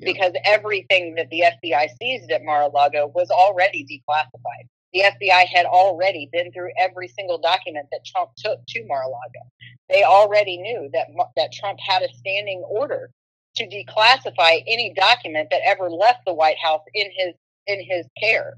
because 0.00 0.32
everything 0.44 1.16
that 1.16 1.28
the 1.30 1.44
FBI 1.62 1.88
seized 2.00 2.30
at 2.30 2.44
Mar-a-Lago 2.44 3.12
was 3.14 3.30
already 3.30 3.84
declassified. 3.84 4.68
the 4.94 5.00
FBI 5.00 5.46
had 5.46 5.66
already 5.66 6.28
been 6.32 6.52
through 6.52 6.70
every 6.78 7.08
single 7.08 7.38
document 7.38 7.88
that 7.92 8.04
Trump 8.04 8.30
took 8.36 8.60
to 8.68 8.86
Mar-a-Lago. 8.86 9.50
They 9.88 10.04
already 10.04 10.58
knew 10.58 10.88
that 10.92 11.08
that 11.36 11.52
Trump 11.52 11.78
had 11.86 12.02
a 12.02 12.14
standing 12.14 12.60
order 12.60 13.10
to 13.56 13.66
declassify 13.66 14.62
any 14.66 14.92
document 14.94 15.48
that 15.50 15.60
ever 15.66 15.90
left 15.90 16.20
the 16.26 16.34
White 16.34 16.58
House 16.62 16.82
in 16.94 17.08
his 17.16 17.34
in 17.66 17.84
his 17.84 18.06
care. 18.20 18.54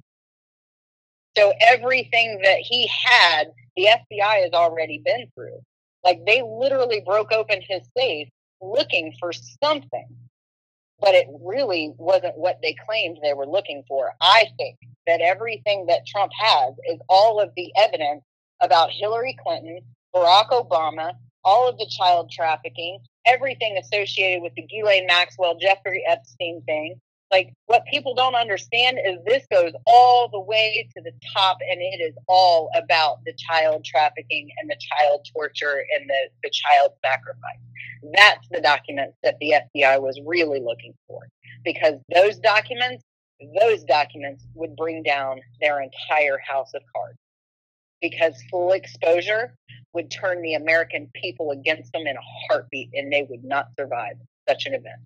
So 1.36 1.52
everything 1.60 2.40
that 2.44 2.58
he 2.58 2.88
had, 2.88 3.48
the 3.76 3.88
FBI 3.88 4.42
has 4.42 4.52
already 4.52 5.02
been 5.04 5.26
through. 5.34 5.60
Like 6.04 6.24
they 6.24 6.42
literally 6.42 7.02
broke 7.04 7.32
open 7.32 7.60
his 7.60 7.82
safe 7.96 8.28
looking 8.60 9.14
for 9.18 9.32
something, 9.62 10.06
but 11.00 11.14
it 11.14 11.26
really 11.42 11.92
wasn't 11.98 12.38
what 12.38 12.60
they 12.62 12.76
claimed 12.86 13.18
they 13.22 13.34
were 13.34 13.46
looking 13.46 13.82
for. 13.88 14.12
I 14.20 14.46
think 14.56 14.78
that 15.06 15.20
everything 15.20 15.86
that 15.86 16.06
Trump 16.06 16.32
has 16.38 16.74
is 16.90 17.00
all 17.08 17.40
of 17.40 17.50
the 17.56 17.72
evidence 17.76 18.22
about 18.60 18.90
Hillary 18.90 19.36
Clinton, 19.42 19.80
Barack 20.14 20.50
Obama, 20.50 21.14
all 21.44 21.68
of 21.68 21.78
the 21.78 21.90
child 21.90 22.30
trafficking, 22.30 23.00
everything 23.26 23.76
associated 23.78 24.42
with 24.42 24.54
the 24.54 24.62
Ghislaine 24.62 25.06
Maxwell, 25.06 25.56
Jeffrey 25.56 26.04
Epstein 26.06 26.62
thing. 26.66 27.00
Like 27.30 27.52
what 27.66 27.84
people 27.90 28.14
don't 28.14 28.34
understand 28.34 28.98
is 29.04 29.18
this 29.26 29.44
goes 29.50 29.72
all 29.86 30.28
the 30.28 30.38
way 30.38 30.88
to 30.94 31.02
the 31.02 31.12
top 31.34 31.58
and 31.68 31.80
it 31.80 32.00
is 32.00 32.14
all 32.28 32.70
about 32.76 33.24
the 33.24 33.32
child 33.36 33.84
trafficking 33.84 34.48
and 34.60 34.70
the 34.70 34.76
child 34.76 35.26
torture 35.34 35.84
and 35.96 36.08
the, 36.08 36.28
the 36.44 36.50
child 36.50 36.92
sacrifice. 37.04 37.58
That's 38.14 38.46
the 38.50 38.60
documents 38.60 39.16
that 39.22 39.36
the 39.40 39.54
FBI 39.74 40.00
was 40.00 40.20
really 40.24 40.60
looking 40.60 40.94
for 41.08 41.26
because 41.64 41.94
those 42.14 42.38
documents 42.38 43.02
those 43.60 43.82
documents 43.84 44.46
would 44.54 44.76
bring 44.76 45.02
down 45.02 45.40
their 45.60 45.82
entire 45.82 46.38
house 46.38 46.70
of 46.72 46.82
cards 46.94 47.18
because 48.10 48.34
full 48.50 48.72
exposure 48.72 49.56
would 49.94 50.10
turn 50.10 50.42
the 50.42 50.54
American 50.54 51.10
people 51.14 51.52
against 51.52 51.90
them 51.92 52.06
in 52.06 52.16
a 52.16 52.48
heartbeat 52.48 52.90
and 52.92 53.10
they 53.10 53.26
would 53.28 53.44
not 53.44 53.68
survive 53.78 54.16
such 54.46 54.66
an 54.66 54.74
event. 54.74 55.00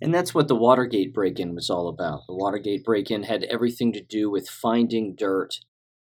And 0.00 0.14
that's 0.14 0.34
what 0.34 0.48
the 0.48 0.56
Watergate 0.56 1.12
break 1.12 1.38
in 1.38 1.54
was 1.54 1.68
all 1.68 1.88
about. 1.88 2.22
The 2.26 2.34
Watergate 2.34 2.84
break 2.84 3.10
in 3.10 3.24
had 3.24 3.44
everything 3.44 3.92
to 3.92 4.00
do 4.02 4.30
with 4.30 4.48
finding 4.48 5.14
dirt 5.14 5.60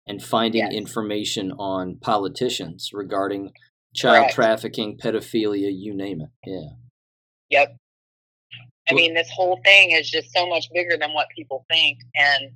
and 0.06 0.22
finding 0.22 0.64
yes. 0.66 0.74
information 0.74 1.52
on 1.52 1.96
politicians 1.96 2.90
regarding 2.92 3.52
child 3.94 4.24
Correct. 4.24 4.34
trafficking, 4.34 4.98
pedophilia, 4.98 5.72
you 5.74 5.94
name 5.94 6.20
it. 6.20 6.28
Yeah. 6.44 6.68
Yep. 7.50 7.76
I 8.90 8.92
mean, 8.92 9.14
this 9.14 9.30
whole 9.34 9.60
thing 9.64 9.92
is 9.92 10.10
just 10.10 10.30
so 10.30 10.46
much 10.46 10.68
bigger 10.74 10.98
than 10.98 11.14
what 11.14 11.28
people 11.34 11.64
think. 11.70 12.00
And 12.14 12.52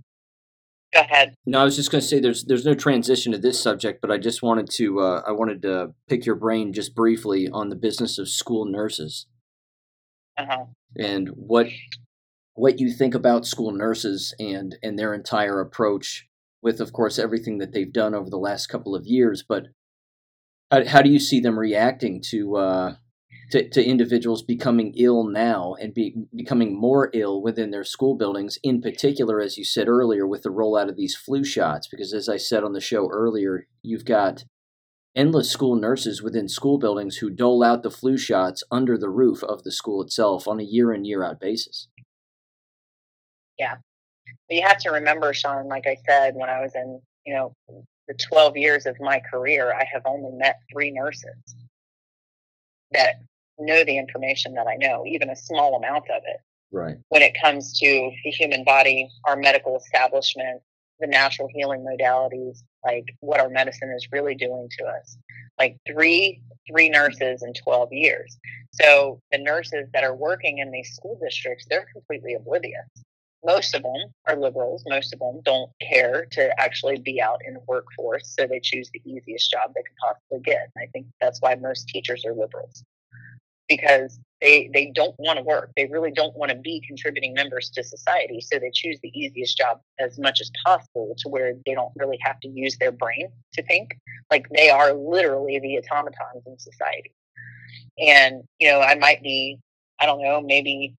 go 0.92 1.00
ahead. 1.00 1.34
No, 1.46 1.60
I 1.60 1.64
was 1.64 1.76
just 1.76 1.90
going 1.90 2.00
to 2.00 2.06
say 2.06 2.20
there's 2.20 2.44
there's 2.44 2.64
no 2.64 2.74
transition 2.74 3.32
to 3.32 3.38
this 3.38 3.60
subject, 3.60 4.00
but 4.00 4.10
I 4.10 4.18
just 4.18 4.42
wanted 4.42 4.68
to 4.70 5.00
uh, 5.00 5.22
I 5.26 5.32
wanted 5.32 5.62
to 5.62 5.94
pick 6.08 6.26
your 6.26 6.36
brain 6.36 6.72
just 6.72 6.94
briefly 6.94 7.48
on 7.52 7.68
the 7.68 7.76
business 7.76 8.18
of 8.18 8.28
school 8.28 8.64
nurses. 8.64 9.26
Uh-huh. 10.36 10.66
And 10.96 11.28
what 11.30 11.68
what 12.54 12.80
you 12.80 12.92
think 12.92 13.14
about 13.14 13.46
school 13.46 13.72
nurses 13.72 14.34
and 14.38 14.76
and 14.82 14.98
their 14.98 15.14
entire 15.14 15.60
approach 15.60 16.26
with 16.62 16.80
of 16.80 16.92
course 16.92 17.18
everything 17.18 17.58
that 17.58 17.72
they've 17.72 17.92
done 17.92 18.14
over 18.14 18.30
the 18.30 18.36
last 18.36 18.66
couple 18.66 18.94
of 18.94 19.06
years, 19.06 19.44
but 19.48 19.66
how, 20.70 20.84
how 20.84 21.02
do 21.02 21.10
you 21.10 21.18
see 21.18 21.40
them 21.40 21.58
reacting 21.58 22.22
to 22.30 22.56
uh, 22.56 22.94
to, 23.50 23.68
to 23.68 23.84
individuals 23.84 24.42
becoming 24.42 24.94
ill 24.96 25.24
now 25.24 25.74
and 25.80 25.94
be, 25.94 26.14
becoming 26.34 26.78
more 26.78 27.10
ill 27.14 27.42
within 27.42 27.70
their 27.70 27.84
school 27.84 28.14
buildings, 28.14 28.58
in 28.62 28.80
particular, 28.82 29.40
as 29.40 29.56
you 29.56 29.64
said 29.64 29.88
earlier, 29.88 30.26
with 30.26 30.42
the 30.42 30.50
rollout 30.50 30.88
of 30.88 30.96
these 30.96 31.16
flu 31.16 31.44
shots. 31.44 31.88
Because 31.88 32.12
as 32.12 32.28
I 32.28 32.36
said 32.36 32.64
on 32.64 32.72
the 32.72 32.80
show 32.80 33.08
earlier, 33.10 33.66
you've 33.82 34.04
got 34.04 34.44
endless 35.16 35.50
school 35.50 35.76
nurses 35.76 36.22
within 36.22 36.48
school 36.48 36.78
buildings 36.78 37.16
who 37.16 37.30
dole 37.30 37.64
out 37.64 37.82
the 37.82 37.90
flu 37.90 38.18
shots 38.18 38.62
under 38.70 38.98
the 38.98 39.08
roof 39.08 39.42
of 39.42 39.62
the 39.64 39.72
school 39.72 40.02
itself 40.02 40.46
on 40.46 40.60
a 40.60 40.64
year 40.64 40.92
in, 40.92 41.04
year 41.04 41.24
out 41.24 41.40
basis. 41.40 41.88
Yeah. 43.58 43.76
But 44.48 44.56
you 44.56 44.62
have 44.62 44.78
to 44.78 44.90
remember, 44.90 45.32
Sean, 45.32 45.68
like 45.68 45.86
I 45.86 45.96
said, 46.06 46.34
when 46.34 46.48
I 46.48 46.60
was 46.60 46.74
in, 46.74 47.00
you 47.26 47.34
know, 47.34 47.52
the 48.06 48.14
12 48.14 48.56
years 48.56 48.86
of 48.86 48.96
my 49.00 49.20
career, 49.30 49.72
I 49.72 49.84
have 49.92 50.02
only 50.06 50.36
met 50.36 50.56
three 50.72 50.90
nurses 50.90 51.34
that 52.92 53.16
know 53.58 53.84
the 53.84 53.98
information 53.98 54.54
that 54.54 54.66
I 54.66 54.76
know, 54.76 55.04
even 55.06 55.30
a 55.30 55.36
small 55.36 55.76
amount 55.76 56.04
of 56.10 56.22
it. 56.26 56.40
Right. 56.70 56.96
When 57.08 57.22
it 57.22 57.36
comes 57.40 57.78
to 57.78 58.10
the 58.24 58.30
human 58.30 58.64
body, 58.64 59.08
our 59.24 59.36
medical 59.36 59.76
establishment, 59.76 60.60
the 61.00 61.06
natural 61.06 61.48
healing 61.54 61.84
modalities, 61.84 62.58
like 62.84 63.04
what 63.20 63.40
our 63.40 63.48
medicine 63.48 63.90
is 63.90 64.08
really 64.12 64.34
doing 64.34 64.68
to 64.78 64.84
us. 64.84 65.16
Like 65.58 65.78
three 65.86 66.42
three 66.70 66.88
nurses 66.88 67.42
in 67.42 67.54
12 67.54 67.92
years. 67.92 68.36
So 68.72 69.20
the 69.32 69.38
nurses 69.38 69.88
that 69.94 70.04
are 70.04 70.14
working 70.14 70.58
in 70.58 70.70
these 70.70 70.90
school 70.90 71.18
districts, 71.22 71.64
they're 71.68 71.86
completely 71.92 72.34
oblivious. 72.34 72.86
Most 73.44 73.74
of 73.74 73.82
them 73.82 74.12
are 74.26 74.36
liberals. 74.36 74.84
Most 74.86 75.14
of 75.14 75.20
them 75.20 75.40
don't 75.44 75.70
care 75.80 76.26
to 76.32 76.60
actually 76.60 76.98
be 76.98 77.22
out 77.22 77.40
in 77.46 77.54
the 77.54 77.60
workforce. 77.66 78.34
So 78.36 78.46
they 78.46 78.60
choose 78.60 78.90
the 78.92 79.00
easiest 79.10 79.50
job 79.50 79.72
they 79.74 79.82
can 79.82 79.94
possibly 80.02 80.40
get. 80.40 80.68
And 80.74 80.82
I 80.82 80.90
think 80.92 81.06
that's 81.20 81.40
why 81.40 81.54
most 81.54 81.88
teachers 81.88 82.24
are 82.26 82.34
liberals 82.34 82.84
because 83.68 84.18
they 84.40 84.70
they 84.72 84.92
don't 84.94 85.14
want 85.18 85.38
to 85.38 85.44
work. 85.44 85.70
They 85.76 85.86
really 85.86 86.12
don't 86.12 86.36
want 86.36 86.50
to 86.50 86.56
be 86.56 86.82
contributing 86.86 87.34
members 87.34 87.70
to 87.70 87.82
society. 87.82 88.40
So 88.40 88.58
they 88.58 88.70
choose 88.72 88.98
the 89.02 89.12
easiest 89.18 89.58
job 89.58 89.80
as 89.98 90.18
much 90.18 90.40
as 90.40 90.50
possible 90.64 91.14
to 91.18 91.28
where 91.28 91.54
they 91.66 91.74
don't 91.74 91.92
really 91.96 92.18
have 92.22 92.38
to 92.40 92.48
use 92.48 92.76
their 92.78 92.92
brain 92.92 93.28
to 93.54 93.62
think. 93.62 93.98
Like 94.30 94.48
they 94.54 94.70
are 94.70 94.92
literally 94.92 95.58
the 95.58 95.78
automatons 95.78 96.44
in 96.46 96.58
society. 96.58 97.12
And, 97.98 98.44
you 98.58 98.70
know, 98.70 98.80
I 98.80 98.94
might 98.94 99.22
be, 99.22 99.58
I 100.00 100.06
don't 100.06 100.22
know, 100.22 100.40
maybe 100.40 100.94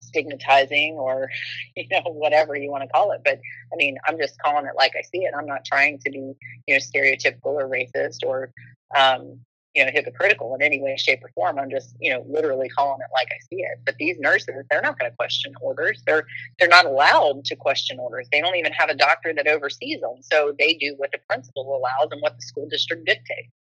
stigmatizing 0.00 0.94
or, 0.94 1.30
you 1.76 1.86
know, 1.90 2.02
whatever 2.06 2.56
you 2.56 2.70
want 2.70 2.84
to 2.84 2.88
call 2.88 3.12
it. 3.12 3.20
But 3.24 3.38
I 3.72 3.76
mean, 3.76 3.98
I'm 4.06 4.18
just 4.18 4.40
calling 4.42 4.66
it 4.66 4.72
like 4.76 4.92
I 4.96 5.02
see 5.02 5.24
it. 5.24 5.34
I'm 5.36 5.46
not 5.46 5.64
trying 5.64 5.98
to 6.00 6.10
be, 6.10 6.32
you 6.66 6.74
know, 6.74 6.78
stereotypical 6.78 7.54
or 7.54 7.68
racist 7.68 8.24
or 8.24 8.50
um, 8.96 9.40
you 9.74 9.84
know, 9.84 9.90
hypocritical 9.92 10.54
in 10.54 10.62
any 10.62 10.80
way, 10.82 10.96
shape, 10.98 11.24
or 11.24 11.30
form. 11.34 11.58
I'm 11.58 11.70
just, 11.70 11.96
you 11.98 12.10
know, 12.10 12.24
literally 12.28 12.68
calling 12.68 13.00
it 13.00 13.12
like 13.12 13.28
I 13.30 13.38
see 13.48 13.62
it. 13.62 13.78
But 13.84 13.96
these 13.98 14.18
nurses, 14.18 14.64
they're 14.70 14.82
not 14.82 14.98
going 14.98 15.10
to 15.10 15.16
question 15.16 15.54
orders. 15.60 16.02
They're 16.06 16.26
they're 16.58 16.68
not 16.68 16.84
allowed 16.84 17.44
to 17.46 17.56
question 17.56 17.98
orders. 17.98 18.28
They 18.30 18.40
don't 18.40 18.56
even 18.56 18.72
have 18.72 18.90
a 18.90 18.94
doctor 18.94 19.32
that 19.34 19.48
oversees 19.48 20.00
them. 20.00 20.16
So 20.20 20.54
they 20.58 20.74
do 20.74 20.94
what 20.98 21.12
the 21.12 21.18
principal 21.28 21.76
allows 21.76 22.10
and 22.10 22.20
what 22.20 22.36
the 22.36 22.42
school 22.42 22.68
district 22.68 23.06
dictates. 23.06 23.52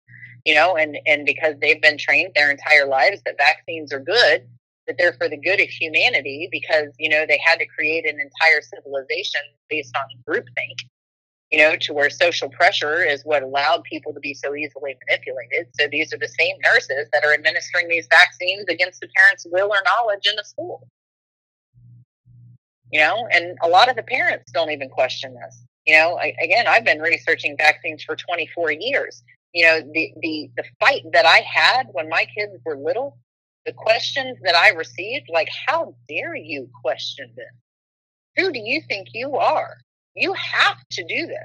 You 0.46 0.56
know, 0.56 0.76
and 0.76 0.98
and 1.06 1.26
because 1.26 1.56
they've 1.62 1.82
been 1.82 1.98
trained 1.98 2.34
their 2.36 2.52
entire 2.52 2.88
lives 2.88 3.22
that 3.26 3.38
vaccines 3.38 3.94
are 3.94 4.00
good, 4.00 4.48
that 4.88 4.98
they're 4.98 5.14
for 5.14 5.30
the 5.30 5.38
good 5.38 5.62
of 5.62 5.70
humanity, 5.70 6.50
because 6.52 6.88
you 7.00 7.10
know 7.10 7.26
they 7.26 7.40
had 7.46 7.60
to 7.60 7.66
create 7.68 8.06
an 8.06 8.20
entire 8.20 8.62
civilization 8.62 9.42
based 9.70 9.96
on 9.96 10.04
groupthink 10.28 10.88
you 11.52 11.58
know, 11.58 11.76
to 11.82 11.94
where 11.94 12.10
social 12.10 12.50
pressure 12.50 13.04
is 13.04 13.24
what 13.24 13.44
allowed 13.44 13.84
people 13.84 14.14
to 14.14 14.22
be 14.22 14.34
so 14.34 14.56
easily 14.56 14.96
manipulated. 15.06 15.68
So 15.78 15.88
these 15.92 16.14
are 16.14 16.18
the 16.18 16.30
same 16.40 16.56
nurses 16.64 17.08
that 17.12 17.26
are 17.26 17.34
administering 17.34 17.90
these 17.90 18.08
vaccines 18.10 18.66
against 18.70 19.02
the 19.02 19.10
parents' 19.18 19.46
will 19.52 19.68
or 19.68 19.82
knowledge 19.84 20.26
in 20.30 20.38
the 20.38 20.46
school. 20.46 20.88
You 22.92 23.02
know, 23.02 23.28
and 23.32 23.58
a 23.62 23.68
lot 23.68 23.90
of 23.90 23.98
the 23.98 24.04
parents 24.04 24.52
don't 24.52 24.72
even 24.72 24.90
question 24.90 25.34
this. 25.34 25.64
You 25.86 25.96
know, 25.96 26.18
I, 26.18 26.34
again, 26.42 26.68
I've 26.68 26.86
been 26.86 27.02
researching 27.02 27.58
vaccines 27.58 28.04
for 28.04 28.16
24 28.16 28.72
years. 28.72 29.22
You 29.54 29.66
know, 29.66 29.82
the, 29.94 30.14
the, 30.22 30.50
the 30.56 30.64
fight 30.80 31.04
that 31.12 31.26
I 31.26 31.40
had 31.40 31.88
when 31.92 32.08
my 32.08 32.26
kids 32.36 32.54
were 32.66 32.78
little, 32.78 33.18
the 33.66 33.74
questions 33.74 34.38
that 34.44 34.56
I 34.56 34.70
received, 34.70 35.28
like, 35.30 35.50
how 35.68 35.96
dare 36.08 36.36
you 36.36 36.70
question 36.82 37.32
this? 37.36 37.46
Who 38.38 38.54
do 38.54 38.60
you 38.60 38.82
think 38.88 39.10
you 39.14 39.36
are? 39.36 39.78
You 40.16 40.34
have 40.34 40.78
to 40.92 41.04
do 41.04 41.28
this. 41.28 41.38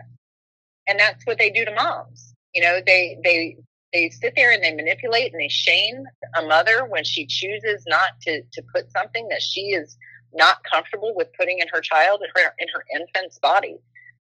And 0.88 0.98
that's 0.98 1.24
what 1.26 1.38
they 1.38 1.50
do 1.50 1.64
to 1.64 1.74
moms. 1.74 2.32
You 2.54 2.62
know, 2.62 2.80
they, 2.84 3.18
they, 3.22 3.56
they 3.92 4.10
sit 4.10 4.34
there 4.36 4.52
and 4.52 4.62
they 4.62 4.74
manipulate 4.74 5.32
and 5.32 5.40
they 5.40 5.48
shame 5.48 6.04
a 6.36 6.42
mother 6.42 6.86
when 6.88 7.04
she 7.04 7.26
chooses 7.26 7.84
not 7.86 8.20
to, 8.22 8.42
to 8.52 8.62
put 8.74 8.90
something 8.90 9.28
that 9.28 9.42
she 9.42 9.72
is 9.72 9.96
not 10.32 10.58
comfortable 10.70 11.14
with 11.14 11.28
putting 11.38 11.58
in 11.58 11.68
her 11.72 11.80
child 11.80 12.20
in 12.22 12.42
her, 12.42 12.54
in 12.58 12.68
her 12.72 12.84
infant's 12.94 13.38
body. 13.38 13.76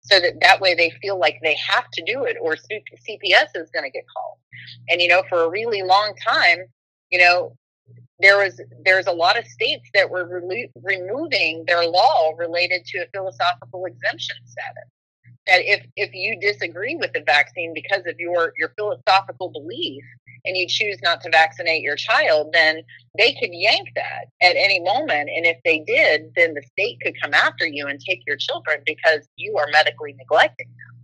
So 0.03 0.21
that 0.21 0.41
that 0.41 0.61
way 0.61 0.75
they 0.75 0.91
feel 1.03 1.19
like 1.19 1.39
they 1.43 1.57
have 1.57 1.91
to 1.93 2.05
do 2.05 2.25
it 2.25 2.37
or 2.41 2.55
CPS 2.55 3.49
is 3.55 3.71
going 3.71 3.85
to 3.85 3.91
get 3.91 4.05
called. 4.17 4.39
And, 4.89 5.03
you 5.03 5.09
know, 5.09 5.23
for 5.29 5.43
a 5.43 5.51
really 5.51 5.83
long 5.83 6.15
time, 6.27 6.59
you 7.11 7.19
know, 7.19 7.57
there 8.21 8.39
was 8.39 8.61
there's 8.85 9.07
a 9.07 9.13
lot 9.13 9.39
of 9.39 9.47
states 9.47 9.89
that 9.95 10.11
were 10.11 10.43
re- 10.49 10.71
removing 10.83 11.65
their 11.67 11.87
law 11.87 12.33
related 12.37 12.85
to 12.87 12.99
a 12.99 13.07
philosophical 13.13 13.85
exemption 13.85 14.37
status 14.45 14.91
that 15.47 15.61
if 15.65 15.85
if 15.97 16.11
you 16.15 16.39
disagree 16.41 16.97
with 16.97 17.13
the 17.13 17.23
vaccine 17.27 17.73
because 17.75 18.07
of 18.07 18.19
your 18.19 18.53
your 18.59 18.73
philosophical 18.77 19.51
belief 19.51 20.05
and 20.45 20.57
you 20.57 20.67
choose 20.69 20.99
not 21.03 21.21
to 21.23 21.31
vaccinate 21.31 21.83
your 21.83 21.97
child, 21.97 22.51
then 22.53 22.83
they 23.17 23.33
could 23.35 23.51
yank 23.53 23.89
that 23.97 24.27
at 24.41 24.57
any 24.57 24.81
moment. 24.81 25.29
And 25.35 25.45
if 25.45 25.59
they 25.65 25.81
did, 25.81 26.33
then 26.37 26.55
the 26.55 26.63
state 26.73 26.99
could 27.03 27.21
come 27.21 27.35
after 27.35 27.67
you 27.67 27.87
and 27.87 28.01
take 28.01 28.23
your 28.27 28.37
children 28.37 28.81
because 28.87 29.29
you 29.37 29.57
are 29.59 29.67
medically 29.73 30.15
neglecting 30.15 30.69
them. 30.69 30.98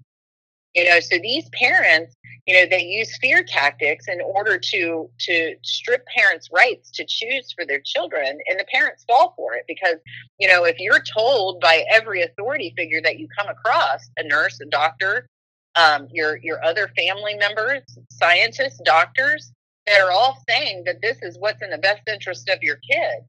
You 0.74 0.84
know, 0.84 1.00
so 1.00 1.18
these 1.18 1.48
parents, 1.50 2.16
you 2.46 2.54
know, 2.54 2.66
they 2.68 2.82
use 2.82 3.16
fear 3.18 3.44
tactics 3.44 4.06
in 4.08 4.20
order 4.20 4.58
to 4.58 5.10
to 5.20 5.54
strip 5.62 6.04
parents' 6.06 6.50
rights 6.52 6.90
to 6.92 7.04
choose 7.06 7.52
for 7.52 7.64
their 7.64 7.80
children, 7.80 8.38
and 8.48 8.60
the 8.60 8.64
parents 8.64 9.04
fall 9.06 9.34
for 9.36 9.54
it 9.54 9.64
because, 9.68 9.96
you 10.38 10.48
know, 10.48 10.64
if 10.64 10.78
you're 10.80 11.02
told 11.02 11.60
by 11.60 11.84
every 11.90 12.22
authority 12.22 12.74
figure 12.76 13.00
that 13.02 13.18
you 13.18 13.28
come 13.38 13.48
across, 13.48 14.10
a 14.18 14.24
nurse, 14.24 14.60
a 14.60 14.66
doctor, 14.66 15.28
um, 15.76 16.08
your 16.12 16.38
your 16.38 16.62
other 16.64 16.88
family 16.96 17.34
members, 17.34 17.82
scientists, 18.10 18.80
doctors, 18.84 19.52
that 19.86 20.00
are 20.00 20.10
all 20.10 20.42
saying 20.48 20.84
that 20.86 21.00
this 21.02 21.18
is 21.22 21.38
what's 21.38 21.62
in 21.62 21.70
the 21.70 21.78
best 21.78 22.02
interest 22.12 22.48
of 22.48 22.62
your 22.62 22.76
kid. 22.76 23.24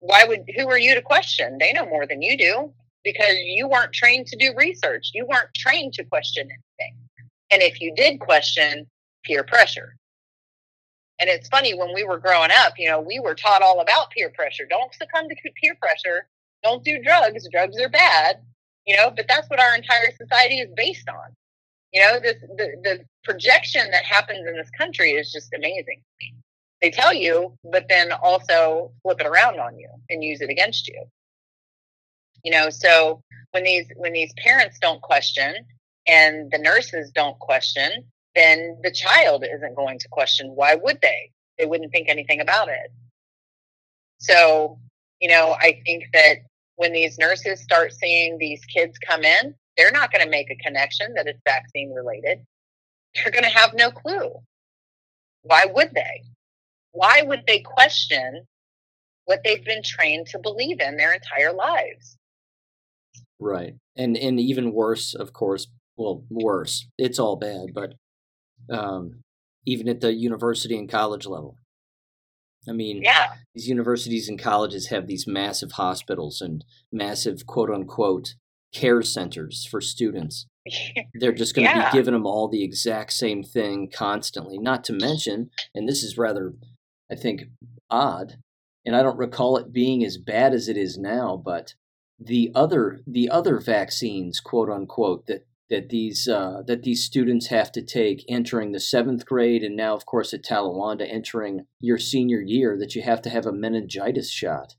Why 0.00 0.24
would 0.24 0.50
who 0.56 0.68
are 0.68 0.78
you 0.78 0.94
to 0.96 1.02
question? 1.02 1.58
They 1.58 1.72
know 1.72 1.86
more 1.86 2.06
than 2.06 2.22
you 2.22 2.36
do 2.36 2.72
because 3.04 3.36
you 3.38 3.68
weren't 3.68 3.92
trained 3.92 4.26
to 4.28 4.36
do 4.36 4.54
research. 4.56 5.10
You 5.14 5.26
weren't 5.26 5.52
trained 5.56 5.94
to 5.94 6.04
question 6.04 6.48
anything. 6.50 6.96
And 7.50 7.62
if 7.62 7.80
you 7.80 7.94
did 7.94 8.20
question, 8.20 8.86
peer 9.24 9.44
pressure. 9.44 9.96
And 11.18 11.28
it's 11.28 11.48
funny 11.48 11.74
when 11.74 11.94
we 11.94 12.04
were 12.04 12.18
growing 12.18 12.50
up, 12.50 12.74
you 12.78 12.88
know, 12.88 13.00
we 13.00 13.20
were 13.20 13.34
taught 13.34 13.62
all 13.62 13.80
about 13.80 14.10
peer 14.10 14.30
pressure. 14.30 14.64
Don't 14.68 14.94
succumb 14.94 15.28
to 15.28 15.36
peer 15.60 15.76
pressure. 15.80 16.26
Don't 16.64 16.82
do 16.84 17.02
drugs. 17.02 17.46
Drugs 17.50 17.80
are 17.80 17.88
bad. 17.88 18.42
You 18.86 18.96
know, 18.96 19.12
but 19.14 19.26
that's 19.28 19.48
what 19.48 19.60
our 19.60 19.76
entire 19.76 20.10
society 20.16 20.58
is 20.58 20.70
based 20.74 21.08
on. 21.08 21.36
You 21.92 22.00
know, 22.00 22.20
this 22.20 22.40
the, 22.56 22.74
the 22.82 23.04
projection 23.22 23.90
that 23.92 24.04
happens 24.04 24.46
in 24.48 24.54
this 24.54 24.70
country 24.76 25.12
is 25.12 25.30
just 25.30 25.52
amazing 25.54 26.02
They 26.80 26.90
tell 26.90 27.14
you, 27.14 27.56
but 27.70 27.86
then 27.88 28.10
also 28.10 28.92
flip 29.02 29.20
it 29.20 29.26
around 29.26 29.60
on 29.60 29.78
you 29.78 29.88
and 30.10 30.24
use 30.24 30.40
it 30.40 30.50
against 30.50 30.88
you 30.88 31.04
you 32.44 32.52
know 32.52 32.70
so 32.70 33.22
when 33.52 33.64
these 33.64 33.86
when 33.96 34.12
these 34.12 34.32
parents 34.36 34.78
don't 34.80 35.02
question 35.02 35.54
and 36.06 36.50
the 36.50 36.58
nurses 36.58 37.10
don't 37.14 37.38
question 37.38 37.90
then 38.34 38.78
the 38.82 38.90
child 38.90 39.44
isn't 39.44 39.76
going 39.76 39.98
to 39.98 40.08
question 40.08 40.52
why 40.54 40.74
would 40.74 40.98
they? 41.02 41.30
They 41.58 41.66
wouldn't 41.66 41.92
think 41.92 42.08
anything 42.08 42.40
about 42.40 42.68
it. 42.68 42.90
So 44.18 44.78
you 45.20 45.28
know 45.28 45.54
i 45.58 45.80
think 45.84 46.04
that 46.12 46.36
when 46.76 46.92
these 46.92 47.18
nurses 47.18 47.62
start 47.62 47.92
seeing 47.92 48.38
these 48.38 48.64
kids 48.64 48.98
come 48.98 49.24
in 49.24 49.54
they're 49.76 49.92
not 49.92 50.12
going 50.12 50.24
to 50.24 50.30
make 50.30 50.50
a 50.50 50.56
connection 50.56 51.14
that 51.14 51.26
it's 51.26 51.40
vaccine 51.44 51.92
related. 51.92 52.44
They're 53.14 53.32
going 53.32 53.44
to 53.44 53.50
have 53.50 53.74
no 53.74 53.90
clue. 53.90 54.32
Why 55.42 55.66
would 55.66 55.92
they? 55.94 56.22
Why 56.92 57.22
would 57.22 57.44
they 57.46 57.60
question 57.60 58.46
what 59.24 59.40
they've 59.44 59.64
been 59.64 59.82
trained 59.84 60.28
to 60.28 60.38
believe 60.38 60.80
in 60.80 60.96
their 60.96 61.12
entire 61.12 61.52
lives 61.52 62.16
Right. 63.42 63.74
And 63.96 64.16
and 64.16 64.38
even 64.38 64.72
worse, 64.72 65.14
of 65.14 65.32
course, 65.32 65.66
well, 65.96 66.24
worse. 66.30 66.86
It's 66.96 67.18
all 67.18 67.36
bad, 67.36 67.74
but 67.74 67.94
um 68.74 69.22
even 69.66 69.88
at 69.88 70.00
the 70.00 70.12
university 70.12 70.76
and 70.78 70.88
college 70.88 71.26
level. 71.26 71.56
I 72.68 72.72
mean, 72.72 73.02
yeah. 73.02 73.34
these 73.54 73.68
universities 73.68 74.28
and 74.28 74.38
colleges 74.38 74.88
have 74.88 75.06
these 75.06 75.26
massive 75.26 75.72
hospitals 75.72 76.40
and 76.40 76.64
massive 76.92 77.46
quote 77.46 77.70
unquote 77.70 78.34
care 78.72 79.02
centers 79.02 79.66
for 79.68 79.80
students. 79.80 80.46
They're 81.14 81.32
just 81.32 81.54
going 81.54 81.68
to 81.68 81.74
yeah. 81.76 81.90
be 81.90 81.98
giving 81.98 82.14
them 82.14 82.26
all 82.26 82.48
the 82.48 82.62
exact 82.62 83.12
same 83.12 83.42
thing 83.42 83.90
constantly. 83.92 84.58
Not 84.58 84.84
to 84.84 84.92
mention, 84.92 85.50
and 85.74 85.88
this 85.88 86.04
is 86.04 86.16
rather, 86.16 86.54
I 87.10 87.16
think, 87.16 87.42
odd, 87.90 88.36
and 88.84 88.94
I 88.96 89.02
don't 89.02 89.18
recall 89.18 89.56
it 89.56 89.72
being 89.72 90.04
as 90.04 90.18
bad 90.18 90.54
as 90.54 90.68
it 90.68 90.76
is 90.76 90.96
now, 90.96 91.40
but 91.42 91.74
the 92.26 92.50
other 92.54 93.00
the 93.06 93.28
other 93.28 93.58
vaccines, 93.58 94.40
quote 94.40 94.70
unquote, 94.70 95.26
that 95.26 95.46
that 95.70 95.88
these 95.88 96.28
uh, 96.28 96.62
that 96.66 96.82
these 96.82 97.04
students 97.04 97.46
have 97.48 97.72
to 97.72 97.82
take 97.82 98.24
entering 98.28 98.72
the 98.72 98.80
seventh 98.80 99.24
grade, 99.24 99.62
and 99.62 99.74
now, 99.74 99.94
of 99.94 100.04
course, 100.04 100.34
at 100.34 100.44
Talawanda, 100.44 101.10
entering 101.10 101.66
your 101.80 101.98
senior 101.98 102.40
year, 102.40 102.76
that 102.78 102.94
you 102.94 103.02
have 103.02 103.22
to 103.22 103.30
have 103.30 103.46
a 103.46 103.52
meningitis 103.52 104.30
shot. 104.30 104.74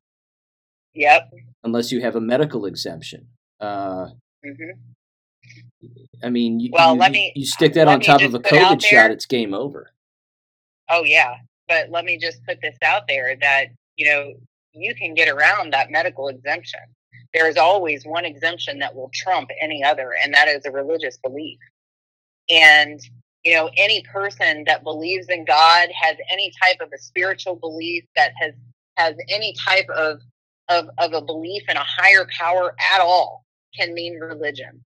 Yep. 0.93 1.31
Unless 1.63 1.91
you 1.91 2.01
have 2.01 2.15
a 2.15 2.21
medical 2.21 2.65
exemption. 2.65 3.29
Uh, 3.59 4.09
mm-hmm. 4.45 4.77
I 6.23 6.29
mean, 6.29 6.59
you, 6.59 6.69
well, 6.71 6.93
you, 6.93 6.99
let 6.99 7.11
me 7.11 7.33
you 7.35 7.45
stick 7.45 7.73
that 7.73 7.87
on 7.87 7.99
top 7.99 8.21
of 8.21 8.35
a 8.35 8.39
COVID 8.39 8.83
shot, 8.83 9.09
it's 9.09 9.25
game 9.25 9.53
over. 9.55 9.89
Oh 10.89 11.03
yeah, 11.03 11.37
but 11.67 11.89
let 11.89 12.05
me 12.05 12.19
just 12.19 12.45
put 12.45 12.59
this 12.61 12.77
out 12.83 13.07
there 13.07 13.35
that 13.41 13.65
you 13.95 14.09
know 14.11 14.33
you 14.73 14.93
can 14.93 15.15
get 15.15 15.27
around 15.27 15.73
that 15.73 15.89
medical 15.89 16.27
exemption 16.27 16.79
there 17.33 17.49
is 17.49 17.57
always 17.57 18.05
one 18.05 18.25
exemption 18.25 18.79
that 18.79 18.95
will 18.95 19.09
trump 19.13 19.49
any 19.59 19.83
other, 19.83 20.13
and 20.23 20.33
that 20.33 20.47
is 20.47 20.65
a 20.65 20.71
religious 20.71 21.17
belief. 21.17 21.59
And, 22.49 22.99
you 23.43 23.53
know, 23.53 23.69
any 23.77 24.03
person 24.03 24.63
that 24.67 24.83
believes 24.83 25.27
in 25.29 25.45
God 25.45 25.89
has 25.99 26.15
any 26.31 26.51
type 26.63 26.77
of 26.81 26.89
a 26.93 26.97
spiritual 26.97 27.55
belief 27.55 28.03
that 28.15 28.31
has, 28.39 28.53
has 28.97 29.15
any 29.29 29.55
type 29.67 29.89
of, 29.89 30.19
of, 30.69 30.85
of 30.99 31.13
a 31.13 31.21
belief 31.21 31.63
in 31.67 31.77
a 31.77 31.83
higher 31.83 32.27
power 32.37 32.75
at 32.93 33.01
all 33.01 33.43
can 33.75 33.93
mean 33.93 34.19
religion. 34.19 34.83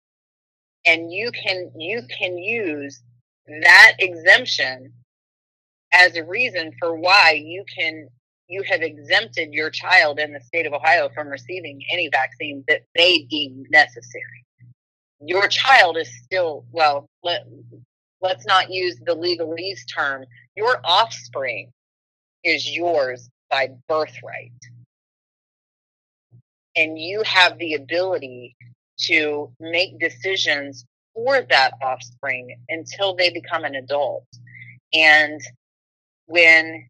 And 0.84 1.12
you 1.12 1.30
can, 1.30 1.70
you 1.76 2.02
can 2.18 2.38
use 2.38 3.00
that 3.46 3.92
exemption 4.00 4.92
as 5.92 6.16
a 6.16 6.24
reason 6.24 6.72
for 6.80 6.96
why 6.96 7.32
you 7.32 7.64
can 7.72 8.08
you 8.52 8.62
have 8.64 8.82
exempted 8.82 9.54
your 9.54 9.70
child 9.70 10.18
in 10.18 10.32
the 10.34 10.40
state 10.40 10.66
of 10.66 10.74
Ohio 10.74 11.08
from 11.14 11.28
receiving 11.28 11.80
any 11.90 12.10
vaccine 12.12 12.62
that 12.68 12.82
they 12.94 13.20
deem 13.20 13.64
necessary. 13.70 14.44
Your 15.24 15.48
child 15.48 15.96
is 15.96 16.10
still, 16.22 16.66
well, 16.70 17.08
let, 17.24 17.46
let's 18.20 18.44
not 18.44 18.70
use 18.70 19.00
the 19.06 19.16
legalese 19.16 19.80
term. 19.92 20.26
Your 20.54 20.80
offspring 20.84 21.72
is 22.44 22.70
yours 22.70 23.30
by 23.50 23.70
birthright. 23.88 24.52
And 26.76 26.98
you 26.98 27.22
have 27.24 27.58
the 27.58 27.74
ability 27.74 28.54
to 29.04 29.50
make 29.60 29.98
decisions 29.98 30.84
for 31.14 31.40
that 31.48 31.72
offspring 31.82 32.58
until 32.68 33.14
they 33.14 33.30
become 33.30 33.64
an 33.64 33.76
adult. 33.76 34.26
And 34.92 35.40
when 36.26 36.88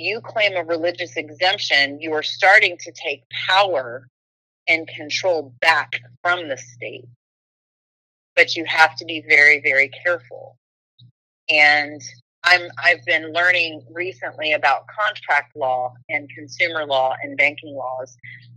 you 0.00 0.20
claim 0.20 0.56
a 0.56 0.64
religious 0.64 1.16
exemption, 1.16 2.00
you 2.00 2.12
are 2.12 2.22
starting 2.22 2.76
to 2.78 2.92
take 2.92 3.22
power 3.48 4.08
and 4.66 4.88
control 4.88 5.54
back 5.60 6.00
from 6.22 6.48
the 6.48 6.56
state. 6.56 7.06
But 8.34 8.56
you 8.56 8.64
have 8.64 8.96
to 8.96 9.04
be 9.04 9.22
very, 9.28 9.60
very 9.60 9.90
careful. 10.04 10.56
And 11.48 12.00
I'm 12.44 12.70
I've 12.78 13.04
been 13.04 13.32
learning 13.32 13.84
recently 13.92 14.52
about 14.52 14.86
contract 14.86 15.54
law 15.56 15.92
and 16.08 16.30
consumer 16.30 16.86
law 16.86 17.14
and 17.22 17.36
banking 17.36 17.74
laws 17.74 18.16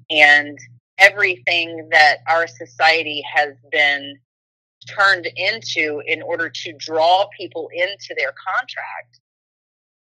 and 0.10 0.58
everything 0.98 1.90
that 1.92 2.20
our 2.30 2.48
society 2.48 3.22
has 3.36 3.56
been 3.72 4.16
turned 4.88 5.28
into 5.36 6.02
in 6.06 6.22
order 6.22 6.50
to 6.50 6.74
draw 6.78 7.26
people 7.38 7.70
into 7.74 8.14
their 8.18 8.34
contract 8.34 9.20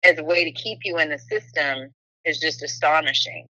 as 0.05 0.19
a 0.19 0.25
way 0.25 0.45
to 0.45 0.53
keep 0.53 0.81
you 0.85 0.99
in 0.99 1.11
the 1.11 1.19
system 1.19 1.91
is 2.25 2.39
just 2.39 2.63
astonishing. 2.63 3.47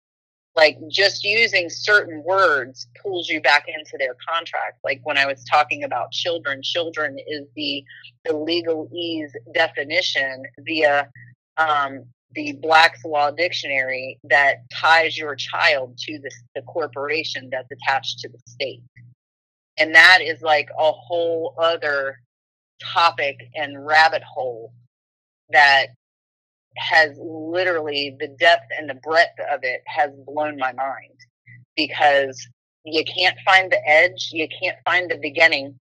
Like 0.55 0.77
just 0.89 1.24
using 1.24 1.70
certain 1.70 2.23
words 2.24 2.86
pulls 3.02 3.28
you 3.28 3.40
back 3.40 3.66
into 3.69 3.97
their 3.98 4.14
contract. 4.28 4.78
Like 4.85 5.01
when 5.05 5.16
I 5.16 5.24
was 5.24 5.43
talking 5.44 5.82
about 5.85 6.12
children, 6.12 6.60
children 6.62 7.19
is 7.27 7.47
the 7.56 7.82
the 8.24 8.32
legalese 8.32 9.32
definition 9.55 10.44
via 10.59 11.10
um, 11.56 12.05
the 12.35 12.52
Black's 12.52 13.05
Law 13.05 13.31
Dictionary 13.31 14.19
that 14.24 14.69
ties 14.73 15.16
your 15.16 15.35
child 15.36 15.97
to 15.98 16.19
the, 16.19 16.31
the 16.55 16.62
corporation 16.62 17.48
that's 17.51 17.70
attached 17.70 18.19
to 18.20 18.28
the 18.28 18.39
state. 18.47 18.82
And 19.78 19.94
that 19.94 20.20
is 20.23 20.43
like 20.43 20.69
a 20.78 20.93
whole 20.93 21.55
other 21.59 22.20
topic 22.82 23.39
and 23.55 23.85
rabbit 23.86 24.23
hole 24.23 24.73
that 25.51 25.89
has 26.76 27.16
literally 27.20 28.16
the 28.18 28.28
depth 28.28 28.66
and 28.76 28.88
the 28.88 28.94
breadth 28.94 29.38
of 29.52 29.60
it 29.62 29.82
has 29.86 30.10
blown 30.26 30.56
my 30.58 30.72
mind 30.72 31.18
because 31.76 32.48
you 32.84 33.04
can't 33.04 33.36
find 33.44 33.70
the 33.70 33.88
edge, 33.88 34.30
you 34.32 34.48
can't 34.62 34.76
find 34.84 35.10
the 35.10 35.18
beginning, 35.18 35.78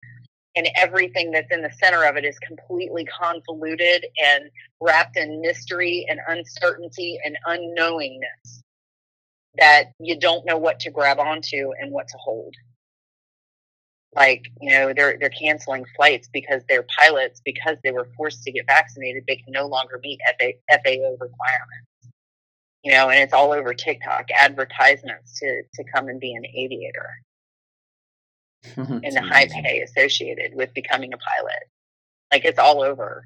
and 0.55 0.69
everything 0.76 1.31
that's 1.31 1.51
in 1.51 1.61
the 1.61 1.72
center 1.81 2.03
of 2.03 2.18
it 2.18 2.26
is 2.26 2.38
completely 2.39 3.05
convoluted 3.05 4.05
and 4.23 4.45
wrapped 4.81 5.18
in 5.18 5.41
mystery 5.41 6.05
and 6.09 6.19
uncertainty 6.27 7.18
and 7.23 7.38
unknowingness 7.47 8.61
that 9.57 9.85
you 9.99 10.18
don't 10.19 10.45
know 10.45 10.57
what 10.57 10.80
to 10.81 10.91
grab 10.91 11.19
onto 11.19 11.72
and 11.80 11.91
what 11.91 12.07
to 12.07 12.18
hold. 12.18 12.53
Like 14.16 14.46
you 14.60 14.72
know 14.72 14.94
they're 14.94 15.18
they're 15.20 15.30
canceling 15.30 15.86
flights 15.96 16.30
because 16.32 16.62
their 16.68 16.86
pilots 17.00 17.42
because 17.44 17.78
they 17.84 17.92
were 17.92 18.08
forced 18.18 18.44
to 18.44 18.52
get 18.52 18.66
vaccinated 18.68 19.24
they 19.28 19.38
can 19.38 19.54
no 19.54 19.68
longer 19.68 20.00
meet 20.04 20.20
FAA 20.30 21.10
requirements 21.20 21.88
you 22.84 22.92
know 22.92 23.10
and 23.10 23.20
it's 23.20 23.34
all 23.34 23.52
over 23.52 23.74
TikTok 23.74 24.26
advertisements 24.36 25.40
to 25.40 25.64
to 25.76 25.84
come 25.94 26.08
and 26.08 26.20
be 26.20 26.34
an 26.34 26.46
aviator 26.46 27.10
and 28.76 29.16
the 29.16 29.22
high 29.22 29.48
pay 29.48 29.82
associated 29.82 30.54
with 30.54 30.74
becoming 30.74 31.14
a 31.14 31.18
pilot 31.18 31.64
like 32.32 32.46
it's 32.46 32.60
all 32.60 32.82
over 32.82 33.26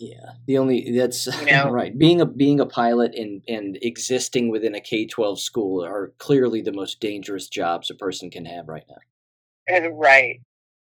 yeah, 0.00 0.34
the 0.46 0.58
only 0.58 0.92
that's 0.96 1.26
You 1.26 1.46
know? 1.46 1.70
right. 1.72 1.96
Being 1.96 2.20
a 2.20 2.26
being 2.26 2.60
a 2.60 2.66
pilot 2.66 3.16
and 3.16 3.42
and 3.48 3.76
existing 3.82 4.48
within 4.48 4.76
a 4.76 4.80
K 4.80 5.06
twelve 5.06 5.40
school 5.40 5.84
are 5.84 6.12
clearly 6.18 6.62
the 6.62 6.72
most 6.72 7.00
dangerous 7.00 7.48
jobs 7.48 7.90
a 7.90 7.96
person 7.96 8.30
can 8.30 8.44
have 8.44 8.68
right 8.68 8.84
now. 8.88 8.98
Right. 9.92 10.40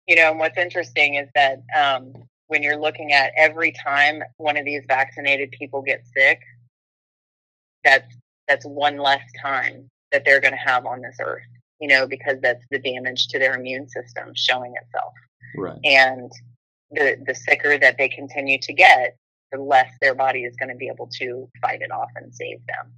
You 0.06 0.16
know, 0.16 0.30
and 0.30 0.38
what's 0.38 0.56
interesting 0.56 1.16
is 1.16 1.28
that 1.34 1.58
um, 1.76 2.12
when 2.46 2.62
you're 2.62 2.78
looking 2.80 3.12
at 3.12 3.32
every 3.36 3.72
time 3.72 4.22
one 4.38 4.56
of 4.56 4.64
these 4.64 4.82
vaccinated 4.88 5.50
people 5.50 5.82
get 5.82 6.02
sick, 6.16 6.40
that's 7.84 8.14
that's 8.46 8.64
one 8.64 8.96
less 8.96 9.22
time 9.42 9.88
that 10.12 10.24
they're 10.24 10.40
going 10.40 10.54
to 10.54 10.58
have 10.58 10.86
on 10.86 11.02
this 11.02 11.16
earth. 11.20 11.42
You 11.80 11.88
know, 11.88 12.06
because 12.08 12.38
that's 12.40 12.64
the 12.70 12.78
damage 12.78 13.28
to 13.28 13.38
their 13.38 13.54
immune 13.54 13.88
system 13.88 14.32
showing 14.34 14.74
itself, 14.82 15.12
Right. 15.56 15.78
and 15.84 16.32
the 16.90 17.18
the 17.26 17.34
sicker 17.34 17.78
that 17.78 17.96
they 17.98 18.08
continue 18.08 18.58
to 18.62 18.72
get, 18.72 19.16
the 19.52 19.58
less 19.60 19.90
their 20.00 20.14
body 20.14 20.44
is 20.44 20.56
going 20.56 20.70
to 20.70 20.74
be 20.74 20.88
able 20.88 21.08
to 21.20 21.48
fight 21.60 21.82
it 21.82 21.92
off 21.92 22.08
and 22.16 22.34
save 22.34 22.58
them. 22.66 22.92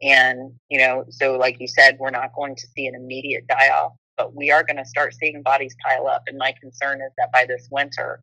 And 0.00 0.52
you 0.70 0.78
know, 0.78 1.04
so 1.10 1.36
like 1.36 1.60
you 1.60 1.66
said, 1.68 1.98
we're 1.98 2.10
not 2.10 2.34
going 2.34 2.54
to 2.56 2.66
see 2.74 2.86
an 2.86 2.94
immediate 2.94 3.46
die 3.48 3.68
off, 3.68 3.92
but 4.22 4.36
we 4.36 4.52
are 4.52 4.62
going 4.62 4.76
to 4.76 4.84
start 4.84 5.14
seeing 5.14 5.42
bodies 5.42 5.74
pile 5.84 6.06
up. 6.06 6.22
And 6.28 6.38
my 6.38 6.54
concern 6.60 7.00
is 7.00 7.10
that 7.18 7.32
by 7.32 7.44
this 7.44 7.66
winter, 7.72 8.20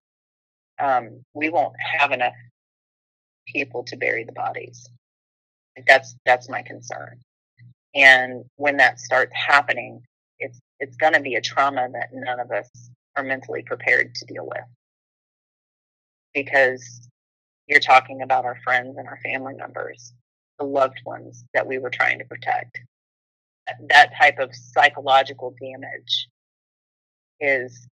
um, 0.80 1.22
we 1.34 1.50
won't 1.50 1.74
have 2.00 2.12
enough 2.14 2.34
people 3.48 3.84
to 3.84 3.98
bury 3.98 4.24
the 4.24 4.32
bodies. 4.32 4.88
That's 5.86 6.16
that's 6.26 6.48
my 6.48 6.62
concern. 6.62 7.20
And 7.94 8.46
when 8.56 8.78
that 8.78 9.00
starts 9.00 9.34
happening, 9.36 10.02
it's 10.40 10.60
it's 10.80 10.96
going 10.96 11.14
to 11.14 11.20
be 11.20 11.36
a 11.36 11.42
trauma 11.42 11.90
that 11.92 12.10
none 12.14 12.40
of 12.40 12.50
us 12.52 12.70
are 13.18 13.24
mentally 13.24 13.64
prepared 13.64 14.16
to 14.16 14.26
deal 14.26 14.46
with, 14.46 14.64
because 16.34 17.10
you're 17.68 17.82
talking 17.82 18.22
about 18.22 18.46
our 18.46 18.58
friends 18.64 18.96
and 18.98 19.08
our 19.08 19.20
family 19.22 19.56
members, 19.56 20.14
the 20.60 20.66
loved 20.66 21.02
ones 21.06 21.44
that 21.54 21.68
we 21.68 21.78
were 21.78 21.90
trying 21.90 22.20
to 22.20 22.26
protect 22.26 22.80
that 23.90 24.12
type 24.20 24.40
of 24.40 24.50
psychological 24.54 25.54
damage 25.62 26.28
is 27.40 27.88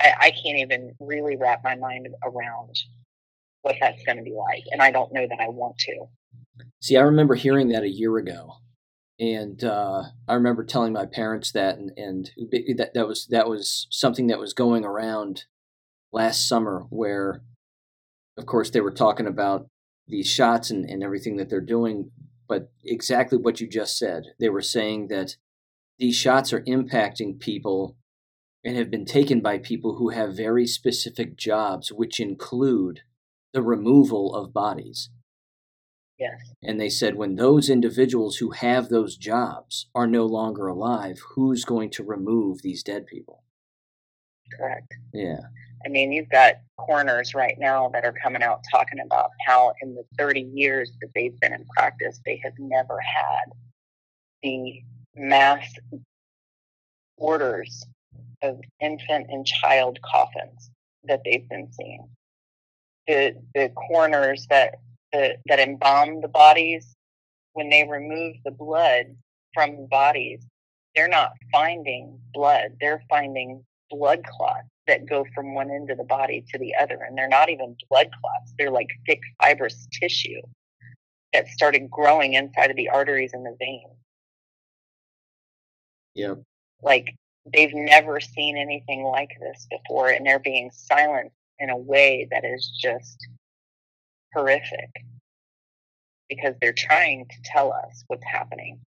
I, 0.00 0.12
I 0.20 0.30
can't 0.30 0.58
even 0.58 0.94
really 1.00 1.36
wrap 1.36 1.62
my 1.64 1.76
mind 1.76 2.08
around 2.24 2.76
what 3.62 3.76
that's 3.80 4.02
going 4.04 4.18
to 4.18 4.22
be 4.22 4.34
like 4.34 4.64
and 4.70 4.82
i 4.82 4.90
don't 4.90 5.12
know 5.12 5.26
that 5.26 5.40
i 5.40 5.48
want 5.48 5.78
to. 5.78 6.06
See, 6.80 6.96
I 6.96 7.02
remember 7.02 7.34
hearing 7.34 7.68
that 7.68 7.82
a 7.82 7.88
year 7.88 8.16
ago, 8.16 8.58
and 9.18 9.62
uh, 9.64 10.04
I 10.28 10.34
remember 10.34 10.64
telling 10.64 10.92
my 10.92 11.06
parents 11.06 11.52
that, 11.52 11.78
and, 11.78 11.90
and 11.96 12.30
that 12.76 12.92
that 12.94 13.08
was 13.08 13.26
that 13.30 13.48
was 13.48 13.86
something 13.90 14.26
that 14.28 14.38
was 14.38 14.52
going 14.52 14.84
around 14.84 15.44
last 16.12 16.48
summer, 16.48 16.86
where, 16.90 17.42
of 18.36 18.46
course, 18.46 18.70
they 18.70 18.80
were 18.80 18.92
talking 18.92 19.26
about 19.26 19.66
these 20.06 20.28
shots 20.28 20.70
and, 20.70 20.88
and 20.88 21.02
everything 21.02 21.36
that 21.36 21.48
they're 21.48 21.60
doing, 21.60 22.10
but 22.48 22.70
exactly 22.84 23.38
what 23.38 23.60
you 23.60 23.68
just 23.68 23.98
said. 23.98 24.24
They 24.38 24.48
were 24.48 24.62
saying 24.62 25.08
that 25.08 25.36
these 25.98 26.16
shots 26.16 26.52
are 26.52 26.62
impacting 26.62 27.40
people 27.40 27.96
and 28.64 28.76
have 28.76 28.90
been 28.90 29.04
taken 29.04 29.40
by 29.40 29.58
people 29.58 29.96
who 29.96 30.10
have 30.10 30.36
very 30.36 30.66
specific 30.66 31.36
jobs, 31.36 31.92
which 31.92 32.20
include 32.20 33.00
the 33.52 33.62
removal 33.62 34.34
of 34.34 34.52
bodies. 34.52 35.10
yes 36.18 36.52
And 36.62 36.80
they 36.80 36.88
said 36.88 37.14
when 37.14 37.36
those 37.36 37.70
individuals 37.70 38.36
who 38.36 38.50
have 38.50 38.88
those 38.88 39.16
jobs 39.16 39.86
are 39.94 40.06
no 40.06 40.26
longer 40.26 40.66
alive, 40.66 41.20
who's 41.34 41.64
going 41.64 41.90
to 41.90 42.04
remove 42.04 42.62
these 42.62 42.82
dead 42.82 43.06
people? 43.06 43.44
correct 44.58 44.94
Yeah. 45.12 45.40
I 45.86 45.88
mean 45.88 46.12
you've 46.12 46.28
got 46.28 46.56
coroners 46.76 47.34
right 47.34 47.56
now 47.58 47.88
that 47.88 48.04
are 48.04 48.14
coming 48.22 48.42
out 48.42 48.60
talking 48.70 49.00
about 49.00 49.30
how 49.46 49.72
in 49.80 49.94
the 49.94 50.04
30 50.18 50.42
years 50.52 50.92
that 51.00 51.08
they've 51.14 51.38
been 51.40 51.54
in 51.54 51.64
practice 51.76 52.20
they 52.26 52.38
have 52.44 52.52
never 52.58 53.00
had 53.00 53.52
the 54.42 54.82
mass 55.14 55.72
orders 57.16 57.84
of 58.42 58.60
infant 58.80 59.26
and 59.30 59.46
child 59.46 59.98
coffins 60.02 60.70
that 61.04 61.22
they've 61.24 61.48
been 61.48 61.68
seeing. 61.72 62.08
The 63.06 63.36
the 63.54 63.70
coroners 63.70 64.46
that 64.50 64.76
the, 65.12 65.36
that 65.46 65.60
embalm 65.60 66.20
the 66.20 66.28
bodies, 66.28 66.94
when 67.52 67.70
they 67.70 67.84
remove 67.88 68.36
the 68.44 68.50
blood 68.50 69.06
from 69.54 69.76
the 69.76 69.86
bodies, 69.88 70.44
they're 70.94 71.08
not 71.08 71.32
finding 71.52 72.18
blood. 72.34 72.76
They're 72.80 73.02
finding 73.08 73.64
blood 73.90 74.24
clots 74.24 74.68
that 74.86 75.08
go 75.08 75.24
from 75.34 75.54
one 75.54 75.70
end 75.70 75.90
of 75.90 75.98
the 75.98 76.04
body 76.04 76.44
to 76.52 76.58
the 76.58 76.74
other, 76.80 76.98
and 77.06 77.16
they're 77.16 77.28
not 77.28 77.48
even 77.50 77.76
blood 77.90 78.08
clots. 78.20 78.52
They're 78.58 78.70
like 78.70 78.88
thick 79.06 79.20
fibrous 79.42 79.86
tissue 80.00 80.42
that 81.32 81.48
started 81.48 81.90
growing 81.90 82.34
inside 82.34 82.70
of 82.70 82.76
the 82.76 82.88
arteries 82.88 83.32
and 83.32 83.44
the 83.44 83.56
veins. 83.58 83.96
Yep. 86.16 86.38
like 86.82 87.14
they've 87.52 87.74
never 87.74 88.20
seen 88.20 88.56
anything 88.56 89.02
like 89.04 89.30
this 89.38 89.66
before 89.70 90.08
and 90.08 90.26
they're 90.26 90.38
being 90.38 90.70
silenced 90.72 91.36
in 91.58 91.68
a 91.70 91.76
way 91.76 92.26
that 92.30 92.44
is 92.44 92.70
just 92.80 93.28
horrific 94.34 94.90
because 96.28 96.54
they're 96.60 96.72
trying 96.72 97.26
to 97.26 97.36
tell 97.44 97.72
us 97.72 98.02
what's 98.08 98.24
happening. 98.24 98.80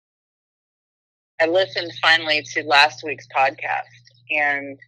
I 1.40 1.46
listened 1.46 1.92
finally 2.02 2.42
to 2.54 2.64
last 2.64 3.04
week's 3.04 3.28
podcast 3.28 3.84
and 4.30 4.78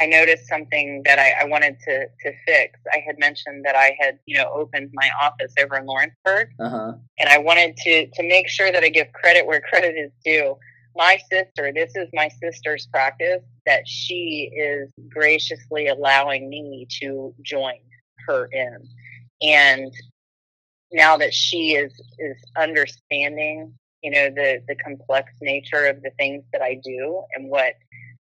I 0.00 0.06
noticed 0.06 0.48
something 0.48 1.02
that 1.04 1.18
I, 1.18 1.42
I 1.42 1.44
wanted 1.44 1.78
to, 1.86 2.06
to 2.22 2.32
fix. 2.46 2.80
I 2.92 2.98
had 3.06 3.18
mentioned 3.18 3.64
that 3.66 3.76
I 3.76 3.96
had, 4.00 4.18
you 4.26 4.36
know, 4.38 4.50
opened 4.52 4.90
my 4.94 5.10
office 5.22 5.52
over 5.62 5.76
in 5.76 5.84
Lawrenceburg 5.86 6.48
Uh 6.58 6.68
huh. 6.70 6.92
and 7.18 7.28
I 7.28 7.38
wanted 7.38 7.76
to 7.84 8.06
to 8.14 8.22
make 8.22 8.48
sure 8.48 8.72
that 8.72 8.82
I 8.82 8.88
give 8.88 9.12
credit 9.12 9.46
where 9.46 9.60
credit 9.60 9.94
is 9.96 10.10
due. 10.24 10.56
My 10.96 11.18
sister, 11.30 11.70
this 11.72 11.92
is 11.94 12.08
my 12.12 12.28
sister's 12.42 12.86
practice 12.86 13.42
that 13.66 13.86
she 13.86 14.50
is 14.56 14.90
graciously 15.08 15.86
allowing 15.86 16.48
me 16.48 16.86
to 17.00 17.34
join 17.42 17.78
her 18.26 18.46
in. 18.46 18.78
And 19.42 19.92
now 20.92 21.16
that 21.18 21.32
she 21.32 21.74
is 21.74 21.92
is 22.18 22.36
understanding, 22.58 23.74
you 24.02 24.10
know, 24.10 24.30
the 24.30 24.62
the 24.66 24.74
complex 24.76 25.32
nature 25.40 25.86
of 25.86 26.02
the 26.02 26.10
things 26.18 26.42
that 26.52 26.62
I 26.62 26.80
do 26.82 27.22
and 27.34 27.48
what 27.50 27.74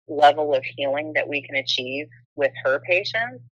level 0.09 0.55
of 0.55 0.64
healing 0.64 1.12
that 1.14 1.28
we 1.28 1.43
can 1.43 1.56
achieve 1.56 2.09
with 2.36 2.52
her 2.64 2.81
patients, 2.81 3.43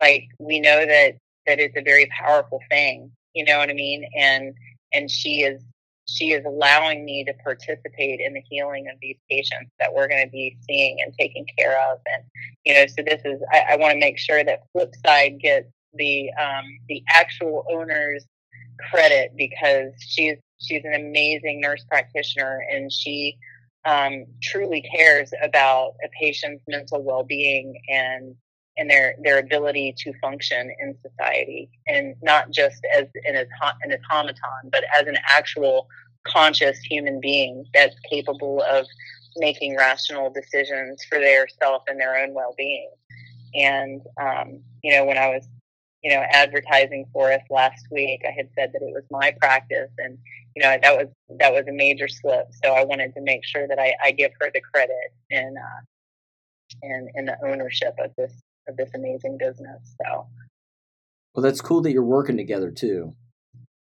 like 0.00 0.24
we 0.38 0.60
know 0.60 0.84
that 0.86 1.16
that 1.46 1.60
it's 1.60 1.76
a 1.76 1.82
very 1.82 2.06
powerful 2.06 2.60
thing 2.70 3.12
you 3.36 3.44
know 3.44 3.58
what 3.58 3.70
i 3.70 3.74
mean? 3.74 4.08
And 4.18 4.54
and 4.92 5.10
she 5.10 5.42
is 5.42 5.62
she 6.08 6.32
is 6.32 6.44
allowing 6.46 7.04
me 7.04 7.24
to 7.24 7.34
participate 7.44 8.20
in 8.20 8.32
the 8.32 8.42
healing 8.48 8.88
of 8.88 8.96
these 9.02 9.18
patients 9.30 9.70
that 9.78 9.92
we're 9.92 10.08
going 10.08 10.24
to 10.24 10.30
be 10.30 10.56
seeing 10.66 10.98
and 11.04 11.12
taking 11.18 11.44
care 11.58 11.76
of 11.90 11.98
and 12.12 12.22
you 12.64 12.74
know 12.74 12.86
so 12.86 13.02
this 13.04 13.20
is 13.24 13.40
i, 13.52 13.72
I 13.72 13.76
want 13.76 13.92
to 13.92 14.00
make 14.00 14.18
sure 14.18 14.42
that 14.42 14.62
flipside 14.74 15.40
gets 15.40 15.68
the 15.94 16.30
um 16.40 16.64
the 16.88 17.02
actual 17.12 17.64
owner's 17.70 18.24
credit 18.90 19.32
because 19.36 19.92
she's 19.98 20.36
she's 20.60 20.84
an 20.84 20.94
amazing 20.94 21.60
nurse 21.60 21.84
practitioner 21.88 22.64
and 22.72 22.90
she 22.90 23.36
um, 23.86 24.26
truly 24.42 24.82
cares 24.94 25.30
about 25.42 25.94
a 26.04 26.08
patient's 26.20 26.62
mental 26.68 27.02
well-being 27.02 27.80
and 27.88 28.34
and 28.78 28.90
their 28.90 29.14
their 29.22 29.38
ability 29.38 29.94
to 29.96 30.12
function 30.20 30.70
in 30.80 30.94
society 31.00 31.70
and 31.86 32.14
not 32.22 32.50
just 32.50 32.84
as 32.94 33.06
an, 33.24 33.36
an 33.36 33.98
automaton 34.10 34.70
but 34.70 34.84
as 34.98 35.06
an 35.06 35.16
actual 35.34 35.88
conscious 36.26 36.78
human 36.80 37.20
being 37.20 37.64
that's 37.72 37.94
capable 38.10 38.62
of 38.68 38.84
making 39.36 39.76
rational 39.76 40.30
decisions 40.30 41.04
for 41.08 41.18
their 41.18 41.46
self 41.60 41.82
and 41.86 42.00
their 42.00 42.18
own 42.18 42.34
well-being. 42.34 42.90
And 43.54 44.00
um, 44.20 44.62
you 44.86 44.94
know 44.96 45.04
when 45.04 45.18
i 45.18 45.28
was 45.28 45.48
you 46.02 46.10
know 46.14 46.24
advertising 46.30 47.06
for 47.12 47.32
us 47.32 47.42
last 47.50 47.84
week 47.90 48.22
i 48.26 48.30
had 48.30 48.48
said 48.56 48.70
that 48.72 48.82
it 48.82 48.94
was 48.94 49.02
my 49.10 49.34
practice 49.40 49.90
and 49.98 50.16
you 50.56 50.62
know 50.62 50.76
that 50.82 50.96
was 50.96 51.06
that 51.38 51.52
was 51.52 51.64
a 51.68 51.72
major 51.72 52.08
slip 52.08 52.46
so 52.64 52.72
i 52.72 52.82
wanted 52.82 53.14
to 53.14 53.20
make 53.20 53.44
sure 53.44 53.68
that 53.68 53.78
i, 53.78 53.94
I 54.02 54.10
give 54.10 54.32
her 54.40 54.50
the 54.52 54.60
credit 54.72 55.12
and 55.30 55.56
uh, 55.56 55.80
and 56.82 57.08
in 57.14 57.26
the 57.26 57.36
ownership 57.46 57.94
of 58.02 58.10
this 58.16 58.32
of 58.68 58.76
this 58.76 58.90
amazing 58.94 59.38
business. 59.38 59.94
So 60.02 60.26
Well, 61.34 61.42
that's 61.42 61.60
cool 61.60 61.80
that 61.82 61.92
you're 61.92 62.02
working 62.02 62.36
together 62.36 62.70
too. 62.70 63.14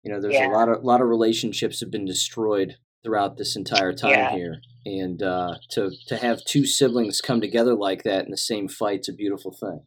You 0.03 0.13
know, 0.13 0.21
there's 0.21 0.35
Yeah. 0.35 0.49
a 0.49 0.53
lot 0.53 0.69
of 0.69 0.85
lot 0.85 1.01
of 1.01 1.09
relationships 1.09 1.81
have 1.81 1.91
been 1.91 2.05
destroyed 2.05 2.77
throughout 3.03 3.37
this 3.37 3.57
entire 3.57 3.93
time 3.93 4.11
Yeah. 4.11 4.33
here. 4.33 4.61
And 4.87 5.23
uh, 5.23 5.55
to 5.71 5.93
to 6.09 6.17
have 6.17 6.45
two 6.45 6.67
siblings 6.67 7.21
come 7.21 7.41
together 7.41 7.75
like 7.75 8.03
that 8.03 8.25
in 8.25 8.31
the 8.31 8.37
same 8.37 8.69
fight's 8.69 9.09
a 9.09 9.13
beautiful 9.13 9.53
thing. 9.53 9.81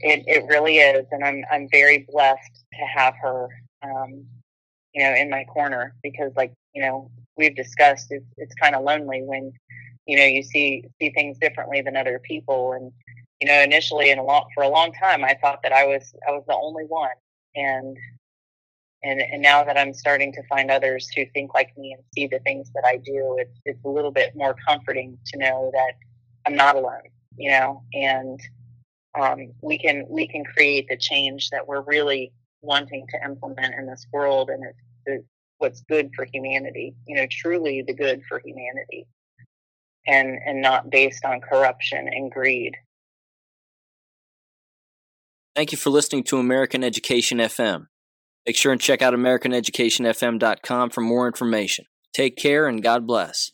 It 0.00 0.22
it 0.26 0.44
really 0.46 0.78
is, 0.78 1.06
and 1.10 1.24
I'm 1.24 1.42
I'm 1.50 1.68
very 1.70 2.06
blessed 2.08 2.64
to 2.74 2.84
have 2.84 3.14
her, 3.20 3.48
um, 3.82 4.26
you 4.94 5.02
know, 5.02 5.14
in 5.14 5.30
my 5.30 5.44
corner 5.44 5.94
because, 6.02 6.32
like 6.36 6.52
you 6.74 6.82
know, 6.82 7.10
we've 7.36 7.56
discussed 7.56 8.08
it's 8.10 8.26
it's 8.36 8.54
kind 8.54 8.74
of 8.74 8.84
lonely 8.84 9.22
when, 9.22 9.52
you 10.06 10.16
know, 10.16 10.24
you 10.24 10.42
see 10.42 10.84
see 11.00 11.10
things 11.10 11.38
differently 11.38 11.80
than 11.82 11.96
other 11.96 12.18
people, 12.18 12.72
and 12.72 12.92
you 13.40 13.48
know, 13.48 13.60
initially 13.60 14.10
in 14.10 14.18
a 14.18 14.24
long 14.24 14.46
for 14.54 14.62
a 14.62 14.68
long 14.68 14.92
time, 14.92 15.24
I 15.24 15.36
thought 15.40 15.62
that 15.62 15.72
I 15.72 15.86
was 15.86 16.14
I 16.26 16.32
was 16.32 16.44
the 16.46 16.54
only 16.54 16.84
one, 16.84 17.10
and 17.54 17.96
and 19.02 19.20
and 19.20 19.42
now 19.42 19.64
that 19.64 19.76
I'm 19.76 19.92
starting 19.94 20.32
to 20.32 20.42
find 20.48 20.70
others 20.70 21.08
who 21.14 21.24
think 21.34 21.54
like 21.54 21.76
me 21.76 21.92
and 21.92 22.02
see 22.14 22.26
the 22.26 22.40
things 22.40 22.70
that 22.74 22.84
I 22.86 22.96
do, 22.96 23.36
it's 23.38 23.60
it's 23.64 23.84
a 23.84 23.88
little 23.88 24.10
bit 24.12 24.34
more 24.34 24.56
comforting 24.66 25.18
to 25.26 25.38
know 25.38 25.70
that 25.74 25.92
I'm 26.46 26.56
not 26.56 26.76
alone, 26.76 27.02
you 27.36 27.50
know, 27.50 27.82
and 27.92 28.40
um, 29.20 29.52
we 29.60 29.78
can 29.78 30.06
we 30.08 30.26
can 30.26 30.44
create 30.44 30.86
the 30.88 30.96
change 30.96 31.50
that 31.50 31.66
we're 31.66 31.82
really 31.82 32.32
wanting 32.62 33.06
to 33.08 33.24
implement 33.24 33.74
in 33.74 33.86
this 33.86 34.06
world, 34.12 34.50
and 34.50 34.64
it's 34.64 34.78
the, 35.06 35.24
what's 35.58 35.82
good 35.82 36.10
for 36.14 36.26
humanity, 36.32 36.94
you 37.06 37.16
know, 37.16 37.26
truly 37.30 37.82
the 37.86 37.94
good 37.94 38.22
for 38.28 38.40
humanity, 38.44 39.06
and 40.06 40.38
and 40.46 40.60
not 40.60 40.90
based 40.90 41.24
on 41.24 41.40
corruption 41.40 42.08
and 42.08 42.30
greed. 42.30 42.76
Thank 45.54 45.70
you 45.70 45.78
for 45.78 45.90
listening 45.90 46.24
to 46.24 46.38
American 46.38 46.82
Education 46.82 47.38
FM. 47.38 47.86
Make 48.46 48.56
sure 48.56 48.72
and 48.72 48.80
check 48.80 49.00
out 49.00 49.14
AmericanEducationFM.com 49.14 50.90
for 50.90 51.00
more 51.00 51.26
information. 51.26 51.86
Take 52.12 52.36
care 52.36 52.66
and 52.66 52.82
God 52.82 53.06
bless. 53.06 53.52